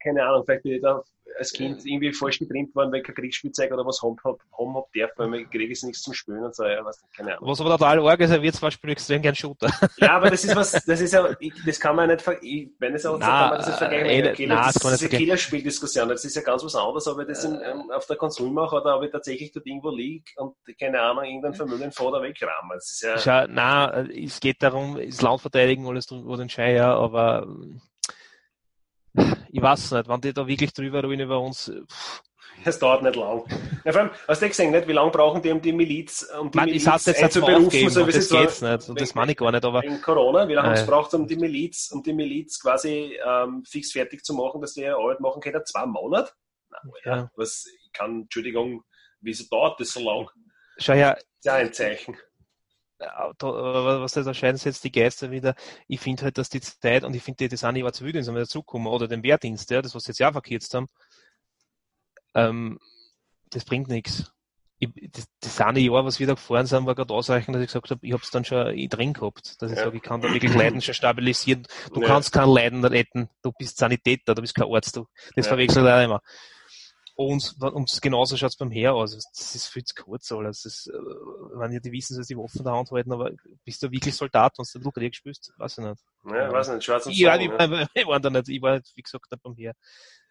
keine 0.00 0.24
Ahnung, 0.24 0.44
vielleicht 0.44 0.62
bin 0.62 0.74
ich 0.74 0.82
da 0.82 1.02
als 1.38 1.52
Kind 1.52 1.84
irgendwie 1.84 2.12
falsch 2.12 2.38
getrimmt 2.38 2.74
worden, 2.74 2.92
weil 2.92 3.00
ich 3.00 3.06
kein 3.06 3.14
Kriegsspielzeug 3.14 3.72
oder 3.72 3.84
was 3.84 4.00
haben 4.02 4.16
hab, 4.24 4.38
haben 4.58 4.74
hab 4.76 4.92
darf, 4.94 5.10
weil 5.16 5.28
mir 5.28 5.44
Krieg 5.46 5.70
ist 5.70 5.84
nichts 5.84 6.02
zum 6.02 6.14
Spielen 6.14 6.42
und 6.44 6.54
so, 6.54 6.64
ja, 6.64 6.82
nicht, 6.82 6.98
keine 7.16 7.36
Ahnung. 7.36 7.48
Was 7.50 7.60
aber 7.60 7.70
total 7.70 8.00
arg 8.06 8.20
ist, 8.20 8.30
er 8.30 8.40
wird 8.42 8.54
zum 8.54 8.62
Beispiel 8.66 8.90
extrem 8.90 9.20
gern 9.22 9.34
Shooter. 9.34 9.68
Ja, 9.98 10.12
aber 10.16 10.30
das 10.30 10.44
ist 10.44 10.54
was, 10.56 10.72
das 10.72 11.00
ist 11.00 11.12
ja, 11.12 11.28
ich, 11.40 11.52
das 11.66 11.78
kann 11.80 11.96
man 11.96 12.08
nicht, 12.08 12.22
ver- 12.22 12.42
ich, 12.42 12.70
wenn 12.78 12.94
es 12.94 13.04
auch 13.04 13.14
so, 13.14 13.18
Na, 13.18 13.26
kann 13.26 13.48
man 13.50 13.58
das 13.58 13.66
nicht 13.66 13.78
vergleichen. 13.78 14.06
äh, 14.06 14.22
mit 14.22 14.36
Killer. 14.36 14.54
na, 14.54 14.64
das, 14.66 14.74
das 14.74 14.84
man 14.84 14.92
das 14.92 15.00
nicht 15.02 15.12
ist 15.12 15.16
eine. 15.16 15.24
Killerspieldiskussion, 15.24 16.08
das 16.08 16.24
ist 16.24 16.36
ja 16.36 16.42
ganz 16.42 16.64
was 16.64 16.74
anderes, 16.74 17.06
ob 17.08 17.20
ich 17.20 17.26
das 17.26 17.44
in, 17.44 17.60
ähm, 17.62 17.90
auf 17.90 18.06
der 18.06 18.16
Konsole 18.16 18.50
mache 18.50 18.76
oder 18.76 18.96
ob 18.96 19.02
ich 19.02 19.10
tatsächlich 19.10 19.52
dort 19.52 19.66
irgendwo 19.66 19.90
liege 19.90 20.24
und, 20.36 20.54
keine 20.78 21.00
Ahnung, 21.00 21.24
irgendein 21.24 21.54
Vermögen 21.54 21.92
vor 21.92 22.08
oder 22.08 22.22
wegramme. 22.22 22.74
Das 22.74 22.90
ist 22.92 23.02
ja, 23.02 23.18
Schau, 23.18 23.46
na, 23.50 24.06
es 24.08 24.40
geht 24.40 24.62
darum, 24.62 24.98
das 25.04 25.20
Land 25.22 25.40
verteidigen, 25.40 25.86
alles 25.86 26.06
drüber 26.06 26.36
den 26.36 26.48
Schein, 26.48 26.76
ja, 26.76 26.94
aber 26.94 27.46
ich 29.50 29.62
weiß 29.62 29.92
nicht, 29.92 30.08
wenn 30.08 30.20
die 30.20 30.32
da 30.32 30.46
wirklich 30.46 30.72
drüber 30.72 31.02
reden 31.02 31.20
über 31.20 31.40
uns, 31.40 31.70
pff, 31.88 32.22
Es 32.64 32.78
dauert 32.78 33.02
nicht 33.02 33.16
lang. 33.16 33.44
Ja, 33.84 33.92
vor 33.92 34.00
allem, 34.02 34.10
hast 34.26 34.42
du 34.42 34.48
gesehen, 34.48 34.70
nicht, 34.70 34.88
wie 34.88 34.92
lange 34.92 35.10
brauchen 35.10 35.42
die, 35.42 35.50
um 35.52 35.60
die 35.60 35.72
Miliz, 35.72 36.22
um 36.38 36.50
die 36.50 36.56
man, 36.56 36.68
ich 36.68 36.74
Miliz 36.74 36.84
sag's 36.84 37.06
jetzt 37.06 37.22
einzuberufen, 37.22 37.90
so 37.90 38.04
das 38.06 38.28
sagen, 38.28 38.42
geht's 38.42 38.62
nicht, 38.62 38.88
und 38.88 39.00
das 39.00 39.14
meine 39.14 39.32
ich 39.32 39.38
gar 39.38 39.52
nicht, 39.52 39.64
aber 39.64 39.84
in 39.84 40.00
Corona, 40.00 40.48
wie 40.48 40.54
lange 40.54 40.68
haben 40.68 40.76
sie 40.76 40.84
gebraucht, 40.84 41.12
um 41.14 41.26
die 41.26 41.36
Miliz, 41.36 41.90
um 41.92 42.02
die 42.02 42.12
Miliz 42.12 42.60
quasi 42.60 43.18
ähm, 43.24 43.62
fix 43.68 43.92
fertig 43.92 44.24
zu 44.24 44.34
machen, 44.34 44.60
dass 44.60 44.74
die 44.74 44.80
ihre 44.82 44.96
Arbeit 44.96 45.20
machen 45.20 45.40
können? 45.40 45.64
Zwei 45.64 45.86
Monate? 45.86 46.32
Nein, 46.70 46.92
ja. 47.04 47.30
Was, 47.36 47.66
ich 47.66 47.92
kann, 47.92 48.22
Entschuldigung, 48.22 48.82
wieso 49.20 49.44
dauert 49.50 49.78
das 49.80 49.90
so 49.90 50.00
lang? 50.00 50.28
schau 50.78 50.94
her, 50.94 51.14
Das 51.14 51.22
ist 51.22 51.44
ja 51.44 51.54
ein 51.54 51.72
Zeichen. 51.72 52.16
Da, 52.98 53.32
aber 53.40 54.00
was 54.00 54.12
das 54.12 54.26
erscheint, 54.26 54.64
jetzt 54.64 54.84
die 54.84 54.92
Geister 54.92 55.30
wieder. 55.30 55.54
Ich 55.86 56.00
finde 56.00 56.22
halt, 56.24 56.38
dass 56.38 56.48
die 56.48 56.60
Zeit, 56.60 57.04
und 57.04 57.14
ich 57.14 57.22
finde, 57.22 57.48
das 57.48 57.62
nicht 57.62 57.84
war 57.84 57.92
Zivildienst, 57.92 58.28
wenn 58.28 58.34
wir 58.36 58.42
dazukommen, 58.42 58.86
oder 58.88 59.06
den 59.06 59.22
Wehrdienst, 59.22 59.70
ja, 59.70 59.82
das, 59.82 59.94
was 59.94 60.04
sie 60.04 60.10
jetzt 60.12 60.18
ja 60.18 60.32
verkürzt 60.32 60.72
haben, 60.74 60.86
ähm, 62.34 62.78
das 63.50 63.64
bringt 63.64 63.88
nichts. 63.88 64.32
Ich, 64.78 64.90
das, 65.10 65.26
das 65.40 65.60
eine 65.60 65.80
Jahr, 65.80 66.04
was 66.04 66.20
wir 66.20 66.26
da 66.26 66.34
gefahren 66.34 66.66
sind, 66.66 66.84
war 66.86 66.94
gerade 66.94 67.12
ausreichend, 67.12 67.54
dass 67.54 67.62
ich 67.62 67.68
gesagt 67.68 67.90
habe, 67.90 68.06
ich 68.06 68.12
habe 68.12 68.22
es 68.22 68.30
dann 68.30 68.44
schon 68.44 68.88
drin 68.88 69.12
gehabt, 69.14 69.60
dass 69.60 69.70
ich 69.70 69.78
Ja. 69.78 69.84
sage, 69.84 69.96
ich 69.96 70.02
kann 70.02 70.20
da 70.20 70.32
wirklich 70.32 70.54
Leiden 70.54 70.82
schon 70.82 70.92
stabilisieren. 70.94 71.66
Du 71.94 72.00
Ja. 72.00 72.08
kannst 72.08 72.32
kein 72.32 72.48
Leiden 72.48 72.84
retten, 72.84 73.30
du 73.42 73.52
bist 73.52 73.78
Sanitäter, 73.78 74.34
du 74.34 74.42
bist 74.42 74.54
kein 74.54 74.70
Arzt, 74.70 74.96
du, 74.96 75.06
das 75.34 75.46
Ja. 75.46 75.50
verwechselt 75.50 75.86
auch 75.86 76.02
immer. 76.02 76.20
Und, 77.18 77.56
und 77.62 78.02
genauso 78.02 78.36
schaut's 78.36 78.56
beim 78.56 78.70
Heer 78.70 78.94
aus. 78.94 79.12
Das 79.34 79.54
ist 79.54 79.68
viel 79.68 79.82
zu 79.84 79.94
kurz 79.94 80.30
alles. 80.32 80.62
Das 80.62 80.74
ist, 80.74 80.86
äh, 80.88 80.92
wenn 81.54 81.72
ja 81.72 81.80
die 81.80 81.90
wissen, 81.90 82.18
dass 82.18 82.26
die 82.26 82.36
Waffen 82.36 82.58
in 82.58 82.64
der 82.64 82.74
Hand 82.74 82.90
halten, 82.90 83.10
aber 83.10 83.30
bist 83.64 83.82
du 83.82 83.90
wirklich 83.90 84.14
Soldat, 84.14 84.52
wenn 84.58 84.82
du 84.82 84.90
Krieg 84.92 85.14
spielst? 85.16 85.50
Weiß 85.56 85.78
ich 85.78 85.84
nicht. 85.84 86.02
Ja, 86.26 86.52
weiß 86.52 86.68
nicht, 86.68 86.84
schwarz 86.84 87.06
und 87.06 87.16
Ja, 87.16 87.32
Song, 87.38 87.40
die, 87.40 87.48
ne? 87.48 87.88
ich 87.94 88.06
war 88.06 88.20
da 88.20 88.28
nicht, 88.28 88.48
ich 88.50 88.60
war, 88.60 88.80
wie 88.94 89.02
gesagt, 89.02 89.30
nicht 89.30 89.42
beim 89.42 89.54
Heer. 89.54 89.72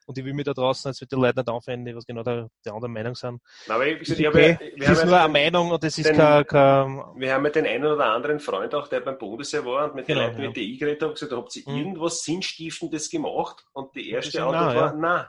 Und 0.06 0.16
ich 0.20 0.24
will 0.24 0.34
mich 0.36 0.46
da 0.46 0.54
draußen 0.54 0.92
jetzt 0.92 1.02
mit 1.02 1.12
den 1.12 1.20
Leuten 1.20 1.40
nicht 1.40 1.50
aufhören, 1.50 1.84
die 1.84 1.96
was 1.96 2.06
genau 2.06 2.22
der, 2.22 2.48
der 2.64 2.74
anderen 2.76 2.94
Meinung 2.94 3.16
sind. 3.16 3.42
Aber 3.68 3.88
ich, 3.88 4.08
ich, 4.08 4.24
habe 4.28 4.38
okay. 4.38 4.52
ja- 4.52 4.60
wir, 4.60 4.78
Das 4.78 4.88
haben 4.90 4.94
ist 4.94 5.00
ja 5.00 5.06
nur 5.08 5.18
eine 5.18 5.26
den, 5.26 5.32
Meinung 5.34 5.72
und 5.72 5.84
das 5.84 5.98
ist 5.98 6.06
den- 6.08 6.16
kein, 6.16 6.46
kein, 6.46 6.98
wir 7.16 7.34
haben 7.34 7.46
ja 7.46 7.50
den 7.50 7.66
einen 7.66 7.86
oder 7.88 8.06
anderen 8.14 8.40
Freund 8.40 8.76
auch, 8.76 8.88
der 8.88 9.00
beim 9.00 9.18
Bundesheer 9.18 9.66
war 9.66 9.86
und 9.86 9.96
mit 9.96 10.06
Genau, 10.06 10.20
den 10.20 10.28
Leuten, 10.28 10.42
ja. 10.44 10.48
mit 10.50 10.58
denen 10.58 10.72
ich 10.74 10.80
geredet 10.80 11.02
habe, 11.02 11.14
gesagt, 11.14 11.32
habt 11.32 11.56
ihr 11.56 11.64
Mhm. 11.68 11.78
irgendwas 11.80 12.24
Sinnstiftendes 12.24 13.10
gemacht? 13.10 13.66
Und 13.74 13.96
die 13.96 14.12
erste 14.12 14.34
Die 14.34 14.40
Antwort 14.40 14.76
war, 14.76 14.94
nein. 14.94 15.26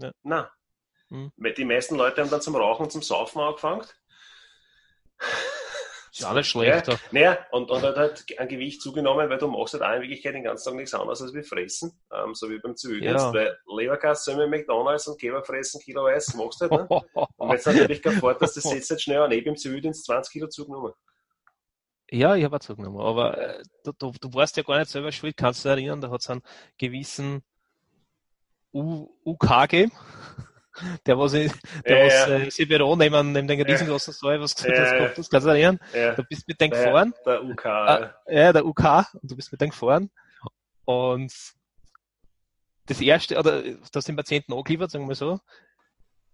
Na. 0.00 0.06
Ja. 0.08 0.12
Nein. 0.22 0.46
Mhm. 1.10 1.32
Weil 1.36 1.54
die 1.54 1.64
meisten 1.64 1.96
Leute 1.96 2.20
haben 2.22 2.30
dann 2.30 2.40
zum 2.40 2.56
Rauchen 2.56 2.84
und 2.84 2.90
zum 2.92 3.02
Saufen 3.02 3.40
angefangen. 3.40 3.84
ist 6.12 6.24
auch 6.24 6.34
nicht 6.34 6.48
schlecht. 6.48 6.88
Ja, 6.88 6.96
naja, 7.12 7.38
und, 7.52 7.70
und 7.70 7.82
hat 7.82 7.96
halt 7.96 8.24
an 8.38 8.48
Gewicht 8.48 8.80
zugenommen, 8.82 9.28
weil 9.28 9.38
du 9.38 9.48
machst 9.48 9.74
halt 9.74 9.82
auch 9.82 9.94
in 9.94 10.02
Wirklichkeit 10.02 10.34
den 10.34 10.44
ganzen 10.44 10.64
Tag 10.70 10.74
nichts 10.74 10.94
anderes 10.94 11.22
als 11.22 11.34
wir 11.34 11.44
fressen, 11.44 12.00
ähm, 12.12 12.34
so 12.34 12.48
wie 12.50 12.58
beim 12.58 12.76
Zivildienst, 12.76 13.26
Ja. 13.26 13.32
weil 13.32 13.58
Leberkasse 13.76 14.36
mit 14.36 14.50
McDonalds 14.50 15.06
und 15.08 15.20
Kebab 15.20 15.46
fressen, 15.46 15.80
Kilo 15.80 16.06
Eis, 16.06 16.34
machst 16.34 16.60
du 16.62 16.70
halt, 16.70 16.90
ne? 16.90 17.00
Und 17.36 17.50
jetzt 17.52 17.66
natürlich 17.66 18.02
kein 18.02 18.18
Vorteil, 18.18 18.40
dass 18.40 18.54
das 18.54 18.64
setzt 18.64 18.90
nicht 18.90 19.02
schnell 19.02 19.20
an, 19.22 19.32
ich 19.32 19.44
beim 19.44 19.56
Zivildienst 19.56 20.04
20 20.06 20.32
Kilo 20.32 20.48
zugenommen. 20.48 20.92
Ja, 22.12 22.34
ich 22.34 22.42
habe 22.44 22.56
auch 22.56 22.60
zugenommen, 22.60 23.00
aber 23.00 23.38
äh, 23.38 23.62
du, 23.84 23.92
du, 23.92 24.12
du 24.20 24.34
warst 24.34 24.56
ja 24.56 24.64
gar 24.64 24.78
nicht 24.80 24.90
selber 24.90 25.12
schuld, 25.12 25.36
kannst 25.36 25.64
du 25.64 25.68
dich 25.68 25.78
erinnern, 25.84 26.00
da 26.00 26.10
hat 26.10 26.20
es 26.22 26.28
einen 26.30 26.42
gewissen 26.76 27.42
U, 28.72 29.08
UK 29.24 29.68
gegeben, 29.68 29.92
der 31.06 31.18
was, 31.18 31.32
in- 31.34 31.52
der 31.86 31.98
Ja, 31.98 32.06
was 32.06 32.58
ja. 32.58 32.62
äh, 32.64 32.64
Büro 32.66 32.96
neben, 32.96 33.32
neben 33.32 33.48
den 33.48 33.58
Ja. 33.60 33.64
riesengroßen 33.64 34.14
Saal, 34.14 34.40
was 34.40 34.54
Ja, 34.62 34.70
das 34.70 34.90
ja. 34.90 34.96
gehabt 34.98 35.18
hast, 35.18 35.30
kannst 35.30 35.46
du 35.46 35.50
erinnern? 35.50 35.78
Ja, 35.94 36.14
Du 36.14 36.22
bist 36.24 36.46
mit 36.48 36.60
dem 36.60 36.70
gefahren, 36.70 37.12
der 37.26 37.44
UK. 37.44 37.66
Ah, 37.66 38.14
ja, 38.28 38.52
der 38.52 38.64
UK, 38.64 39.06
und 39.20 39.30
du 39.30 39.36
bist 39.36 39.50
mit 39.52 39.60
dem 39.60 39.70
gefahren 39.70 40.10
und 40.84 41.32
das 42.86 43.00
erste, 43.00 43.38
oder 43.38 43.62
hast 43.94 44.08
den 44.08 44.16
Patienten 44.16 44.52
angeliefert, 44.52 44.90
sagen 44.90 45.08
wir 45.08 45.14
so, 45.14 45.38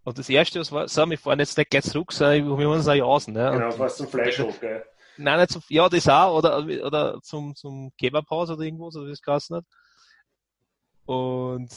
und 0.05 0.19
das 0.19 0.29
erste, 0.29 0.61
was 0.61 0.71
war, 0.73 0.87
so, 0.89 1.09
wir 1.11 1.19
fahren 1.19 1.41
jetzt 1.41 1.59
nicht 1.59 1.71
gleich 1.71 1.85
zurück, 1.85 2.13
sondern 2.13 2.45
wir 2.47 2.51
wollen 2.57 2.79
uns 2.79 2.87
auch 2.89 2.95
jausen, 2.95 3.35
ne? 3.35 3.51
genau, 3.51 3.71
fast 3.73 3.97
zum 3.99 4.07
Fleischhof, 4.09 4.61
gell. 4.61 4.85
Nein, 5.19 5.41
nicht 5.41 5.51
zum, 5.51 5.63
ja, 5.69 5.89
das 5.89 6.09
auch, 6.09 6.37
oder, 6.39 6.59
oder 6.85 7.19
zum, 7.23 7.55
zum 7.57 7.91
Kebabhaus 7.99 8.51
oder 8.51 8.63
irgendwo, 8.63 8.91
so 8.91 9.05
wie 9.07 9.11
das 9.11 9.23
geheißen 9.23 9.57
hat. 9.57 9.65
Und 11.07 11.71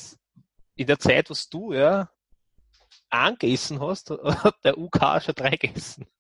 in 0.79 0.87
der 0.87 0.97
Zeit, 0.97 1.29
was 1.29 1.49
du, 1.49 1.73
ja, 1.73 2.09
angegessen 3.09 3.81
hast, 3.81 4.09
hat 4.23 4.55
der 4.63 4.77
UK 4.77 5.21
schon 5.21 5.35
drei 5.35 5.51
gegessen. 5.57 6.05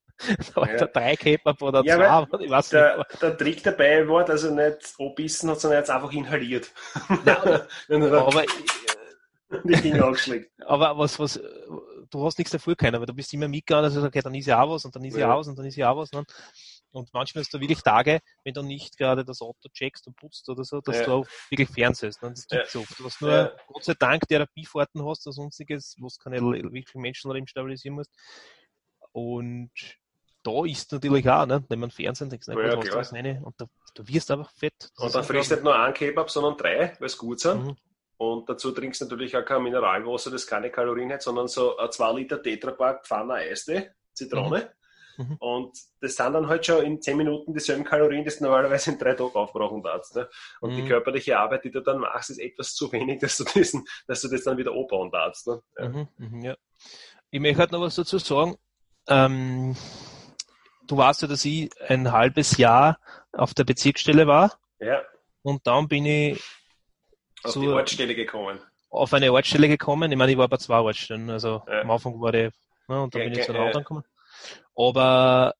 Da 0.53 0.65
Ja. 0.67 0.75
der 0.75 0.87
drei 0.87 1.15
Kebab 1.15 1.61
oder 1.61 1.81
Ja, 1.85 1.95
zwei, 2.27 2.43
ich 2.43 2.49
weiß 2.51 2.69
Der, 2.69 2.97
nicht. 2.97 3.21
der 3.21 3.37
Trick 3.37 3.63
dabei 3.63 4.05
war, 4.05 4.25
dass 4.25 4.43
er 4.43 4.51
nicht 4.51 4.93
abbissen 4.99 5.49
hat, 5.49 5.61
sondern 5.61 5.77
er 5.79 5.83
hat 5.83 5.89
einfach 5.89 6.11
inhaliert. 6.11 6.73
Er 7.25 8.13
aber, 8.13 8.43
die 9.63 9.75
Finger 9.77 10.03
angeschlägt. 10.03 10.51
aber 10.65 10.97
was, 10.97 11.17
was, 11.19 11.39
du 12.09 12.25
hast 12.25 12.37
nichts 12.37 12.51
dafür 12.51 12.75
können, 12.75 12.95
aber 12.95 13.05
du 13.05 13.13
bist 13.13 13.33
immer 13.33 13.47
mitgegangen, 13.47 13.85
also 13.85 14.05
okay, 14.05 14.19
dann 14.21 14.35
ist 14.35 14.45
ja 14.45 14.61
auch 14.61 14.69
was 14.71 14.83
und 14.83 14.93
dann 14.93 15.05
ist 15.05 15.13
ja 15.15 15.21
Ja. 15.21 15.33
auch 15.33 15.39
was 15.39 15.47
und 15.47 15.57
dann 15.57 15.65
ist 15.65 15.75
ja 15.77 15.89
auch 15.89 15.97
was. 15.97 16.11
Ne? 16.11 16.23
Und 16.91 17.13
manchmal 17.13 17.43
hast 17.43 17.53
du 17.53 17.59
wirklich 17.59 17.81
Tage, 17.81 18.19
wenn 18.43 18.53
du 18.53 18.63
nicht 18.63 18.97
gerade 18.97 19.23
das 19.23 19.41
Auto 19.41 19.69
checkst 19.71 20.07
und 20.07 20.15
putzt 20.15 20.47
oder 20.49 20.63
so, 20.63 20.81
dass 20.81 20.97
Ja. 20.97 21.05
du 21.05 21.11
auch 21.13 21.27
wirklich 21.49 21.69
fernsehst. 21.69 22.21
Ne? 22.23 22.31
Das 22.31 22.47
gibt's 22.47 22.75
oft. 22.75 22.99
Du 22.99 23.05
hast 23.05 23.21
nur, 23.21 23.31
Ja. 23.31 23.51
Gott 23.67 23.83
sei 23.83 23.93
Dank, 23.93 24.27
Therapiefahrten 24.27 25.05
hast 25.05 25.27
oder 25.27 25.33
sonstiges, 25.33 25.95
wo 25.99 26.07
du 26.07 26.13
keine 26.23 26.41
wirklich 26.41 26.95
Menschenleben 26.95 27.47
stabilisieren 27.47 27.95
musst. 27.95 28.11
Und 29.11 29.71
da 30.43 30.65
ist 30.65 30.91
natürlich 30.91 31.29
auch, 31.29 31.45
ne? 31.45 31.63
wenn 31.69 31.79
man 31.79 31.91
Fernsehen 31.91 32.29
denkst, 32.29 32.47
na 32.47 32.59
Ja, 32.59 32.75
gut, 32.75 32.87
du 32.87 32.95
was 32.95 33.13
rein 33.13 33.43
und 33.43 33.53
da, 33.59 33.65
du 33.93 34.07
wirst 34.07 34.31
einfach 34.31 34.51
fett. 34.51 34.73
Das 34.79 35.05
Und 35.05 35.15
dann 35.15 35.23
frisst 35.23 35.51
nicht 35.51 35.63
nur 35.63 35.77
einen 35.77 35.93
Kebab, 35.93 36.29
sondern 36.31 36.57
drei, 36.57 36.95
weil 36.99 37.05
es 37.05 37.17
gut 37.17 37.39
sind. 37.39 37.65
Mhm. 37.65 37.77
Und 38.17 38.49
dazu 38.49 38.71
trinkst 38.71 38.99
du 39.01 39.05
natürlich 39.05 39.37
auch 39.37 39.45
kein 39.45 39.63
Mineralwasser, 39.63 40.31
das 40.31 40.45
keine 40.45 40.69
Kalorien 40.71 41.11
hat, 41.13 41.21
sondern 41.21 41.47
so 41.47 41.77
ein 41.77 41.91
2 41.91 42.13
Liter 42.13 42.41
Tetrapack 42.41 43.05
Pfanne 43.05 43.35
Eiste, 43.35 43.93
Zitrone. 44.13 44.59
Mhm. 44.59 44.78
Und 45.39 45.77
das 46.01 46.15
sind 46.15 46.33
dann 46.33 46.47
halt 46.47 46.65
schon 46.65 46.83
in 46.83 47.01
10 47.01 47.17
Minuten 47.17 47.53
dieselben 47.53 47.83
Kalorien, 47.83 48.23
die 48.23 48.29
du 48.29 48.43
normalerweise 48.43 48.91
in 48.91 48.97
drei 48.99 49.13
Tagen 49.13 49.35
aufbrauchen 49.35 49.83
darfst. 49.83 50.15
Ne? 50.15 50.29
Und 50.61 50.75
die 50.75 50.81
Mhm. 50.83 50.87
körperliche 50.87 51.37
Arbeit, 51.37 51.63
die 51.65 51.71
du 51.71 51.81
dann 51.81 51.99
machst, 51.99 52.29
ist 52.29 52.39
etwas 52.39 52.73
zu 52.73 52.91
wenig, 52.91 53.19
dass 53.21 53.37
du, 53.37 53.43
diesen, 53.43 53.85
dass 54.07 54.21
du 54.21 54.29
das 54.29 54.43
dann 54.43 54.57
wieder 54.57 54.71
abbauen 54.71 55.11
darfst. 55.11 55.47
Ne? 55.47 55.61
Ja. 55.77 55.89
Mhm, 55.89 56.07
mhm, 56.17 56.41
ja. 56.41 56.55
Ich 57.31 57.39
möchte 57.39 57.59
halt 57.59 57.71
noch 57.71 57.81
was 57.81 57.95
dazu 57.95 58.17
sagen. 58.17 58.55
Ähm, 59.07 59.75
du 60.87 60.97
weißt 60.97 61.21
ja, 61.23 61.27
dass 61.27 61.43
ich 61.45 61.69
ein 61.89 62.11
halbes 62.11 62.57
Jahr 62.57 62.99
auf 63.33 63.53
der 63.53 63.63
Bezirksstelle 63.63 64.25
war 64.27 64.57
ja, 64.79 65.01
und 65.41 65.65
dann 65.67 65.87
bin 65.87 66.05
ich 66.05 66.41
auf 67.43 67.51
So- 67.53 67.61
die 67.61 67.67
Ortsstelle 67.67 68.15
gekommen. 68.15 68.59
auf 68.89 69.13
eine 69.13 69.31
Ortsstelle 69.31 69.67
gekommen. 69.67 70.11
Ich 70.11 70.17
meine, 70.17 70.31
ich 70.31 70.37
war 70.37 70.47
bei 70.47 70.57
zwei 70.57 70.79
Ortsstellen. 70.79 71.29
Also 71.29 71.61
Ja. 71.67 71.81
am 71.81 71.91
Anfang 71.91 72.19
war 72.21 72.33
ich, 72.33 72.51
ne, 72.87 73.01
und 73.03 73.13
dann 73.13 73.21
Ja, 73.21 73.29
bin 73.29 73.37
ich 73.39 73.45
zu 73.45 73.51
einer 73.51 73.61
anderen 73.65 73.83
gekommen. 73.83 74.03
Aber 74.79 75.53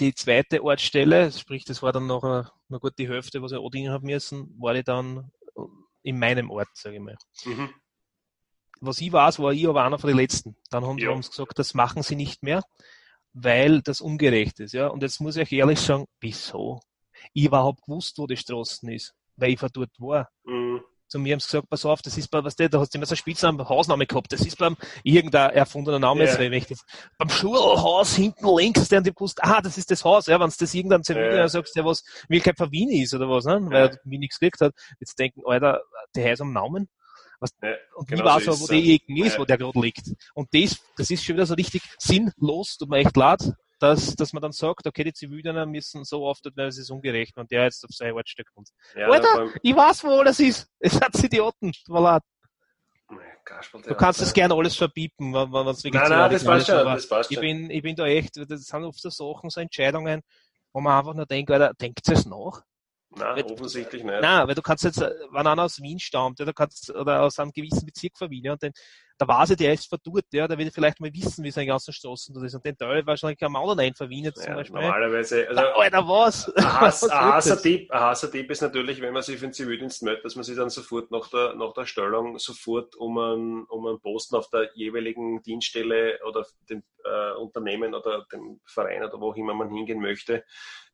die 0.00 0.14
zweite 0.14 0.62
Ortsstelle, 0.64 1.30
sprich, 1.32 1.64
das 1.66 1.82
war 1.82 1.92
dann 1.92 2.06
noch, 2.06 2.24
äh, 2.24 2.44
noch 2.68 2.80
gut 2.80 2.94
die 2.98 3.08
Hälfte, 3.08 3.42
was 3.42 3.52
ich 3.52 3.58
andienen 3.58 3.92
habe 3.92 4.06
müssen, 4.06 4.54
war 4.58 4.74
ich 4.74 4.84
dann 4.84 5.30
in 6.02 6.18
meinem 6.18 6.50
Ort, 6.50 6.68
sage 6.72 6.96
ich 6.96 7.02
mal. 7.02 7.16
Mhm. 7.44 7.70
was 8.80 9.00
ich 9.00 9.12
weiß, 9.12 9.40
war 9.40 9.52
ich 9.52 9.66
aber 9.68 9.82
einer 9.84 9.98
von 9.98 10.06
den 10.08 10.16
Letzten. 10.16 10.56
Dann 10.70 10.86
haben 10.86 10.98
Ja. 10.98 11.10
sie 11.10 11.14
uns 11.16 11.30
gesagt, 11.30 11.58
das 11.58 11.74
machen 11.74 12.02
sie 12.04 12.14
nicht 12.14 12.44
mehr, 12.44 12.62
weil 13.32 13.82
das 13.82 14.00
ungerecht 14.00 14.60
ist. 14.60 14.72
Ja? 14.72 14.86
Und 14.86 15.02
jetzt 15.02 15.20
muss 15.20 15.34
ich 15.36 15.42
euch 15.42 15.52
ehrlich 15.52 15.80
sagen, 15.80 16.06
wieso? 16.20 16.80
Ich 17.32 17.44
überhaupt 17.46 17.82
gewusst, 17.82 18.16
wo 18.18 18.26
die 18.28 18.36
Straßen 18.36 18.88
ist, 18.90 19.14
weil 19.36 19.50
ich 19.50 19.58
von 19.58 19.68
dort 19.72 19.90
war. 19.98 20.28
Mhm. 20.44 20.80
Zu 21.08 21.18
mir 21.18 21.32
haben 21.32 21.40
sie 21.40 21.46
gesagt, 21.46 21.70
pass 21.70 21.84
auf, 21.86 22.02
das 22.02 22.18
ist 22.18 22.28
bei, 22.30 22.44
was 22.44 22.54
der, 22.54 22.68
da 22.68 22.80
hast 22.80 22.92
du 22.92 22.98
immer 22.98 23.06
so 23.06 23.12
einen 23.12 23.16
Spitznamen, 23.16 23.66
Hausname 23.68 24.06
gehabt, 24.06 24.30
das 24.32 24.42
ist 24.42 24.58
beim 24.58 24.76
irgendein 25.02 25.50
erfundener 25.50 25.98
Name, 25.98 26.24
Ja. 26.24 26.38
jetzt, 26.38 26.40
ich 26.40 26.66
das, 26.66 26.84
beim 27.16 27.30
Schulhaus 27.30 28.14
hinten 28.14 28.46
links, 28.56 28.88
der 28.88 28.98
hat 29.00 29.06
gewusst, 29.06 29.42
ah, 29.42 29.60
das 29.62 29.78
ist 29.78 29.90
das 29.90 30.04
Haus, 30.04 30.26
ja, 30.26 30.38
wenn 30.38 30.50
du 30.50 30.54
das 30.58 30.74
irgendein 30.74 31.02
Zivil 31.02 31.34
Ja. 31.34 31.48
sagst, 31.48 31.74
der 31.76 31.84
was 31.84 32.00
in 32.00 32.28
Wirklichkeit 32.34 32.58
von 32.58 32.70
Wien 32.70 32.90
ist 32.90 33.14
oder 33.14 33.28
was, 33.28 33.44
ne? 33.46 33.58
weil 33.70 33.88
er 33.88 33.98
mir 34.04 34.18
nichts 34.18 34.38
gekriegt 34.38 34.60
hat, 34.60 34.74
jetzt 35.00 35.18
denken, 35.18 35.40
Alter, 35.46 35.80
der 36.14 36.28
heißt 36.30 36.42
am 36.42 36.52
Namen. 36.52 36.88
Was, 37.40 37.52
Ja, 37.62 37.68
und 37.94 38.08
genau 38.08 38.24
ich 38.24 38.30
weiß 38.30 38.44
so 38.44 38.50
aber, 38.50 38.60
wo 38.60 38.66
die 38.66 38.94
es. 38.94 39.00
Ecken 39.00 39.16
ist, 39.24 39.32
Ja. 39.34 39.38
wo 39.38 39.44
der 39.44 39.58
gerade 39.58 39.80
liegt. 39.80 40.02
Und 40.34 40.48
das, 40.52 40.76
das 40.96 41.08
ist 41.10 41.24
schon 41.24 41.36
wieder 41.36 41.46
so 41.46 41.54
richtig 41.54 41.82
sinnlos, 41.98 42.76
tut 42.78 42.88
mir 42.90 42.98
echt 42.98 43.16
leid, 43.16 43.52
dass, 43.78 44.14
dass 44.16 44.32
man 44.32 44.42
dann 44.42 44.52
sagt, 44.52 44.86
okay, 44.86 45.04
die 45.04 45.12
Zivildiener 45.12 45.66
müssen 45.66 46.04
so 46.04 46.24
oft, 46.24 46.44
weil 46.56 46.68
es 46.68 46.78
ist 46.78 46.90
ungerecht, 46.90 47.36
wenn 47.36 47.46
der 47.46 47.64
jetzt 47.64 47.84
auf 47.84 47.90
sein 47.92 48.12
Ortstück 48.12 48.48
kommt. 48.54 48.70
Ja, 48.94 49.08
Alter, 49.08 49.48
ich 49.62 49.74
weiß, 49.74 50.04
wo 50.04 50.20
alles 50.20 50.40
ist. 50.40 50.68
Es 50.78 51.00
hat 51.00 51.14
Idioten, 51.22 51.72
tut 51.72 51.88
mir 51.88 52.00
leid. 52.00 52.22
Du 53.84 53.94
kannst 53.94 54.20
das 54.20 54.34
gerne 54.34 54.54
alles 54.54 54.76
verbieten, 54.76 55.32
wenn 55.32 55.50
wenn 55.50 55.66
es 55.68 55.82
wirklich 55.82 56.02
Nein, 56.02 56.10
nein, 56.10 56.30
das 56.30 56.44
passt 56.44 56.66
schon. 56.66 56.84
Das 56.84 57.08
passt 57.08 57.30
ich 57.30 57.40
bin, 57.40 57.70
ich 57.70 57.82
bin 57.82 57.96
da 57.96 58.04
echt, 58.06 58.36
das 58.36 58.66
sind 58.66 58.84
oft 58.84 59.00
so 59.00 59.08
Sachen, 59.08 59.48
so 59.48 59.60
Entscheidungen, 59.60 60.22
wo 60.72 60.80
man 60.80 60.98
einfach 60.98 61.14
nur 61.14 61.24
denkt, 61.24 61.50
Alter, 61.50 61.72
denkt 61.74 62.06
es 62.08 62.26
nach? 62.26 62.62
Nein, 63.10 63.36
Weil- 63.36 63.44
offensichtlich 63.44 64.04
nicht. 64.04 64.20
Nein, 64.20 64.46
weil 64.46 64.54
du 64.54 64.60
kannst 64.60 64.84
jetzt, 64.84 65.00
äh, 65.00 65.10
wenn 65.32 65.46
einer 65.46 65.62
aus 65.62 65.80
Wien 65.80 65.98
stammt, 65.98 66.38
ja, 66.40 66.44
du 66.44 66.52
kannst, 66.52 66.90
oder 66.94 67.22
aus 67.22 67.38
einem 67.38 67.52
gewissen 67.52 67.86
Bezirk 67.86 68.18
von 68.18 68.28
Wien, 68.30 68.44
ja, 68.44 68.52
und 68.52 68.62
den, 68.62 68.72
da 69.16 69.26
weiß 69.26 69.50
ich, 69.50 69.56
der 69.56 69.72
ist 69.72 69.88
von 69.88 69.98
dort, 70.04 70.26
ja, 70.30 70.46
der 70.46 70.58
will 70.58 70.70
vielleicht 70.70 71.00
mal 71.00 71.10
wissen, 71.14 71.42
wie 71.42 71.50
seine 71.50 71.68
ganzen 71.68 71.92
Straßen 71.94 72.34
dort 72.34 72.44
ist, 72.44 72.54
und 72.54 72.64
den 72.66 72.76
Teil 72.76 73.06
wahrscheinlich 73.06 73.42
am 73.42 73.56
anderen 73.56 73.78
Wien 74.10 74.24
jetzt 74.24 74.42
zum 74.42 74.50
Ja, 74.50 74.56
Beispiel. 74.56 74.80
normalerweise, 74.80 75.48
also 75.48 75.60
Da, 75.62 75.70
Alter, 75.72 76.06
was? 76.06 76.48
ein 76.54 76.54
ein 76.66 76.80
das? 76.80 77.02
Ein 77.10 78.00
Hasser 78.00 78.30
Tipp 78.30 78.50
ist 78.50 78.60
natürlich, 78.60 79.00
wenn 79.00 79.14
man 79.14 79.22
sich 79.22 79.36
für 79.38 79.46
den 79.46 79.54
Zivildienst 79.54 80.02
meldet, 80.02 80.26
dass 80.26 80.34
man 80.36 80.44
sich 80.44 80.56
dann 80.56 80.68
sofort 80.68 81.10
nach 81.10 81.28
der, 81.28 81.54
nach 81.54 81.72
der 81.72 81.86
Stellung 81.86 82.38
sofort 82.38 82.94
um 82.94 83.16
einen, 83.18 83.64
um 83.64 83.86
einen 83.86 84.00
Posten 84.00 84.36
auf 84.36 84.50
der 84.50 84.70
jeweiligen 84.74 85.42
Dienststelle 85.42 86.18
oder 86.28 86.44
dem 86.68 86.82
äh, 87.04 87.32
Unternehmen 87.38 87.94
oder 87.94 88.26
dem 88.30 88.60
Verein 88.66 89.02
oder 89.02 89.18
wo 89.18 89.30
auch 89.30 89.36
immer 89.36 89.54
man 89.54 89.70
hingehen 89.70 90.00
möchte, 90.00 90.44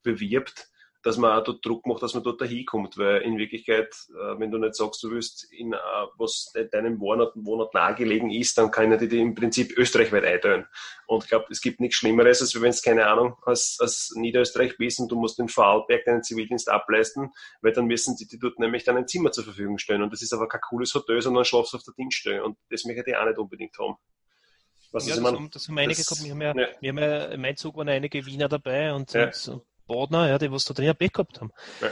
bewirbt, 0.04 0.68
dass 1.04 1.18
man 1.18 1.38
auch 1.38 1.44
dort 1.44 1.64
Druck 1.64 1.86
macht, 1.86 2.02
dass 2.02 2.14
man 2.14 2.22
dort 2.24 2.40
dahin 2.40 2.64
kommt, 2.64 2.96
weil 2.96 3.20
in 3.22 3.36
Wirklichkeit, 3.38 3.94
äh, 4.10 4.38
wenn 4.38 4.50
du 4.50 4.58
nicht 4.58 4.74
sagst, 4.74 5.02
du 5.02 5.10
willst 5.10 5.52
in 5.52 5.72
äh, 5.74 5.76
was 6.16 6.50
de- 6.54 6.68
deinem 6.68 6.98
Wohnort, 6.98 7.34
Wohnort 7.36 7.74
nahegelegen 7.74 8.30
ist, 8.30 8.56
dann 8.58 8.70
kann 8.70 8.96
die 8.98 9.06
dir 9.08 9.20
im 9.20 9.34
Prinzip 9.34 9.76
österreichweit 9.76 10.24
einteilen. 10.24 10.66
Und 11.06 11.24
ich 11.24 11.28
glaube, 11.30 11.46
es 11.50 11.60
gibt 11.60 11.78
nichts 11.80 11.96
Schlimmeres, 11.96 12.40
als 12.40 12.54
wenn 12.60 12.70
es, 12.70 12.82
keine 12.82 13.06
Ahnung, 13.06 13.36
als, 13.44 13.76
als 13.80 14.12
Niederösterreich 14.16 14.76
bist 14.78 14.98
und 14.98 15.12
du 15.12 15.16
musst 15.16 15.38
in 15.38 15.48
Vorarlberg 15.48 16.04
deinen 16.06 16.22
Zivildienst 16.22 16.68
ableisten, 16.70 17.30
weil 17.60 17.72
dann 17.72 17.84
müssen 17.86 18.16
die, 18.16 18.26
die 18.26 18.38
dort 18.38 18.58
nämlich 18.58 18.84
dann 18.84 18.96
ein 18.96 19.06
Zimmer 19.06 19.30
zur 19.30 19.44
Verfügung 19.44 19.76
stellen. 19.78 20.02
Und 20.02 20.12
das 20.12 20.22
ist 20.22 20.32
aber 20.32 20.48
kein 20.48 20.62
cooles 20.62 20.94
Hotel, 20.94 21.20
sondern 21.20 21.44
schlafst 21.44 21.74
auf 21.74 21.82
der 21.82 21.92
Dienststelle. 21.94 22.42
Und 22.42 22.56
das 22.70 22.84
möchte 22.86 23.10
ich 23.10 23.16
auch 23.16 23.26
nicht 23.26 23.38
unbedingt 23.38 23.78
haben. 23.78 23.96
Was 24.92 25.06
Ja, 25.08 25.14
das, 25.16 25.22
mein, 25.22 25.34
haben, 25.34 25.50
das 25.50 25.68
haben 25.68 25.76
einige 25.78 25.98
das- 25.98 26.06
gehabt. 26.08 26.24
Wir 26.24 26.30
haben 26.30 26.40
ja, 26.58 26.66
ja. 26.66 26.68
wir 26.80 26.88
haben 26.90 26.98
ja, 26.98 27.24
in 27.26 27.40
meinem 27.40 27.56
Zug 27.56 27.76
waren 27.76 27.88
einige 27.88 28.24
Wiener 28.24 28.48
dabei 28.48 28.94
und, 28.94 29.12
Ja. 29.12 29.24
und, 29.26 29.48
und 29.48 29.62
Bodner, 29.86 30.28
ja, 30.28 30.38
die 30.38 30.50
was 30.50 30.64
da 30.64 30.74
drin 30.74 30.94
Bett 30.98 31.12
gehabt 31.12 31.40
haben. 31.40 31.50
Ja. 31.80 31.88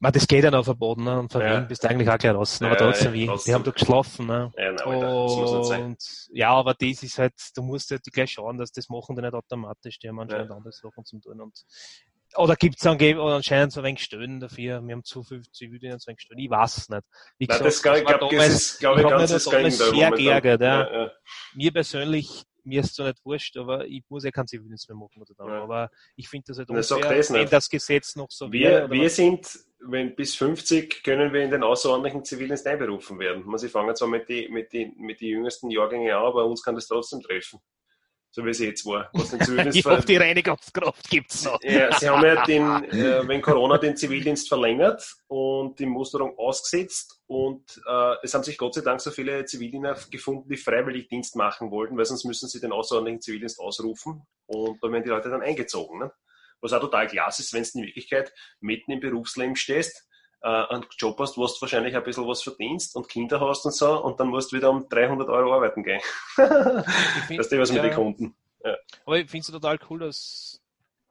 Man, 0.00 0.12
das 0.12 0.26
geht 0.26 0.44
ja 0.44 0.50
noch 0.50 0.64
von 0.64 0.78
Bodner 0.78 1.20
und 1.20 1.32
von 1.32 1.40
Ja. 1.40 1.56
Wien 1.60 1.68
bist 1.68 1.82
du 1.84 1.88
eigentlich 1.88 2.10
auch 2.10 2.18
gleich 2.18 2.34
raus. 2.34 2.60
Aber 2.60 2.70
Ja, 2.72 2.76
trotzdem, 2.76 3.14
ja, 3.14 3.26
trotzdem. 3.26 3.50
die 3.50 3.54
haben 3.54 3.64
da 3.64 3.70
geschlafen. 3.70 4.26
Ne? 4.26 4.52
ja, 4.56 4.72
nein. 4.72 5.04
Und 5.04 5.98
ja, 6.32 6.50
aber 6.50 6.74
das 6.74 7.02
ist 7.02 7.18
halt, 7.18 7.34
du 7.54 7.62
musst 7.62 7.90
halt 7.90 8.02
gleich 8.12 8.32
schauen, 8.32 8.58
dass 8.58 8.72
das 8.72 8.88
machen 8.88 9.16
die 9.16 9.22
nicht 9.22 9.34
automatisch, 9.34 9.98
die 9.98 10.08
haben 10.08 10.18
anscheinend 10.20 10.50
andere 10.50 10.72
Sachen 10.72 11.04
zum 11.04 11.20
tun. 11.22 11.40
Und, 11.40 11.58
oder 12.36 12.56
gibt 12.56 12.76
es 12.80 12.86
anscheinend 12.86 13.72
so 13.72 13.80
ein 13.80 13.84
wenig 13.84 14.02
Stöhnen 14.02 14.40
dafür, 14.40 14.82
wir 14.84 14.92
haben 14.94 15.04
zu 15.04 15.22
viel 15.22 15.42
Zivildienst 15.52 16.04
so 16.04 16.10
ein 16.10 16.12
wenig 16.12 16.22
Stöhnen, 16.22 16.40
ich 16.44 16.50
weiß 16.50 16.76
es 16.78 16.88
nicht. 16.88 17.02
Wie 17.38 17.46
Nein, 17.46 17.58
gesagt, 17.58 17.66
das, 17.66 17.82
glaub, 17.82 17.96
ich 17.96 18.04
war 18.04 18.18
glaube, 18.18 18.34
damals- 18.34 18.52
das 18.52 18.62
ist, 18.62 18.78
glaube 18.80 19.00
ich, 19.00 19.06
ich 19.06 19.12
das 19.30 19.44
damals 19.44 19.78
sehr 19.78 20.10
geärgert, 20.10 20.60
ja. 20.60 20.82
Ja, 20.82 21.02
ja. 21.04 21.12
mir 21.54 21.72
persönlich, 21.72 22.42
mir 22.64 22.80
ist 22.80 22.94
zwar 22.94 23.08
nicht 23.08 23.24
wurscht, 23.24 23.56
aber 23.58 23.84
ich 23.86 24.02
muss 24.08 24.24
ja 24.24 24.30
keinen 24.30 24.46
Zivildienst 24.46 24.88
mehr 24.88 24.96
machen 24.96 25.20
oder 25.20 25.34
dann. 25.36 25.50
Aber 25.50 25.90
ich 26.16 26.28
finde 26.28 26.44
das 26.48 26.58
halt 26.58 26.68
Na, 26.70 26.78
unfair, 26.78 27.14
das 27.16 27.30
wenn 27.32 27.48
das 27.48 27.68
Gesetz 27.68 28.16
noch 28.16 28.30
so 28.30 28.50
Wir, 28.50 28.70
wäre. 28.70 28.90
wir 28.90 29.04
was. 29.04 29.16
sind, 29.16 29.58
wenn 29.86 30.16
bis 30.16 30.34
50 30.34 31.02
können 31.02 31.32
wir 31.34 31.42
in 31.42 31.50
den 31.50 31.62
außerordentlichen 31.62 32.24
Zivildienst 32.24 32.66
einberufen 32.66 33.18
werden. 33.18 33.44
Man, 33.44 33.58
sie 33.58 33.68
fangen 33.68 33.94
zwar 33.94 34.08
mit 34.08 34.28
den 34.30 34.50
mit 34.50 34.72
die, 34.72 34.86
mit 34.96 35.20
die 35.20 35.28
jüngsten 35.28 35.70
Jahrgängen 35.70 36.10
an, 36.10 36.24
aber 36.24 36.46
uns 36.46 36.62
kann 36.62 36.74
das 36.74 36.86
trotzdem 36.86 37.20
treffen. 37.20 37.60
So 38.34 38.44
wie 38.44 38.50
es 38.50 38.58
jetzt 38.58 38.84
war. 38.84 39.08
Was 39.12 39.30
den 39.30 39.40
Zivildienst 39.42 39.78
ich 39.78 39.84
hoffe, 39.84 40.04
die 40.04 40.16
Reinigungskraft 40.16 41.08
gibt's 41.08 41.44
noch. 41.44 41.62
ja, 41.62 41.96
sie 41.96 42.08
haben 42.08 42.24
ja 42.24 42.44
den, 42.46 42.62
äh, 42.90 43.28
wenn 43.28 43.40
Corona 43.40 43.78
den 43.78 43.96
Zivildienst 43.96 44.48
verlängert 44.48 45.08
und 45.28 45.78
die 45.78 45.86
Musterung 45.86 46.36
ausgesetzt 46.36 47.20
und 47.28 47.80
äh, 47.86 48.14
es 48.24 48.34
haben 48.34 48.42
sich 48.42 48.58
Gott 48.58 48.74
sei 48.74 48.80
Dank 48.80 49.00
so 49.00 49.12
viele 49.12 49.44
Zivildiener 49.44 49.96
gefunden, 50.10 50.48
die 50.48 50.56
freiwillig 50.56 51.06
Dienst 51.06 51.36
machen 51.36 51.70
wollten, 51.70 51.96
weil 51.96 52.06
sonst 52.06 52.24
müssen 52.24 52.48
sie 52.48 52.58
den 52.58 52.72
außerordentlichen 52.72 53.20
Zivildienst 53.20 53.60
ausrufen 53.60 54.26
und 54.46 54.82
da 54.82 54.90
werden 54.90 55.04
die 55.04 55.10
Leute 55.10 55.30
dann 55.30 55.42
eingezogen. 55.42 56.00
Ne? 56.00 56.12
Was 56.60 56.72
auch 56.72 56.80
total 56.80 57.06
klasse 57.06 57.40
ist, 57.40 57.52
wenn 57.52 57.62
du 57.62 57.78
in 57.78 57.86
Wirklichkeit 57.86 58.32
mitten 58.58 58.90
im 58.90 58.98
Berufsleben 58.98 59.54
stehst, 59.54 60.08
äh, 60.44 60.66
einen 60.74 60.84
Job 60.98 61.18
hast, 61.18 61.38
wo 61.38 61.46
du 61.46 61.52
wahrscheinlich 61.60 61.96
ein 61.96 62.04
bisschen 62.04 62.28
was 62.28 62.42
verdienst 62.42 62.94
und 62.96 63.08
Kinder 63.08 63.40
hast 63.40 63.64
und 63.64 63.74
so 63.74 64.04
und 64.04 64.20
dann 64.20 64.28
musst 64.28 64.52
du 64.52 64.56
wieder 64.56 64.70
um 64.70 64.86
300 64.88 65.28
Euro 65.28 65.54
arbeiten 65.54 65.82
gehen. 65.82 66.00
Weißt 66.36 67.50
du, 67.50 67.58
was 67.58 67.72
mit 67.72 67.82
ja, 67.82 67.88
den 67.88 67.94
Kunden? 67.94 68.36
Aber 69.06 69.18
ich 69.18 69.30
finde 69.30 69.40
es 69.40 69.50
total 69.50 69.78
cool, 69.88 70.00
dass, 70.00 70.60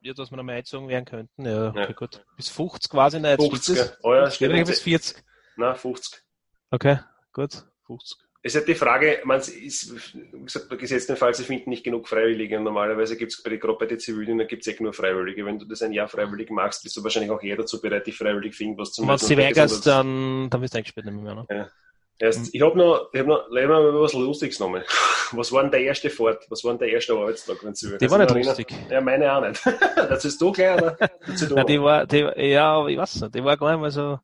ja, 0.00 0.14
dass 0.14 0.30
wir 0.30 0.36
nochmal 0.36 0.56
eingezogen 0.56 0.88
werden 0.88 1.04
könnten. 1.04 1.44
Ja, 1.44 1.68
okay, 1.68 1.80
Ja. 1.80 1.92
gut. 1.92 2.24
Bis 2.36 2.48
50 2.48 2.90
quasi 2.90 3.20
nicht. 3.20 3.40
50, 3.40 3.62
Stimmt 3.62 3.78
das? 3.78 3.98
oh 4.04 4.14
ja, 4.14 4.30
Steht 4.30 4.66
bis 4.66 4.80
40. 4.80 5.24
Na, 5.56 5.74
50. 5.74 6.22
Okay, 6.70 6.98
gut. 7.32 7.64
50. 7.86 8.23
Es 8.46 8.54
ist 8.54 8.60
halt 8.60 8.68
die 8.68 8.74
Frage, 8.74 9.20
man 9.24 9.40
ist, 9.40 9.94
wie 10.12 10.44
gesagt, 10.44 10.68
bei 10.68 10.76
gesetzten 10.76 11.16
Fall, 11.16 11.32
sie 11.32 11.44
finden 11.44 11.70
nicht 11.70 11.82
genug 11.82 12.06
Freiwillige. 12.06 12.58
Und 12.58 12.64
normalerweise 12.64 13.16
gibt 13.16 13.32
es 13.32 13.42
bei, 13.42 13.56
gerade 13.56 13.78
bei 13.78 13.86
den 13.86 13.98
Zivilen, 13.98 14.46
gibt 14.46 14.66
es 14.66 14.68
eh 14.68 14.82
nur 14.82 14.92
Freiwillige. 14.92 15.46
Wenn 15.46 15.58
du 15.58 15.64
das 15.64 15.80
ein 15.80 15.94
Jahr 15.94 16.08
freiwillig 16.08 16.50
machst, 16.50 16.82
bist 16.82 16.94
du 16.94 17.02
wahrscheinlich 17.02 17.30
auch 17.30 17.42
eher 17.42 17.56
dazu 17.56 17.80
bereit, 17.80 18.06
dich 18.06 18.18
freiwillig 18.18 18.54
für 18.54 18.64
irgendwas 18.64 18.92
zu 18.92 19.00
Und 19.00 19.08
wenn 19.08 19.16
du 19.16 19.22
machen. 19.22 19.28
sie 19.28 19.38
weigerst, 19.38 19.86
dann, 19.86 20.50
dann 20.50 20.60
wirst 20.60 20.74
du 20.74 20.78
eingesperrt 20.78 21.06
nicht 21.06 21.22
mehr. 21.22 21.34
Ne? 21.34 21.70
Erst, 22.18 22.54
ich 22.54 22.60
habe 22.60 22.76
noch, 22.76 23.08
ich 23.14 23.20
hab 23.20 23.26
noch, 23.26 23.48
leih 23.48 23.66
mir 23.66 23.80
mal 23.80 24.00
was 24.00 24.12
Lustiges 24.12 24.58
genommen. 24.58 24.84
Was 25.32 25.50
war 25.50 25.62
denn 25.62 25.72
der 25.72 25.80
erste 25.80 26.10
Fahrt? 26.10 26.44
Was 26.48 26.62
war 26.62 26.72
denn 26.72 26.80
der 26.80 26.90
erste 26.90 27.14
Arbeitstag, 27.14 27.56
wenn 27.64 27.72
du 27.72 27.98
Die 27.98 28.10
war 28.10 28.18
nicht 28.18 28.46
lustig. 28.46 28.68
Ja, 28.88 29.00
meine 29.00 29.34
auch 29.34 29.40
nicht. 29.40 29.60
das 29.96 30.24
ist 30.24 30.40
du 30.40 30.52
gleich, 30.52 30.76
oder? 30.76 30.96
Nein, 31.50 31.66
die 31.66 31.80
war, 31.80 32.06
die, 32.06 32.18
ja, 32.36 32.86
ich 32.86 32.96
weiß 32.96 33.22
nicht, 33.22 33.34
die 33.34 33.42
war 33.42 33.56
gar 33.56 33.72
nicht 33.72 33.80
mal 33.80 33.90
so, 33.90 34.20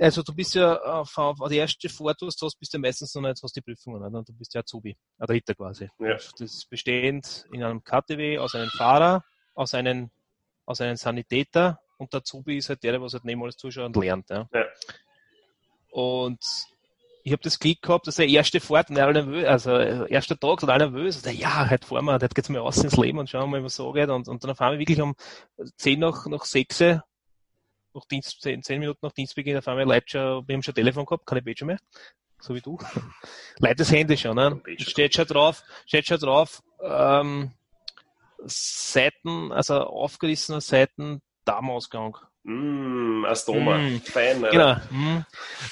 also 0.00 0.22
du 0.22 0.34
bist 0.34 0.54
ja 0.54 0.80
auf, 0.80 1.16
auf 1.16 1.36
die 1.48 1.56
erste 1.56 1.88
Fahrt, 1.88 2.22
was 2.22 2.36
du 2.36 2.46
hast, 2.46 2.58
bist 2.58 2.72
ja 2.72 2.78
meistens 2.78 3.14
noch 3.14 3.22
nicht, 3.22 3.42
hast 3.42 3.54
die 3.54 3.60
Prüfungen, 3.60 4.02
oder? 4.02 4.22
du 4.22 4.32
bist 4.32 4.54
ja 4.54 4.60
Azubi, 4.60 4.96
ein 5.18 5.26
Dritter 5.26 5.54
quasi. 5.54 5.88
Ja. 5.98 6.14
Das 6.14 6.40
ist 6.40 6.70
bestehend 6.70 7.46
in 7.52 7.62
einem 7.62 7.84
KTW 7.84 8.38
aus 8.38 8.54
einem 8.54 8.70
Fahrer, 8.70 9.24
aus 9.54 9.74
einem, 9.74 10.10
aus 10.64 10.80
einem 10.80 10.96
Sanitäter 10.96 11.80
und 11.98 12.12
der 12.12 12.18
Azubi 12.18 12.56
ist 12.56 12.70
halt 12.70 12.82
der, 12.82 12.92
der 12.92 13.02
was 13.02 13.12
halt 13.12 13.24
neben 13.24 13.42
alles 13.42 13.56
zuschaut 13.56 13.94
und 13.94 14.02
lernt. 14.02 14.30
Ja. 14.30 14.48
Ja. 14.52 14.64
Und 15.90 16.40
ich 17.22 17.32
habe 17.32 17.42
das 17.42 17.58
Glück 17.58 17.82
gehabt, 17.82 18.06
dass 18.06 18.16
der 18.16 18.28
erste 18.28 18.60
Fahrt, 18.60 18.90
und 18.90 18.98
alle 18.98 19.12
nervös, 19.12 19.44
also 19.46 19.72
äh, 19.72 20.10
erster 20.10 20.38
Tag, 20.38 20.60
total 20.60 20.78
nervös. 20.78 21.16
Und 21.16 21.26
der, 21.26 21.34
ja, 21.34 21.68
halt 21.68 21.84
fahren 21.84 22.06
wir, 22.06 22.14
heute 22.14 22.28
geht's 22.28 22.48
mal 22.48 22.60
aus 22.60 22.82
ins 22.82 22.96
Leben 22.96 23.18
und 23.18 23.28
schauen 23.28 23.50
wir 23.50 23.58
mal, 23.58 23.64
was 23.64 23.76
so 23.76 23.92
geht. 23.92 24.08
Und, 24.08 24.28
und 24.28 24.42
dann 24.42 24.54
fahren 24.54 24.72
wir 24.72 24.78
wirklich 24.78 25.00
um 25.02 25.14
10 25.76 26.00
nach, 26.00 26.26
nach 26.26 26.44
6 26.44 27.00
nach 27.94 28.04
Dienst, 28.06 28.40
10, 28.42 28.62
10 28.62 28.80
Minuten 28.80 29.00
nach 29.02 29.12
Dienstbeginn, 29.12 29.56
auf 29.56 29.68
einmal 29.68 29.84
Leute 29.84 30.06
schon, 30.08 30.48
wir 30.48 30.54
haben 30.54 30.62
schon 30.62 30.74
Telefon 30.74 31.06
gehabt, 31.06 31.26
keine 31.26 31.42
Badge 31.42 31.64
mehr. 31.64 31.78
So 32.40 32.54
wie 32.54 32.60
du. 32.60 32.78
Leute 33.58 33.76
das 33.76 33.92
Handy 33.92 34.16
schon, 34.16 34.36
ne? 34.36 34.60
Steht 34.78 35.14
schon 35.14 35.26
drauf, 35.26 35.62
steht 35.86 36.06
schon 36.06 36.18
drauf, 36.18 36.62
ähm, 36.82 37.52
Seiten, 38.44 39.52
also 39.52 39.74
aufgerissener 39.80 40.60
Seiten, 40.60 41.20
Darmausgang. 41.44 42.16
Mm, 42.42 43.26
Astoma. 43.26 43.76
Mm. 43.76 44.00
Fein, 44.00 44.38
oder? 44.38 44.50
Genau. 44.50 44.76
Mhm. 44.90 45.24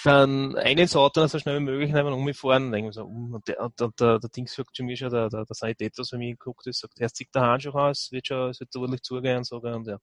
Dann 0.04 0.56
ein 0.56 0.76
ins 0.76 0.94
Auto, 0.94 1.26
so 1.26 1.38
schnell 1.38 1.56
wie 1.56 1.64
möglich, 1.64 1.94
umgefahren, 1.94 2.64
dann 2.64 2.72
denken 2.72 2.92
so, 2.92 3.04
um, 3.04 3.34
und 3.34 3.48
der, 3.48 3.60
und 3.60 3.80
der, 3.80 3.90
der, 3.98 4.18
der 4.18 4.30
Dings 4.30 4.52
sagt 4.54 4.76
zu 4.76 4.84
mir 4.84 4.96
schon, 4.96 5.10
der, 5.10 5.30
der, 5.30 5.46
der 5.46 5.54
Sanitäter, 5.54 6.04
so 6.04 6.18
mir 6.18 6.32
geguckt 6.32 6.66
ist, 6.66 6.80
sagt, 6.80 7.00
erst 7.00 7.16
zieht 7.16 7.34
der 7.34 7.42
Handschuh 7.42 7.70
aus, 7.70 8.12
wird 8.12 8.26
schon, 8.26 8.50
es 8.50 8.60
wird 8.60 8.76
ordentlich 8.76 9.02
zugehen 9.02 9.38
und 9.38 9.46
so, 9.46 9.56
und 9.56 9.86
ja. 9.86 9.98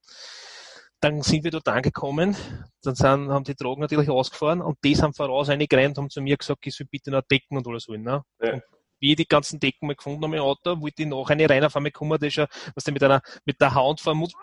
Dann 1.02 1.22
sind 1.22 1.44
wir 1.44 1.52
dort 1.52 1.68
angekommen, 1.68 2.36
dann 2.82 2.96
sind, 2.96 3.30
haben 3.30 3.44
die 3.44 3.56
Drogen 3.56 3.82
natürlich 3.82 4.10
ausgefahren 4.10 4.62
und 4.62 4.78
die 4.84 4.96
sind 4.96 5.16
voraus 5.16 5.50
reingerannt, 5.50 5.98
haben 5.98 6.10
zu 6.10 6.22
mir 6.22 6.38
gesagt, 6.38 6.66
ich 6.66 6.76
soll 6.76 6.88
bitte 6.90 7.12
noch 7.12 7.22
Decken 7.30 7.58
und 7.58 7.68
alles 7.68 7.88
holen, 7.88 8.02
ne? 8.02 8.24
Ja. 8.42 8.54
Und 8.54 8.64
wie 9.00 9.12
ich 9.12 9.18
die 9.18 9.28
ganzen 9.28 9.60
Decken 9.60 9.88
mal 9.88 9.96
gefunden 9.96 10.24
habe 10.24 10.38
im 10.38 10.42
Auto, 10.42 10.82
wollte 10.82 11.04
ich 11.04 11.08
noch 11.08 11.30
eine 11.30 11.50
rein, 11.50 11.64
auf 11.64 11.76
einmal 11.76 11.92
kommen, 11.92 12.18
der 12.20 12.30
schon, 12.30 12.48
was 12.74 12.86
der 12.86 12.94
mit 12.94 13.04
einer, 13.04 13.22
mit 13.44 13.60
der 13.60 13.74
Hand 13.76 14.02
fahren 14.02 14.18
muss, 14.18 14.34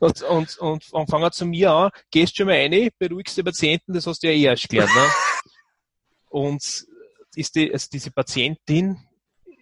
und, 0.00 0.22
und, 0.22 0.58
und, 0.58 0.92
und 0.92 1.10
fangen 1.10 1.32
zu 1.32 1.46
mir 1.46 1.70
an, 1.70 1.90
gehst 2.10 2.36
schon 2.36 2.46
mal 2.46 2.56
rein, 2.56 2.88
beruhigst 2.98 3.36
die 3.36 3.42
Patienten, 3.42 3.92
das 3.92 4.06
hast 4.06 4.22
du 4.22 4.28
ja 4.28 4.32
eh 4.32 4.44
erst 4.44 4.68
gelernt. 4.68 4.94
Ne? 4.94 5.08
Und 6.28 6.86
ist 7.34 7.54
die, 7.54 7.72
also 7.72 7.88
diese 7.92 8.10
Patientin 8.10 8.98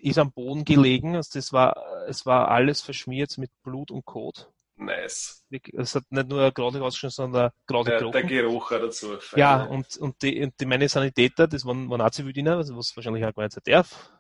ist 0.01 0.19
am 0.19 0.33
Boden 0.33 0.65
gelegen, 0.65 1.17
also 1.17 1.31
das 1.35 1.53
war, 1.53 1.77
es 2.09 2.27
war 2.27 2.49
alles 2.49 2.81
verschmiert 2.81 3.37
mit 3.39 3.51
Blut 3.63 3.91
und 3.91 4.05
Kot. 4.05 4.51
Nice. 4.77 5.45
Es 5.75 5.95
hat 5.95 6.05
nicht 6.11 6.29
nur 6.29 6.51
gerade 6.53 6.83
ausgeschaut, 6.83 7.13
sondern 7.13 7.51
gerade 7.67 7.91
Der, 7.91 7.99
gerochen. 7.99 8.13
der 8.13 8.23
Geruch 8.25 8.71
dazu. 8.71 9.19
Fein, 9.21 9.41
Ja, 9.41 9.63
und, 9.65 9.97
und, 9.99 10.21
die, 10.23 10.43
und 10.43 10.55
die 10.61 10.67
meine 10.67 10.89
Sanitäter, 10.89 11.47
das 11.47 11.65
waren, 11.65 11.89
waren 11.91 12.01
auch 12.01 12.11
Zivildiener, 12.11 12.57
also 12.57 12.77
was 12.77 12.93
wahrscheinlich 12.97 13.25
auch 13.25 13.35
gar 13.35 13.43
nicht 13.45 13.53
sein 13.55 13.63
darf, 13.65 14.11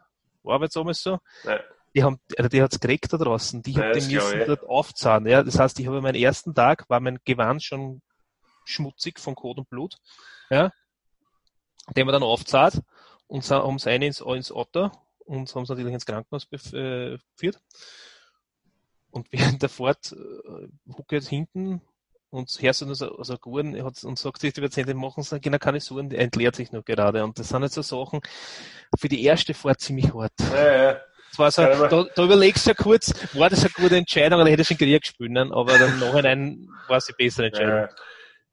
war 0.43 0.57
aber 0.57 0.65
jetzt 0.65 0.77
damals 0.77 1.03
so, 1.03 1.19
Ja. 1.45 1.61
die 1.95 2.03
haben, 2.03 2.19
also 2.37 2.49
die 2.49 2.63
hat's 2.63 2.79
gekriegt 2.81 3.13
da 3.13 3.17
draußen, 3.17 3.63
die 3.63 3.73
Ja, 3.73 3.85
haben 3.85 3.93
die 3.99 4.15
müssen 4.15 4.45
dort 4.47 4.65
aufzahlen, 4.65 5.27
ja, 5.27 5.43
das 5.43 5.59
heißt, 5.59 5.79
ich 5.81 5.87
habe 5.87 6.01
meinen 6.01 6.21
ersten 6.21 6.55
Tag, 6.55 6.89
war 6.89 7.01
mein 7.01 7.19
Gewand 7.25 7.63
schon 7.63 8.03
schmutzig 8.65 9.19
von 9.19 9.35
Kot 9.35 9.59
und 9.59 9.69
Blut, 9.69 9.97
ja, 10.51 10.71
den 11.97 12.07
wir 12.07 12.13
dann 12.13 12.23
aufzahlt 12.23 12.81
und 13.27 13.49
haben 13.51 13.77
es 13.77 13.87
eine 13.87 14.07
ins, 14.07 14.21
ins 14.21 14.53
Auto 14.53 14.91
und 15.25 15.55
haben 15.55 15.63
es 15.63 15.69
natürlich 15.69 15.93
ins 15.95 16.07
Krankenhaus 16.07 16.47
äh, 16.73 17.19
geführt. 17.37 17.59
Und 19.13 19.31
während 19.31 19.63
der 19.63 19.69
Fahrt 19.69 20.13
äh, 20.13 20.69
hucke 20.97 21.17
jetzt 21.17 21.29
hinten 21.29 21.81
und 22.31 22.51
hörst 22.61 22.81
du 22.81 22.87
nur 22.87 22.95
so, 22.95 23.23
so 23.23 23.37
Guren 23.37 23.79
und 23.81 24.19
sagt 24.19 24.41
sich 24.41 24.55
die 24.55 24.61
Patientin, 24.63 24.97
machen 24.97 25.23
Sie 25.23 25.39
genau 25.39 25.59
keine 25.59 25.81
Sorgen, 25.81 26.09
die 26.09 26.17
entleert 26.17 26.57
sich 26.57 26.73
noch 26.73 26.85
gerade. 26.85 27.23
Und 27.23 27.39
das 27.39 27.51
sind 27.51 27.63
jetzt 27.63 27.75
so 27.75 27.83
Sachen 27.83 28.21
für 28.99 29.09
die 29.09 29.23
erste 29.23 29.53
Fahrt 29.55 29.81
ziemlich 29.81 30.13
hart. 30.15 30.33
Ja, 30.55 30.73
ja. 30.85 31.01
Das 31.31 31.39
war 31.39 31.51
so, 31.51 31.63
da, 31.63 32.07
da 32.15 32.25
überlegst 32.25 32.67
du 32.67 32.71
ja 32.71 32.75
kurz, 32.75 33.15
war 33.35 33.49
das 33.49 33.61
eine 33.61 33.71
gute 33.71 33.97
Entscheidung 33.97 34.41
oder 34.41 34.51
hätte 34.51 34.63
ich 34.63 34.71
in 34.71 34.77
Krieg 34.77 35.01
gespielt, 35.03 35.31
ne? 35.31 35.49
aber 35.51 35.79
dann 35.79 35.93
im 35.93 36.01
Nachhinein 36.01 36.69
war 36.89 36.99
es 36.99 37.07
die 37.07 37.15
bessere 37.17 37.47
Entscheidung. 37.47 37.75
Ja. 37.75 37.89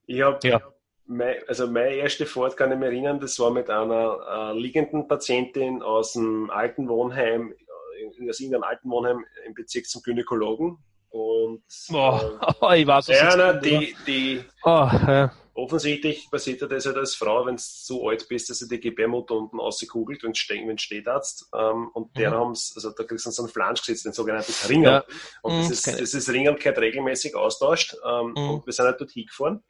Ich 0.08 0.22
habe 0.22 0.48
Ja. 0.48 0.62
mein, 1.06 1.36
also 1.48 1.68
meine 1.68 1.96
erste 1.96 2.26
Fahrt 2.26 2.56
kann 2.56 2.72
ich 2.72 2.78
mich 2.78 2.88
erinnern, 2.88 3.20
das 3.20 3.38
war 3.40 3.52
mit 3.52 3.70
einer 3.70 4.54
äh, 4.54 4.58
liegenden 4.60 5.10
Patientin 5.10 5.82
aus 5.82 6.14
dem 6.14 6.50
alten 6.50 6.88
Wohnheim, 6.88 7.54
äh, 8.00 8.30
aus 8.30 8.40
irgendeinem 8.40 8.64
alten 8.64 8.90
Wohnheim 8.90 9.26
im 9.46 9.54
Bezirk 9.54 9.86
zum 9.88 10.02
Gynäkologen. 10.02 10.78
Und 11.12 11.64
Boah, 11.90 12.40
ich 12.76 12.86
weiß, 12.86 13.10
äh, 13.10 13.14
was 13.14 13.18
ja, 13.20 13.36
na, 13.36 13.54
die, 13.54 13.96
die? 14.06 14.44
Oh, 14.64 14.88
ja. 14.92 15.32
offensichtlich 15.56 16.30
passiert 16.30 16.62
ja 16.62 16.68
das 16.68 16.86
halt 16.86 16.98
als 16.98 17.16
Frau, 17.16 17.46
wenn 17.48 17.56
du 17.56 17.62
so 17.66 18.08
alt 18.08 18.28
bist, 18.30 18.50
dass 18.50 18.60
sie 18.60 18.68
die 18.68 18.80
Gebärmutter 18.80 19.34
unten 19.36 19.60
auskugelt, 19.60 20.22
wenn 20.24 20.34
du 20.34 20.68
wenn 20.68 20.78
Stetarzt. 20.78 21.50
Ähm, 21.58 21.90
und 21.94 22.16
der 22.16 22.30
Mhm. 22.30 22.36
haben's, 22.36 22.74
also 22.76 22.92
da 22.92 23.04
kriegst 23.04 23.26
du 23.26 23.32
so 23.32 23.42
einen 23.42 23.52
Flansch 23.52 23.82
gesetzt, 23.82 24.06
den 24.06 24.14
sogenannten 24.14 24.54
Ringel. 24.68 24.92
Ja. 24.92 25.04
Und 25.42 25.54
Mhm, 25.54 25.58
das 25.62 25.72
ist, 25.72 25.88
das 25.88 26.14
ist 26.14 26.30
Ringel 26.30 26.56
gehört 26.56 26.78
regelmäßig 26.78 27.36
austauscht. 27.36 27.96
Ähm, 28.08 28.34
Mhm. 28.36 28.50
Und 28.52 28.66
wir 28.68 28.74
sind 28.74 28.86
halt 28.86 29.02
dort 29.02 29.12
hingefahren. 29.12 29.64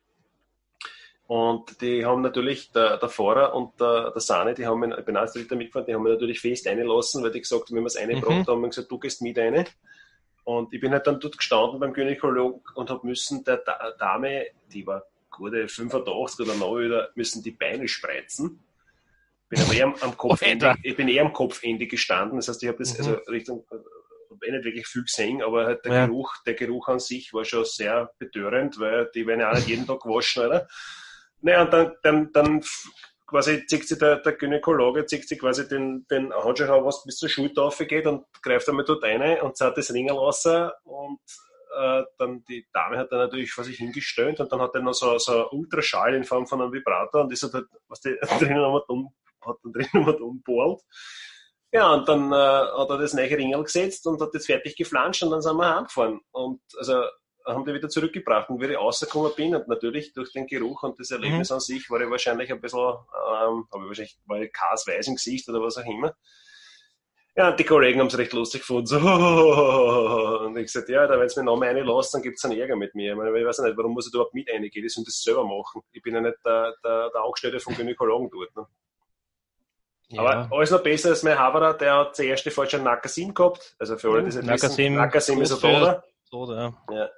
Und 1.29 1.79
die 1.81 2.03
haben 2.07 2.21
natürlich, 2.23 2.71
der, 2.71 2.97
der 2.97 3.07
Fahrer 3.07 3.53
und 3.53 3.79
der, 3.79 4.09
der 4.09 4.19
Sahne, 4.19 4.55
die 4.55 4.65
haben, 4.65 4.91
ich 4.97 5.05
bin 5.05 5.15
als 5.15 5.33
Dritter 5.33 5.55
mitgefahren, 5.55 5.85
die 5.85 5.93
haben 5.93 6.01
mich 6.01 6.13
natürlich 6.13 6.39
fest 6.39 6.65
einlassen, 6.65 7.21
weil 7.23 7.29
die 7.29 7.41
gesagt 7.41 7.69
haben, 7.69 7.75
wenn 7.75 7.83
wir 7.83 7.87
es 7.87 7.97
reingebracht 7.99 8.29
Mhm. 8.31 8.39
haben, 8.39 8.47
haben 8.47 8.61
wir 8.63 8.69
gesagt, 8.69 8.89
du 8.89 8.97
gehst 8.97 9.21
mit 9.21 9.37
rein. 9.37 9.63
Und 10.43 10.73
ich 10.73 10.81
bin 10.81 10.91
halt 10.91 11.05
dann 11.05 11.19
dort 11.19 11.37
gestanden 11.37 11.79
beim 11.79 11.93
Gynäkologen 11.93 12.61
und 12.73 12.89
habe 12.89 13.05
müssen 13.05 13.43
der 13.43 13.57
Da- 13.57 13.91
Dame, 13.99 14.47
die 14.73 14.87
war 14.87 15.03
gute 15.29 15.67
85 15.67 16.47
oder 16.47 16.55
noch 16.57 16.75
wieder, 16.79 17.09
müssen 17.13 17.43
die 17.43 17.51
Beine 17.51 17.87
spreizen. 17.87 18.63
Bin 19.49 19.61
aber 19.61 19.73
eher 19.75 19.85
am, 19.85 19.95
am 20.01 20.17
Kopfende, 20.17 20.73
ich 20.81 20.95
bin 20.95 21.07
eher 21.09 21.25
am 21.25 21.31
Kopfende 21.33 21.85
gestanden. 21.85 22.37
Das 22.37 22.47
heißt, 22.47 22.63
ich 22.63 22.69
habe 22.69 22.79
das 22.79 22.93
Mhm. 22.97 23.05
also 23.05 23.13
Richtung, 23.29 23.67
habe 23.69 24.47
eh 24.47 24.51
nicht 24.51 24.63
wirklich 24.65 24.87
viel 24.87 25.03
gesehen, 25.03 25.43
aber 25.43 25.65
halt 25.67 25.85
der 25.85 25.93
Ja. 25.93 26.05
Geruch, 26.07 26.33
der 26.47 26.55
Geruch 26.55 26.87
an 26.87 26.97
sich 26.99 27.31
war 27.33 27.45
schon 27.45 27.65
sehr 27.65 28.09
betörend, 28.17 28.79
weil 28.79 29.11
die 29.13 29.27
werden 29.27 29.41
ja 29.41 29.51
auch 29.51 29.55
nicht 29.55 29.67
jeden 29.67 29.85
Tag 29.85 29.99
gewaschen, 30.01 30.47
oder? 30.47 30.67
Naja, 31.41 31.61
und 31.63 31.73
dann, 31.73 31.95
dann, 32.03 32.31
dann 32.33 32.63
quasi 33.25 33.65
zieht 33.67 33.87
sich 33.87 33.97
der, 33.97 34.17
der 34.17 34.33
Gynäkologe, 34.33 35.05
zieht 35.05 35.27
sich 35.27 35.39
quasi 35.39 35.67
den, 35.67 36.05
den 36.07 36.33
Handschuh 36.33 36.65
an, 36.65 36.83
was 36.83 37.03
bis 37.03 37.17
zur 37.17 37.29
Schulter 37.29 37.63
aufgeht 37.63 38.07
und 38.07 38.25
greift 38.41 38.67
einmal 38.67 38.85
dort 38.85 39.03
rein 39.03 39.39
und 39.41 39.55
zahlt 39.55 39.77
das 39.77 39.93
Ringel 39.93 40.15
raus 40.15 40.45
und 40.83 41.19
äh, 41.77 42.03
dann 42.17 42.43
die 42.45 42.67
Dame 42.73 42.97
hat 42.97 43.11
dann 43.11 43.19
natürlich 43.19 43.51
vor 43.51 43.63
sich 43.63 43.77
hingestellt 43.77 44.39
und 44.39 44.51
dann 44.51 44.61
hat 44.61 44.73
er 44.73 44.81
noch 44.81 44.93
so, 44.93 45.17
so 45.17 45.49
Ultraschall 45.51 46.15
in 46.15 46.23
Form 46.23 46.47
von 46.47 46.61
einem 46.61 46.73
Vibrator 46.73 47.21
und 47.21 47.31
hat 47.31 47.53
halt, 47.53 47.67
was 47.87 48.01
die 48.01 48.17
drinnen 48.39 48.61
nochmal 48.61 48.83
um, 48.87 49.13
hat 49.45 49.57
dann 49.63 49.73
drinnen 49.73 49.89
nochmal 49.93 50.21
umbohrt. 50.21 50.81
Ja, 51.71 51.93
und 51.93 52.09
dann 52.09 52.31
äh, 52.31 52.35
hat 52.35 52.89
er 52.89 52.97
das 52.97 53.13
neue 53.13 53.29
Ringel 53.29 53.63
gesetzt 53.63 54.07
und 54.07 54.19
hat 54.21 54.33
das 54.33 54.47
fertig 54.47 54.75
geflanscht 54.75 55.21
und 55.21 55.29
dann 55.29 55.41
sind 55.41 55.55
wir 55.57 55.75
heimgefahren. 55.75 56.19
Und 56.31 56.61
also 56.79 57.03
haben 57.53 57.65
die 57.65 57.73
wieder 57.73 57.89
zurückgebracht. 57.89 58.49
Und 58.49 58.61
wie 58.61 58.65
ich 58.65 58.77
rausgekommen 58.77 59.31
bin 59.35 59.55
und 59.55 59.67
natürlich 59.67 60.13
durch 60.13 60.31
den 60.31 60.47
Geruch 60.47 60.83
und 60.83 60.99
das 60.99 61.11
Erlebnis 61.11 61.51
an 61.51 61.59
sich 61.59 61.89
war 61.89 62.01
ich 62.01 62.09
wahrscheinlich 62.09 62.51
ein 62.51 62.61
bisschen, 62.61 62.79
ähm, 62.79 63.67
habe 63.71 63.83
ich 63.83 63.87
wahrscheinlich, 63.87 64.17
war 64.25 64.41
ich 64.41 64.51
weiß 64.51 65.07
im 65.07 65.15
Gesicht 65.15 65.47
oder 65.49 65.61
was 65.61 65.77
auch 65.77 65.85
immer. 65.85 66.15
Ja, 67.35 67.49
und 67.49 67.59
die 67.59 67.63
Kollegen 67.63 67.99
haben 67.99 68.07
es 68.07 68.17
recht 68.17 68.33
lustig 68.33 68.61
gefunden. 68.61 68.87
So, 68.87 68.97
und 70.45 70.57
ich 70.57 70.65
gesagt, 70.65 70.89
ja, 70.89 71.07
da 71.07 71.17
wenn 71.17 71.27
es 71.27 71.37
mir 71.37 71.43
noch 71.43 71.61
eine 71.61 71.83
lässt, 71.83 72.13
dann 72.13 72.21
gibt 72.21 72.37
es 72.37 72.43
einen 72.43 72.59
Ärger 72.59 72.75
mit 72.75 72.95
mir. 72.95 73.11
Ich, 73.11 73.17
meine, 73.17 73.37
ich 73.39 73.45
weiß 73.45 73.59
nicht, 73.59 73.77
warum 73.77 73.93
muss 73.93 74.07
ich 74.07 74.13
überhaupt 74.13 74.33
mit 74.33 74.49
reingehen? 74.49 74.71
Die 74.83 74.89
sollen 74.89 75.05
das 75.05 75.21
selber 75.21 75.45
machen. 75.45 75.81
Ich 75.91 76.01
bin 76.01 76.15
ja 76.15 76.21
nicht 76.21 76.37
der, 76.43 76.75
der, 76.83 77.09
der 77.11 77.21
Angestellte 77.21 77.59
vom 77.59 77.75
Gynäkologen 77.75 78.29
dort. 78.29 78.55
Ne? 78.55 78.67
Ja. 80.09 80.21
Aber 80.21 80.49
alles 80.51 80.71
noch 80.71 80.81
besser 80.81 81.09
als 81.09 81.23
mein 81.23 81.37
Haberer, 81.37 81.75
der 81.75 81.95
hat 81.95 82.17
die 82.17 82.25
erste 82.25 82.51
falsche 82.51 82.79
Nakasim 82.79 83.33
gehabt. 83.33 83.75
Also 83.79 83.97
für 83.97 84.11
alle, 84.11 84.23
die 84.23 84.29
es 84.29 84.35
nicht 84.35 84.45
Nakasim, 84.45 84.77
wissen, 84.77 84.95
Nakasim 84.95 85.41
ist 85.41 85.63
ein 85.63 86.01
so, 86.31 86.53
ja. 86.53 86.73
Ja. 86.91 87.09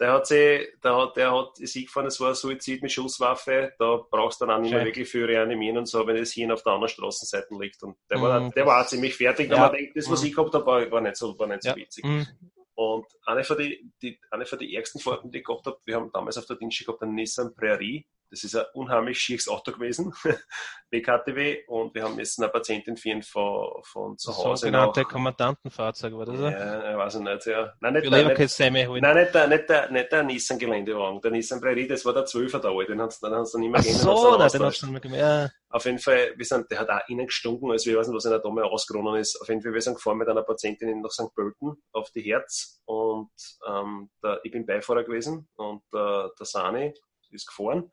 Der 0.00 0.12
hat 0.12 0.26
sie, 0.26 0.66
der 0.82 0.96
hat, 0.96 1.16
der 1.16 1.30
hat 1.30 1.56
sich 1.56 1.84
gefahren, 1.86 2.06
das 2.06 2.18
war 2.20 2.30
ein 2.30 2.34
Suizid 2.34 2.82
mit 2.82 2.90
Schusswaffe. 2.90 3.74
Da 3.78 4.00
brauchst 4.10 4.40
du 4.40 4.46
dann 4.46 4.56
auch 4.56 4.62
nicht 4.62 4.72
mehr 4.72 4.84
wirklich 4.84 5.08
viel 5.10 5.26
reanimieren 5.26 5.76
und 5.78 5.86
so, 5.86 6.06
wenn 6.06 6.16
das 6.16 6.32
Hirn 6.32 6.50
auf 6.52 6.62
der 6.62 6.72
anderen 6.72 6.88
Straßenseite 6.88 7.54
liegt. 7.60 7.82
Und 7.82 7.96
der 8.10 8.20
war, 8.22 8.40
Mhm, 8.40 8.50
der 8.52 8.64
war 8.66 8.78
auch 8.78 8.82
das- 8.82 8.90
ziemlich 8.90 9.14
fertig. 9.14 9.50
Ja. 9.50 9.56
Aber 9.56 9.66
man 9.66 9.76
denkt, 9.76 9.96
das, 9.96 10.10
was 10.10 10.22
Mhm. 10.22 10.28
ich 10.28 10.34
gehabt 10.34 10.54
habe, 10.54 10.64
war, 10.66 10.90
war 10.90 11.00
nicht 11.02 11.16
so, 11.16 11.38
war 11.38 11.46
nicht 11.46 11.62
so 11.62 11.68
Ja. 11.68 11.76
witzig. 11.76 12.04
Mhm. 12.04 12.26
Und 12.74 13.06
eine 13.26 13.44
von 13.44 13.58
die, 13.58 13.90
die, 14.00 14.18
eine 14.30 14.46
von 14.46 14.58
die 14.58 14.74
ärgsten 14.74 15.00
Fahrten, 15.02 15.30
die 15.30 15.38
ich 15.40 15.44
gehabt 15.44 15.66
habe, 15.66 15.78
wir 15.84 15.96
haben 15.96 16.10
damals 16.12 16.38
auf 16.38 16.46
der 16.46 16.56
Dienstag 16.56 16.86
gehabt, 16.86 17.02
einen 17.02 17.14
Nissan 17.14 17.54
Prairie 17.54 18.06
Das 18.30 18.44
ist 18.44 18.54
ein 18.54 18.64
unheimlich 18.74 19.18
schieres 19.18 19.48
Auto 19.48 19.72
gewesen, 19.72 20.14
BKTW, 20.90 21.64
und 21.66 21.94
wir 21.94 22.04
haben 22.04 22.16
jetzt 22.18 22.40
eine 22.40 22.48
Patientin 22.48 22.96
führen 22.96 23.22
von, 23.22 23.68
von 23.82 24.16
zu 24.18 24.36
Hause. 24.36 24.66
Sogenannte 24.66 25.04
Kommandantenfahrzeug, 25.04 26.12
war 26.14 26.26
das? 26.26 26.38
Ja, 26.38 26.92
ich 26.92 26.96
weiß 26.96 27.14
nicht, 27.16 27.46
ja. 27.46 27.72
Nein, 27.80 27.94
nicht, 27.94 28.04
der, 28.04 28.70
nicht, 28.70 28.88
holen. 28.88 29.02
nein, 29.02 29.16
nicht, 29.16 29.34
der, 29.34 29.48
nicht, 29.48 29.68
der, 29.68 29.90
nicht 29.90 30.12
der 30.12 30.22
Nissan-Geländewagen, 30.22 31.20
der 31.20 31.30
Nissan 31.32 31.60
Prairie, 31.60 31.88
das 31.88 32.04
war 32.04 32.12
der 32.12 32.24
12er 32.24 32.60
da, 32.60 32.70
den 32.70 33.00
hast 33.00 33.20
den 33.22 33.34
hast 33.34 33.54
du 33.54 33.58
nicht 33.58 33.70
mehr 33.70 33.80
Ach 33.80 33.84
gesehen, 33.84 34.00
so, 34.00 34.30
nein, 34.30 34.42
hast 34.42 34.54
du 34.54 34.58
den 34.58 34.62
dann 34.62 34.68
hast 34.68 34.82
du 34.82 34.86
nicht 34.86 34.92
mehr 34.92 35.00
gemerkt. 35.00 35.54
Auf 35.70 35.84
jeden 35.84 35.98
Fall, 35.98 36.32
wir 36.36 36.44
sind, 36.44 36.70
der 36.70 36.78
hat 36.80 36.90
auch 36.90 37.08
innen 37.08 37.26
gestunken, 37.26 37.70
also 37.70 37.90
ich 37.90 37.96
weiß 37.96 38.06
nicht, 38.08 38.16
was 38.16 38.24
in 38.24 38.30
der 38.30 38.40
Dame 38.40 38.64
ausgeronnen 38.64 39.20
ist. 39.20 39.40
Auf 39.40 39.48
jeden 39.48 39.62
Fall, 39.62 39.72
wir 39.72 39.80
sind 39.80 39.94
gefahren 39.94 40.18
mit 40.18 40.28
einer 40.28 40.42
Patientin 40.42 41.00
nach 41.00 41.10
St. 41.10 41.34
Pölten 41.34 41.82
auf 41.92 42.10
die 42.10 42.22
Herz 42.22 42.80
und 42.84 43.30
ähm, 43.68 44.10
der, 44.22 44.40
ich 44.44 44.52
bin 44.52 44.66
Beifahrer 44.66 45.04
gewesen 45.04 45.48
und 45.56 45.82
äh, 45.92 46.28
der 46.38 46.46
Sani 46.46 46.94
ist 47.32 47.46
gefahren 47.46 47.90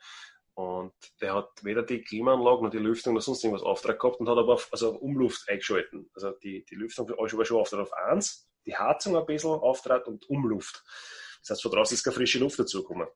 und 0.57 0.93
der 1.21 1.35
hat 1.35 1.49
weder 1.63 1.83
die 1.83 2.01
Klimaanlage 2.01 2.63
noch 2.63 2.71
die 2.71 2.79
Lüftung 2.79 3.13
noch 3.13 3.21
sonst 3.21 3.43
irgendwas 3.43 3.63
Auftrag 3.63 3.99
gehabt 3.99 4.19
und 4.19 4.27
hat 4.27 4.39
aber 4.39 4.55
auf, 4.55 4.69
also 4.71 4.89
auf 4.89 5.01
Umluft 5.01 5.47
eingeschalten. 5.47 6.09
Also 6.15 6.31
die, 6.31 6.65
die 6.65 6.73
Lüftung 6.73 7.07
war 7.09 7.45
schon 7.45 7.59
Auftrag 7.59 7.81
auf 7.81 7.93
1, 7.93 8.49
die 8.65 8.75
Heizung 8.75 9.15
ein 9.15 9.25
bisschen 9.27 9.51
Auftrag 9.51 10.07
und 10.07 10.27
Umluft. 10.29 10.83
Das 11.41 11.51
heißt, 11.51 11.61
von 11.61 11.71
draußen 11.71 11.93
ist 11.93 12.03
keine 12.03 12.15
frische 12.15 12.39
Luft 12.39 12.57
dazugekommen. 12.57 13.07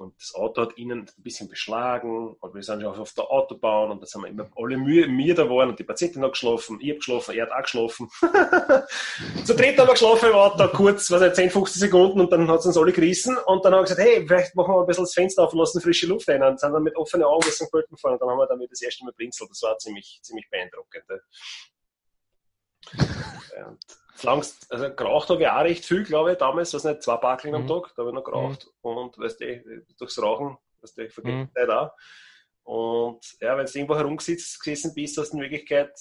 Und 0.00 0.14
das 0.20 0.34
Auto 0.34 0.62
hat 0.62 0.78
innen 0.78 1.00
ein 1.00 1.22
bisschen 1.22 1.48
beschlagen 1.48 2.36
und 2.38 2.54
wir 2.54 2.62
sind 2.62 2.82
schon 2.82 2.94
auf 2.94 3.12
der 3.14 3.30
Autobahn 3.30 3.90
und 3.90 4.02
da 4.02 4.06
sind 4.06 4.22
wir 4.22 4.28
immer 4.28 4.48
alle 4.56 4.76
Mühe, 4.76 5.08
mir 5.08 5.34
da 5.34 5.48
waren 5.50 5.70
und 5.70 5.78
die 5.78 5.84
Patientin 5.84 6.22
hat 6.22 6.32
geschlafen, 6.32 6.78
ich 6.80 6.90
habe 6.90 6.98
geschlafen, 6.98 7.34
er 7.34 7.46
hat 7.46 7.52
auch 7.52 7.62
geschlafen. 7.62 8.08
Zu 9.44 9.54
dritt 9.54 9.78
haben 9.78 9.88
wir 9.88 9.92
geschlafen 9.92 10.30
im 10.30 10.34
Auto, 10.36 10.68
kurz, 10.68 11.10
was 11.10 11.34
10, 11.34 11.50
15 11.50 11.80
Sekunden 11.80 12.20
und 12.20 12.32
dann 12.32 12.48
hat 12.48 12.60
es 12.60 12.66
uns 12.66 12.76
alle 12.76 12.92
gerissen 12.92 13.36
und 13.46 13.64
dann 13.64 13.72
haben 13.72 13.80
wir 13.80 13.84
gesagt, 13.84 14.00
hey, 14.00 14.24
vielleicht 14.26 14.54
machen 14.54 14.74
wir 14.74 14.80
ein 14.80 14.86
bisschen 14.86 15.04
das 15.04 15.14
Fenster 15.14 15.44
auf 15.44 15.52
und 15.52 15.58
lassen 15.58 15.80
frische 15.80 16.06
Luft 16.06 16.28
rein 16.28 16.42
und 16.42 16.60
sind 16.60 16.72
dann 16.72 16.82
mit 16.82 16.96
offenen 16.96 17.24
Augen 17.24 17.44
bis 17.44 17.56
St. 17.56 17.70
Pölten 17.70 17.96
gefahren 17.96 18.14
und 18.14 18.22
dann 18.22 18.30
haben 18.30 18.38
wir 18.38 18.46
damit 18.46 18.70
das 18.70 18.82
erste 18.82 19.04
Mal 19.04 19.12
blinzelt. 19.12 19.50
Das 19.50 19.62
war 19.62 19.76
ziemlich, 19.78 20.20
ziemlich 20.22 20.48
beeindruckend. 20.50 21.04
Langst, 24.22 24.66
also 24.72 24.92
geraucht 24.94 25.28
habe 25.30 25.42
ich 25.42 25.48
auch 25.48 25.60
recht 25.62 25.84
viel, 25.84 26.02
glaube 26.02 26.32
ich, 26.32 26.38
damals, 26.38 26.74
was 26.74 26.82
nicht, 26.84 27.02
zwei 27.04 27.16
Backeln 27.18 27.54
am 27.54 27.62
Mhm. 27.62 27.68
Tag, 27.68 27.92
da 27.94 28.00
habe 28.02 28.10
ich 28.10 28.14
noch 28.14 28.24
geraucht. 28.24 28.68
Und 28.82 29.16
weißt 29.16 29.40
du, 29.40 29.84
durchs 29.96 30.20
Rauchen, 30.20 30.58
weißt 30.82 30.98
du, 30.98 31.08
vergeht 31.10 31.34
Mhm. 31.36 31.50
Zeit 31.54 31.70
auch. 31.70 31.92
Und 32.64 33.20
ja, 33.40 33.56
wenn 33.56 33.64
du 33.64 33.72
irgendwo 33.78 33.96
herumgesitzt 33.96 34.58
gesessen 34.62 34.92
bist, 34.92 35.16
hast 35.16 35.30
du 35.32 35.36
die 35.36 35.42
Möglichkeit, 35.42 35.92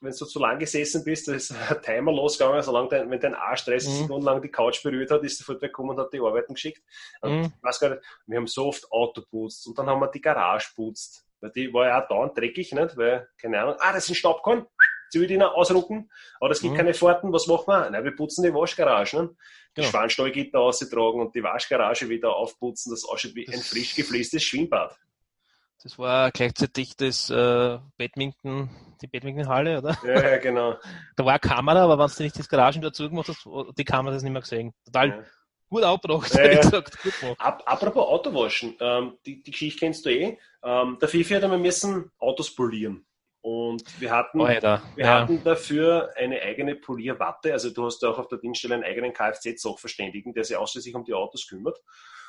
wenn 0.00 0.12
du 0.12 0.24
zu 0.26 0.38
lang 0.38 0.58
gesessen 0.58 1.02
bist, 1.02 1.26
da 1.26 1.32
ist 1.34 1.50
ein 1.76 1.82
Timer 1.82 2.12
losgegangen, 2.12 2.62
solange 2.62 2.88
dein, 2.90 3.10
wenn 3.10 3.18
dein 3.20 3.34
Arsch 3.34 3.64
30 3.64 3.88
Mhm. 3.88 3.94
Sekunden 4.02 4.26
lang 4.26 4.42
die 4.42 4.50
Couch 4.50 4.82
berührt 4.82 5.10
hat, 5.10 5.24
ist 5.24 5.38
sofort 5.38 5.62
weggekommen 5.62 5.96
und 5.96 6.04
hat 6.04 6.12
die 6.12 6.20
Arbeiten 6.20 6.52
geschickt. 6.54 6.82
Und 7.22 7.32
Mhm. 7.38 7.44
ich 7.56 7.62
weiß 7.62 7.80
gar 7.80 7.88
nicht, 7.90 8.02
wir 8.26 8.36
haben 8.36 8.46
so 8.46 8.66
oft 8.66 8.92
Auto 8.92 9.22
putzt 9.22 9.66
und 9.66 9.78
dann 9.78 9.86
haben 9.86 10.00
wir 10.00 10.08
die 10.08 10.20
Garage 10.20 10.68
putzt. 10.76 11.26
Weil 11.40 11.50
die 11.50 11.72
war 11.74 11.88
ja 11.88 12.00
auch 12.04 12.06
dauernd 12.06 12.38
dreckig, 12.38 12.70
nicht? 12.72 12.96
Weil, 12.96 13.28
keine 13.40 13.60
Ahnung, 13.60 13.74
ah, 13.80 13.92
das 13.92 14.04
ist 14.04 14.10
ein 14.10 14.14
Staubkorn, 14.14 14.64
Zivildiener 15.12 15.54
ausrucken, 15.54 16.10
aber 16.40 16.50
es 16.50 16.60
gibt 16.60 16.72
Mhm. 16.72 16.78
keine 16.78 16.94
Fahrten, 16.94 17.32
was 17.32 17.46
machen 17.46 17.66
wir? 17.66 17.90
Nein, 17.90 18.02
wir 18.04 18.16
putzen 18.16 18.42
die 18.42 18.52
Waschgarage, 18.54 19.16
ne? 19.16 19.28
Die 19.76 19.80
Genau. 19.80 19.88
Schwanstallgitter 19.88 20.58
ausgetragen 20.60 21.20
und 21.20 21.34
die 21.34 21.42
Waschgarage 21.42 22.08
wieder 22.08 22.34
aufputzen, 22.34 22.90
das 22.92 23.04
ausschaut 23.04 23.34
wie 23.34 23.46
ein 23.46 23.52
Das- 23.52 23.68
frisch 23.68 23.94
gefliestes 23.94 24.42
Schwimmbad. 24.42 24.96
Das 25.82 25.98
war 25.98 26.30
gleichzeitig 26.30 26.96
das 26.96 27.28
äh, 27.28 27.78
Badminton, 27.98 28.70
die 29.02 29.06
Badmintonhalle, 29.08 29.78
oder? 29.78 29.98
Ja, 30.04 30.30
ja, 30.30 30.36
genau. 30.38 30.76
Da 31.16 31.24
war 31.24 31.32
eine 31.32 31.40
Kamera, 31.40 31.82
aber 31.84 31.98
wenn 31.98 32.10
du 32.16 32.22
nicht 32.22 32.38
das 32.38 32.48
Garagen 32.48 32.80
dazu 32.82 33.08
gemacht 33.08 33.28
hast, 33.28 33.44
die 33.76 33.84
Kamera 33.84 34.14
das 34.14 34.22
nicht 34.22 34.32
mehr 34.32 34.42
gesehen. 34.42 34.72
Total 34.84 35.08
Ja. 35.08 35.24
gut 35.68 35.82
abgebracht, 35.82 36.32
Ja, 36.34 36.44
ja. 36.52 36.60
gesagt. 36.60 37.02
Gut 37.02 37.18
gemacht. 37.20 37.36
Apropos 37.40 38.06
Autowaschen, 38.06 38.76
ähm, 38.78 39.18
die, 39.26 39.42
die 39.42 39.50
Geschichte 39.50 39.80
kennst 39.80 40.06
du 40.06 40.10
eh. 40.10 40.38
Ähm, 40.62 40.98
der 41.00 41.08
Fifi 41.08 41.34
hat 41.34 41.42
einmal 41.42 41.58
müssen 41.58 42.12
Autos 42.18 42.54
polieren. 42.54 43.04
Und 43.42 44.00
wir 44.00 44.12
hatten, 44.12 44.40
Alter. 44.40 44.82
wir 44.94 45.04
Ja. 45.04 45.20
hatten 45.20 45.42
dafür 45.42 46.10
eine 46.16 46.40
eigene 46.40 46.76
Polierwatte. 46.76 47.52
Also 47.52 47.70
du 47.70 47.84
hast 47.86 48.00
ja 48.02 48.08
auch 48.08 48.18
auf 48.18 48.28
der 48.28 48.38
Dienststelle 48.38 48.74
einen 48.76 48.84
eigenen 48.84 49.12
Kfz-Sachverständigen, 49.12 50.32
der 50.32 50.44
sich 50.44 50.56
ausschließlich 50.56 50.94
um 50.94 51.04
die 51.04 51.12
Autos 51.14 51.46
kümmert. 51.48 51.78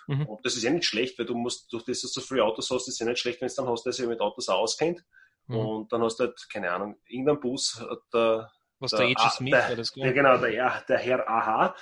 Mhm. 0.07 0.26
Und 0.26 0.45
das 0.45 0.55
ist 0.55 0.64
ja 0.64 0.72
nicht 0.72 0.86
schlecht, 0.86 1.18
weil 1.20 1.26
du 1.28 1.36
musst, 1.36 1.72
durch 1.72 1.84
das, 1.86 2.01
dass 2.01 2.11
du 2.14 2.20
so 2.20 2.26
viele 2.28 2.43
Autos 2.43 2.70
hast, 2.72 2.88
ist 2.88 2.99
ja 2.99 3.05
nicht 3.05 3.20
schlecht, 3.20 3.39
wenn 3.41 3.45
es 3.45 3.55
dann 3.55 3.68
hast, 3.68 3.84
der 3.86 3.93
sich 3.93 4.05
mit 4.07 4.20
Autos 4.22 4.49
auskennt. 4.49 5.03
Mhm. 5.47 5.55
Und 5.57 5.93
dann 5.93 6.01
hast 6.01 6.20
du 6.20 6.26
halt, 6.26 6.47
keine 6.51 6.72
Ahnung, 6.72 6.97
irgendein 7.07 7.39
Bus, 7.39 7.80
hat 7.80 7.99
der, 8.14 8.51
Was 8.80 8.91
der 8.91 9.07
der 9.07 9.30
Smith 9.30 9.51
der- 9.51 10.03
gell? 10.03 10.14
genau, 10.14 10.38
der, 10.38 10.84
der 10.88 10.97
Herr 10.97 11.30
AH, 11.30 11.76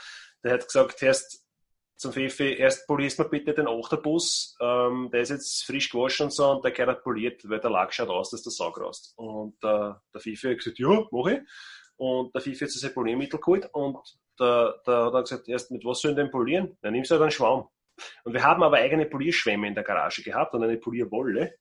der 0.43 0.53
hat 0.53 0.65
gesagt, 0.65 1.01
erst 1.03 1.43
zum 2.01 2.13
Fifi, 2.13 2.55
erst 2.55 2.87
polierst 2.87 3.19
mal 3.19 3.29
bitte 3.29 3.53
den 3.53 3.67
Achterbus, 3.67 4.57
ähm, 4.59 5.09
der 5.11 5.21
ist 5.21 5.29
jetzt 5.29 5.65
frisch 5.65 5.89
gewaschen 5.89 6.25
und 6.25 6.31
so 6.31 6.49
und 6.49 6.65
der 6.65 6.71
gehört 6.71 7.03
poliert, 7.03 7.47
weil 7.47 7.59
der 7.59 7.69
Lack 7.69 7.93
schaut 7.93 8.09
aus, 8.09 8.31
dass 8.31 8.41
der 8.41 8.51
Sau 8.51 8.69
raus. 8.69 9.13
Und 9.17 9.53
äh, 9.63 9.93
der 10.13 10.19
Fifi 10.19 10.49
hat 10.49 10.57
gesagt, 10.57 10.79
ja, 10.79 11.05
mach 11.11 11.27
ich. 11.27 11.39
Und 11.97 12.33
der 12.33 12.41
Fifi 12.41 12.65
hat 12.65 12.71
sich 12.71 12.81
sein 12.81 12.93
Poliermittel 12.93 13.39
geholt 13.39 13.69
und 13.73 13.99
der, 14.39 14.81
der 14.87 15.05
hat 15.05 15.13
dann 15.13 15.23
gesagt, 15.23 15.47
erst 15.47 15.69
mit 15.69 15.85
was 15.85 16.01
soll 16.01 16.11
ich 16.11 16.17
denn 16.17 16.31
polieren? 16.31 16.75
Dann 16.81 16.93
nimmst 16.93 17.11
du 17.11 17.15
halt 17.15 17.21
einen 17.21 17.31
Schwamm. 17.31 17.67
Und 18.23 18.33
wir 18.33 18.43
haben 18.43 18.63
aber 18.63 18.77
eigene 18.77 19.05
Polierschwämme 19.05 19.67
in 19.67 19.75
der 19.75 19.83
Garage 19.83 20.23
gehabt 20.23 20.55
und 20.55 20.63
eine 20.63 20.77
Polierwolle 20.77 21.53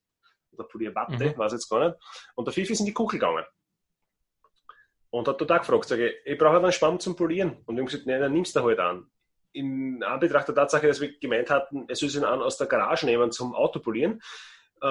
oder 0.52 0.64
Polierwatte, 0.64 1.12
Mhm. 1.12 1.36
weiß 1.36 1.52
jetzt 1.52 1.68
gar 1.68 1.86
nicht. 1.86 2.00
Und 2.34 2.46
der 2.46 2.54
Fifi 2.54 2.72
ist 2.72 2.80
in 2.80 2.86
die 2.86 2.94
Kuchel 2.94 3.18
gegangen. 3.18 3.44
Und 5.10 5.28
hat 5.28 5.36
total 5.36 5.58
gefragt, 5.58 5.86
sage 5.86 6.08
ich, 6.08 6.14
ich 6.24 6.38
brauche 6.38 6.56
einen 6.56 6.72
Schwamm 6.72 6.98
zum 6.98 7.14
Polieren. 7.14 7.58
Und 7.66 7.76
wir 7.76 7.82
haben 7.82 7.86
gesagt, 7.86 8.06
nein, 8.06 8.20
dann 8.20 8.32
nimmst 8.32 8.56
du 8.56 8.62
halt 8.62 8.78
an. 8.78 9.10
In 9.52 10.02
Anbetracht 10.02 10.48
der 10.48 10.54
Tatsache, 10.54 10.86
dass 10.86 11.00
wir 11.00 11.18
gemeint 11.18 11.50
hatten, 11.50 11.86
er 11.88 11.96
soll 11.96 12.08
sich 12.08 12.24
an 12.24 12.40
aus 12.40 12.56
der 12.56 12.66
Garage 12.66 13.06
nehmen 13.06 13.32
zum 13.32 13.54
Autopolieren, 13.54 14.20
äh, 14.82 14.86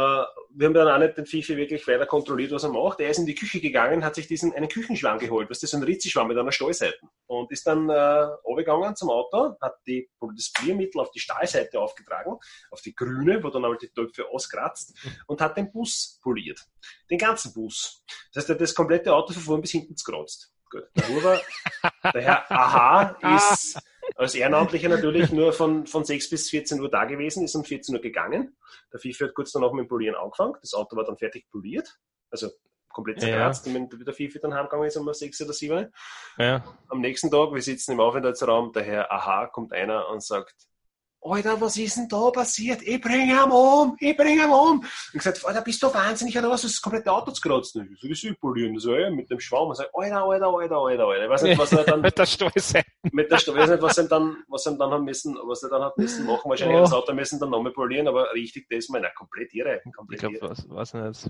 wir 0.51 0.67
haben 0.67 0.73
dann 0.73 0.87
auch 0.87 0.99
nicht 0.99 1.17
den 1.17 1.25
Fifi 1.25 1.57
wirklich 1.57 1.87
weiter 1.87 2.05
kontrolliert, 2.05 2.51
was 2.51 2.63
er 2.63 2.69
macht. 2.69 2.99
Er 2.99 3.09
ist 3.09 3.17
in 3.17 3.25
die 3.25 3.33
Küche 3.33 3.59
gegangen, 3.59 4.05
hat 4.05 4.15
sich 4.15 4.27
diesen 4.27 4.53
einen 4.53 4.69
Küchenschwamm 4.69 5.17
geholt, 5.17 5.49
was 5.49 5.59
das 5.59 5.71
so 5.71 5.77
ein 5.77 5.83
Ritzischwamm 5.83 6.27
mit 6.27 6.37
einer 6.37 6.51
Stahlseite. 6.51 6.99
Und 7.25 7.51
ist 7.51 7.65
dann 7.65 7.89
äh, 7.89 7.93
runtergegangen 7.93 8.95
zum 8.95 9.09
Auto, 9.09 9.55
hat 9.59 9.77
die, 9.87 10.07
das 10.35 10.51
Poliermittel 10.53 11.01
auf 11.01 11.09
die 11.11 11.19
Stahlseite 11.19 11.79
aufgetragen, 11.79 12.37
auf 12.69 12.81
die 12.81 12.95
grüne, 12.95 13.43
wo 13.43 13.49
dann 13.49 13.65
aber 13.65 13.77
die 13.77 13.89
Töpfe 13.89 14.29
auskratzt, 14.29 14.95
und 15.25 15.41
hat 15.41 15.57
den 15.57 15.71
Bus 15.71 16.19
poliert. 16.21 16.59
Den 17.09 17.17
ganzen 17.17 17.53
Bus. 17.53 18.03
Das 18.31 18.43
heißt, 18.43 18.49
er 18.49 18.53
hat 18.55 18.61
das 18.61 18.75
komplette 18.75 19.13
Auto 19.13 19.33
von 19.33 19.41
vorn 19.41 19.61
bis 19.61 19.71
hinten 19.71 19.95
gekratzt. 19.95 20.53
Gut. 20.69 20.83
Der 20.95 21.07
Huber, 21.07 21.41
der 22.13 22.21
Herr 22.21 22.51
Aha 22.51 23.17
ist 23.35 23.79
als 24.15 24.35
Ehrenamtlicher 24.35 24.89
natürlich 24.89 25.31
nur 25.31 25.53
von, 25.53 25.85
von 25.87 26.03
6 26.03 26.29
bis 26.29 26.49
14 26.49 26.79
Uhr 26.81 26.89
da 26.89 27.05
gewesen, 27.05 27.43
ist 27.43 27.55
um 27.55 27.63
14 27.63 27.95
Uhr 27.95 28.01
gegangen. 28.01 28.57
Der 28.91 28.99
Fifi 28.99 29.23
hat 29.23 29.33
kurz 29.33 29.51
danach 29.51 29.71
mit 29.71 29.85
dem 29.85 29.87
Polieren 29.87 30.15
angefangen. 30.15 30.55
Das 30.61 30.73
Auto 30.73 30.95
war 30.95 31.05
dann 31.05 31.17
fertig 31.17 31.49
poliert. 31.49 31.97
Also 32.29 32.49
komplett 32.89 33.21
Ja. 33.21 33.27
zerkratzt. 33.29 33.67
Und 33.67 33.75
wenn 33.75 33.89
der 33.89 34.13
Fifi 34.13 34.39
dann 34.39 34.53
heimgegangen 34.53 34.87
ist 34.87 34.97
um 34.97 35.11
6 35.13 35.41
oder 35.41 35.53
7 35.53 35.91
Ja. 36.37 36.63
am 36.89 37.01
nächsten 37.01 37.31
Tag, 37.31 37.53
wir 37.53 37.61
sitzen 37.61 37.91
im 37.93 37.99
Aufenthaltsraum, 37.99 38.71
der 38.73 38.83
Herr 38.83 39.11
Aha 39.11 39.47
kommt 39.47 39.73
einer 39.73 40.09
und 40.09 40.23
sagt, 40.23 40.55
Alter, 41.21 41.59
was 41.59 41.75
ist 41.77 41.97
denn 41.97 42.07
da 42.07 42.31
passiert? 42.31 42.81
Ich 42.81 43.01
bringe 43.01 43.33
ihn 43.33 43.51
um, 43.51 43.95
ich 43.99 44.15
bringe 44.15 44.43
ihn 44.43 44.49
um. 44.49 44.79
Und 44.79 44.85
ich 45.13 45.19
gesagt, 45.19 45.45
Alter, 45.45 45.61
bist 45.61 45.83
du 45.83 45.93
wahnsinnig 45.93 46.37
oder 46.37 46.49
was? 46.49 46.61
Das 46.61 46.81
komplette 46.81 47.11
Auto 47.11 47.31
gekratzt. 47.33 47.75
Ich 47.75 47.99
so, 47.99 48.07
das 48.07 48.23
ist 48.23 48.39
polieren. 48.39 48.79
So, 48.79 48.95
ja, 48.95 49.09
mit 49.09 49.29
dem 49.29 49.39
Schwamm. 49.39 49.67
Und 49.67 49.75
sagt, 49.75 49.89
Alter, 49.93 50.23
Alter, 50.23 50.47
Alter, 50.47 50.75
Alter, 50.77 51.03
Alter. 51.07 51.23
Ich 51.25 51.29
weiß 51.29 51.41
nicht, 51.43 51.59
was 51.59 51.71
er 51.73 51.83
dann 51.83 52.01
Mit 52.09 52.17
der 52.17 52.25
Stahlseite. 52.25 52.87
mit 53.11 53.29
der 53.31 53.37
Sto- 53.37 53.53
weiß 53.55 53.69
nicht, 53.69 53.81
was 53.81 53.97
er 53.97 54.07
dann, 54.07 54.37
was 54.47 54.65
er 54.65 54.73
dann 54.77 54.91
haben 54.91 55.03
müssen, 55.05 55.37
was 55.43 55.61
er 55.63 55.69
dann 55.69 55.83
hat 55.83 55.97
müssen 55.97 56.25
machen. 56.25 56.49
Wahrscheinlich 56.49 56.77
Oh. 56.77 56.81
das 56.81 56.93
Auto 56.93 57.13
müssen 57.13 57.39
dann 57.39 57.49
nochmal 57.49 57.73
polieren, 57.73 58.07
aber 58.07 58.33
richtig, 58.33 58.67
das 58.69 58.87
mal, 58.89 59.01
na, 59.01 59.09
komplett 59.09 59.53
irre. 59.53 59.81
Ich 59.85 59.93
Komplett 59.93 60.19
glaube, 60.21 60.35
irre. 60.37 60.49
was, 60.51 60.65
was 60.69 60.93
nicht. 60.93 61.29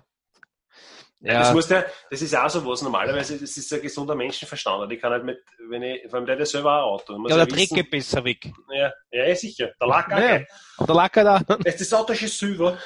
Ja. 1.21 1.39
Das, 1.39 1.53
muss 1.53 1.67
der, 1.67 1.85
das 2.09 2.21
ist 2.21 2.33
auch 2.35 2.49
so 2.49 2.65
was. 2.65 2.81
Normalerweise, 2.81 3.37
das 3.37 3.57
ist 3.57 3.73
ein 3.73 3.81
gesunder 3.81 4.15
Menschenverstand. 4.15 4.91
Ich 4.91 5.01
kann 5.01 5.11
halt 5.11 5.25
mit, 5.25 5.43
wenn 5.67 5.83
ich, 5.83 6.03
vor 6.09 6.15
allem 6.15 6.25
der 6.25 6.39
ja 6.39 6.45
selber 6.45 6.83
auch 6.83 7.01
ein 7.09 7.15
Auto. 7.15 7.27
Ja, 7.27 7.35
der 7.35 7.45
Dreck 7.45 7.69
geht 7.69 7.91
besser 7.91 8.23
weg. 8.23 8.49
Ja, 8.71 8.93
ja, 9.11 9.27
ja, 9.27 9.35
sicher. 9.35 9.71
Der 9.79 9.87
Lack 9.87 10.13
auch. 10.13 10.17
Ja. 10.17 10.45
der 10.85 10.95
Lacker 10.95 11.23
da. 11.23 11.39
Das, 11.63 11.75
das 11.75 11.93
Auto 11.93 12.13
ist 12.13 12.39
Silber. 12.39 12.77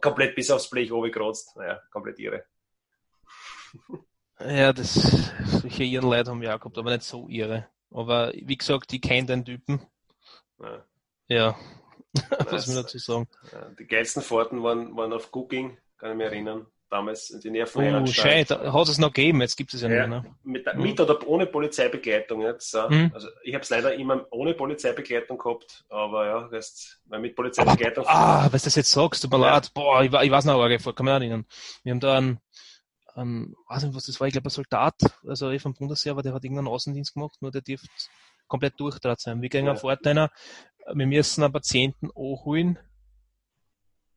Komplett 0.00 0.36
bis 0.36 0.50
aufs 0.50 0.70
Blech 0.70 0.90
gekratzt. 0.90 1.56
Naja, 1.56 1.80
komplett 1.90 2.18
irre. 2.18 2.44
Ja, 4.40 4.72
das, 4.72 5.30
solche 5.46 5.84
ihren 5.84 6.10
Leute 6.10 6.30
haben 6.30 6.40
wir 6.40 6.52
auch 6.52 6.58
gehabt, 6.58 6.76
aber 6.76 6.90
nicht 6.90 7.04
so 7.04 7.28
ihre. 7.28 7.68
Aber 7.92 8.32
wie 8.34 8.56
gesagt, 8.56 8.92
ich 8.92 9.00
kenne 9.00 9.28
den 9.28 9.44
Typen. 9.44 9.86
Ja. 10.60 10.84
Ja, 11.28 11.56
was 12.50 12.66
mir 12.66 12.74
dazu 12.74 12.98
sagen. 12.98 13.28
Die 13.78 13.86
geilsten 13.86 14.22
Fahrten 14.22 14.62
waren, 14.64 14.96
waren 14.96 15.12
auf 15.12 15.32
Cooking, 15.32 15.78
kann 15.96 16.10
ich 16.10 16.16
mich 16.16 16.26
erinnern. 16.26 16.66
Damals 16.94 17.30
in 17.30 17.40
die 17.40 17.48
Oh, 17.48 17.52
Nervenheilanstalt. 17.54 18.14
scheiße, 18.48 18.60
da 18.62 18.72
hat 18.72 18.88
es 18.88 18.98
noch 18.98 19.12
gegeben, 19.12 19.40
jetzt 19.40 19.56
gibt 19.56 19.74
es 19.74 19.82
ja 19.82 19.88
Ja. 19.88 20.06
nicht 20.06 20.10
mehr. 20.10 20.20
Ne? 20.22 20.34
Mit, 20.44 20.74
mit 20.76 21.00
oder 21.00 21.26
ohne 21.26 21.46
Polizeibegleitung 21.46 22.40
jetzt. 22.42 22.72
Mhm. 22.72 23.10
Also 23.12 23.26
ich 23.42 23.52
habe 23.52 23.62
es 23.64 23.70
leider 23.70 23.94
immer 23.96 24.24
ohne 24.30 24.54
Polizeibegleitung 24.54 25.36
gehabt, 25.36 25.84
aber 25.88 26.24
ja, 26.26 26.52
weißt, 26.52 27.00
weil 27.06 27.18
mit 27.18 27.34
Polizeibegleitung. 27.34 28.04
Ah, 28.06 28.44
was 28.52 28.62
du 28.62 28.66
das 28.68 28.76
jetzt 28.76 28.92
sagst, 28.92 29.22
tut 29.24 29.32
mir 29.32 29.40
Ja. 29.40 29.54
leid. 29.54 29.72
Boah, 29.74 30.04
ich, 30.04 30.12
ich 30.12 30.30
weiß 30.30 30.44
noch, 30.44 30.54
aber 30.54 30.68
mich 30.68 30.86
erinnern. 30.86 31.46
Wir 31.82 31.90
haben 31.90 31.98
da 31.98 32.16
einen, 32.16 32.38
einen, 33.16 33.56
weiß 33.68 33.82
nicht, 33.82 33.96
was 33.96 34.06
das 34.06 34.20
war, 34.20 34.28
ich 34.28 34.32
glaube, 34.32 34.46
ein 34.46 34.50
Soldat, 34.50 34.94
also 35.26 35.50
eh 35.50 35.58
vom 35.58 35.74
Bundesheer, 35.74 36.12
aber 36.12 36.22
der 36.22 36.32
hat 36.32 36.44
irgendeinen 36.44 36.68
Außendienst 36.68 37.14
gemacht, 37.14 37.42
nur 37.42 37.50
der 37.50 37.62
dürfte 37.62 37.88
komplett 38.46 38.78
durchdraht 38.78 39.18
sein. 39.18 39.42
Wir 39.42 39.48
gehen 39.48 39.66
Ja. 39.66 39.72
auf 39.72 39.82
Ort 39.82 40.06
einer, 40.06 40.30
wir 40.92 41.06
müssen 41.08 41.42
einen 41.42 41.52
Patienten 41.52 42.10
anholen, 42.14 42.78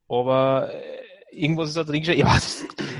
aber 0.07 0.71
äh, 0.73 1.06
irgendwas 1.31 1.69
ist 1.69 1.77
da 1.77 1.83
drin 1.83 2.01
gestanden. 2.03 2.27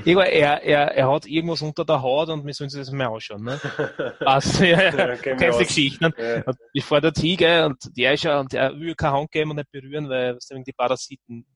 Ja, 0.04 0.22
er, 0.22 0.62
er, 0.62 0.96
er 0.96 1.10
hat 1.10 1.26
irgendwas 1.26 1.62
unter 1.62 1.84
der 1.84 2.00
Haut 2.00 2.28
und 2.28 2.46
wir 2.46 2.54
sollen 2.54 2.70
sich 2.70 2.80
das 2.80 2.90
mal 2.90 3.08
anschauen. 3.08 3.44
Ne? 3.44 3.60
Also, 4.20 4.64
ja, 4.64 4.94
ja, 4.94 5.16
kennst 5.16 5.60
die 5.60 5.64
Geschichten. 5.64 6.12
Ja. 6.16 6.44
Ich 6.72 6.84
fahre 6.84 7.02
dort 7.02 7.18
hin, 7.18 7.64
und 7.64 7.96
der 7.96 8.14
ist 8.14 8.24
ja, 8.24 8.40
und 8.40 8.52
der 8.52 8.78
will 8.78 8.94
keine 8.94 9.14
Hand 9.14 9.30
geben 9.30 9.50
und 9.50 9.56
nicht 9.56 9.70
berühren, 9.70 10.08
weil 10.08 10.36
was 10.36 10.48
die 10.48 10.72
Parasiten. 10.72 11.46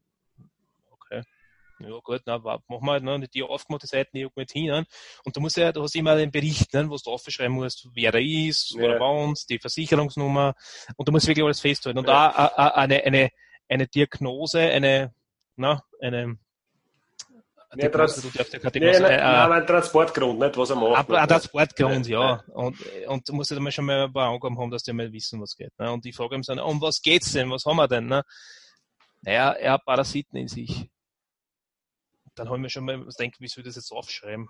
Okay. 0.90 1.22
Ja, 1.80 1.98
gut, 2.02 2.22
na, 2.26 2.38
machen 2.38 2.62
wir 2.68 2.92
halt, 2.92 3.02
ne, 3.02 3.26
die 3.32 3.42
aufgemachte 3.42 3.86
Seiten, 3.86 4.16
die 4.16 4.28
mit 4.34 4.50
hin. 4.52 4.66
Ne? 4.66 4.84
Und 5.24 5.36
du 5.36 5.40
musst 5.40 5.56
ja, 5.56 5.72
du 5.72 5.82
hast 5.82 5.96
immer 5.96 6.16
den 6.16 6.30
Bericht, 6.30 6.72
ne, 6.74 6.88
wo 6.88 6.96
du 6.96 7.10
aufschreiben 7.10 7.54
musst, 7.54 7.88
wer 7.94 8.12
da 8.12 8.18
ist, 8.18 8.74
wo 8.76 8.86
er 8.86 9.00
wohnt, 9.00 9.48
die 9.48 9.58
Versicherungsnummer. 9.58 10.54
Und 10.96 11.08
du 11.08 11.12
musst 11.12 11.26
wirklich 11.26 11.44
alles 11.44 11.60
festhalten. 11.60 11.98
Und 11.98 12.08
da 12.08 12.28
eine, 12.28 13.02
eine, 13.04 13.30
eine 13.68 13.88
Diagnose, 13.88 14.60
eine, 14.60 15.12
na, 15.56 15.82
eine, 16.00 16.38
Nee, 17.74 17.88
Trans 17.88 18.22
nee, 18.74 18.80
äh, 18.80 19.16
nein, 19.16 19.52
ein 19.52 19.66
Transportgrund, 19.66 20.38
nicht, 20.38 20.56
was 20.58 20.70
er 20.70 20.76
macht. 20.76 21.08
Ein, 21.08 21.16
ein 21.16 21.28
Transportgrund, 21.28 22.06
ja. 22.06 22.20
ja. 22.20 22.44
Und, 22.54 22.76
und 23.06 23.28
du 23.28 23.32
musst 23.32 23.50
ja 23.50 23.70
schon 23.70 23.86
mal 23.86 24.04
ein 24.04 24.12
paar 24.12 24.28
Angaben 24.28 24.58
haben, 24.58 24.70
dass 24.70 24.82
die 24.82 24.92
mal 24.92 25.10
wissen, 25.10 25.40
was 25.40 25.56
geht. 25.56 25.72
Ne? 25.78 25.90
Und 25.90 26.04
die 26.04 26.12
frage 26.12 26.34
ihm 26.34 26.42
dann, 26.42 26.58
um 26.58 26.82
was 26.82 27.00
geht's 27.00 27.32
denn? 27.32 27.50
Was 27.50 27.64
haben 27.64 27.76
wir 27.76 27.88
denn? 27.88 28.06
Ne? 28.06 28.24
Naja, 29.22 29.52
er 29.52 29.72
hat 29.72 29.84
Parasiten 29.86 30.36
in 30.36 30.48
sich. 30.48 30.90
Dann 32.34 32.48
habe 32.48 32.58
ich 32.58 32.62
mir 32.62 32.70
schon 32.70 32.84
mal 32.84 32.98
gedacht, 32.98 33.40
wie 33.40 33.48
soll 33.48 33.62
ich 33.62 33.66
das 33.66 33.76
jetzt 33.76 33.92
aufschreiben? 33.92 34.48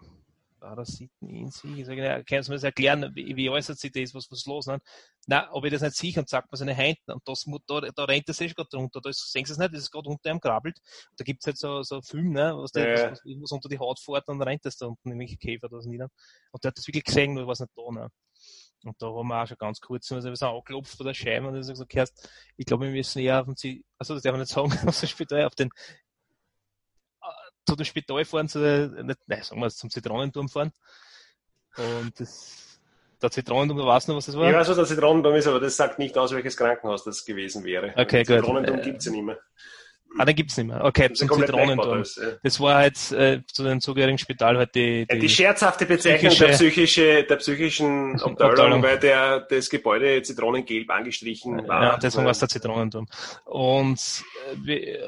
Parasiten 0.63 1.29
in 1.29 1.51
sich. 1.51 1.79
Ich 1.79 1.87
sage, 1.87 2.03
na, 2.03 2.23
kannst 2.23 2.49
du 2.49 2.53
mir 2.53 2.57
das 2.57 2.63
erklären, 2.63 3.11
wie, 3.15 3.35
wie 3.35 3.51
äußert 3.51 3.79
sich 3.79 3.91
das, 3.91 4.15
was, 4.15 4.31
was 4.31 4.39
ist 4.39 4.47
los? 4.47 4.67
Ne? 4.67 4.81
Na, 5.27 5.53
ob 5.53 5.65
ich 5.65 5.73
das 5.73 5.83
nicht 5.83 5.97
sehe 5.97 6.15
und 6.19 6.29
sagt 6.29 6.51
man 6.51 6.57
seine 6.57 6.75
Hände 6.75 7.01
und 7.07 7.23
das, 7.27 7.45
da, 7.67 7.81
da 7.81 8.05
rennt 8.05 8.29
er 8.29 8.35
sich 8.35 8.55
gerade 8.55 8.69
drunter, 8.71 9.01
da 9.01 9.11
ist, 9.11 9.33
sehen 9.33 9.45
Sie 9.45 9.53
es 9.53 9.59
nicht, 9.59 9.73
das 9.75 9.81
ist 9.81 9.91
gerade 9.91 10.09
unter 10.09 10.31
ihm 10.31 10.41
krabbelt. 10.41 10.79
Da 11.17 11.25
gibt 11.25 11.43
es 11.43 11.47
halt 11.47 11.59
so, 11.59 11.83
so 11.83 12.01
Film, 12.01 12.33
ne, 12.33 12.53
was, 12.57 12.71
der, 12.71 12.99
ja. 12.99 13.11
was, 13.11 13.21
was, 13.25 13.53
unter 13.53 13.69
die 13.69 13.79
Haut 13.79 13.99
fährt 13.99 14.29
und 14.29 14.39
dann 14.39 14.49
rennt 14.49 14.65
das 14.65 14.77
da 14.77 14.87
unten, 14.87 15.09
nämlich 15.09 15.39
Käfer 15.39 15.69
da 15.69 15.79
nieder. 15.85 16.09
Und 16.53 16.63
der 16.63 16.69
hat 16.69 16.79
das 16.79 16.87
wirklich 16.87 17.05
gesehen, 17.05 17.35
nur 17.35 17.47
was 17.47 17.61
nicht 17.61 17.73
da, 17.77 17.91
ne. 17.91 18.09
Und 18.85 19.01
da 19.01 19.07
haben 19.07 19.29
wir 19.29 19.43
auch 19.43 19.47
schon 19.47 19.57
ganz 19.59 19.81
kurz, 19.81 20.11
also 20.11 20.29
wir 20.29 20.35
sind 20.35 20.49
angeklopft 20.49 20.97
vor 20.97 21.07
der 21.07 21.15
Scheibe 21.15 21.47
und 21.47 21.57
ich 21.57 21.69
gesagt, 21.69 22.13
ich 22.57 22.67
glaube, 22.67 22.87
wir 22.87 22.93
müssen 22.93 23.21
eher 23.21 23.41
auf 23.41 23.47
den, 23.55 23.85
also 23.97 24.15
das 24.15 24.23
darf 24.25 24.33
man 24.33 24.41
nicht 24.41 24.53
sagen, 24.53 24.73
auf 24.89 24.99
den 24.99 25.09
Spital, 25.09 25.45
auf 25.45 25.55
den 25.55 25.71
zu 27.67 27.77
dem 27.77 27.85
Spital 27.85 28.25
fahren, 28.25 28.49
zu, 28.49 28.59
nicht, 28.59 29.19
nein, 29.27 29.43
sagen 29.43 29.61
wir 29.61 29.71
zum 29.71 29.91
Zitronenturm 29.91 30.49
fahren. 30.49 30.73
Und 31.77 32.19
das, 32.19 32.81
der 33.21 33.31
Zitronenturm, 33.31 33.79
du 33.79 33.87
weißt 33.87 34.09
noch, 34.09 34.17
was 34.17 34.27
das 34.27 34.37
war? 34.37 34.49
Ich 34.49 34.55
weiß, 34.55 34.69
was 34.69 34.77
der 34.77 34.87
Zitronenturm 34.87 35.35
ist, 35.37 35.47
aber 35.47 35.61
das 35.61 35.77
sagt 35.77 35.99
nicht 35.99 36.17
aus, 36.19 36.33
welches 36.33 36.57
Krankenhaus 36.57 37.05
das 37.05 37.25
gewesen 37.25 37.65
wäre. 37.65 37.95
Okay, 37.97 38.25
gut. 38.25 38.37
Zitronenturm 38.37 38.79
äh, 38.79 38.83
gibt's 38.83 39.05
ja 39.07 39.13
nicht 39.13 39.25
mehr. 39.25 39.39
Ah, 40.19 40.25
den 40.25 40.37
gibt's 40.37 40.57
nicht 40.57 40.67
mehr. 40.67 40.85
Okay, 40.85 41.13
zum 41.13 41.29
Zitronenturm. 41.31 41.99
Das, 41.99 42.17
ja. 42.17 42.33
das 42.43 42.61
war 42.61 42.85
jetzt 42.85 43.13
äh, 43.13 43.43
zu 43.47 43.65
dem 43.65 43.81
zugehörigen 43.81 44.19
Spital 44.19 44.57
halt 44.59 44.75
die, 44.75 45.07
die, 45.07 45.15
ja, 45.15 45.21
die 45.21 45.29
scherzhafte 45.29 45.87
Bezeichnung 45.87 46.31
psychische, 46.31 46.47
der, 46.47 46.53
psychische, 46.55 47.25
der 47.25 47.37
psychischen 47.37 48.13
Abteilung, 48.21 48.51
Abteilung, 48.51 48.83
weil 48.83 48.99
der, 48.99 49.41
das 49.41 49.71
Gebäude 49.71 50.23
zitronengelb 50.23 50.91
angestrichen 50.91 51.67
war. 51.67 51.83
Ja, 51.83 51.97
deswegen 51.97 52.25
war 52.25 52.33
es 52.33 52.39
der 52.39 52.49
Zitronenturm. 52.49 53.07
Und 53.45 54.25
äh, 54.67 54.99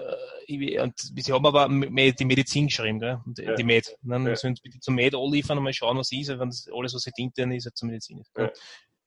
und 0.46 0.98
sie 0.98 1.32
haben 1.32 1.46
aber 1.46 1.68
die 1.68 2.24
Medizin 2.24 2.66
geschrieben, 2.66 3.00
gell? 3.00 3.20
Und 3.24 3.38
ja. 3.38 3.54
die 3.54 3.64
Med. 3.64 3.96
Dann 4.02 4.26
ja. 4.26 4.42
wir 4.42 4.54
bitte 4.62 4.80
zum 4.80 4.94
Med 4.94 5.14
anliefern 5.14 5.58
und 5.58 5.64
mal 5.64 5.72
schauen, 5.72 5.96
was 5.96 6.12
ist, 6.12 6.28
wenn 6.28 6.48
das 6.48 6.68
alles, 6.72 6.94
was 6.94 7.06
halt 7.06 7.18
intern 7.18 7.52
ist, 7.52 7.64
halt 7.64 7.76
zur 7.76 7.88
Medizin 7.88 8.20
ist. 8.20 8.30
Ja. 8.36 8.50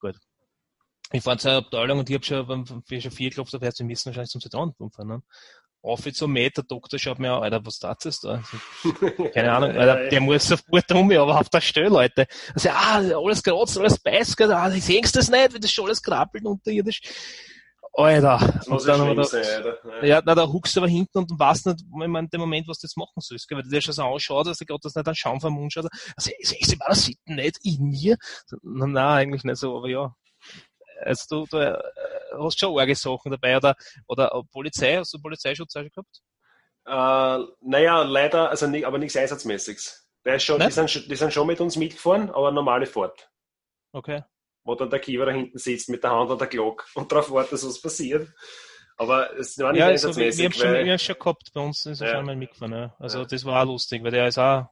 Gut. 0.00 0.16
Ich 1.12 1.22
fahre 1.22 1.38
zur 1.38 1.52
Abteilung 1.52 2.00
und 2.00 2.10
ich 2.10 2.14
habe 2.14 2.24
schon, 2.24 2.82
ich 2.90 3.02
schon 3.02 3.12
vier 3.12 3.30
geklopft 3.30 3.54
habe, 3.54 3.70
sie 3.72 3.84
müssen 3.84 4.06
wahrscheinlich 4.06 4.30
zum 4.30 4.42
Zitronenpump 4.42 4.94
fahren. 4.94 5.08
Ne? 5.08 5.22
Der 5.84 6.64
Doktor 6.64 6.98
schaut 6.98 7.18
mir 7.18 7.32
an, 7.32 7.42
Alter, 7.44 7.64
was 7.64 7.78
tat 7.78 8.04
es 8.04 8.20
da? 8.20 8.42
Keine 9.34 9.52
Ahnung, 9.52 9.70
Alter, 9.70 10.08
der 10.08 10.20
muss 10.20 10.48
sofort 10.48 10.90
um 10.92 11.06
mich, 11.06 11.18
aber 11.18 11.38
auf 11.38 11.48
der 11.48 11.60
Stelle, 11.60 11.88
Leute. 11.88 12.26
Also, 12.54 12.70
ah, 12.70 12.96
alles 12.98 13.42
kratzt, 13.42 13.78
alles 13.78 13.98
beißt, 13.98 14.40
ah, 14.42 14.70
ich 14.72 14.84
seh's 14.84 15.12
das 15.12 15.30
nicht, 15.30 15.54
wie 15.54 15.60
das 15.60 15.70
schon 15.70 15.86
alles 15.86 16.02
krabbelt 16.02 16.44
unterirdisch. 16.44 17.00
Alter. 17.94 18.62
Und 18.66 18.86
dann 18.86 19.16
da, 19.16 19.24
sein, 19.24 19.44
Alter. 19.44 20.04
Ja, 20.04 20.22
na, 20.24 20.34
da 20.34 20.46
huckst 20.46 20.76
du 20.76 20.80
aber 20.80 20.88
hinten 20.88 21.18
und 21.18 21.38
weißt 21.38 21.66
nicht, 21.66 21.84
wenn 21.98 22.10
man 22.10 22.26
in 22.26 22.30
dem 22.30 22.40
Moment, 22.40 22.68
was 22.68 22.78
du 22.78 22.86
jetzt 22.86 22.96
machen 22.96 23.20
sollst, 23.20 23.50
weil 23.50 23.62
der 23.62 23.80
schon 23.80 23.94
so 23.94 24.02
ausschaut, 24.02 24.46
dass 24.46 24.58
der 24.58 24.66
gerade 24.66 24.80
das 24.82 24.94
nicht 24.94 25.06
einen 25.06 25.16
Schaum 25.16 25.40
vom 25.40 25.54
Mund 25.54 25.72
schaut. 25.72 25.86
Also, 26.16 26.30
ist 26.38 26.72
die 26.72 26.76
Parasiten 26.76 27.36
nicht 27.36 27.58
in 27.64 27.88
mir? 27.88 28.16
Nein, 28.62 28.96
eigentlich 28.96 29.44
nicht 29.44 29.58
so, 29.58 29.76
aber 29.76 29.88
ja. 29.88 30.14
Also, 31.00 31.46
du, 31.46 31.46
du 31.50 31.58
äh, 31.58 31.78
hast 32.38 32.58
schon 32.58 32.78
arge 32.78 32.94
Sachen 32.94 33.30
dabei, 33.30 33.56
oder, 33.56 33.76
oder 34.06 34.42
Polizei, 34.52 34.96
hast 34.96 35.14
du 35.14 35.20
Polizeischutz 35.20 35.74
auch 35.76 35.82
schon 35.82 35.90
gehabt? 35.90 36.22
Äh, 36.86 37.52
naja, 37.60 38.02
leider, 38.02 38.50
also 38.50 38.66
nicht, 38.66 38.86
aber 38.86 38.98
nichts 38.98 39.16
Einsatzmäßiges. 39.16 40.08
Der 40.24 40.36
ist 40.36 40.44
schon, 40.44 40.60
die, 40.60 40.70
sind, 40.70 41.10
die 41.10 41.16
sind 41.16 41.32
schon 41.32 41.46
mit 41.46 41.60
uns 41.60 41.76
mitgefahren, 41.76 42.30
aber 42.30 42.50
normale 42.50 42.86
Fahrt. 42.86 43.30
Okay 43.92 44.22
wo 44.68 44.74
dann 44.74 44.90
der 44.90 45.00
Kiewer 45.00 45.26
da 45.26 45.32
hinten 45.32 45.58
sitzt 45.58 45.88
mit 45.88 46.04
der 46.04 46.10
Hand 46.10 46.30
an 46.30 46.38
der 46.38 46.46
Glocke 46.46 46.84
und 46.94 47.10
darauf 47.10 47.32
wartet, 47.32 47.54
dass 47.54 47.66
was 47.66 47.80
passiert. 47.80 48.28
Aber 48.96 49.36
es 49.38 49.56
war 49.58 49.72
nicht 49.72 49.80
ja, 49.80 49.86
also, 49.86 50.14
wir, 50.16 50.36
wir 50.36 50.44
haben 50.44 50.52
schon, 50.52 50.72
wir 50.72 50.92
haben 50.92 50.98
schon 50.98 51.18
gehabt, 51.18 51.50
bei 51.54 51.60
uns 51.60 51.86
ist 51.86 52.00
er 52.00 52.08
ja. 52.08 52.14
schon 52.16 52.26
mal 52.26 52.36
mitgefahren. 52.36 52.72
Ja. 52.72 52.96
Also 52.98 53.20
ja. 53.20 53.24
das 53.24 53.44
war 53.44 53.62
auch 53.62 53.66
lustig, 53.66 54.02
weil 54.02 54.10
der 54.10 54.26
ist 54.26 54.38
auch, 54.38 54.66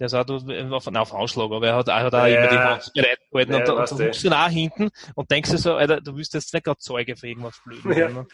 der 0.00 0.06
ist 0.06 0.14
auch 0.14 0.28
auf, 0.28 0.86
auf 0.86 1.14
Anschlag, 1.14 1.50
aber 1.50 1.66
er 1.66 1.76
hat, 1.76 1.88
er 1.88 2.02
hat 2.02 2.14
auch 2.14 2.26
ja. 2.26 2.38
immer 2.38 2.48
die 2.48 2.58
Hand 2.58 2.90
bereit 2.94 3.18
gehalten 3.30 3.52
ja, 3.52 3.58
und, 3.58 3.78
und 3.78 3.90
du 3.90 4.04
guckst 4.04 4.24
ihn 4.24 4.32
auch 4.32 4.48
hinten 4.48 4.90
und 5.14 5.30
denkst 5.30 5.50
dir 5.50 5.58
so, 5.58 5.74
Alter, 5.74 6.00
du 6.00 6.16
wirst 6.16 6.32
jetzt 6.34 6.52
nicht 6.54 6.64
gerade 6.64 6.78
Zeuge 6.78 7.16
für 7.16 7.28
irgendwas 7.28 7.60
blöden. 7.64 7.92
Ja. 7.92 8.08
Ne? 8.08 8.26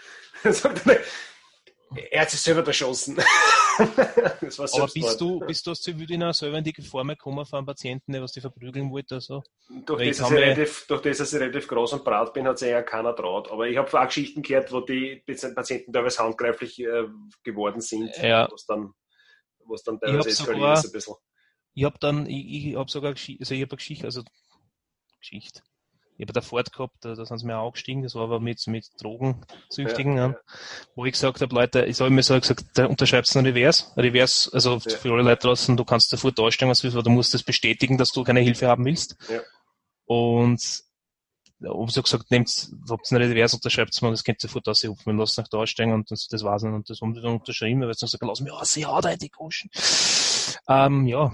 er 2.11 2.23
hat 2.23 2.31
sich 2.31 2.41
selber 2.41 2.67
erschossen. 2.67 3.19
Aber 3.79 4.89
bist 4.95 5.21
du, 5.21 5.41
bist 5.41 5.67
du 5.67 5.71
aus 5.73 5.83
Zivildina 5.83 6.33
selber 6.33 6.59
in 6.59 6.65
die 6.65 6.73
Gefahr 6.73 7.05
gekommen 7.05 7.45
von 7.45 7.59
einem 7.59 7.67
Patienten, 7.67 8.13
der 8.13 8.23
was 8.23 8.33
die 8.33 8.41
verprügeln 8.41 8.91
wollte? 8.91 9.17
Also? 9.17 9.43
Durch, 9.85 10.09
das, 10.09 10.19
dass 10.19 10.31
ich 10.31 10.37
relativ, 10.37 10.87
durch 10.87 11.03
das, 11.03 11.19
dass 11.19 11.33
ich 11.33 11.41
relativ 11.41 11.69
groß 11.69 11.95
und 11.95 12.05
brat 12.05 12.33
bin, 12.33 12.47
hat 12.47 12.59
sich 12.59 12.71
ja 12.71 12.83
keiner 12.83 13.15
traut. 13.15 13.51
Aber 13.51 13.67
ich 13.67 13.77
habe 13.77 14.01
auch 14.01 14.07
Geschichten 14.07 14.43
gehört, 14.43 14.73
wo 14.73 14.81
die 14.81 15.23
Patienten 15.27 15.93
teilweise 15.93 16.23
handgreiflich 16.23 16.79
äh, 16.81 17.05
geworden 17.43 17.81
sind. 17.81 18.17
Ja. 18.19 18.49
Was 18.51 18.67
dann, 18.67 18.93
was 19.67 19.83
dann 19.83 19.99
teilweise 19.99 20.29
eskaliert 20.29 20.79
ist 20.79 20.87
ein 20.87 20.93
bisschen. 20.93 21.15
Ich 21.77 21.85
habe 21.85 21.99
dann, 22.01 22.27
ich, 22.27 22.67
ich 22.67 22.77
habe 22.77 22.91
sogar, 22.91 23.11
also 23.11 23.25
ich 23.29 23.41
habe 23.41 23.55
eine 23.55 23.77
Geschichte, 23.77 24.05
also 24.07 24.25
Geschichte 25.21 25.63
ich 26.19 26.23
habe 26.23 26.33
da 26.33 26.41
Fahrt 26.41 26.73
gehabt, 26.73 26.97
da, 27.01 27.15
da 27.15 27.27
sind 27.27 27.39
sie 27.39 27.47
mir 27.47 27.59
auch 27.59 27.73
gestiegen, 27.73 28.03
das 28.03 28.15
war 28.15 28.23
aber 28.25 28.41
mit, 28.41 28.67
mit 28.67 28.89
Drogensüchtigen, 29.01 30.17
ja, 30.17 30.29
ja. 30.29 30.37
wo 30.95 31.05
ich 31.05 31.13
gesagt 31.13 31.41
habe, 31.41 31.55
Leute, 31.55 31.85
ich 31.85 32.01
habe 32.01 32.11
mir 32.11 32.23
so 32.23 32.39
gesagt, 32.39 32.65
da 32.75 32.87
unterschreibst 32.87 33.35
du 33.35 33.41
ein 33.41 33.47
Revers, 33.47 33.93
Revers, 33.97 34.51
also 34.53 34.81
ja. 34.85 34.97
für 34.97 35.13
alle 35.13 35.23
Leute 35.23 35.43
draußen, 35.43 35.77
du 35.77 35.85
kannst 35.85 36.09
sofort 36.09 36.39
darstellen, 36.39 36.71
was 36.71 36.79
du 36.79 36.85
willst, 36.85 36.97
aber 36.97 37.05
du 37.05 37.11
musst 37.11 37.35
das 37.35 37.43
bestätigen, 37.43 37.99
dass 37.99 38.13
du 38.13 38.25
keine 38.25 38.41
Hilfe 38.41 38.67
haben 38.67 38.85
willst. 38.85 39.17
Und 40.07 40.85
ob 41.65 41.91
sie 41.91 42.03
gesagt, 42.03 42.31
nehmt, 42.31 42.71
habt 42.89 43.11
ihr 43.11 43.19
ein 43.19 43.23
Revers, 43.23 43.55
unterschreibt 43.55 44.01
mal, 44.01 44.11
das 44.11 44.25
könnt 44.25 44.39
ihr 44.43 44.49
sofort 44.49 44.69
aussehen, 44.69 44.97
wir 45.05 45.13
lassen 45.13 45.43
euch 45.43 45.49
darstellen 45.49 45.93
und 45.93 46.11
das, 46.11 46.29
das 46.29 46.43
war's 46.45 46.63
nicht. 46.63 46.73
Und 46.73 46.89
das 46.89 47.01
haben 47.01 47.15
die 47.15 47.21
dann 47.21 47.35
unterschrieben, 47.35 47.83
weil 47.83 47.93
sie 47.95 48.01
dann 48.01 48.07
gesagt, 48.07 48.25
lass 48.27 48.41
mich 48.41 48.53
aus, 48.53 48.75
ja, 48.77 49.01
da 49.01 49.17
die 49.17 49.31
Goschen. 49.31 49.71
Ähm, 50.69 51.07
ja, 51.07 51.33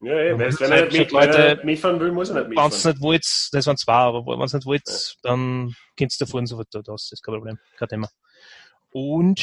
ja, 0.00 0.22
ja, 0.22 0.38
wenn 0.38 0.72
er 0.72 0.84
nicht 0.84 0.98
mit, 0.98 1.12
Leute, 1.12 1.60
mitfahren 1.64 1.98
will, 1.98 2.12
muss 2.12 2.28
er 2.30 2.36
nicht 2.36 2.50
mitfahren. 2.50 2.70
Wenn 2.70 2.78
es 2.78 2.84
nicht 2.84 3.00
wollt, 3.00 3.48
das 3.52 3.66
waren 3.66 3.76
zwei, 3.76 3.92
aber 3.92 4.26
wenn 4.26 4.40
es 4.42 4.52
nicht 4.52 4.66
wollt, 4.66 4.86
ja. 4.86 5.30
dann 5.30 5.74
könnt 5.96 6.12
ihr 6.12 6.24
da 6.24 6.26
fahren 6.26 6.46
sofort 6.46 6.68
da 6.70 6.82
das 6.82 7.10
ist 7.10 7.22
kein 7.22 7.34
Problem, 7.34 7.58
kein 7.76 7.88
Thema. 7.88 8.08
Und, 8.90 9.40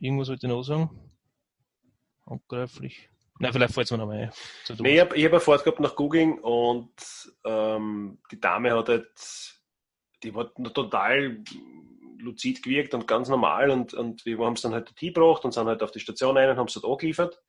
irgendwas 0.00 0.28
wollte 0.28 0.46
ich 0.46 0.52
noch 0.52 0.62
sagen. 0.62 0.90
Handgreiflich. 2.26 3.10
Nein, 3.40 3.52
vielleicht 3.52 3.74
fällt 3.74 3.86
es 3.86 3.90
mir 3.90 3.98
noch 3.98 4.06
mal 4.06 4.16
ein. 4.16 4.32
Nee, 4.78 4.94
ich 4.94 5.00
habe 5.00 5.22
hab 5.22 5.32
eine 5.32 5.40
Fahrt 5.40 5.64
gehabt 5.64 5.80
nach 5.80 5.96
Googling 5.96 6.38
und 6.38 6.94
ähm, 7.44 8.18
die 8.30 8.40
Dame 8.40 8.72
hat 8.72 8.88
halt, 8.88 9.10
die 10.22 10.34
war 10.34 10.52
total 10.54 11.42
luzid 12.18 12.62
gewirkt 12.62 12.94
und 12.94 13.06
ganz 13.06 13.28
normal 13.28 13.70
und, 13.70 13.92
und 13.94 14.24
wir 14.24 14.38
haben 14.38 14.54
es 14.54 14.62
dann 14.62 14.72
halt 14.72 14.88
dorthin 14.88 15.12
gebracht 15.12 15.44
und 15.44 15.52
sind 15.52 15.66
halt 15.66 15.82
auf 15.82 15.90
die 15.90 16.00
Station 16.00 16.38
ein 16.38 16.50
und 16.50 16.56
haben 16.56 16.68
es 16.68 16.74
dort 16.74 16.86
angeliefert. 16.86 17.42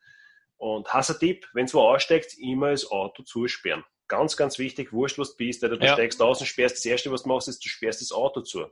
Und 0.64 0.94
Hassertipp, 0.94 1.46
wenn 1.52 1.66
es 1.66 1.74
wo 1.74 1.82
aussteigt, 1.82 2.38
immer 2.40 2.72
das 2.72 2.90
Auto 2.90 3.24
zusperren. 3.24 3.84
Ganz, 4.08 4.38
ganz 4.38 4.58
wichtig, 4.60 4.94
wurscht, 4.94 5.20
was 5.20 5.32
du 5.32 5.38
bist, 5.44 5.62
du 5.62 5.68
ja. 5.76 5.92
steigst 5.92 6.22
aus 6.22 6.40
und 6.40 6.46
sperrst, 6.46 6.78
das 6.78 6.86
Erste, 6.86 7.12
was 7.12 7.24
du 7.24 7.30
machst, 7.30 7.50
ist, 7.50 7.66
du 7.66 7.68
sperrst 7.68 8.00
das 8.00 8.14
Auto 8.14 8.40
zu. 8.40 8.68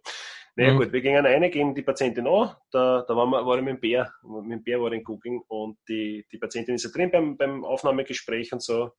Naja 0.55 0.73
mhm. 0.73 0.77
gut, 0.77 0.93
wir 0.93 1.01
gingen 1.01 1.25
rein, 1.25 1.51
gehen 1.51 1.75
die 1.75 1.81
Patientin 1.81 2.27
an, 2.27 2.55
da, 2.71 3.03
da 3.05 3.13
waren 3.13 3.29
wir, 3.31 3.45
war 3.45 3.57
ich 3.57 3.63
mit 3.63 3.73
dem 3.73 3.81
Bär, 3.81 4.13
mit 4.23 4.51
dem 4.51 4.63
Bär 4.63 4.81
war 4.81 4.89
ich 4.93 4.99
in 4.99 5.05
Cooking 5.05 5.41
und 5.49 5.79
die, 5.89 6.25
die 6.31 6.37
Patientin 6.37 6.75
ist 6.75 6.85
ja 6.85 6.91
drin 6.91 7.11
beim, 7.11 7.35
beim 7.35 7.65
Aufnahmegespräch 7.65 8.53
und 8.53 8.63
so 8.63 8.93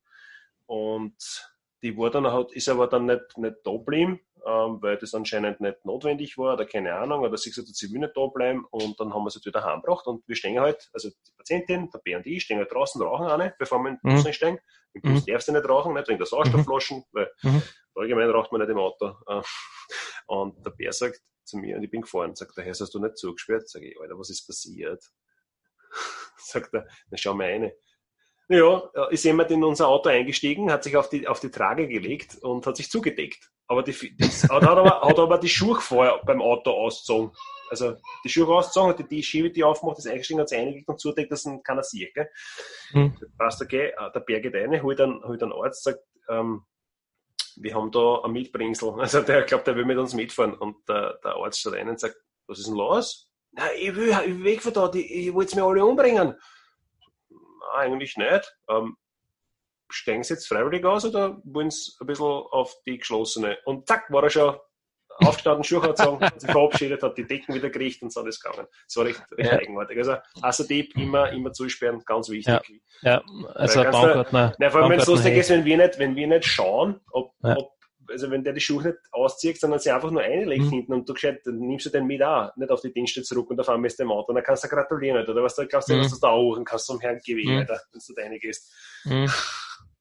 und 0.67 1.17
die 1.83 1.97
war 1.97 2.11
dann, 2.11 2.27
hat, 2.27 2.53
ist 2.53 2.69
aber 2.69 2.87
dann 2.87 3.07
nicht, 3.07 3.39
nicht 3.39 3.57
da 3.65 3.73
geblieben 3.73 4.21
ähm, 4.45 4.79
weil 4.81 4.97
das 4.97 5.15
anscheinend 5.15 5.61
nicht 5.61 5.85
notwendig 5.85 6.37
war 6.37 6.55
oder 6.55 6.67
keine 6.67 6.95
Ahnung, 6.95 7.21
oder 7.21 7.37
sie 7.37 7.51
gesagt 7.51 7.69
hat, 7.69 7.77
sie 7.77 7.93
will 7.93 8.01
nicht 8.01 8.17
da 8.17 8.27
bleiben 8.27 8.67
und 8.71 8.99
dann 8.99 9.15
haben 9.15 9.25
wir 9.25 9.31
sie 9.31 9.45
wieder 9.45 9.65
heimgebracht 9.65 10.07
und 10.07 10.27
wir 10.27 10.37
stehen 10.37 10.59
halt, 10.61 10.91
also 10.93 11.11
die 11.11 11.33
Patientin, 11.37 11.91
der 11.91 12.01
B 12.01 12.17
und 12.17 12.27
ich, 12.27 12.43
stehen 12.43 12.59
halt 12.59 12.73
draußen, 12.73 13.01
rauchen 13.01 13.27
eine, 13.27 13.55
bevor 13.59 13.79
wir 13.81 13.91
in 13.91 13.99
den 14.03 14.15
Bus 14.15 14.23
mhm. 14.23 14.27
einsteigen. 14.27 14.59
Im 14.95 15.03
Bus 15.03 15.27
mhm. 15.27 15.33
darfst 15.33 15.49
du 15.49 15.53
nicht 15.53 15.69
rauchen, 15.69 15.95
nicht 15.95 16.09
wegen 16.09 16.19
der 16.19 16.27
Sauerstoffflaschen, 16.27 16.99
mhm. 16.99 17.05
weil 17.13 17.31
mhm. 17.43 17.63
allgemein 17.95 18.31
raucht 18.31 18.53
man 18.53 18.61
nicht 18.61 18.71
im 18.71 18.79
Auto. 18.79 19.15
Äh, 19.29 19.43
und 20.27 20.67
der 20.67 20.71
Bär 20.71 20.93
sagt 20.93 21.21
zu 21.45 21.59
mir, 21.59 21.77
und 21.77 21.85
ich 21.85 21.91
bin 21.91 22.03
gefahren, 22.03 22.35
sagt, 22.35 22.57
daher 22.57 22.71
hast 22.71 22.95
du 22.95 22.99
nicht 22.99 23.17
zugesperrt, 23.19 23.69
sage 23.69 23.91
ich, 23.91 24.01
Alter, 24.01 24.19
was 24.19 24.31
ist 24.31 24.47
passiert? 24.47 25.05
Sagt 26.37 26.75
er, 26.75 26.87
dann 27.11 27.19
schau 27.19 27.35
mal 27.35 27.47
eine. 27.47 27.75
Ja, 28.53 28.91
ist 29.11 29.25
jemand 29.25 29.51
in 29.51 29.65
unser 29.65 29.89
Auto 29.89 30.09
eingestiegen, 30.09 30.71
hat 30.71 30.85
sich 30.85 30.97
auf 30.97 31.09
die, 31.09 31.27
auf 31.27 31.41
die 31.41 31.51
Trage 31.51 31.89
gelegt 31.89 32.37
und 32.43 32.67
hat 32.67 32.77
sich 32.77 32.91
zugedeckt. 32.91 33.51
Aber 33.67 33.83
die, 33.83 34.17
das, 34.17 34.43
hat, 34.51 34.63
aber, 34.63 35.01
hat 35.01 35.19
aber 35.19 35.39
die 35.39 35.49
Schuhe 35.49 35.81
vorher 35.81 36.21
beim 36.25 36.43
Auto 36.43 36.71
ausgezogen. 36.71 37.33
Also 37.71 37.97
die 38.25 38.29
Schuhe 38.29 38.55
ausgezogen, 38.55 38.91
hat 38.91 38.99
die, 38.99 39.09
die 39.09 39.23
Schiebe, 39.23 39.51
die 39.51 39.65
aufmacht, 39.65 39.99
ist 39.99 40.07
eingestiegen, 40.07 40.41
hat 40.41 40.51
sich 40.51 40.59
eingelegt 40.59 40.89
und 40.89 41.01
zudeckt, 41.01 41.33
dass 41.33 41.47
ihn 41.47 41.63
keiner 41.63 41.83
sieht. 41.83 42.13
Gell? 42.15 42.29
Hm. 42.91 43.17
Passt 43.39 43.63
okay, 43.63 43.93
der 44.15 44.21
Bär 44.21 44.41
geht 44.41 44.55
rein, 44.55 44.83
holt 44.83 45.01
einen, 45.01 45.23
holt 45.25 45.43
einen 45.43 45.53
Arzt, 45.53 45.85
sagt, 45.85 46.01
ähm, 46.29 46.65
wir 47.57 47.75
haben 47.75 47.91
da 47.91 48.21
ein 48.25 48.33
Mietbringsel. 48.33 48.95
Also 48.99 49.23
der 49.23 49.43
glaubt, 49.43 49.67
der 49.67 49.77
will 49.77 49.85
mit 49.85 49.99
uns 49.99 50.15
mitfahren. 50.15 50.55
Und 50.55 50.77
der, 50.89 51.19
der 51.25 51.37
Arzt 51.37 51.61
steht 51.61 51.75
rein 51.75 51.89
und 51.89 52.01
sagt, 52.01 52.17
was 52.47 52.59
ist 52.59 52.69
denn 52.69 52.77
los? 52.77 53.31
Na, 53.53 53.65
ich 53.79 53.95
will, 53.95 54.09
ich 54.09 54.35
will 54.35 54.45
weg 54.45 54.63
von 54.63 54.73
da, 54.73 54.89
die, 54.89 55.29
ich 55.29 55.33
wollte 55.33 55.57
mir 55.57 55.65
alle 55.65 55.85
umbringen 55.85 56.35
eigentlich 57.75 58.17
nicht. 58.17 58.57
Ähm, 58.69 58.97
steigen 59.91 60.23
sie 60.23 60.35
jetzt 60.35 60.49
freiwillig 60.49 60.85
aus 60.85 61.05
oder 61.05 61.41
wollen 61.45 61.71
sie 61.71 61.93
ein 62.01 62.07
bisschen 62.07 62.27
auf 62.27 62.75
die 62.87 62.99
geschlossene? 62.99 63.59
Und 63.65 63.87
zack, 63.87 64.11
war 64.11 64.23
er 64.25 64.31
schon 64.31 64.57
aufgestanden, 65.19 65.65
Schuhe 65.65 65.83
hat 65.83 65.99
sich 66.41 66.51
verabschiedet, 66.51 67.03
hat 67.03 67.19
die 67.19 67.27
Decken 67.27 67.55
wieder 67.55 67.71
gerichtet 67.71 68.05
und 68.05 68.13
so 68.13 68.21
alles 68.21 68.41
gegangen. 68.41 68.67
Das 68.87 68.97
war 68.97 69.05
recht, 69.05 69.23
recht 69.33 69.53
ja. 69.53 69.59
eigenartig. 69.59 69.99
Also, 69.99 70.17
also 70.41 70.65
Dieb 70.65 70.97
immer, 70.97 71.31
immer 71.33 71.53
zusperren, 71.53 72.03
ganz 72.05 72.29
wichtig. 72.31 72.83
Ja, 73.03 73.21
ja. 73.21 73.23
also 73.55 73.83
Baumgartner. 73.83 74.55
Nein, 74.59 74.71
vor 74.71 74.81
allem, 74.81 74.91
wenn 74.91 75.01
es 75.01 75.07
lustig 75.07 75.37
ist, 75.37 75.51
wenn 75.51 75.65
wir 75.65 75.77
nicht, 75.77 75.99
wenn 75.99 76.17
wir 76.17 76.27
nicht 76.27 76.47
schauen, 76.47 77.01
ob, 77.11 77.35
ja. 77.43 77.57
ob 77.57 77.73
also 78.13 78.31
wenn 78.31 78.45
der 78.45 78.53
die 78.53 78.61
Schuhe 78.61 78.83
nicht 78.83 78.99
auszieht, 79.11 79.59
sondern 79.59 79.81
sie 79.81 79.91
einfach 79.91 80.11
nur 80.11 80.23
einlegt 80.23 80.65
mhm. 80.65 80.71
hinten 80.71 80.93
und 80.93 81.09
du 81.09 81.15
gescheit, 81.15 81.41
dann 81.45 81.59
nimmst 81.59 81.87
du 81.87 81.91
den 81.91 82.07
mit 82.07 82.23
auch, 82.23 82.55
nicht 82.57 82.71
auf 82.71 82.81
die 82.81 82.93
Dienste 82.93 83.23
zurück 83.23 83.51
und 83.51 83.59
auf 83.59 83.69
einmal 83.69 83.87
ist 83.87 83.99
der 83.99 84.07
Auto 84.09 84.29
und 84.29 84.37
dann 84.37 84.45
kannst 84.45 84.65
du 84.65 84.69
gratulieren, 84.69 85.19
nicht, 85.19 85.29
oder 85.29 85.43
was 85.43 85.57
du 85.57 85.67
glaubst, 85.67 85.89
du, 85.89 85.95
mhm. 85.95 86.03
dass 86.03 86.13
du 86.13 86.21
da 86.21 86.29
auch 86.29 86.57
und 86.57 86.65
kannst 86.65 86.87
zum 86.87 87.01
Herrn 87.01 87.21
gewählen, 87.25 87.65
mhm. 87.65 87.69
wenn 87.69 88.01
du 88.07 88.15
da 88.15 88.23
reingehst. 88.23 88.73
Mhm. 89.05 89.31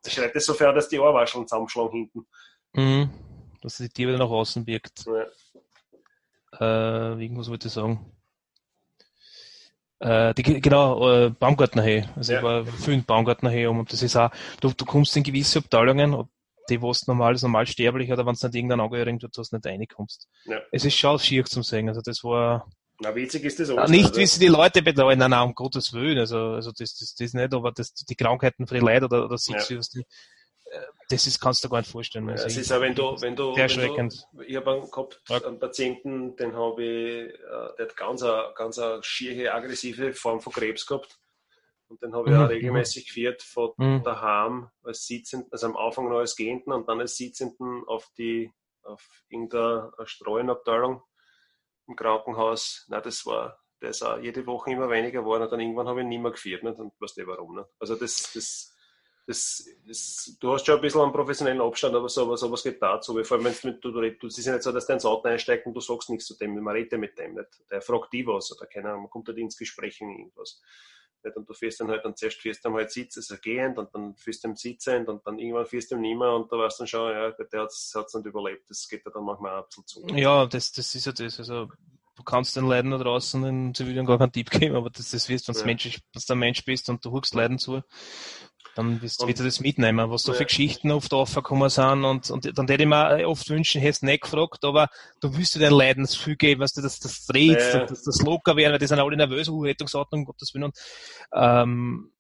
Das 0.03 0.13
schreit 0.13 0.35
das 0.35 0.45
so 0.45 0.53
fair, 0.53 0.73
dass 0.73 0.89
die 0.89 0.99
Ohrwascheln 0.99 1.47
zusammenschlagen 1.47 1.91
hinten. 1.91 2.27
Mhm. 2.73 3.09
Dass 3.61 3.77
die 3.77 3.89
Tier 3.89 4.07
wieder 4.07 4.17
nach 4.17 4.29
außen 4.29 4.65
wirkt. 4.65 5.05
Ja. 5.05 5.25
Äh, 6.59 7.21
irgendwas 7.21 7.49
wollte 7.49 7.67
ich 7.67 7.73
sagen. 7.73 8.11
Äh, 9.99 10.33
die, 10.33 10.41
genau, 10.41 11.09
äh, 11.11 11.29
Baumgartnerhöhe. 11.29 12.09
Also 12.15 12.33
ja. 12.33 12.39
ich 12.39 12.43
war 12.43 12.65
viel 12.65 13.01
Baumgartnerhöhe 13.03 13.69
um 13.69 13.79
und 13.79 13.93
das 13.93 14.01
ist 14.01 14.15
auch, 14.15 14.31
du, 14.59 14.73
du 14.73 14.83
kommst 14.83 15.15
in 15.15 15.23
gewisse 15.23 15.59
Abteilungen, 15.59 16.27
die 16.69 16.81
wo 16.81 16.91
es 16.91 17.07
normal 17.07 17.35
ist, 17.35 17.41
normal 17.41 17.65
sterblich 17.65 18.11
oder 18.11 18.25
wenn 18.25 18.33
es 18.33 18.43
nicht 18.43 18.55
irgendeinen 18.55 18.81
Angehörigen 18.81 19.19
tut, 19.19 19.37
dass 19.37 19.49
du 19.49 19.55
nicht 19.57 19.65
reinkommst. 19.65 20.27
Ja. 20.45 20.61
Es 20.71 20.85
ist 20.85 20.95
schon 20.95 21.19
schier 21.19 21.45
zum 21.45 21.63
Sehen. 21.63 21.89
Also 21.89 22.01
das 22.01 22.23
war. 22.23 22.67
Na, 22.99 23.15
witzig 23.15 23.43
ist 23.45 23.59
das 23.59 23.69
auch. 23.71 23.87
Nicht, 23.87 24.09
also. 24.09 24.19
wie 24.19 24.25
sie 24.25 24.39
die 24.39 24.47
Leute 24.47 24.81
betreuen, 24.81 25.17
nein, 25.17 25.31
nein, 25.31 25.47
um 25.47 25.55
Gottes 25.55 25.91
Willen. 25.93 26.19
Also, 26.19 26.37
also 26.37 26.71
das, 26.71 26.95
das, 26.95 27.15
das 27.15 27.33
nicht, 27.33 27.53
aber 27.53 27.71
das, 27.71 27.93
die 27.93 28.15
Krankheiten 28.15 28.67
für 28.67 28.75
die 28.75 28.81
Leute 28.81 29.05
oder, 29.05 29.25
oder 29.25 29.37
ja. 29.47 29.77
was 29.77 29.89
die, 29.89 30.05
äh, 30.71 30.79
das 31.09 31.27
ist, 31.27 31.39
kannst 31.39 31.63
du 31.63 31.69
gar 31.69 31.79
nicht 31.79 31.91
vorstellen. 31.91 32.29
Also 32.29 32.45
es 32.45 32.57
ist 32.57 32.71
auch, 32.71 32.79
wenn 32.79 32.95
du, 32.95 33.19
wenn 33.19 33.35
du, 33.35 33.53
sehr 33.53 33.63
erschreckend. 33.63 34.25
Du, 34.33 34.41
ich 34.41 34.55
habe 34.55 34.71
einen 34.71 34.89
gehabt, 34.89 35.21
ja. 35.27 35.43
einen 35.43 35.59
Patienten, 35.59 36.35
den 36.37 36.55
habe 36.55 36.83
ich, 36.83 37.33
äh, 37.33 37.75
der 37.77 37.87
hat 37.87 37.97
ganz, 37.97 38.23
eine, 38.23 38.53
ganz 38.55 38.79
eine 38.79 39.03
schiere, 39.03 39.51
aggressive 39.53 40.13
Form 40.13 40.39
von 40.39 40.53
Krebs 40.53 40.85
gehabt. 40.85 41.19
Und 41.91 42.01
den 42.01 42.15
habe 42.15 42.29
ich 42.29 42.35
mhm. 42.35 42.41
auch 42.41 42.49
regelmäßig 42.49 43.05
geführt 43.05 43.43
von 43.43 43.73
mhm. 43.75 44.01
daheim 44.03 44.69
als 44.81 45.05
Sitzenden, 45.05 45.51
also 45.51 45.67
am 45.67 45.75
Anfang 45.75 46.07
noch 46.07 46.19
als 46.19 46.37
Gehenden 46.37 46.71
und 46.71 46.87
dann 46.87 47.01
als 47.01 47.17
Sitzenden 47.17 47.83
auf 47.85 48.09
die, 48.17 48.53
auf 48.83 49.05
irgendeine 49.27 49.91
Streuenabteilung 50.05 51.03
im 51.87 51.95
Krankenhaus. 51.97 52.85
Na, 52.87 53.01
das 53.01 53.25
war, 53.25 53.59
der 53.81 53.89
ist 53.89 54.03
auch 54.03 54.17
jede 54.19 54.45
Woche 54.47 54.71
immer 54.71 54.89
weniger 54.89 55.19
geworden 55.19 55.43
und 55.43 55.51
dann 55.51 55.59
irgendwann 55.59 55.89
habe 55.89 55.99
ich 55.99 56.05
ihn 56.05 56.09
nicht 56.09 56.21
mehr 56.21 56.31
geführt. 56.31 56.63
Nicht? 56.63 56.79
Und 56.79 56.93
weißt 56.97 57.17
du 57.17 57.27
warum. 57.27 57.57
Nicht? 57.57 57.67
Also 57.77 57.95
das, 57.97 58.31
das, 58.33 58.73
das, 59.27 59.65
das, 59.85 60.37
du 60.39 60.53
hast 60.53 60.65
schon 60.65 60.75
ein 60.75 60.81
bisschen 60.81 61.01
einen 61.01 61.11
professionellen 61.11 61.59
Abstand, 61.59 61.93
aber 61.93 62.07
so, 62.07 62.33
sowas 62.37 62.63
geht 62.63 62.81
dazu. 62.81 63.21
Vor 63.21 63.35
allem, 63.35 63.47
wenn 63.47 63.73
du, 63.81 63.91
du, 63.91 63.91
du, 63.91 64.11
du, 64.11 64.27
es 64.27 64.37
ist 64.37 64.45
ja 64.45 64.53
nicht 64.53 64.63
so, 64.63 64.71
dass 64.71 64.87
du 64.87 64.93
ins 64.93 65.03
Auto 65.03 65.27
einsteigst 65.27 65.67
und 65.67 65.73
du 65.73 65.81
sagst 65.81 66.09
nichts 66.09 66.25
zu 66.25 66.37
dem, 66.37 66.57
man 66.57 66.73
redet 66.73 66.97
mit 66.97 67.17
dem 67.17 67.33
nicht. 67.33 67.49
Der 67.69 67.81
fragt 67.81 68.13
die 68.13 68.25
was 68.25 68.49
oder 68.55 68.65
keine 68.65 68.91
Ahnung, 68.91 69.01
man 69.01 69.09
kommt 69.09 69.27
halt 69.27 69.39
ins 69.39 69.57
Gespräch 69.57 69.99
in 69.99 70.09
irgendwas. 70.09 70.61
Nicht? 71.23 71.37
Und 71.37 71.49
du 71.49 71.53
fährst 71.53 71.79
dann 71.79 71.89
halt, 71.89 72.05
und 72.05 72.17
zuerst 72.17 72.37
fährst 72.41 72.65
du 72.65 72.73
halt 72.73 72.91
Sitz, 72.91 73.17
also 73.17 73.35
gehend, 73.41 73.77
und 73.77 73.93
dann 73.93 74.15
fährst 74.15 74.43
du 74.43 74.49
im 74.49 74.55
Sitzend, 74.55 75.07
und 75.09 75.25
dann 75.25 75.39
irgendwann 75.39 75.65
fährst 75.65 75.91
du 75.91 75.97
nicht 75.97 76.17
mehr, 76.17 76.33
und 76.33 76.51
da 76.51 76.57
weißt 76.57 76.79
du 76.79 76.81
dann 76.81 76.87
schon, 76.87 77.11
ja, 77.11 77.31
der 77.31 77.61
hat 77.61 77.69
es 77.69 77.93
nicht 77.95 78.25
überlebt. 78.25 78.69
Das 78.69 78.87
geht 78.87 79.05
ja 79.05 79.11
dann 79.11 79.23
manchmal 79.23 79.55
auch 79.55 79.63
ein 79.63 79.67
bisschen 79.67 79.87
zu. 79.87 80.07
Ja, 80.15 80.45
das, 80.45 80.71
das 80.71 80.95
ist 80.95 81.05
ja 81.05 81.11
das. 81.11 81.39
Also, 81.39 81.69
du 82.15 82.23
kannst 82.23 82.55
den 82.55 82.67
Leiden 82.67 82.91
da 82.91 82.97
draußen 82.97 83.43
in 83.43 83.73
Zivilien 83.73 84.05
gar 84.05 84.17
keinen 84.17 84.31
Tipp 84.31 84.49
geben, 84.49 84.75
aber 84.75 84.89
das, 84.89 85.11
das 85.11 85.29
wirst, 85.29 85.47
wenn 85.47 85.55
ja. 85.77 85.91
du 86.13 86.33
ein 86.33 86.39
Mensch 86.39 86.65
bist 86.65 86.89
und 86.89 87.03
du 87.03 87.11
huckst 87.11 87.33
Leiden 87.33 87.57
zu, 87.57 87.81
dann 88.75 89.01
wirst 89.01 89.21
du 89.21 89.27
wieder 89.27 89.43
das 89.43 89.59
mitnehmen, 89.59 90.09
was 90.09 90.23
da 90.23 90.33
für 90.33 90.45
Geschichten 90.45 90.91
oft 90.91 91.13
aufgekommen 91.13 91.69
sind 91.69 92.05
und, 92.05 92.31
und 92.31 92.57
dann 92.57 92.67
hätte 92.67 92.83
ich 92.83 92.89
mir 92.89 93.27
oft 93.27 93.49
wünschen, 93.49 93.81
hättest 93.81 94.01
du 94.01 94.05
nicht 94.05 94.23
gefragt, 94.23 94.63
aber 94.63 94.87
du 95.19 95.35
wirst 95.37 95.55
dir 95.55 95.59
dein 95.59 95.73
Leidensgefühl 95.73 96.37
geben, 96.37 96.61
was 96.61 96.73
du 96.73 96.81
das, 96.81 96.99
das 96.99 97.25
dreht, 97.25 97.59
ja. 97.59 97.85
das, 97.85 98.03
das 98.03 98.21
locker 98.21 98.55
weil 98.55 98.77
die 98.77 98.87
sind 98.87 98.99
alle 98.99 99.17
nervös, 99.17 99.49
uh, 99.49 99.61
Rettungsordnung, 99.61 100.25
Gottes 100.25 100.53
Willen 100.53 100.65
und, 100.65 100.77
ähm, 101.33 102.11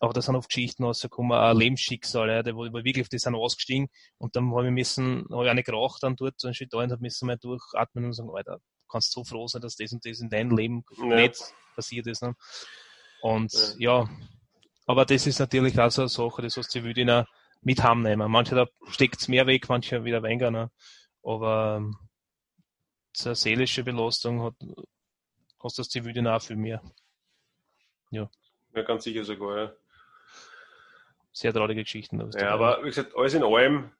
aber 0.00 0.12
da 0.12 0.22
sind 0.22 0.36
oft 0.36 0.48
Geschichten 0.48 0.84
rausgekommen, 0.84 1.36
auch 1.36 1.52
Lebensschicksale, 1.52 2.36
ja, 2.36 2.54
wo, 2.54 2.60
wo 2.72 2.84
wirklich, 2.84 3.08
die 3.08 3.18
sind 3.18 3.34
ausgestiegen 3.34 3.88
und 4.16 4.34
dann 4.36 4.50
haben 4.54 4.64
wir 4.64 4.70
müssen, 4.70 5.26
habe 5.30 5.44
ich 5.44 5.50
auch 5.50 5.54
nicht 5.54 5.66
geraucht 5.66 6.02
dann 6.02 6.16
dort, 6.16 6.42
ein 6.44 6.54
Schritt 6.54 6.72
da 6.72 6.78
und 6.78 7.00
müssen 7.00 7.28
wir 7.28 7.36
durchatmen 7.36 8.06
und 8.06 8.12
sagen, 8.12 8.30
Alter, 8.32 8.56
du 8.56 8.88
kannst 8.90 9.12
so 9.12 9.24
froh 9.24 9.46
sein, 9.46 9.60
dass 9.60 9.76
das 9.76 9.92
und 9.92 10.06
das 10.06 10.20
in 10.20 10.30
deinem 10.30 10.56
Leben 10.56 10.84
ja. 10.96 11.16
nicht 11.16 11.52
passiert 11.74 12.06
ist. 12.06 12.22
Ne? 12.22 12.34
Und 13.20 13.52
ja. 13.78 14.04
ja 14.04 14.08
aber 14.88 15.04
das 15.04 15.26
ist 15.26 15.38
natürlich 15.38 15.78
auch 15.78 15.90
so 15.90 16.02
eine 16.02 16.08
Sache, 16.08 16.40
das 16.40 16.56
heißt, 16.56 16.70
sie 16.70 16.82
würde 16.82 17.02
ihn 17.02 17.10
auch 17.10 17.26
mit 17.60 17.82
heimnehmen. 17.82 18.30
Manche 18.30 18.54
da 18.54 18.66
steckt 18.88 19.20
es 19.20 19.28
mehr 19.28 19.46
weg, 19.46 19.68
manche 19.68 20.02
wieder 20.02 20.22
weniger. 20.22 20.50
Ne? 20.50 20.70
Aber 21.22 21.76
ähm, 21.76 21.96
zur 23.12 23.34
seelische 23.34 23.84
Belastung 23.84 24.42
hat, 24.42 24.54
hast 25.62 25.78
das 25.78 25.90
Zivil 25.90 26.26
auch 26.26 26.40
viel 26.40 26.56
mehr. 26.56 26.80
Ja. 28.10 28.30
Ja, 28.74 28.82
ganz 28.82 29.04
sicher 29.04 29.24
sogar, 29.24 29.58
ja. 29.58 29.72
Sehr 31.32 31.52
traurige 31.52 31.82
Geschichten. 31.82 32.30
Ja, 32.38 32.54
aber 32.54 32.82
wie 32.82 32.88
gesagt, 32.88 33.14
alles 33.14 33.34
in 33.34 33.44
allem 33.44 33.90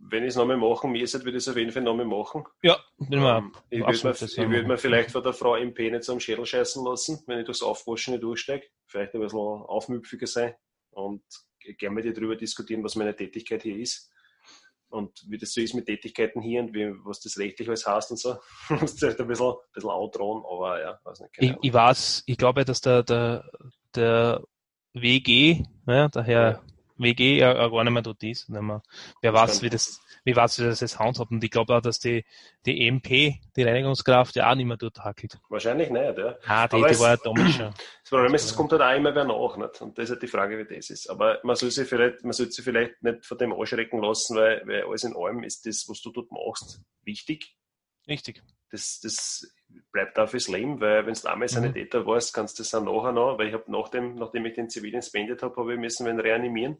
wenn 0.00 0.22
ich 0.22 0.30
es 0.30 0.36
nochmal 0.36 0.56
machen 0.56 0.92
müsste, 0.92 1.18
würde 1.24 1.38
ich 1.38 1.44
es 1.44 1.48
auf 1.48 1.56
jeden 1.56 1.72
Fall 1.72 1.82
nochmal 1.82 2.06
machen. 2.06 2.44
Ja, 2.62 2.78
bin 2.98 3.22
ähm, 3.22 3.52
ich 3.70 3.80
würde 3.80 4.48
mir, 4.48 4.68
würd 4.68 4.80
vielleicht 4.80 5.10
von 5.10 5.22
der 5.22 5.32
Frau 5.32 5.56
MP 5.56 5.90
nicht 5.90 6.04
so 6.04 6.12
am 6.12 6.20
Schädel 6.20 6.46
scheißen 6.46 6.84
lassen, 6.84 7.22
wenn 7.26 7.40
ich 7.40 7.44
durchs 7.44 7.62
Aufwaschen 7.62 8.14
nicht 8.14 8.22
durchsteige. 8.22 8.66
Vielleicht 8.86 9.14
ein 9.14 9.20
bisschen 9.20 9.38
aufmüpfiger 9.38 10.26
sein 10.26 10.54
und 10.90 11.22
gerne 11.78 11.94
mit 11.94 12.04
dir 12.04 12.12
darüber 12.12 12.36
diskutieren, 12.36 12.84
was 12.84 12.96
meine 12.96 13.14
Tätigkeit 13.14 13.62
hier 13.62 13.76
ist. 13.76 14.10
Und 14.90 15.22
wie 15.28 15.36
das 15.36 15.52
so 15.52 15.60
ist 15.60 15.74
mit 15.74 15.84
Tätigkeiten 15.84 16.40
hier 16.40 16.62
und 16.62 16.72
wie, 16.72 16.90
was 17.04 17.20
das 17.20 17.36
rechtlich 17.36 17.68
alles 17.68 17.86
heißt 17.86 18.10
und 18.10 18.16
so. 18.18 18.36
das 18.70 18.92
ist 18.94 19.00
vielleicht 19.00 19.20
ein 19.20 19.26
bisschen, 19.26 19.50
ein 19.50 19.72
bisschen 19.74 19.90
outdrohen, 19.90 20.42
aber 20.50 20.80
ja, 20.80 20.98
weiß 21.04 21.20
nicht. 21.20 21.32
Ich, 21.38 21.54
ich 21.60 21.72
weiß, 21.72 22.22
ich 22.24 22.38
glaube, 22.38 22.64
dass 22.64 22.80
der, 22.80 23.02
der, 23.02 23.44
der 23.94 24.42
WG, 24.94 25.64
ja, 25.86 26.08
der 26.08 26.22
Herr 26.22 26.52
ja 26.52 26.62
WG 26.98 27.38
ja 27.38 27.68
gar 27.68 27.84
nicht 27.84 27.92
mehr 27.92 28.02
dort 28.02 28.22
ist. 28.22 28.48
Nicht 28.48 28.62
mehr. 28.62 28.82
Wer 29.20 29.32
weiß, 29.32 29.62
wie 29.62 29.70
das, 29.70 30.00
wie 30.24 30.34
weiß, 30.34 30.58
wie 30.58 30.64
das 30.64 30.80
jetzt 30.80 30.98
handhabt. 30.98 31.30
Und 31.30 31.42
ich 31.42 31.50
glaube 31.50 31.74
auch, 31.74 31.80
dass 31.80 31.98
die, 31.98 32.24
die 32.66 32.86
EMP, 32.86 33.08
die 33.08 33.62
Reinigungskraft, 33.62 34.36
ja 34.36 34.50
auch 34.50 34.54
nicht 34.54 34.66
mehr 34.66 34.76
dort 34.76 34.98
hackelt. 34.98 35.38
Wahrscheinlich 35.48 35.90
nicht, 35.90 36.18
ja. 36.18 36.36
Ah, 36.46 36.68
die, 36.68 36.76
die 36.76 36.98
war 36.98 37.10
ja 37.10 37.16
damals 37.16 37.54
schon. 37.54 37.74
Das 38.08 38.10
Problem 38.10 38.34
ist, 38.34 38.44
es 38.44 38.56
kommt 38.56 38.72
halt 38.72 38.80
auch 38.80 38.96
immer 38.96 39.14
wer 39.14 39.24
nach, 39.24 39.56
nicht? 39.58 39.82
Und 39.82 39.98
das 39.98 40.04
ist 40.04 40.10
halt 40.12 40.22
die 40.22 40.28
Frage, 40.28 40.58
wie 40.58 40.74
das 40.74 40.88
ist. 40.88 41.10
Aber 41.10 41.40
man 41.42 41.56
soll 41.56 41.70
sich 41.70 41.86
vielleicht, 41.86 42.24
man 42.24 42.32
sollte 42.32 42.52
sich 42.52 42.64
vielleicht 42.64 43.02
nicht 43.02 43.26
von 43.26 43.36
dem 43.36 43.52
anschrecken 43.52 44.00
lassen, 44.00 44.34
weil, 44.34 44.62
weil 44.64 44.84
alles 44.84 45.04
in 45.04 45.14
allem 45.14 45.42
ist 45.42 45.66
das, 45.66 45.86
was 45.88 46.00
du 46.00 46.10
dort 46.10 46.32
machst, 46.32 46.80
wichtig. 47.02 47.54
Richtig. 48.08 48.42
Das, 48.70 49.00
das 49.02 49.46
bleibt 49.92 50.18
auch 50.18 50.28
fürs 50.28 50.48
Leben, 50.48 50.80
weil 50.80 51.06
wenn 51.06 51.14
du 51.14 51.48
Sanitäter 51.48 52.00
mhm. 52.00 52.06
warst, 52.06 52.34
kannst 52.34 52.58
du 52.58 52.62
das 52.62 52.74
auch 52.74 52.82
nachher 52.82 53.12
noch, 53.12 53.38
weil 53.38 53.48
ich 53.48 53.54
habe 53.54 53.70
nach 53.70 53.88
dem, 53.88 54.14
nachdem 54.14 54.46
ich 54.46 54.54
den 54.54 54.70
Zivildienst 54.70 55.12
beendet 55.12 55.42
habe, 55.42 55.56
habe 55.56 55.74
ich 55.74 55.80
müssen 55.80 56.06
ihn 56.06 56.20
reanimieren. 56.20 56.78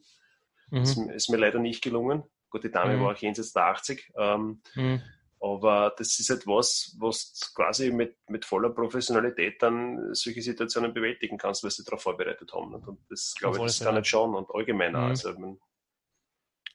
Mhm. 0.70 0.82
Ist, 0.82 0.98
ist, 0.98 1.30
mir 1.30 1.38
leider 1.38 1.58
nicht 1.58 1.82
gelungen. 1.82 2.22
Gut, 2.50 2.64
die 2.64 2.70
Dame 2.70 2.96
mhm. 2.96 3.02
war 3.02 3.12
auch 3.12 3.18
jenseits 3.18 3.52
der 3.52 3.66
80. 3.66 4.12
Ähm, 4.16 4.62
mhm. 4.74 5.02
Aber 5.40 5.94
das 5.96 6.18
ist 6.18 6.30
etwas, 6.30 6.90
halt 6.92 7.00
was 7.00 7.52
quasi 7.54 7.92
mit, 7.92 8.16
mit 8.28 8.44
voller 8.44 8.70
Professionalität 8.70 9.62
dann 9.62 10.12
solche 10.12 10.42
Situationen 10.42 10.92
bewältigen 10.92 11.38
kannst, 11.38 11.62
weil 11.62 11.70
sie 11.70 11.84
darauf 11.84 12.02
vorbereitet 12.02 12.52
haben. 12.52 12.74
Und 12.74 12.98
das 13.08 13.34
glaube 13.38 13.58
ich, 13.58 13.62
das 13.64 13.80
kann 13.80 13.94
nicht 13.94 14.08
schauen 14.08 14.34
und 14.34 14.50
allgemein 14.52 14.96
auch. 14.96 15.02
Mhm. 15.02 15.10
Also, 15.10 15.32
man, 15.38 15.58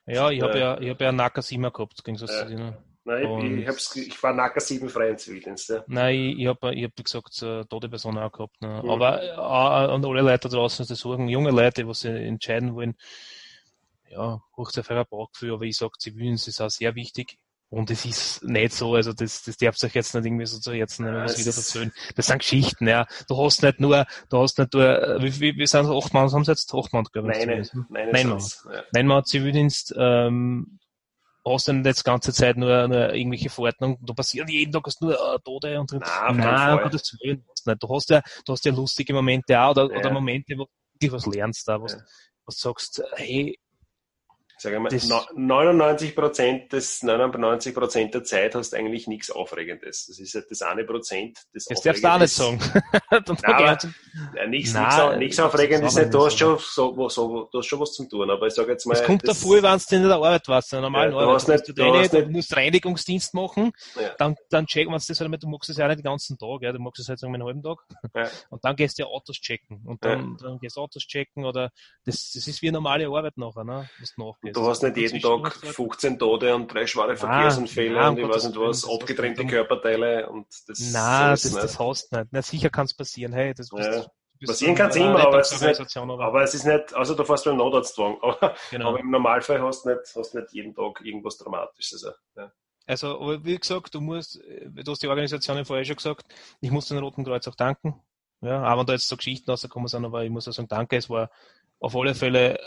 ja, 0.05 0.29
ich 0.29 0.41
habe 0.41 0.59
ja, 0.59 0.79
ich 0.79 0.89
hab 0.89 1.01
ja 1.01 1.09
einen 1.09 1.17
Naka 1.17 1.41
7 1.41 1.61
gehabt, 1.71 2.03
ging 2.03 2.17
so 2.17 2.25
äh, 2.25 2.73
Nein, 3.05 3.59
ich, 3.59 3.67
hab's, 3.67 3.95
ich 3.97 4.23
war 4.23 4.33
Naka 4.33 4.61
7 4.61 4.87
frei 4.89 5.09
im 5.09 5.17
Zivildienst. 5.17 5.69
Ja. 5.69 5.83
Nein, 5.87 6.35
ich, 6.37 6.47
habe, 6.47 6.73
ich 6.73 6.85
hab, 6.85 6.95
gesagt, 6.95 7.37
tote 7.69 7.89
Personen 7.89 8.19
auch 8.19 8.31
gehabt. 8.31 8.61
Ne? 8.61 8.81
Mhm. 8.81 8.89
Aber 8.89 9.21
äh, 9.21 9.31
an 9.31 10.05
alle 10.05 10.21
Leute 10.21 10.47
draußen, 10.47 10.85
die 10.85 10.95
suchen, 10.95 11.27
junge 11.27 11.51
Leute, 11.51 11.83
die 11.83 11.93
sich 11.93 12.11
entscheiden 12.11 12.75
wollen, 12.75 12.95
ja, 14.09 14.41
hoch 14.55 14.69
sehr 14.69 14.83
fairer 14.83 15.05
Bauchgefühl, 15.05 15.53
aber 15.53 15.63
ich 15.63 15.75
sage, 15.75 15.93
Zivildienst 15.97 16.47
ist 16.47 16.61
auch 16.61 16.69
sehr 16.69 16.95
wichtig 16.95 17.39
Und 17.69 17.89
es 17.89 18.05
ist 18.05 18.43
nicht 18.43 18.71
so, 18.73 18.93
also 18.93 19.13
das, 19.13 19.41
das 19.41 19.57
darf 19.57 19.75
sich 19.77 19.95
jetzt 19.95 20.13
nicht 20.13 20.25
irgendwie 20.25 20.45
so 20.45 20.59
zu 20.59 20.73
Herzen 20.73 21.05
nehmen, 21.05 21.23
was 21.23 21.39
wieder 21.39 21.47
erzählen. 21.47 21.91
Das 22.15 22.27
sind 22.27 22.37
Geschichten, 22.37 22.87
ja. 22.87 23.07
Du 23.27 23.35
hast 23.43 23.63
nicht 23.63 23.79
nur, 23.79 24.05
du 24.29 24.37
hast 24.37 24.59
nicht 24.59 24.73
nur, 24.73 25.01
äh, 25.01 25.23
wie, 25.23 25.39
wie, 25.39 25.57
wie 25.57 25.65
sind 25.65 25.85
es, 25.85 25.91
acht 25.91 26.13
Mann, 26.13 26.31
haben 26.31 26.45
sie 26.45 26.51
jetzt 26.51 26.71
acht 26.71 26.93
Mann, 26.93 27.05
glaube 27.11 27.31
ich. 27.31 27.45
Nein, 27.45 27.47
ne? 27.47 27.85
nein, 27.89 28.09
Nein, 28.11 28.27
sonst, 28.27 28.67
ja. 28.71 28.83
Nein, 28.93 29.07
man 29.07 29.17
hat 29.17 29.27
Zivildienst, 29.27 29.95
ähm, 29.97 30.77
hast 31.45 31.67
du 31.67 31.73
nicht 31.73 31.85
jetzt 31.85 31.99
die 31.99 32.09
ganze 32.09 32.33
Zeit 32.33 32.57
nur, 32.57 32.87
nur 32.87 33.13
irgendwelche 33.13 33.49
Verordnungen, 33.49 33.97
da 34.01 34.13
passieren 34.13 34.47
jeden 34.47 34.71
Tag 34.71 34.85
hast 34.85 35.01
du 35.01 35.07
nur 35.07 35.15
äh, 35.15 35.39
Tote 35.43 35.79
und 35.79 35.91
Nein, 35.91 36.37
Nein, 36.37 36.73
um 36.77 36.83
Gottes 36.83 37.17
Willen, 37.21 37.45
du 37.79 37.89
hast 37.89 38.09
ja, 38.09 38.21
du 38.45 38.53
hast 38.53 38.65
ja 38.65 38.71
lustige 38.71 39.13
Momente 39.13 39.59
auch, 39.59 39.71
oder, 39.71 39.91
Ja. 39.91 39.99
oder 39.99 40.11
Momente, 40.11 40.57
wo 40.57 40.63
du 40.65 40.69
wirklich 40.93 41.11
was 41.11 41.25
lernst, 41.25 41.67
da, 41.67 41.81
wo 41.81 41.87
Ja. 41.87 41.97
was 42.45 42.57
sagst, 42.57 43.03
hey, 43.15 43.57
Sag 44.63 44.79
mal, 44.79 44.87
Das- 44.87 45.09
no- 45.09 45.19
99 45.35 46.15
Prozent 46.15 46.71
des 46.71 47.03
99 47.03 47.75
Prozent 47.75 48.13
der 48.13 48.23
Zeit 48.23 48.55
hast 48.55 48.71
du 48.71 48.77
eigentlich 48.77 49.07
nichts 49.07 49.29
Aufregendes. 49.29 50.05
Das 50.07 50.17
ist 50.19 50.33
halt 50.35 50.49
das 50.49 50.61
eine 50.61 50.85
Prozent. 50.85 51.37
Das, 51.53 51.65
das 51.65 51.81
darfst 51.81 52.01
du 52.01 52.07
auch 52.07 52.17
nicht 52.17 52.31
sagen. 52.33 52.59
Nein, 53.11 53.77
Ja, 54.37 54.47
nichts, 54.47 54.73
Nein, 54.73 55.19
nichts, 55.19 55.37
Aufregendes 55.39 55.95
nicht. 55.95 56.13
Du 56.13 56.25
hast 56.25 56.37
schon, 56.39 56.57
so, 56.59 57.09
so, 57.09 57.49
du 57.51 57.57
hast 57.59 57.65
schon 57.65 57.79
was 57.81 57.91
zum 57.91 58.07
tun. 58.09 58.29
Aber 58.29 58.47
ich 58.47 58.53
sage 58.53 58.71
jetzt 58.71 58.85
mal. 58.85 58.93
Es 58.93 59.03
kommt 59.03 59.27
das- 59.27 59.41
davor, 59.41 59.61
wenn 59.61 59.77
du 59.89 59.95
in 59.97 60.03
der 60.03 60.11
Arbeit 60.15 60.47
warst, 60.47 60.71
in 60.71 60.77
der 60.77 60.81
normalen 60.83 61.11
Ja, 61.11 61.17
du 61.17 61.23
Arbeit. 61.25 61.35
hast 61.35 61.47
nicht- 61.49 61.67
du, 61.67 61.73
du 61.73 61.83
deine, 61.83 61.97
hast 61.99 62.13
du 62.13 62.19
nicht- 62.19 62.29
musst 62.31 62.55
Reinigungsdienst 62.55 63.33
machen, 63.33 63.73
Ja. 63.99 64.15
dann, 64.17 64.35
dann 64.49 64.65
checken 64.65 64.93
wir 64.93 64.97
das 64.97 65.19
halt 65.19 65.43
du 65.43 65.47
magst 65.49 65.69
es 65.69 65.75
ja 65.77 65.87
nicht 65.89 65.97
den 65.99 66.03
ganzen 66.03 66.37
Tag, 66.37 66.61
ja, 66.61 66.71
du 66.71 66.79
magst 66.79 67.01
es 67.01 67.09
halt 67.09 67.19
wir 67.21 67.27
einen 67.27 67.43
halben 67.43 67.61
Tag. 67.61 67.79
Ja. 68.15 68.29
Und 68.49 68.63
dann 68.63 68.77
gehst 68.77 68.97
du 68.97 69.03
ja 69.03 69.09
Autos 69.09 69.41
checken. 69.41 69.81
Und 69.85 70.05
dann, 70.05 70.37
dann 70.41 70.57
gehst 70.59 70.77
du 70.77 70.81
Autos 70.81 71.03
checken 71.05 71.43
oder 71.43 71.69
das, 72.05 72.31
das 72.33 72.47
ist 72.47 72.61
wie 72.61 72.71
normale 72.71 73.07
Arbeit 73.07 73.37
nachher, 73.37 73.65
ne? 73.65 73.89
Was 73.99 74.13
du 74.15 74.23
nachgehst. 74.25 74.52
Du 74.53 74.67
hast 74.67 74.83
nicht 74.83 74.97
jeden 74.97 75.19
Tag 75.21 75.43
hast 75.45 75.61
du 75.63 75.67
halt- 75.67 75.75
15 75.75 76.19
Tote 76.19 76.53
und 76.55 76.73
drei 76.73 76.85
schwere 76.87 77.15
Verkehrsunfälle 77.15 77.93
nein, 77.93 78.09
und 78.13 78.19
ich 78.19 78.27
weiß 78.29 78.43
nicht 78.45 78.59
was, 78.59 78.87
abgetrennte 78.89 79.45
Körperteile 79.45 80.29
und 80.29 80.47
das 80.67 80.79
Nein, 80.79 81.31
das, 81.31 81.45
ist 81.45 81.55
das 81.55 81.63
nicht. 81.71 81.79
hast 81.79 82.11
du 82.11 82.17
nicht. 82.17 82.27
Na, 82.31 82.41
sicher 82.41 82.69
kann 82.69 82.85
es 82.85 82.93
passieren. 82.93 83.33
Hey, 83.33 83.53
das 83.53 83.69
Ja. 83.71 83.77
bist 84.39 84.51
Passieren 84.51 84.75
kann's 84.75 84.95
eine 84.95 85.05
immer, 85.05 85.19
aber 85.21 85.39
es 85.39 85.51
ist 85.53 85.61
nicht- 85.61 85.97
aber, 85.97 86.43
es 86.43 86.53
ist 86.53 86.65
nicht, 86.65 86.93
also 86.93 87.15
du 87.15 87.23
fährst 87.23 87.45
beim 87.45 87.57
Notarztwagen, 87.57 88.17
aber, 88.21 88.55
genau. 88.71 88.89
aber 88.89 88.99
im 88.99 89.09
Normalfall 89.11 89.61
hast 89.61 89.85
du 89.85 89.89
nicht, 89.89 90.01
hast 90.15 90.35
nicht 90.35 90.51
jeden 90.51 90.75
Tag 90.75 91.01
irgendwas 91.03 91.37
Dramatisches. 91.37 92.03
Also, 92.03 92.17
ja. 92.35 92.51
Also, 92.85 93.19
aber 93.21 93.45
wie 93.45 93.57
gesagt, 93.57 93.95
du 93.95 94.01
musst, 94.01 94.35
du 94.65 94.91
hast 94.91 95.01
die 95.01 95.07
Organisation 95.07 95.63
vorher 95.63 95.85
schon 95.85 95.95
gesagt, 95.95 96.25
ich 96.59 96.69
muss 96.71 96.87
den 96.89 96.97
Roten 96.97 97.23
Kreuz 97.23 97.47
auch 97.47 97.55
danken. 97.55 98.01
Ja, 98.41 98.69
auch 98.73 98.77
wenn 98.77 98.85
da 98.85 98.91
jetzt 98.91 99.07
so 99.07 99.15
Geschichten 99.15 99.49
rausgekommen 99.49 99.87
sind, 99.87 100.03
aber 100.03 100.25
ich 100.25 100.29
muss 100.29 100.45
auch 100.49 100.51
sagen, 100.51 100.67
danke, 100.67 100.97
es 100.97 101.09
war 101.09 101.29
auf 101.79 101.95
alle 101.95 102.13
Fälle, 102.13 102.59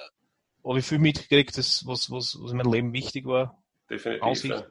habe 0.67 0.79
ich 0.79 0.85
viel 0.87 0.99
mitgekriegt, 0.99 1.57
das, 1.57 1.87
was, 1.87 2.11
was, 2.11 2.37
was 2.41 2.51
in 2.51 2.57
meinem 2.57 2.73
Leben 2.73 2.93
wichtig 2.93 3.27
war. 3.27 3.63
Definitiv. 3.89 4.23
Aussicht. 4.23 4.55
Ja. 4.55 4.67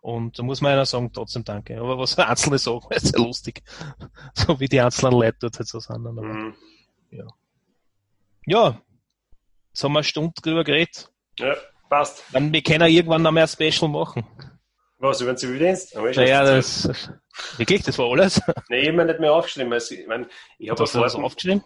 Und 0.00 0.38
da 0.38 0.42
muss 0.42 0.60
man 0.60 0.72
einer 0.72 0.86
sagen, 0.86 1.12
trotzdem 1.12 1.44
danke. 1.44 1.78
Aber 1.80 1.98
was 1.98 2.18
Einzelne 2.18 2.58
sagen, 2.58 2.86
ist 2.90 3.08
sehr 3.08 3.20
lustig. 3.20 3.62
So 4.34 4.58
wie 4.60 4.66
die 4.68 4.80
einzelnen 4.80 5.12
Leute 5.12 5.36
dort 5.40 5.58
halt 5.58 5.68
so 5.68 5.78
sind. 5.80 6.06
Aber, 6.06 6.22
Mhm. 6.22 6.54
Ja, 8.44 8.80
jetzt 9.68 9.84
haben 9.84 9.92
wir 9.92 9.98
eine 10.00 10.04
Stunde 10.04 10.32
drüber 10.42 10.64
geredet. 10.64 11.08
ja, 11.38 11.54
passt. 11.88 12.24
Dann, 12.32 12.52
wir 12.52 12.62
können 12.62 12.90
irgendwann 12.90 13.22
noch 13.22 13.30
mehr 13.30 13.46
Special 13.46 13.88
machen. 13.88 14.26
Was, 15.02 15.20
über 15.20 15.32
den 15.32 15.36
Zivildienst? 15.36 15.96
Naja, 15.96 16.44
das, 16.44 16.88
wirklich, 17.56 17.82
das 17.82 17.98
war 17.98 18.08
alles. 18.08 18.40
Nee, 18.68 18.82
ich 18.82 18.86
habe 18.88 18.98
mir 18.98 19.04
nicht 19.06 19.18
mehr 19.18 19.32
aufgeschrieben. 19.32 19.72
Also, 19.72 19.96
ich 19.96 20.06
meine, 20.06 20.28
ich 20.58 20.70
habe 20.70 20.80
Hast 20.80 20.94
du 20.94 21.00
das 21.00 21.16
aufgeschrieben? 21.16 21.64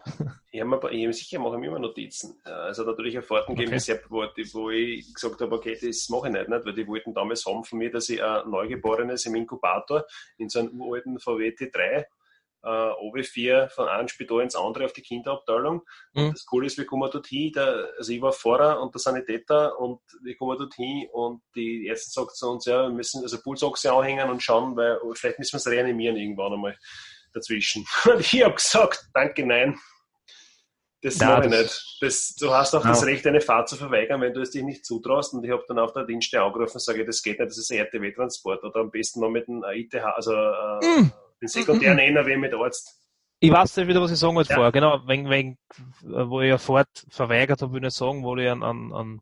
ich 0.51 0.61
habe 0.63 0.71
mir, 0.71 0.91
ich 0.91 1.05
habe 1.05 1.13
sicher 1.13 1.39
mache 1.39 1.55
ich 1.57 1.61
mir 1.61 1.67
immer 1.67 1.79
Notizen. 1.79 2.41
Äh, 2.47 2.49
Also 2.51 2.85
natürlich 2.85 3.15
eine 3.15 3.23
Fahrten 3.23 3.55
gegeben, 3.55 3.77
Okay. 3.77 4.01
wo, 4.09 4.23
wo 4.55 4.71
ich 4.71 5.13
gesagt 5.13 5.39
habe, 5.43 5.55
okay, 5.55 5.77
das 5.81 6.09
mache 6.09 6.29
ich 6.29 6.33
nicht, 6.33 6.49
nicht, 6.49 6.65
weil 6.65 6.73
die 6.75 6.87
wollten 6.87 7.13
damals 7.13 7.45
haben 7.45 7.63
von 7.63 7.79
mir, 7.79 7.91
dass 7.91 8.09
ich 8.09 8.23
ein 8.23 8.49
Neugeborenes 8.51 9.27
im 9.27 9.35
Inkubator 9.35 10.07
in 10.39 10.49
so 10.49 10.61
einem 10.61 10.81
uralten 10.81 11.19
VW 11.21 11.51
T3 11.51 12.07
äh, 12.67 12.69
OW4 12.69 13.69
von 13.71 13.89
einem 13.89 14.09
Spital 14.09 14.43
ins 14.43 14.57
andere 14.57 14.85
auf 14.87 14.93
die 14.93 15.03
Kinderabteilung. 15.03 15.83
Mhm. 16.15 16.33
Das 16.33 16.45
Coole 16.45 16.67
ist, 16.67 16.77
wir 16.79 16.87
kommen 16.87 17.09
dort 17.13 17.27
hin, 17.29 17.53
der, 17.53 17.91
also 17.97 18.13
ich 18.13 18.21
war 18.21 18.33
Fahrer 18.33 18.81
und 18.83 18.93
der 18.95 19.01
Sanitäter 19.01 19.79
und 19.79 20.01
wir 20.23 20.37
kommen 20.37 20.59
dort 20.59 20.75
hin 20.75 21.09
und 21.13 21.43
die 21.55 21.87
Ärzte 21.87 22.11
sagt 22.11 22.37
zu 22.37 22.51
uns, 22.51 22.65
ja, 22.67 22.83
wir 22.83 22.91
müssen 22.95 23.23
also 23.23 23.41
Pulsochse 23.41 23.93
anhängen 23.93 24.29
und 24.29 24.43
schauen, 24.43 24.77
weil 24.77 24.99
vielleicht 25.15 25.39
müssen 25.39 25.55
wir 25.55 25.59
es 25.59 25.67
reanimieren 25.69 26.17
irgendwann 26.17 26.53
einmal 26.55 26.77
dazwischen. 27.33 27.85
Und 28.11 28.21
ich 28.21 28.43
habe 28.43 28.55
gesagt, 28.55 29.09
danke, 29.15 29.45
nein. 29.47 29.79
Das 31.03 31.19
Ja, 31.19 31.37
mache 31.37 31.45
ich 31.45 31.51
nicht. 31.51 31.99
Das, 32.01 32.35
du 32.35 32.51
hast 32.51 32.75
auch 32.75 32.83
Ja. 32.83 32.91
das 32.91 33.05
Recht, 33.05 33.27
eine 33.27 33.41
Fahrt 33.43 33.69
zu 33.69 33.77
verweigern, 33.77 34.21
wenn 34.23 34.33
du 34.33 34.41
es 34.41 34.51
dich 34.51 34.63
nicht 34.63 34.85
zutraust. 34.87 35.35
Und 35.35 35.45
ich 35.45 35.51
habe 35.51 35.63
dann 35.69 35.79
auf 35.79 35.93
der 35.93 36.05
Dienststelle 36.05 36.43
angerufen 36.43 36.75
und 36.75 36.81
sage, 36.83 37.05
das 37.05 37.23
geht 37.23 37.39
nicht, 37.39 37.51
das 37.51 37.59
ist 37.59 37.71
ein 37.71 37.79
RTW-Transport. 37.79 38.65
Oder 38.65 38.81
am 38.81 38.91
besten 38.91 39.21
noch 39.21 39.29
mit 39.31 39.49
einem 39.49 39.63
ITH, 39.65 39.95
also 40.03 40.33
äh, 40.33 41.01
Mm. 41.03 41.13
Den 41.41 41.49
sekundären 41.49 41.99
NRW 41.99 42.37
mit 42.37 42.55
Arzt. 42.55 43.03
Ich 43.39 43.51
weiß 43.53 43.77
nicht 43.77 43.89
wieder, 43.89 44.01
was 44.01 44.11
ich 44.11 44.19
sagen 44.19 44.35
wollte 44.35 44.51
Ja. 44.51 44.55
vorher. 44.57 44.73
Genau, 44.73 45.07
wegen, 45.07 45.29
wegen, 45.29 45.59
wo 46.03 46.41
ich 46.41 46.49
ja 46.49 46.57
Fahrt 46.59 47.07
verweigert 47.11 47.61
habe, 47.61 47.73
will 47.75 47.85
ich 47.85 47.93
sagen, 47.93 48.25
wo 48.25 48.35
ich 48.37 48.49
an, 48.49 48.63
an, 48.63 48.93
an 48.95 49.21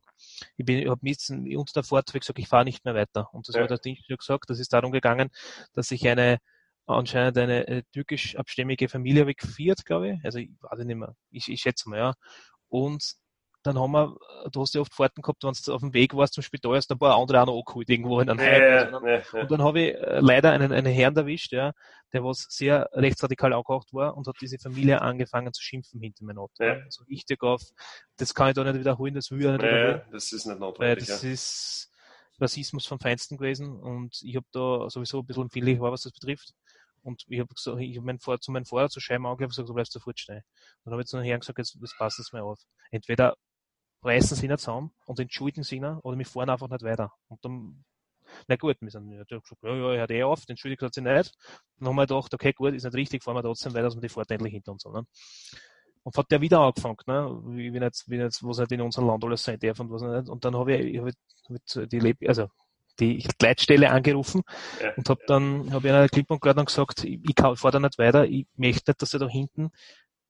ich 0.57 0.65
bin, 0.65 0.79
ich 0.79 0.89
habe 0.89 1.01
missen, 1.03 1.45
unter 1.57 1.73
der 1.73 1.83
Fahrt 1.83 2.15
ich 2.15 2.21
gesagt, 2.21 2.39
ich 2.39 2.49
fahre 2.49 2.65
nicht 2.65 2.85
mehr 2.85 2.95
weiter. 2.95 3.29
Und 3.33 3.49
das 3.49 3.57
Ja. 3.57 3.63
hat 3.63 3.71
der 3.71 3.79
schon 3.97 4.17
gesagt, 4.17 4.49
das 4.51 4.61
ist 4.61 4.73
darum 4.73 4.93
gegangen, 4.93 5.31
dass 5.75 5.89
sich 5.89 6.07
eine, 6.07 6.39
anscheinend 6.87 7.39
eine 7.39 7.67
äh, 7.67 7.83
türkisch 7.93 8.37
abstämmige 8.37 8.89
Familie 8.89 9.23
habe 9.23 9.33
ich 9.33 9.37
geführt, 9.39 9.85
glaube 9.85 10.13
ich. 10.13 10.25
Also 10.25 10.39
ich 10.39 10.51
weiß 10.61 10.79
nicht 10.85 10.97
mehr. 10.97 11.17
Ich, 11.31 11.49
ich 11.49 11.61
schätze 11.61 11.89
mal, 11.91 11.99
ja. 11.99 12.15
Und 12.69 13.17
dann 13.67 13.79
haben 13.79 13.93
wir, 13.93 14.17
du 14.53 14.61
hast 14.61 14.75
ja 14.75 14.81
oft 14.81 14.95
Fahrten 14.95 15.23
gehabt, 15.23 15.43
wenn 15.43 15.53
du 15.53 15.73
auf 15.73 15.81
dem 15.81 15.95
Weg 15.95 16.15
warst 16.15 16.35
zum 16.35 16.43
Spital, 16.43 16.77
hast 16.77 16.89
du 16.91 16.95
ein 16.95 16.99
paar 16.99 17.17
andere 17.17 17.41
auch 17.43 17.47
noch 17.47 17.59
angeholt, 17.59 17.89
irgendwo 17.89 18.21
in 18.21 18.29
einem 18.31 18.39
Heim. 18.39 18.63
ja, 18.63 18.79
Also, 18.91 19.07
ja, 19.07 19.17
ja. 19.33 19.41
und 19.43 19.51
dann 19.51 19.63
habe 19.63 19.81
ich 19.81 19.95
äh, 19.95 20.21
leider 20.21 20.53
einen, 20.53 20.71
einen 20.73 20.93
Herrn 20.93 21.17
erwischt, 21.17 21.53
ja, 21.53 21.73
der 22.13 22.23
was 22.23 22.47
sehr 22.51 22.89
rechtsradikal 22.93 23.53
angehaucht 23.53 23.93
war 23.93 24.17
und 24.17 24.27
hat 24.29 24.37
diese 24.41 24.59
Familie 24.59 25.01
angefangen 25.03 25.53
zu 25.53 25.63
schimpfen 25.63 26.01
hinter 26.01 26.25
meinem 26.25 26.39
Auto. 26.39 26.63
Ja. 26.63 26.79
So 26.89 27.05
richtig 27.05 27.43
auf, 27.43 27.63
das 28.19 28.35
kann 28.35 28.49
ich 28.49 28.55
da 28.55 28.65
nicht 28.65 28.79
wiederholen, 28.79 29.15
das 29.15 29.31
will 29.31 29.41
ich 29.41 29.47
nicht 29.47 29.63
wiederholen, 29.63 30.03
das 30.13 30.33
ist 30.33 30.47
nicht 30.47 30.55
weil 30.55 30.59
notwendig. 30.61 31.07
das 31.09 31.23
Ja. 31.23 31.31
ist 31.31 31.91
Rassismus 32.41 32.87
vom 32.87 33.01
Feinsten 33.01 33.37
gewesen 33.37 33.81
und 33.81 34.21
ich 34.23 34.37
habe 34.37 34.47
da 34.53 34.91
sowieso 34.91 35.21
ein 35.21 35.27
bisschen 35.27 35.45
empfindlich 35.45 35.81
war, 35.81 35.93
was 35.93 36.03
das 36.03 36.13
betrifft. 36.13 36.53
Und 37.03 37.23
ich 37.29 37.39
habe 37.39 37.53
gesagt, 37.55 37.79
ich 37.81 37.97
habe 37.99 38.07
mein 38.07 38.19
Fahrrad 38.19 38.43
zu 38.43 38.51
meinem 38.51 38.65
Fahrer 38.65 38.89
zu 38.89 38.99
Scheiben 38.99 39.27
angelegt 39.27 39.49
und 39.49 39.51
gesagt, 39.51 39.69
du 39.69 39.75
bleibst 39.75 39.93
sofort 39.93 40.19
stehen. 40.19 40.39
Und 40.39 40.43
dann 40.87 40.93
habe 40.95 41.03
ich 41.03 41.09
zu 41.09 41.19
einem 41.19 41.27
Herrn 41.27 41.41
gesagt, 41.41 41.59
jetzt, 41.59 41.77
jetzt 41.79 41.99
passt 41.99 42.19
es 42.19 42.33
mir 42.33 42.43
auf. 42.43 42.59
Entweder 42.91 43.37
reißen 44.05 44.37
sie 44.37 44.47
ihn 44.47 44.59
zusammen 44.59 44.93
und 45.07 45.19
entschuldigen 45.19 45.63
sie 45.63 45.77
ihn 45.77 45.85
oder 45.85 46.19
wir 46.19 46.27
fahren 46.27 46.51
einfach 46.51 46.69
nicht 46.69 46.83
weiter. 46.83 47.13
Und 47.29 47.45
dann, 47.45 47.85
na 48.49 48.57
gut, 48.57 48.77
wir 48.81 48.91
sind, 48.91 49.19
hat 49.19 49.29
gesagt, 49.29 49.63
ja, 49.63 49.95
ja, 49.95 50.03
hat 50.03 50.11
eh 50.11 50.23
auf, 50.23 50.43
entschuldigt 50.49 50.83
hat 50.83 50.95
sie 50.95 51.03
nicht. 51.03 51.33
Dann 51.79 51.89
haben 51.89 51.97
wir 51.97 52.07
gedacht, 52.07 52.33
okay, 52.35 52.53
gut, 52.53 52.75
ist 52.75 52.85
nicht 52.85 52.95
richtig, 52.95 53.23
fahren 53.23 53.37
wir 53.37 53.43
trotzdem 53.43 53.75
weiter, 53.75 53.85
dass 53.85 53.95
wir 53.97 54.03
die 54.03 54.09
Fahrt 54.09 54.31
endlich 54.31 54.53
hinter 54.53 54.73
uns 54.73 54.85
haben. 54.85 54.95
Ne? 54.95 55.07
Und 56.03 56.17
hat 56.19 56.31
der 56.31 56.41
wieder 56.41 56.61
angefangen, 56.61 56.97
ne? 57.07 57.41
wie, 57.47 57.73
wie, 57.73 57.81
nicht, 57.81 58.05
wie 58.09 58.19
nicht, 58.19 58.43
was 58.43 58.59
halt 58.59 58.73
in 58.73 58.83
unserem 58.83 59.07
Land 59.09 59.25
alles 59.25 59.43
sein 59.43 59.59
darf 59.59 59.81
und 59.81 59.91
was 59.91 60.03
nicht. 60.03 60.29
Und 60.29 60.45
dann 60.45 60.55
habe 60.57 60.75
ich, 60.77 60.95
ich 60.95 60.99
hab 60.99 61.11
mit 61.49 61.93
die 61.93 62.01
Leb 62.01 62.19
also 62.27 62.49
die 63.01 63.27
Leitstelle 63.41 63.91
angerufen 63.91 64.43
Ja. 64.81 64.93
und 64.97 65.09
habe 65.09 65.21
dann 65.27 65.73
habe 65.73 65.89
ich 65.89 65.95
einer 65.95 66.09
klipp 66.09 66.31
und 66.31 66.41
klar 66.41 66.55
dann 66.55 66.67
gesagt, 66.67 67.05
ich, 67.05 67.19
ich 67.23 67.35
fahre 67.37 67.73
da 67.73 67.81
nicht 67.81 67.99
weiter, 67.99 68.25
ich 68.25 68.47
möchte 68.57 68.91
nicht, 68.91 69.03
dass 69.03 69.15
er 69.15 69.21
da 69.21 69.29
hinten 69.29 69.71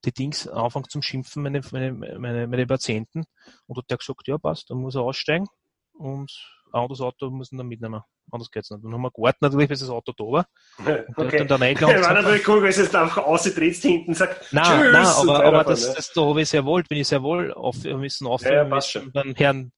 die 0.05 0.13
Dings 0.13 0.47
anfangen 0.47 0.89
zum 0.89 1.01
Schimpfen, 1.01 1.43
meine, 1.43 1.61
meine, 1.71 1.93
meine, 1.93 2.47
meine 2.47 2.67
Patienten. 2.67 3.25
Und 3.67 3.77
hat 3.77 3.89
der 3.89 3.97
gesagt, 3.97 4.27
ja 4.27 4.37
passt, 4.37 4.69
dann 4.69 4.77
muss 4.77 4.95
er 4.95 5.01
aussteigen 5.01 5.47
und 5.93 6.31
anderes 6.75 7.01
Auto 7.01 7.29
müssen 7.29 7.57
dann 7.57 7.67
mitnehmen. 7.67 8.01
Anders 8.31 8.49
geht's 8.51 8.69
nicht. 8.71 8.83
Dann 8.83 8.91
haben 8.93 9.01
wir 9.01 9.11
gewartet 9.11 9.41
natürlich, 9.41 9.69
bis 9.69 9.79
das 9.79 9.89
Auto 9.89 10.11
da 10.17 10.23
war. 10.23 10.45
Und 10.77 10.85
der 10.87 11.25
Okay. 11.27 11.37
dann 11.37 11.47
da 11.47 11.55
Ja, 11.55 11.61
reingegangen 11.61 11.97
und 11.97 12.03
war 12.03 12.13
natürlich 12.13 12.47
cool, 12.47 12.61
wenn 12.63 12.71
du 12.71 12.81
jetzt 12.81 12.95
einfach 12.95 13.23
austrittst 13.23 13.83
hinten 13.83 14.09
und 14.09 14.15
sagst, 14.15 14.51
Nein, 14.51 14.63
Tschüss, 14.63 14.91
nein, 14.93 15.05
aber, 15.05 15.45
aber 15.45 15.63
das, 15.63 15.87
ne? 15.87 15.93
das 15.95 16.11
da 16.13 16.21
habe 16.25 16.41
ich 16.41 16.49
sehr 16.49 16.65
wohl, 16.65 16.83
bin 16.83 16.97
ich 16.97 17.07
sehr 17.07 17.21
wohl 17.23 17.53
auf, 17.53 17.83
wir 17.83 17.97
müssen 17.97 18.27
aufhören, 18.27 18.53
Ja, 18.55 18.63
ja, 18.63 18.75
müssen 18.75 19.11
beim 19.11 19.35
Herrn 19.35 19.71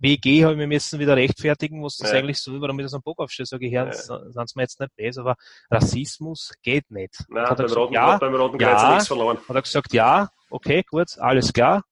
WG 0.00 0.44
habe 0.44 0.52
ich 0.54 0.58
mir 0.58 0.66
müssen 0.66 0.98
wieder 0.98 1.16
rechtfertigen, 1.16 1.82
was 1.82 1.96
das 1.96 2.12
Ja. 2.12 2.18
eigentlich 2.18 2.38
so, 2.38 2.60
warum 2.60 2.78
ich 2.78 2.86
das 2.86 2.94
am 2.94 3.02
Bock 3.02 3.18
aufstehe, 3.18 3.46
sage 3.46 3.66
ich, 3.66 3.72
Herrn, 3.72 3.88
Ja. 3.88 3.92
sind 4.30 4.56
mir 4.56 4.62
jetzt 4.62 4.80
nicht 4.80 4.94
besser, 4.96 5.20
aber 5.22 5.36
Rassismus 5.70 6.52
geht 6.62 6.90
nicht. 6.90 7.14
Nein, 7.28 7.42
hat 7.46 7.56
beim 7.58 7.66
gesagt, 7.66 7.80
Roten, 7.80 7.94
ja, 7.94 8.18
beim 8.18 8.34
Roten 8.34 8.60
ja. 8.60 8.68
Kreuz 8.70 8.82
hat 8.82 8.90
nichts 8.90 9.06
verloren. 9.08 9.38
hat 9.48 9.56
er 9.56 9.62
gesagt, 9.62 9.92
ja, 9.92 10.28
okay, 10.50 10.82
gut, 10.88 11.18
alles 11.18 11.52
klar, 11.52 11.82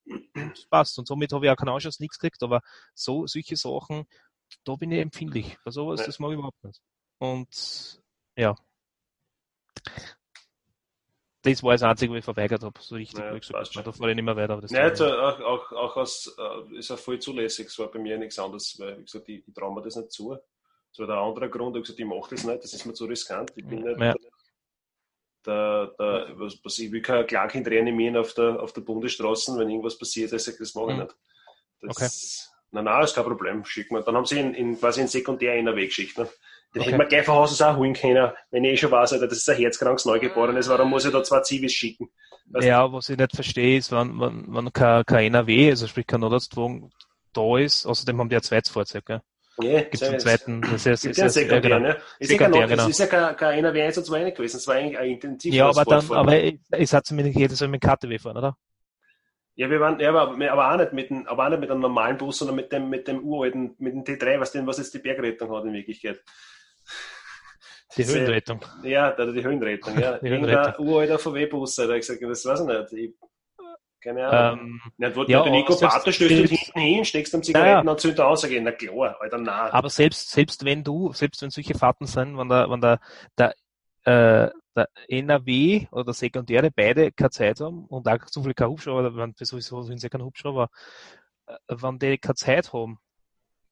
passt. 0.70 0.98
Und 0.98 1.06
somit 1.06 1.32
habe 1.32 1.46
ich 1.46 1.50
auch 1.52 1.56
keinen 1.56 1.70
Ausschuss 1.70 2.00
nichts 2.00 2.18
gekriegt, 2.18 2.42
aber 2.42 2.60
so, 2.94 3.26
solche 3.26 3.56
Sachen, 3.56 4.04
da 4.64 4.74
bin 4.76 4.92
ich 4.92 5.00
empfindlich. 5.00 5.56
Bei 5.64 5.70
sowas, 5.70 6.00
Ja. 6.00 6.06
das 6.06 6.18
mag 6.18 6.30
ich 6.30 6.34
überhaupt 6.38 6.64
nicht. 6.64 6.80
Und, 7.18 8.02
ja. 8.36 8.54
Das 11.42 11.62
war 11.62 11.72
das 11.72 11.82
Einzige, 11.84 12.12
was 12.12 12.18
ich 12.18 12.24
verweigert 12.24 12.62
habe, 12.64 12.80
so 12.80 12.96
richtig, 12.96 13.20
Ja, 13.20 13.30
wo 13.30 13.36
ich 13.36 13.46
gesagt 13.46 13.76
da 13.86 13.92
fahre 13.92 14.10
ich 14.10 14.16
nicht 14.16 14.24
mehr 14.24 14.34
weiter. 14.36 14.54
Aber 14.54 14.62
das 14.62 14.72
Ja, 14.72 14.80
also 14.80 15.06
auch, 15.06 15.40
auch, 15.40 15.72
auch 15.72 15.96
aus, 15.96 16.34
äh, 16.36 16.76
ist 16.76 16.90
auch 16.90 16.98
voll 16.98 17.20
zulässig. 17.20 17.68
Es 17.68 17.78
war 17.78 17.88
bei 17.88 18.00
mir 18.00 18.18
nichts 18.18 18.38
anderes, 18.38 18.76
weil, 18.80 18.98
wie 18.98 19.04
gesagt, 19.04 19.28
ich, 19.28 19.46
ich 19.46 19.54
traue 19.54 19.72
mir 19.74 19.82
das 19.82 19.94
nicht 19.94 20.10
zu. 20.10 20.30
Das 20.90 20.98
war 20.98 21.06
der 21.06 21.16
andere 21.18 21.48
Grund, 21.48 21.76
ich 21.76 21.82
gesagt, 21.82 22.00
ich 22.00 22.06
mache 22.06 22.30
das 22.34 22.42
nicht, 22.44 22.64
das 22.64 22.72
ist 22.72 22.84
mir 22.84 22.94
zu 22.94 23.04
riskant. 23.04 23.52
Ich 23.54 23.64
bin 23.64 23.82
nicht 23.82 24.00
Ja. 24.00 24.14
der, 25.44 25.86
der, 25.98 26.38
was, 26.38 26.58
was, 26.64 26.78
ich 26.80 26.90
will 26.90 27.02
kein 27.02 27.24
Kleinkind 27.26 27.68
reanimieren 27.68 28.16
auf 28.16 28.34
der, 28.34 28.60
auf 28.60 28.72
der 28.72 28.80
Bundesstraße, 28.80 29.56
wenn 29.56 29.70
irgendwas 29.70 29.96
passiert, 29.96 30.32
ich 30.32 30.42
sage, 30.42 30.58
das 30.58 30.74
mache 30.74 30.90
ich 30.92 30.96
Mhm. 30.96 31.02
nicht. 31.04 31.16
Das, 31.82 32.52
Na, 32.72 32.82
na, 32.82 33.02
ist 33.02 33.14
kein 33.14 33.24
Problem, 33.24 33.64
schick 33.64 33.90
mir. 33.90 34.02
Dann 34.02 34.16
haben 34.16 34.26
sie 34.26 34.38
in, 34.38 34.54
in 34.54 34.78
quasi 34.78 35.00
in 35.00 35.08
sekundär 35.08 35.54
NRW 35.54 35.86
geschickt. 35.86 36.18
Ne? 36.18 36.28
Den 36.74 36.82
okay. 36.82 36.90
hätten 36.90 37.00
wir 37.00 37.06
gleich 37.06 37.24
von 37.24 37.36
Haus 37.36 37.52
aus 37.52 37.62
auch 37.62 37.76
holen 37.76 37.94
können, 37.94 38.30
wenn 38.50 38.64
ich 38.64 38.72
eh 38.72 38.76
schon 38.76 38.90
weiß, 38.90 39.14
Alter, 39.14 39.28
das 39.28 39.38
ist 39.38 39.48
ein 39.48 39.56
herzkrankes 39.56 40.04
Neugeborenes, 40.04 40.68
warum 40.68 40.90
muss 40.90 41.04
ich 41.04 41.12
da 41.12 41.22
zwei 41.22 41.40
Zivis 41.40 41.72
schicken? 41.72 42.10
Weißt 42.50 42.66
ja, 42.66 42.92
was 42.92 43.08
ich 43.08 43.16
nicht 43.16 43.34
verstehe, 43.34 43.78
ist, 43.78 43.92
wenn, 43.92 44.20
wenn, 44.20 44.44
wenn 44.48 44.72
kein, 44.72 45.04
kein 45.04 45.26
NRW, 45.26 45.70
also 45.70 45.86
sprich 45.86 46.06
kein 46.06 46.20
Notarztwagen 46.20 46.90
da 47.32 47.58
ist, 47.58 47.86
außerdem 47.86 48.20
haben 48.20 48.28
die 48.28 48.36
ein 48.36 48.42
zweites 48.42 48.70
Fahrzeug, 48.70 49.06
gell? 49.06 49.22
Ja, 49.58 49.80
gibt 49.80 49.94
es 49.94 50.02
einen 50.02 50.20
zweiten, 50.20 50.60
das 50.60 50.84
ist, 50.84 50.86
ist, 50.86 51.04
ist, 51.06 51.16
ja 51.16 51.28
sekundär, 51.30 51.80
ne? 51.80 51.96
Ist 52.18 52.28
sekundär, 52.28 52.60
ja, 52.60 52.66
genau. 52.66 52.88
ist 52.88 53.00
ja 53.00 53.06
kein, 53.06 53.36
kein 53.36 53.58
NRW 53.60 53.82
1 53.82 53.98
und 53.98 54.04
2 54.04 54.30
gewesen, 54.32 54.56
es 54.58 54.66
war 54.66 54.74
eigentlich 54.74 54.98
ein 54.98 55.10
intensiv. 55.12 55.54
Ja, 55.54 55.68
aber 55.70 55.84
dann, 55.84 56.12
aber 56.12 56.42
ich, 56.42 56.58
ich 56.76 56.92
hatte 56.92 57.04
zumindest 57.04 57.38
jedes 57.38 57.60
Mal 57.60 57.68
mit 57.68 57.82
dem 57.82 57.88
KTW 57.88 58.18
fahren, 58.18 58.36
oder? 58.36 58.56
Ja, 59.56 59.70
wir 59.70 59.80
waren, 59.80 59.98
ja, 59.98 60.10
aber, 60.10 60.32
aber 60.50 60.72
auch 60.72 60.76
nicht 60.76 60.92
mit 60.92 61.08
dem, 61.08 61.26
aber 61.26 61.46
auch 61.46 61.48
nicht 61.50 61.60
mit 61.60 61.70
einem 61.70 61.80
normalen 61.80 62.18
Bus, 62.18 62.38
sondern 62.38 62.56
mit 62.56 62.70
dem, 62.72 62.90
mit 62.90 63.08
dem 63.08 63.24
uralten, 63.24 63.74
mit 63.78 63.94
dem 63.94 64.04
T3, 64.04 64.38
was 64.38 64.52
denn, 64.52 64.66
was 64.66 64.76
jetzt 64.76 64.92
die 64.92 64.98
Bergrettung 64.98 65.50
hat 65.50 65.64
in 65.64 65.72
Wirklichkeit. 65.72 66.22
Die 67.96 68.04
Höhenrettung. 68.04 68.60
Ja, 68.82 69.12
die 69.12 69.42
Höhenrettung, 69.42 69.98
ja. 69.98 70.18
Die 70.22 70.28
Höhenrettung. 70.28 70.86
uralter 70.86 71.18
VW-Bus, 71.18 71.76
da 71.76 71.88
ich 71.94 72.06
gesagt, 72.06 72.22
das 72.22 72.44
weiß 72.44 72.60
ich 72.60 72.66
nicht. 72.66 72.92
Ich, 72.92 73.14
keine 74.02 74.28
Ahnung. 74.28 74.60
Ähm, 74.60 74.80
ja, 74.98 75.16
wo, 75.16 75.22
ja, 75.22 75.42
der 75.42 75.52
Nico 75.52 75.74
Pater 75.74 76.12
stößt 76.12 76.30
du 76.30 76.34
hinten 76.34 76.78
hin, 76.78 77.04
steckst 77.06 77.34
am 77.34 77.42
Zigarettenanzünder 77.42 78.24
ja. 78.24 78.28
ausgehen. 78.28 78.64
Na 78.64 78.72
klar, 78.72 79.16
Alter, 79.20 79.38
nein. 79.38 79.70
Aber 79.72 79.88
selbst, 79.88 80.30
selbst 80.30 80.64
wenn 80.66 80.84
du, 80.84 81.12
selbst 81.14 81.40
wenn 81.40 81.50
solche 81.50 81.74
Fahrten 81.74 82.06
sind, 82.06 82.36
wenn 82.36 82.48
der, 82.48 82.68
wenn 82.68 82.80
der, 82.82 83.00
der, 83.38 83.54
äh, 84.06 84.50
der 84.76 84.88
NRW 85.08 85.86
oder 85.90 86.04
der 86.04 86.14
Sekundäre 86.14 86.70
beide 86.70 87.12
keine 87.12 87.30
Zeit 87.30 87.60
haben 87.60 87.86
und 87.86 88.08
auch 88.08 88.18
so 88.30 88.42
viel 88.42 88.54
kein 88.54 88.68
Hubschrauber, 88.68 89.16
wenn 89.16 89.34
sowieso 89.38 89.82
sind 89.82 90.00
sie 90.00 90.08
kein 90.08 90.22
Hubschrauber, 90.22 90.68
äh, 91.46 91.56
wenn 91.68 91.98
die 91.98 92.18
keine 92.18 92.36
Zeit 92.36 92.72
haben, 92.72 92.98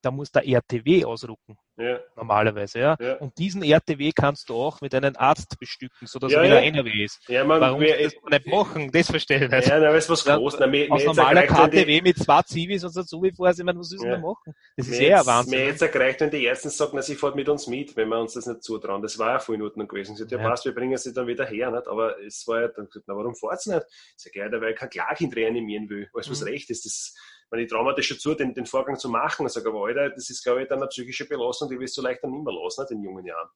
da 0.04 0.10
muss 0.10 0.30
der 0.30 0.46
RTW 0.46 1.04
ausrucken. 1.04 1.56
Ja. 1.76 1.98
Normalerweise, 2.14 2.78
ja. 2.78 2.96
ja. 3.00 3.14
Und 3.16 3.36
diesen 3.38 3.62
RTW 3.62 4.12
kannst 4.12 4.48
du 4.48 4.54
auch 4.54 4.80
mit 4.80 4.94
einem 4.94 5.14
Arzt 5.16 5.58
bestücken, 5.58 6.06
sodass 6.06 6.30
ja, 6.30 6.38
er 6.38 6.44
wieder 6.44 6.62
ja. 6.62 6.68
NRW 6.68 7.04
ist. 7.04 7.28
Ja, 7.28 7.44
man, 7.44 7.60
Warum 7.60 7.80
wir, 7.80 8.00
das 8.00 8.14
nicht 8.30 8.46
machen, 8.46 8.92
das 8.92 9.10
verstehen 9.10 9.50
wir. 9.50 9.60
Ja, 9.60 9.80
na, 9.80 9.90
ist 9.90 10.08
was 10.08 10.24
groß. 10.24 10.56
Na, 10.60 10.66
mir, 10.66 10.90
aus 10.92 11.04
normaler 11.04 11.42
KTW 11.46 12.02
mit 12.02 12.18
zwei 12.18 12.42
Zivis 12.42 12.84
und 12.84 12.92
so 12.92 13.22
wie 13.22 13.32
vorher, 13.32 13.56
ich 13.58 13.64
meine, 13.64 13.78
was 13.78 13.90
müssen 13.90 14.08
wir 14.08 14.18
machen? 14.18 14.54
Das 14.76 14.86
ist 14.86 15.00
eher 15.00 15.26
Wahnsinn. 15.26 15.58
Mir 15.58 15.66
jetzt 15.66 15.82
erreicht, 15.82 16.20
wenn 16.20 16.30
die 16.30 16.46
Ersten 16.46 16.70
sagen, 16.70 16.92
na, 16.94 17.02
sie 17.02 17.16
fährt 17.16 17.34
mit 17.34 17.48
uns 17.48 17.66
mit, 17.66 17.96
wenn 17.96 18.08
wir 18.08 18.20
uns 18.20 18.34
das 18.34 18.46
nicht 18.46 18.62
zutrauen. 18.62 19.02
Das 19.02 19.18
war 19.18 19.32
ja 19.32 19.38
vor 19.40 19.56
Minuten 19.56 19.88
gewesen. 19.88 20.14
Sie 20.14 20.22
hat 20.22 20.30
ja, 20.30 20.38
passt, 20.38 20.64
wir 20.64 20.74
bringen 20.74 20.96
sie 20.96 21.12
dann 21.12 21.26
wieder 21.26 21.46
her, 21.46 21.70
nicht? 21.70 21.88
Aber 21.88 22.20
es 22.20 22.46
war 22.46 22.60
ja 22.60 22.68
dann 22.68 22.86
gesagt, 22.86 23.06
na, 23.08 23.16
warum 23.16 23.34
fährt 23.34 23.62
sie 23.62 23.74
nicht? 23.74 23.86
Ich 24.16 24.22
sage, 24.22 24.38
ja, 24.38 24.60
weil 24.60 24.72
ich 24.72 24.76
kein 24.78 24.90
Klagkind 24.90 25.34
reanimieren 25.34 25.88
will, 25.88 26.08
alles 26.12 26.30
was 26.30 26.40
mhm. 26.42 26.48
recht 26.48 26.70
ist. 26.70 26.84
Das, 26.84 27.14
wenn 27.50 27.60
ich 27.60 27.70
traue 27.70 27.84
mir 27.84 27.94
das 27.94 28.04
schon 28.04 28.18
zu, 28.18 28.34
den, 28.34 28.54
den 28.54 28.66
Vorgang 28.66 28.98
zu 28.98 29.08
machen. 29.08 29.48
Sage, 29.48 29.68
aber 29.68 29.86
Alter, 29.86 30.10
das 30.10 30.30
ist, 30.30 30.42
glaube 30.42 30.62
ich, 30.62 30.68
dann 30.68 30.78
eine 30.78 30.88
psychische 30.88 31.26
Belastung, 31.26 31.68
die 31.68 31.78
wirst 31.78 31.96
du 31.96 32.02
leicht 32.02 32.22
dann 32.22 32.30
nicht 32.30 32.44
mehr 32.44 32.54
los, 32.54 32.78
nicht, 32.78 32.90
in 32.90 33.02
jungen 33.02 33.24
Jahren. 33.24 33.48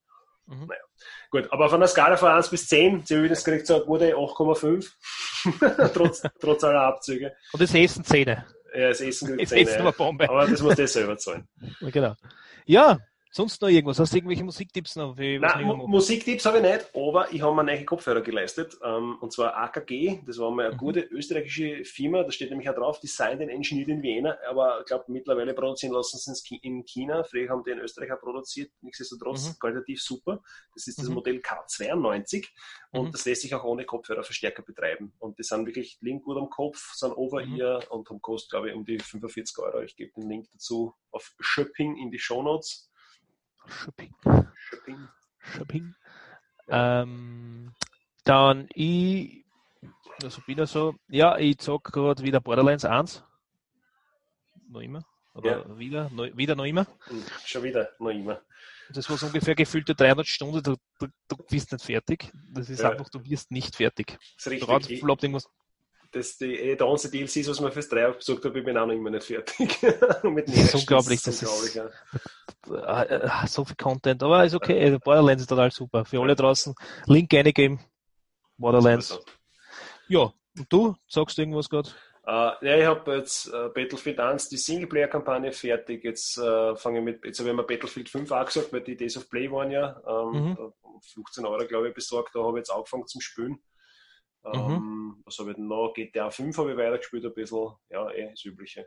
Mhm. 0.47 0.67
Naja. 0.67 0.81
Gut, 1.31 1.53
aber 1.53 1.69
von 1.69 1.81
der 1.81 1.89
Skala 1.89 2.17
von 2.17 2.31
1 2.31 2.49
bis 2.49 2.69
10, 2.69 3.05
sie 3.05 3.29
das 3.29 3.45
kriegt 3.45 3.67
so 3.67 3.77
eine 3.77 3.85
gute 3.85 4.15
8,5. 4.15 4.91
trotz, 5.95 6.23
trotz 6.41 6.65
aller 6.65 6.83
Abzüge. 6.83 7.35
Und 7.53 7.63
das 7.63 7.75
Essen 7.75 8.05
Zähne. 8.05 8.47
Ja, 8.75 8.89
das 8.89 9.01
Essen 9.01 9.37
kriegt 9.37 9.49
10. 9.51 9.69
Ja. 9.69 9.87
Aber 9.87 10.47
das 10.47 10.63
muss 10.63 10.77
das 10.77 10.93
selber 10.93 11.17
zahlen. 11.19 11.49
Genau. 11.81 12.15
Ja, 12.65 12.99
Sonst 13.31 13.61
noch 13.61 13.69
irgendwas? 13.69 13.99
Hast 13.99 14.13
du 14.13 14.17
irgendwelche 14.17 14.45
Musiktipps 14.45 14.97
noch? 14.97 15.15
Nein, 15.17 15.67
Musiktipps 15.67 16.47
habe 16.47 16.59
ich 16.59 16.63
nicht, 16.63 16.91
aber 16.95 17.33
ich 17.33 17.43
habe 17.43 17.55
mir 17.55 17.65
neue 17.65 17.85
Kopfhörer 17.85 18.23
geleistet. 18.23 18.77
Ähm, 18.83 19.17
und 19.21 19.33
zwar 19.33 19.55
AKG, 19.57 20.21
das 20.27 20.39
war 20.39 20.51
mal 20.51 20.67
eine 20.67 20.75
mhm. 20.75 20.79
gute 20.79 21.01
österreichische 21.01 21.85
Firma, 21.85 22.23
da 22.23 22.31
steht 22.31 22.51
nämlich 22.51 22.69
auch 22.71 22.75
drauf, 22.75 23.01
Designed 23.01 23.43
and 23.43 23.51
Engineered 23.51 23.89
in 23.89 24.03
Vienna, 24.03 24.39
aber 24.49 24.81
ich 24.81 24.87
glaube 24.87 25.05
mittlerweile 25.09 25.55
produzieren 25.55 25.93
lassen 25.93 26.19
sie 26.19 26.33
es 26.33 26.63
in 26.63 26.85
China. 26.85 27.23
Früher 27.25 27.51
haben 27.51 27.63
die 27.65 27.71
in 27.71 27.79
Österreich 27.79 28.13
auch 28.13 28.21
produziert, 28.21 28.71
nichtsdestotrotz 28.81 29.49
mhm. 29.49 29.59
qualitativ 29.59 30.03
super. 30.03 30.43
Das 30.75 30.87
ist 30.87 30.99
das 30.99 31.09
mhm. 31.09 31.15
Modell 31.15 31.37
K92 31.37 32.47
und 32.93 33.09
mhm. 33.09 33.13
das 33.13 33.25
lässt 33.25 33.43
sich 33.43 33.55
auch 33.55 33.65
ohne 33.65 33.85
Kopfhörerverstärker 33.85 34.63
betreiben. 34.63 35.13
Und 35.19 35.39
die 35.39 35.43
sind 35.43 35.67
wirklich 35.67 35.99
link 36.01 36.25
gut 36.25 36.39
am 36.39 36.49
Kopf, 36.49 36.95
sind 36.95 37.13
over-ear 37.13 37.81
mhm. 37.81 37.91
und 37.91 38.09
haben 38.09 38.21
kostet, 38.21 38.51
glaube 38.51 38.71
ich, 38.71 38.75
um 38.75 38.85
die 38.85 38.99
45 38.99 39.59
Euro. 39.59 39.83
Ich 39.83 39.97
gebe 39.97 40.13
den 40.13 40.29
Link 40.29 40.49
dazu 40.53 40.95
auf 41.11 41.35
Shopping 41.41 41.97
in 41.97 42.11
die 42.11 42.19
Show 42.19 42.43
Notes. 42.43 42.88
Shopping. 43.67 44.15
Shopping. 44.55 45.09
Shopping. 45.39 45.95
Ähm, 46.69 47.73
dann 48.25 48.69
ich, 48.75 49.45
also 50.23 50.41
bin 50.47 50.59
ich 50.59 50.71
so, 50.71 50.95
ja, 51.09 51.39
ich 51.39 51.59
zog 51.59 51.85
gerade 51.85 52.23
wieder 52.23 52.41
Borderlands 52.41 52.85
1. 52.85 53.25
Noch 54.69 54.81
immer. 54.81 55.03
Oder 55.35 55.69
ja. 55.69 55.79
wieder, 55.79 56.11
noch, 56.11 56.25
wieder 56.37 56.55
noch 56.55 56.65
immer. 56.65 56.87
Hm, 57.07 57.25
schon 57.45 57.63
wieder, 57.63 57.91
noch 57.99 58.11
immer. 58.11 58.41
Das 58.91 59.09
war 59.09 59.17
so 59.19 59.27
ungefähr 59.27 59.55
gefühlte 59.55 59.95
300 59.95 60.27
Stunden, 60.27 60.63
du, 60.63 60.77
du, 60.99 61.07
du 61.29 61.37
bist 61.49 61.73
nicht 61.73 61.85
fertig. 61.85 62.33
Das 62.53 62.71
ist 62.71 62.81
ja. 62.81 62.91
einfach, 62.91 63.09
du 63.11 63.23
wirst 63.25 63.51
nicht 63.51 63.77
fertig. 63.77 64.19
Das 64.37 64.47
ist 64.47 64.69
richtig. 64.69 65.01
Du 65.01 65.39
das 66.11 66.39
die, 66.39 66.55
eh, 66.55 66.77
der 66.77 66.87
ganze 66.87 67.11
DLCs, 67.11 67.49
was 67.49 67.61
man 67.61 67.73
fürs 67.73 67.89
3 67.89 68.13
besucht 68.13 68.45
habe, 68.45 68.59
ich 68.59 68.65
bin 68.65 68.77
auch 68.77 68.87
noch 68.87 68.95
immer 68.95 69.11
nicht 69.11 69.25
fertig. 69.25 69.79
das 69.81 69.95
ist 70.23 70.75
unglaublich, 70.75 71.23
das 71.23 71.43
ist, 71.43 71.49
unglaublich, 71.49 71.75
ja. 71.75 73.03
Äh, 73.03 73.15
äh, 73.15 73.47
so 73.47 73.65
viel 73.65 73.77
Content, 73.77 74.23
aber 74.23 74.45
ist 74.45 74.55
okay, 74.55 74.83
also 74.83 74.99
Borderlands 74.99 75.43
ist 75.43 75.49
total 75.49 75.71
super. 75.71 76.05
Für 76.05 76.21
alle 76.21 76.35
draußen, 76.35 76.75
Link 77.07 77.33
eingeben, 77.35 77.81
Borderlands. 78.57 79.19
Ja, 80.09 80.33
und 80.57 80.73
du, 80.73 80.97
sagst 81.07 81.37
du 81.37 81.43
irgendwas 81.43 81.69
gerade? 81.69 81.91
Uh, 82.27 82.53
ja, 82.61 82.77
ich 82.77 82.85
habe 82.85 83.17
jetzt 83.17 83.49
uh, 83.49 83.71
Battlefield 83.73 84.21
1 84.21 84.51
die 84.51 84.59
Singleplayer-Kampagne 84.59 85.51
fertig. 85.51 86.05
Jetzt 86.05 86.37
uh, 86.37 86.77
fange 86.77 86.99
ich 86.99 87.05
mit, 87.05 87.25
jetzt 87.25 87.39
habe 87.39 87.49
ich 87.49 87.57
mir 87.57 87.63
Battlefield 87.63 88.11
5 88.11 88.31
auch 88.31 88.45
gesagt, 88.45 88.71
weil 88.71 88.83
die 88.83 88.99
Days 88.99 89.17
of 89.17 89.31
Play 89.31 89.51
waren 89.51 89.71
ja. 89.71 89.99
Ähm, 90.07 90.51
mhm. 90.51 90.73
15 91.15 91.47
Euro, 91.47 91.67
glaube 91.67 91.89
ich, 91.89 91.95
besorgt. 91.95 92.35
Da 92.35 92.41
habe 92.41 92.59
ich 92.59 92.63
jetzt 92.63 92.71
angefangen 92.71 93.07
zum 93.07 93.23
Spielen. 93.23 93.59
Mhm. 94.53 94.75
Ähm, 94.75 95.23
was 95.25 95.39
habe 95.39 95.51
ich 95.51 95.57
denn 95.57 95.67
noch? 95.67 95.93
GTA 95.95 96.31
5 96.31 96.57
habe 96.59 96.73
ich 96.73 96.77
weitergespielt 96.77 97.25
ein 97.25 97.35
bisschen. 97.35 97.69
Ja, 97.91 98.11
eh, 98.11 98.31
das 98.31 98.45
Übliche. 98.45 98.87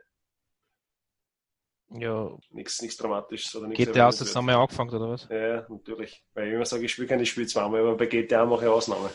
Ja. 1.94 2.30
Nichts, 2.50 2.80
nichts 2.80 2.96
Dramatisches. 2.96 3.54
Oder 3.56 3.68
nichts 3.68 3.84
GTA 3.84 4.06
hast 4.06 4.20
du 4.20 4.24
zusammen 4.24 4.54
angefangen, 4.54 4.90
oder 4.90 5.10
was? 5.10 5.28
Ja, 5.30 5.66
natürlich. 5.68 6.24
Weil 6.34 6.48
ich 6.48 6.54
immer 6.54 6.64
sage, 6.64 6.84
ich 6.84 6.92
spiele 6.92 7.08
keine 7.08 7.26
Spiel 7.26 7.46
zweimal, 7.46 7.80
aber 7.80 7.96
bei 7.96 8.06
GTA 8.06 8.46
mache 8.46 8.64
ich 8.64 8.70
Ausnahme. 8.70 9.10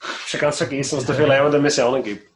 Schon 0.26 0.40
ganz 0.40 0.58
vergessen, 0.58 0.98
was 0.98 1.06
da 1.06 1.14
für 1.14 1.26
leibende 1.26 1.58
Missionen 1.58 2.02
gibt. 2.02 2.30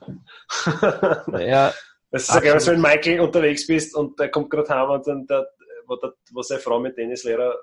Naja. 1.29 1.73
Das 2.11 2.25
ist 2.25 2.35
ja 2.35 2.41
geil, 2.41 2.67
wenn 2.67 2.81
Michael 2.81 3.21
unterwegs 3.21 3.67
bist 3.67 3.97
und 3.97 4.21
der 4.21 4.31
kommt 4.31 4.51
gerade 4.51 4.69
heim 4.69 4.91
und 4.91 5.07
dann 5.07 5.27
der, 5.27 5.49
wo, 5.87 5.97
der, 5.97 6.13
wo 6.33 6.43
seine 6.43 6.61
Frau 6.61 6.79
mit 6.79 6.95
Tennislehrer 6.95 7.55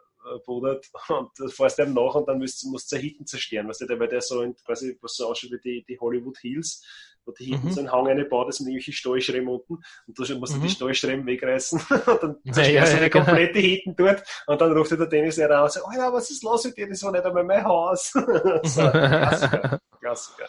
bodert 0.45 0.85
und 1.09 1.29
du 1.37 1.47
fährst 1.47 1.79
dem 1.79 1.93
nach 1.93 2.15
und 2.15 2.27
dann 2.27 2.39
musst, 2.39 2.65
musst 2.65 2.91
du 2.91 2.97
Hitten 2.97 3.25
zerstören, 3.25 3.67
weißt 3.67 3.81
du, 3.81 3.99
weil 3.99 4.07
der 4.07 4.21
so 4.21 4.41
in, 4.41 4.55
quasi, 4.55 4.97
was 5.01 5.15
so 5.15 5.27
ausschaut 5.27 5.51
wie 5.51 5.59
die, 5.59 5.85
die 5.87 5.99
Hollywood 5.99 6.37
Hills, 6.37 6.83
wo 7.25 7.31
die 7.31 7.45
hinten 7.45 7.67
mhm. 7.67 7.71
so 7.71 7.79
einen 7.79 7.91
Hang 7.91 8.07
reinbaut, 8.07 8.47
das 8.47 8.59
mit 8.59 8.69
irgendwelchen 8.69 8.93
Stallschremmen 8.93 9.49
unten 9.49 9.75
und 10.07 10.17
du 10.17 10.35
musst 10.37 10.57
mhm. 10.57 10.61
die 10.61 10.69
Stallschremmen 10.69 11.25
wegreißen 11.25 11.79
und 11.89 12.23
dann 12.23 12.37
zerstörst 12.51 12.93
du 12.93 12.97
ja, 12.97 13.01
ja, 13.01 13.07
genau. 13.07 13.25
komplette 13.25 13.59
Hitten 13.59 13.95
dort 13.95 14.23
und 14.47 14.61
dann 14.61 14.71
ruft 14.77 14.91
der 14.91 15.05
Dennis 15.05 15.37
Lehrer 15.37 15.63
und 15.63 15.71
sagt, 15.71 15.85
Alter, 15.87 16.13
was 16.13 16.29
ist 16.29 16.43
los 16.43 16.65
mit 16.65 16.77
dir, 16.77 16.87
das 16.87 17.03
war 17.03 17.11
nicht 17.11 17.25
einmal 17.25 17.43
mein 17.43 17.63
Haus. 17.63 18.11
so, 18.63 18.89
Klassiker. 18.89 19.79
Klassiker. 19.99 20.47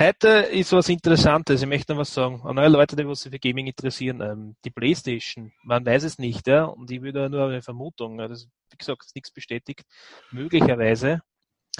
Heute 0.00 0.28
ist 0.28 0.72
was 0.72 0.88
Interessantes. 0.88 1.60
Ich 1.60 1.68
möchte 1.68 1.92
noch 1.92 2.00
was 2.00 2.14
sagen. 2.14 2.40
An 2.44 2.56
neue 2.56 2.70
Leute, 2.70 2.96
die 2.96 3.14
sich 3.14 3.30
für 3.30 3.38
Gaming 3.38 3.66
interessieren. 3.66 4.22
Ähm, 4.22 4.56
die 4.64 4.70
Playstation, 4.70 5.52
man 5.62 5.84
weiß 5.84 6.04
es 6.04 6.18
nicht, 6.18 6.46
ja. 6.46 6.64
Und 6.64 6.90
ich 6.90 7.02
würde 7.02 7.28
nur 7.28 7.44
eine 7.44 7.60
Vermutung, 7.60 8.16
das, 8.16 8.48
wie 8.70 8.78
gesagt, 8.78 9.04
ist 9.04 9.14
nichts 9.14 9.30
bestätigt. 9.30 9.84
Möglicherweise 10.30 11.20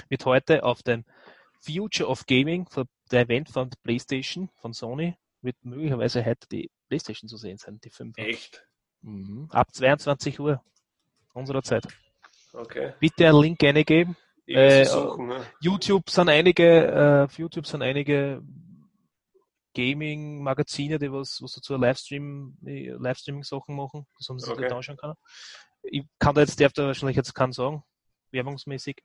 wird 0.07 0.23
heute 0.27 0.63
auf 0.63 0.83
dem 0.83 1.03
Future 1.61 2.07
of 2.07 2.27
Gaming, 2.27 2.67
der 3.09 3.21
Event 3.21 3.49
von 3.49 3.71
der 3.71 3.77
Playstation, 3.81 4.51
von 4.57 4.73
Sony, 4.73 5.15
wird 5.41 5.55
möglicherweise 5.63 6.23
heute 6.23 6.47
die 6.51 6.69
Playstation 6.89 7.27
zu 7.27 7.37
sehen 7.37 7.57
sein, 7.57 7.79
die 7.83 7.89
5. 7.89 8.15
Echt? 8.19 8.63
Mhm. 9.01 9.47
Ab 9.49 9.73
22 9.73 10.39
Uhr 10.39 10.63
unserer 11.33 11.63
Zeit. 11.63 11.87
Okay. 12.53 12.93
Bitte 12.99 13.27
einen 13.27 13.41
Link 13.41 13.63
eingeben 13.63 14.15
äh, 14.55 14.85
suchen, 14.85 15.27
ne? 15.27 15.45
YouTube 15.59 16.09
sind 16.09 16.29
einige, 16.29 16.85
äh, 16.85 17.23
auf 17.25 17.37
YouTube 17.37 17.67
sind 17.67 17.81
einige 17.81 18.41
Gaming-Magazine, 19.73 20.99
die 20.99 21.11
was, 21.11 21.39
was 21.41 21.53
dazu 21.53 21.75
Livestream, 21.75 22.57
Livestreaming-Sachen 22.61 23.75
machen. 23.75 24.05
Das 24.17 24.27
haben 24.29 24.39
sie 24.39 24.51
okay. 24.51 24.63
sich 24.63 24.73
anschauen 24.73 24.97
können. 24.97 25.15
Ich 25.83 26.03
kann 26.19 26.35
da 26.35 26.41
jetzt, 26.41 26.59
darf 26.59 26.73
da 26.73 26.87
wahrscheinlich 26.87 27.17
jetzt 27.17 27.33
keinen 27.33 27.53
sagen, 27.53 27.83
werbungsmäßig. 28.31 28.97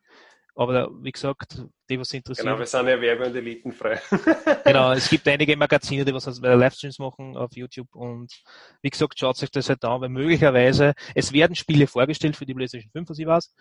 Aber 0.59 0.89
wie 1.03 1.13
gesagt, 1.13 1.63
die, 1.91 2.01
was 2.01 2.15
interessiert. 2.15 2.47
Genau, 2.47 2.59
wir 2.59 2.65
sind 2.65 2.89
ja 2.89 2.99
werbe- 2.99 3.27
und 3.27 3.37
elitenfrei. 3.37 4.01
genau, 4.65 4.93
es 4.93 5.11
gibt 5.11 5.29
einige 5.29 5.55
Magazine, 5.55 6.03
die 6.03 6.15
was 6.15 6.27
also 6.27 6.41
Livestreams 6.43 6.99
machen 6.99 7.37
auf 7.37 7.55
YouTube 7.55 7.95
und 7.95 8.33
wie 8.81 8.89
gesagt, 8.89 9.19
schaut 9.19 9.37
sich 9.37 9.51
das 9.51 9.69
halt 9.69 9.85
an, 9.85 10.01
weil 10.01 10.09
möglicherweise, 10.09 10.95
es 11.15 11.31
werden 11.35 11.55
Spiele 11.55 11.87
vorgestellt 11.87 12.37
für 12.37 12.47
die 12.47 12.55
PlayStation 12.55 12.91
5, 12.91 13.11
was 13.11 13.19
ich 13.19 13.27
weiß, 13.27 13.55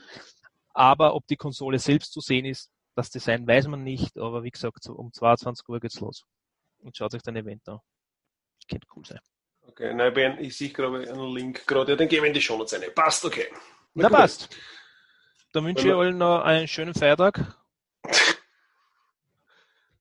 aber 0.75 1.15
ob 1.15 1.25
die 1.27 1.37
Konsole 1.37 1.79
selbst 1.79 2.11
zu 2.11 2.19
sehen 2.19 2.45
ist, 2.45 2.69
das 2.95 3.09
Design 3.09 3.47
weiß 3.47 3.67
man 3.67 3.83
nicht, 3.83 4.17
aber 4.17 4.43
wie 4.43 4.51
gesagt, 4.51 4.87
um 4.87 5.11
22 5.11 5.67
Uhr 5.67 5.79
geht's 5.79 5.99
los. 5.99 6.23
Und 6.79 6.95
schaut 6.95 7.13
euch 7.15 7.21
dein 7.23 7.37
Event 7.37 7.67
an. 7.67 7.79
Könnte 8.69 8.87
cool 8.95 9.05
sein. 9.05 9.19
Okay, 9.67 9.93
nein, 9.93 10.13
Ben, 10.13 10.37
ich 10.39 10.57
sehe 10.57 10.69
gerade 10.69 11.09
einen 11.09 11.33
Link 11.33 11.65
gerade. 11.65 11.93
Ja, 11.93 11.97
den 11.97 12.07
gebe 12.07 12.25
ich 12.25 12.29
in 12.29 12.33
die 12.33 12.41
Show 12.41 12.57
rein. 12.57 12.81
Passt, 12.93 13.25
okay. 13.25 13.47
Na, 13.93 14.07
gut. 14.07 14.17
passt. 14.17 14.55
Dann 15.53 15.65
wünsche 15.65 15.87
ich 15.87 15.93
allen 15.93 16.17
noch 16.17 16.41
einen 16.41 16.67
schönen 16.67 16.93
Feiertag. 16.93 17.57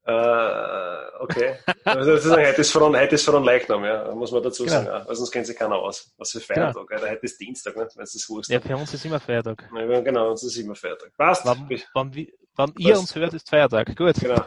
Äh, 0.06 1.20
okay. 1.20 1.55
Also, 1.85 2.10
das 2.12 2.24
ist, 2.26 2.32
heute 2.32 2.60
ist 2.60 2.72
Fron, 2.72 2.94
heute 2.97 3.14
ist 3.14 3.24
Fron 3.24 3.43
Leichnam, 3.44 3.85
ja, 3.85 4.12
muss 4.14 4.32
man 4.32 4.43
dazu 4.43 4.64
Genau. 4.64 4.74
sagen. 4.76 4.86
Ja. 4.89 5.06
Weil 5.06 5.14
sonst 5.16 5.31
kennt 5.31 5.47
sich 5.47 5.56
keiner 5.56 5.76
aus. 5.76 6.12
Was 6.18 6.32
für 6.32 6.40
Feiertag, 6.40 6.85
ja. 6.90 6.98
Heute 7.01 7.20
ist 7.22 7.40
Dienstag, 7.40 7.76
ne? 7.76 7.89
wenn 7.94 8.02
es 8.05 8.12
das 8.12 8.28
Wurst 8.28 8.51
Ja, 8.51 8.60
für 8.60 8.76
uns 8.76 8.93
ist 8.93 9.05
immer 9.05 9.20
Feiertag. 9.20 9.66
Ja, 9.74 10.01
genau, 10.01 10.31
uns 10.32 10.43
ist 10.43 10.56
immer 10.59 10.74
Feiertag. 10.74 11.10
Passt. 11.16 11.47
Wann, 11.47 11.66
wann, 11.94 12.12
wann 12.56 12.72
ihr 12.78 12.98
uns 12.98 13.14
hört, 13.14 13.32
ist 13.35 13.48
Feiertag. 13.48 13.97
Gut. 13.97 14.16
Genau. 14.20 14.40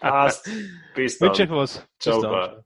Passt. 0.00 0.48
Bis 0.94 1.20
Wünsche 1.20 1.42
euch 1.42 1.48
dann. 1.48 1.56
was. 1.58 1.74
Bis 1.78 1.84
Ciao, 1.98 2.20
dann. 2.22 2.30
bye. 2.30 2.64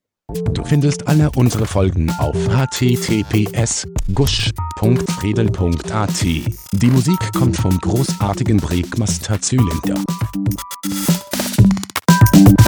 Du 0.53 0.63
findest 0.63 1.09
alle 1.09 1.31
unsere 1.37 1.65
Folgen 1.65 2.15
auf 2.19 2.37
https 2.37 3.87
gusch.redel.at. 4.13 6.23
Die 6.23 6.87
Musik 6.91 7.19
kommt 7.35 7.57
vom 7.57 7.79
großartigen 7.79 8.59
Breakmaster 8.59 9.41
Zylinder. 9.41 9.95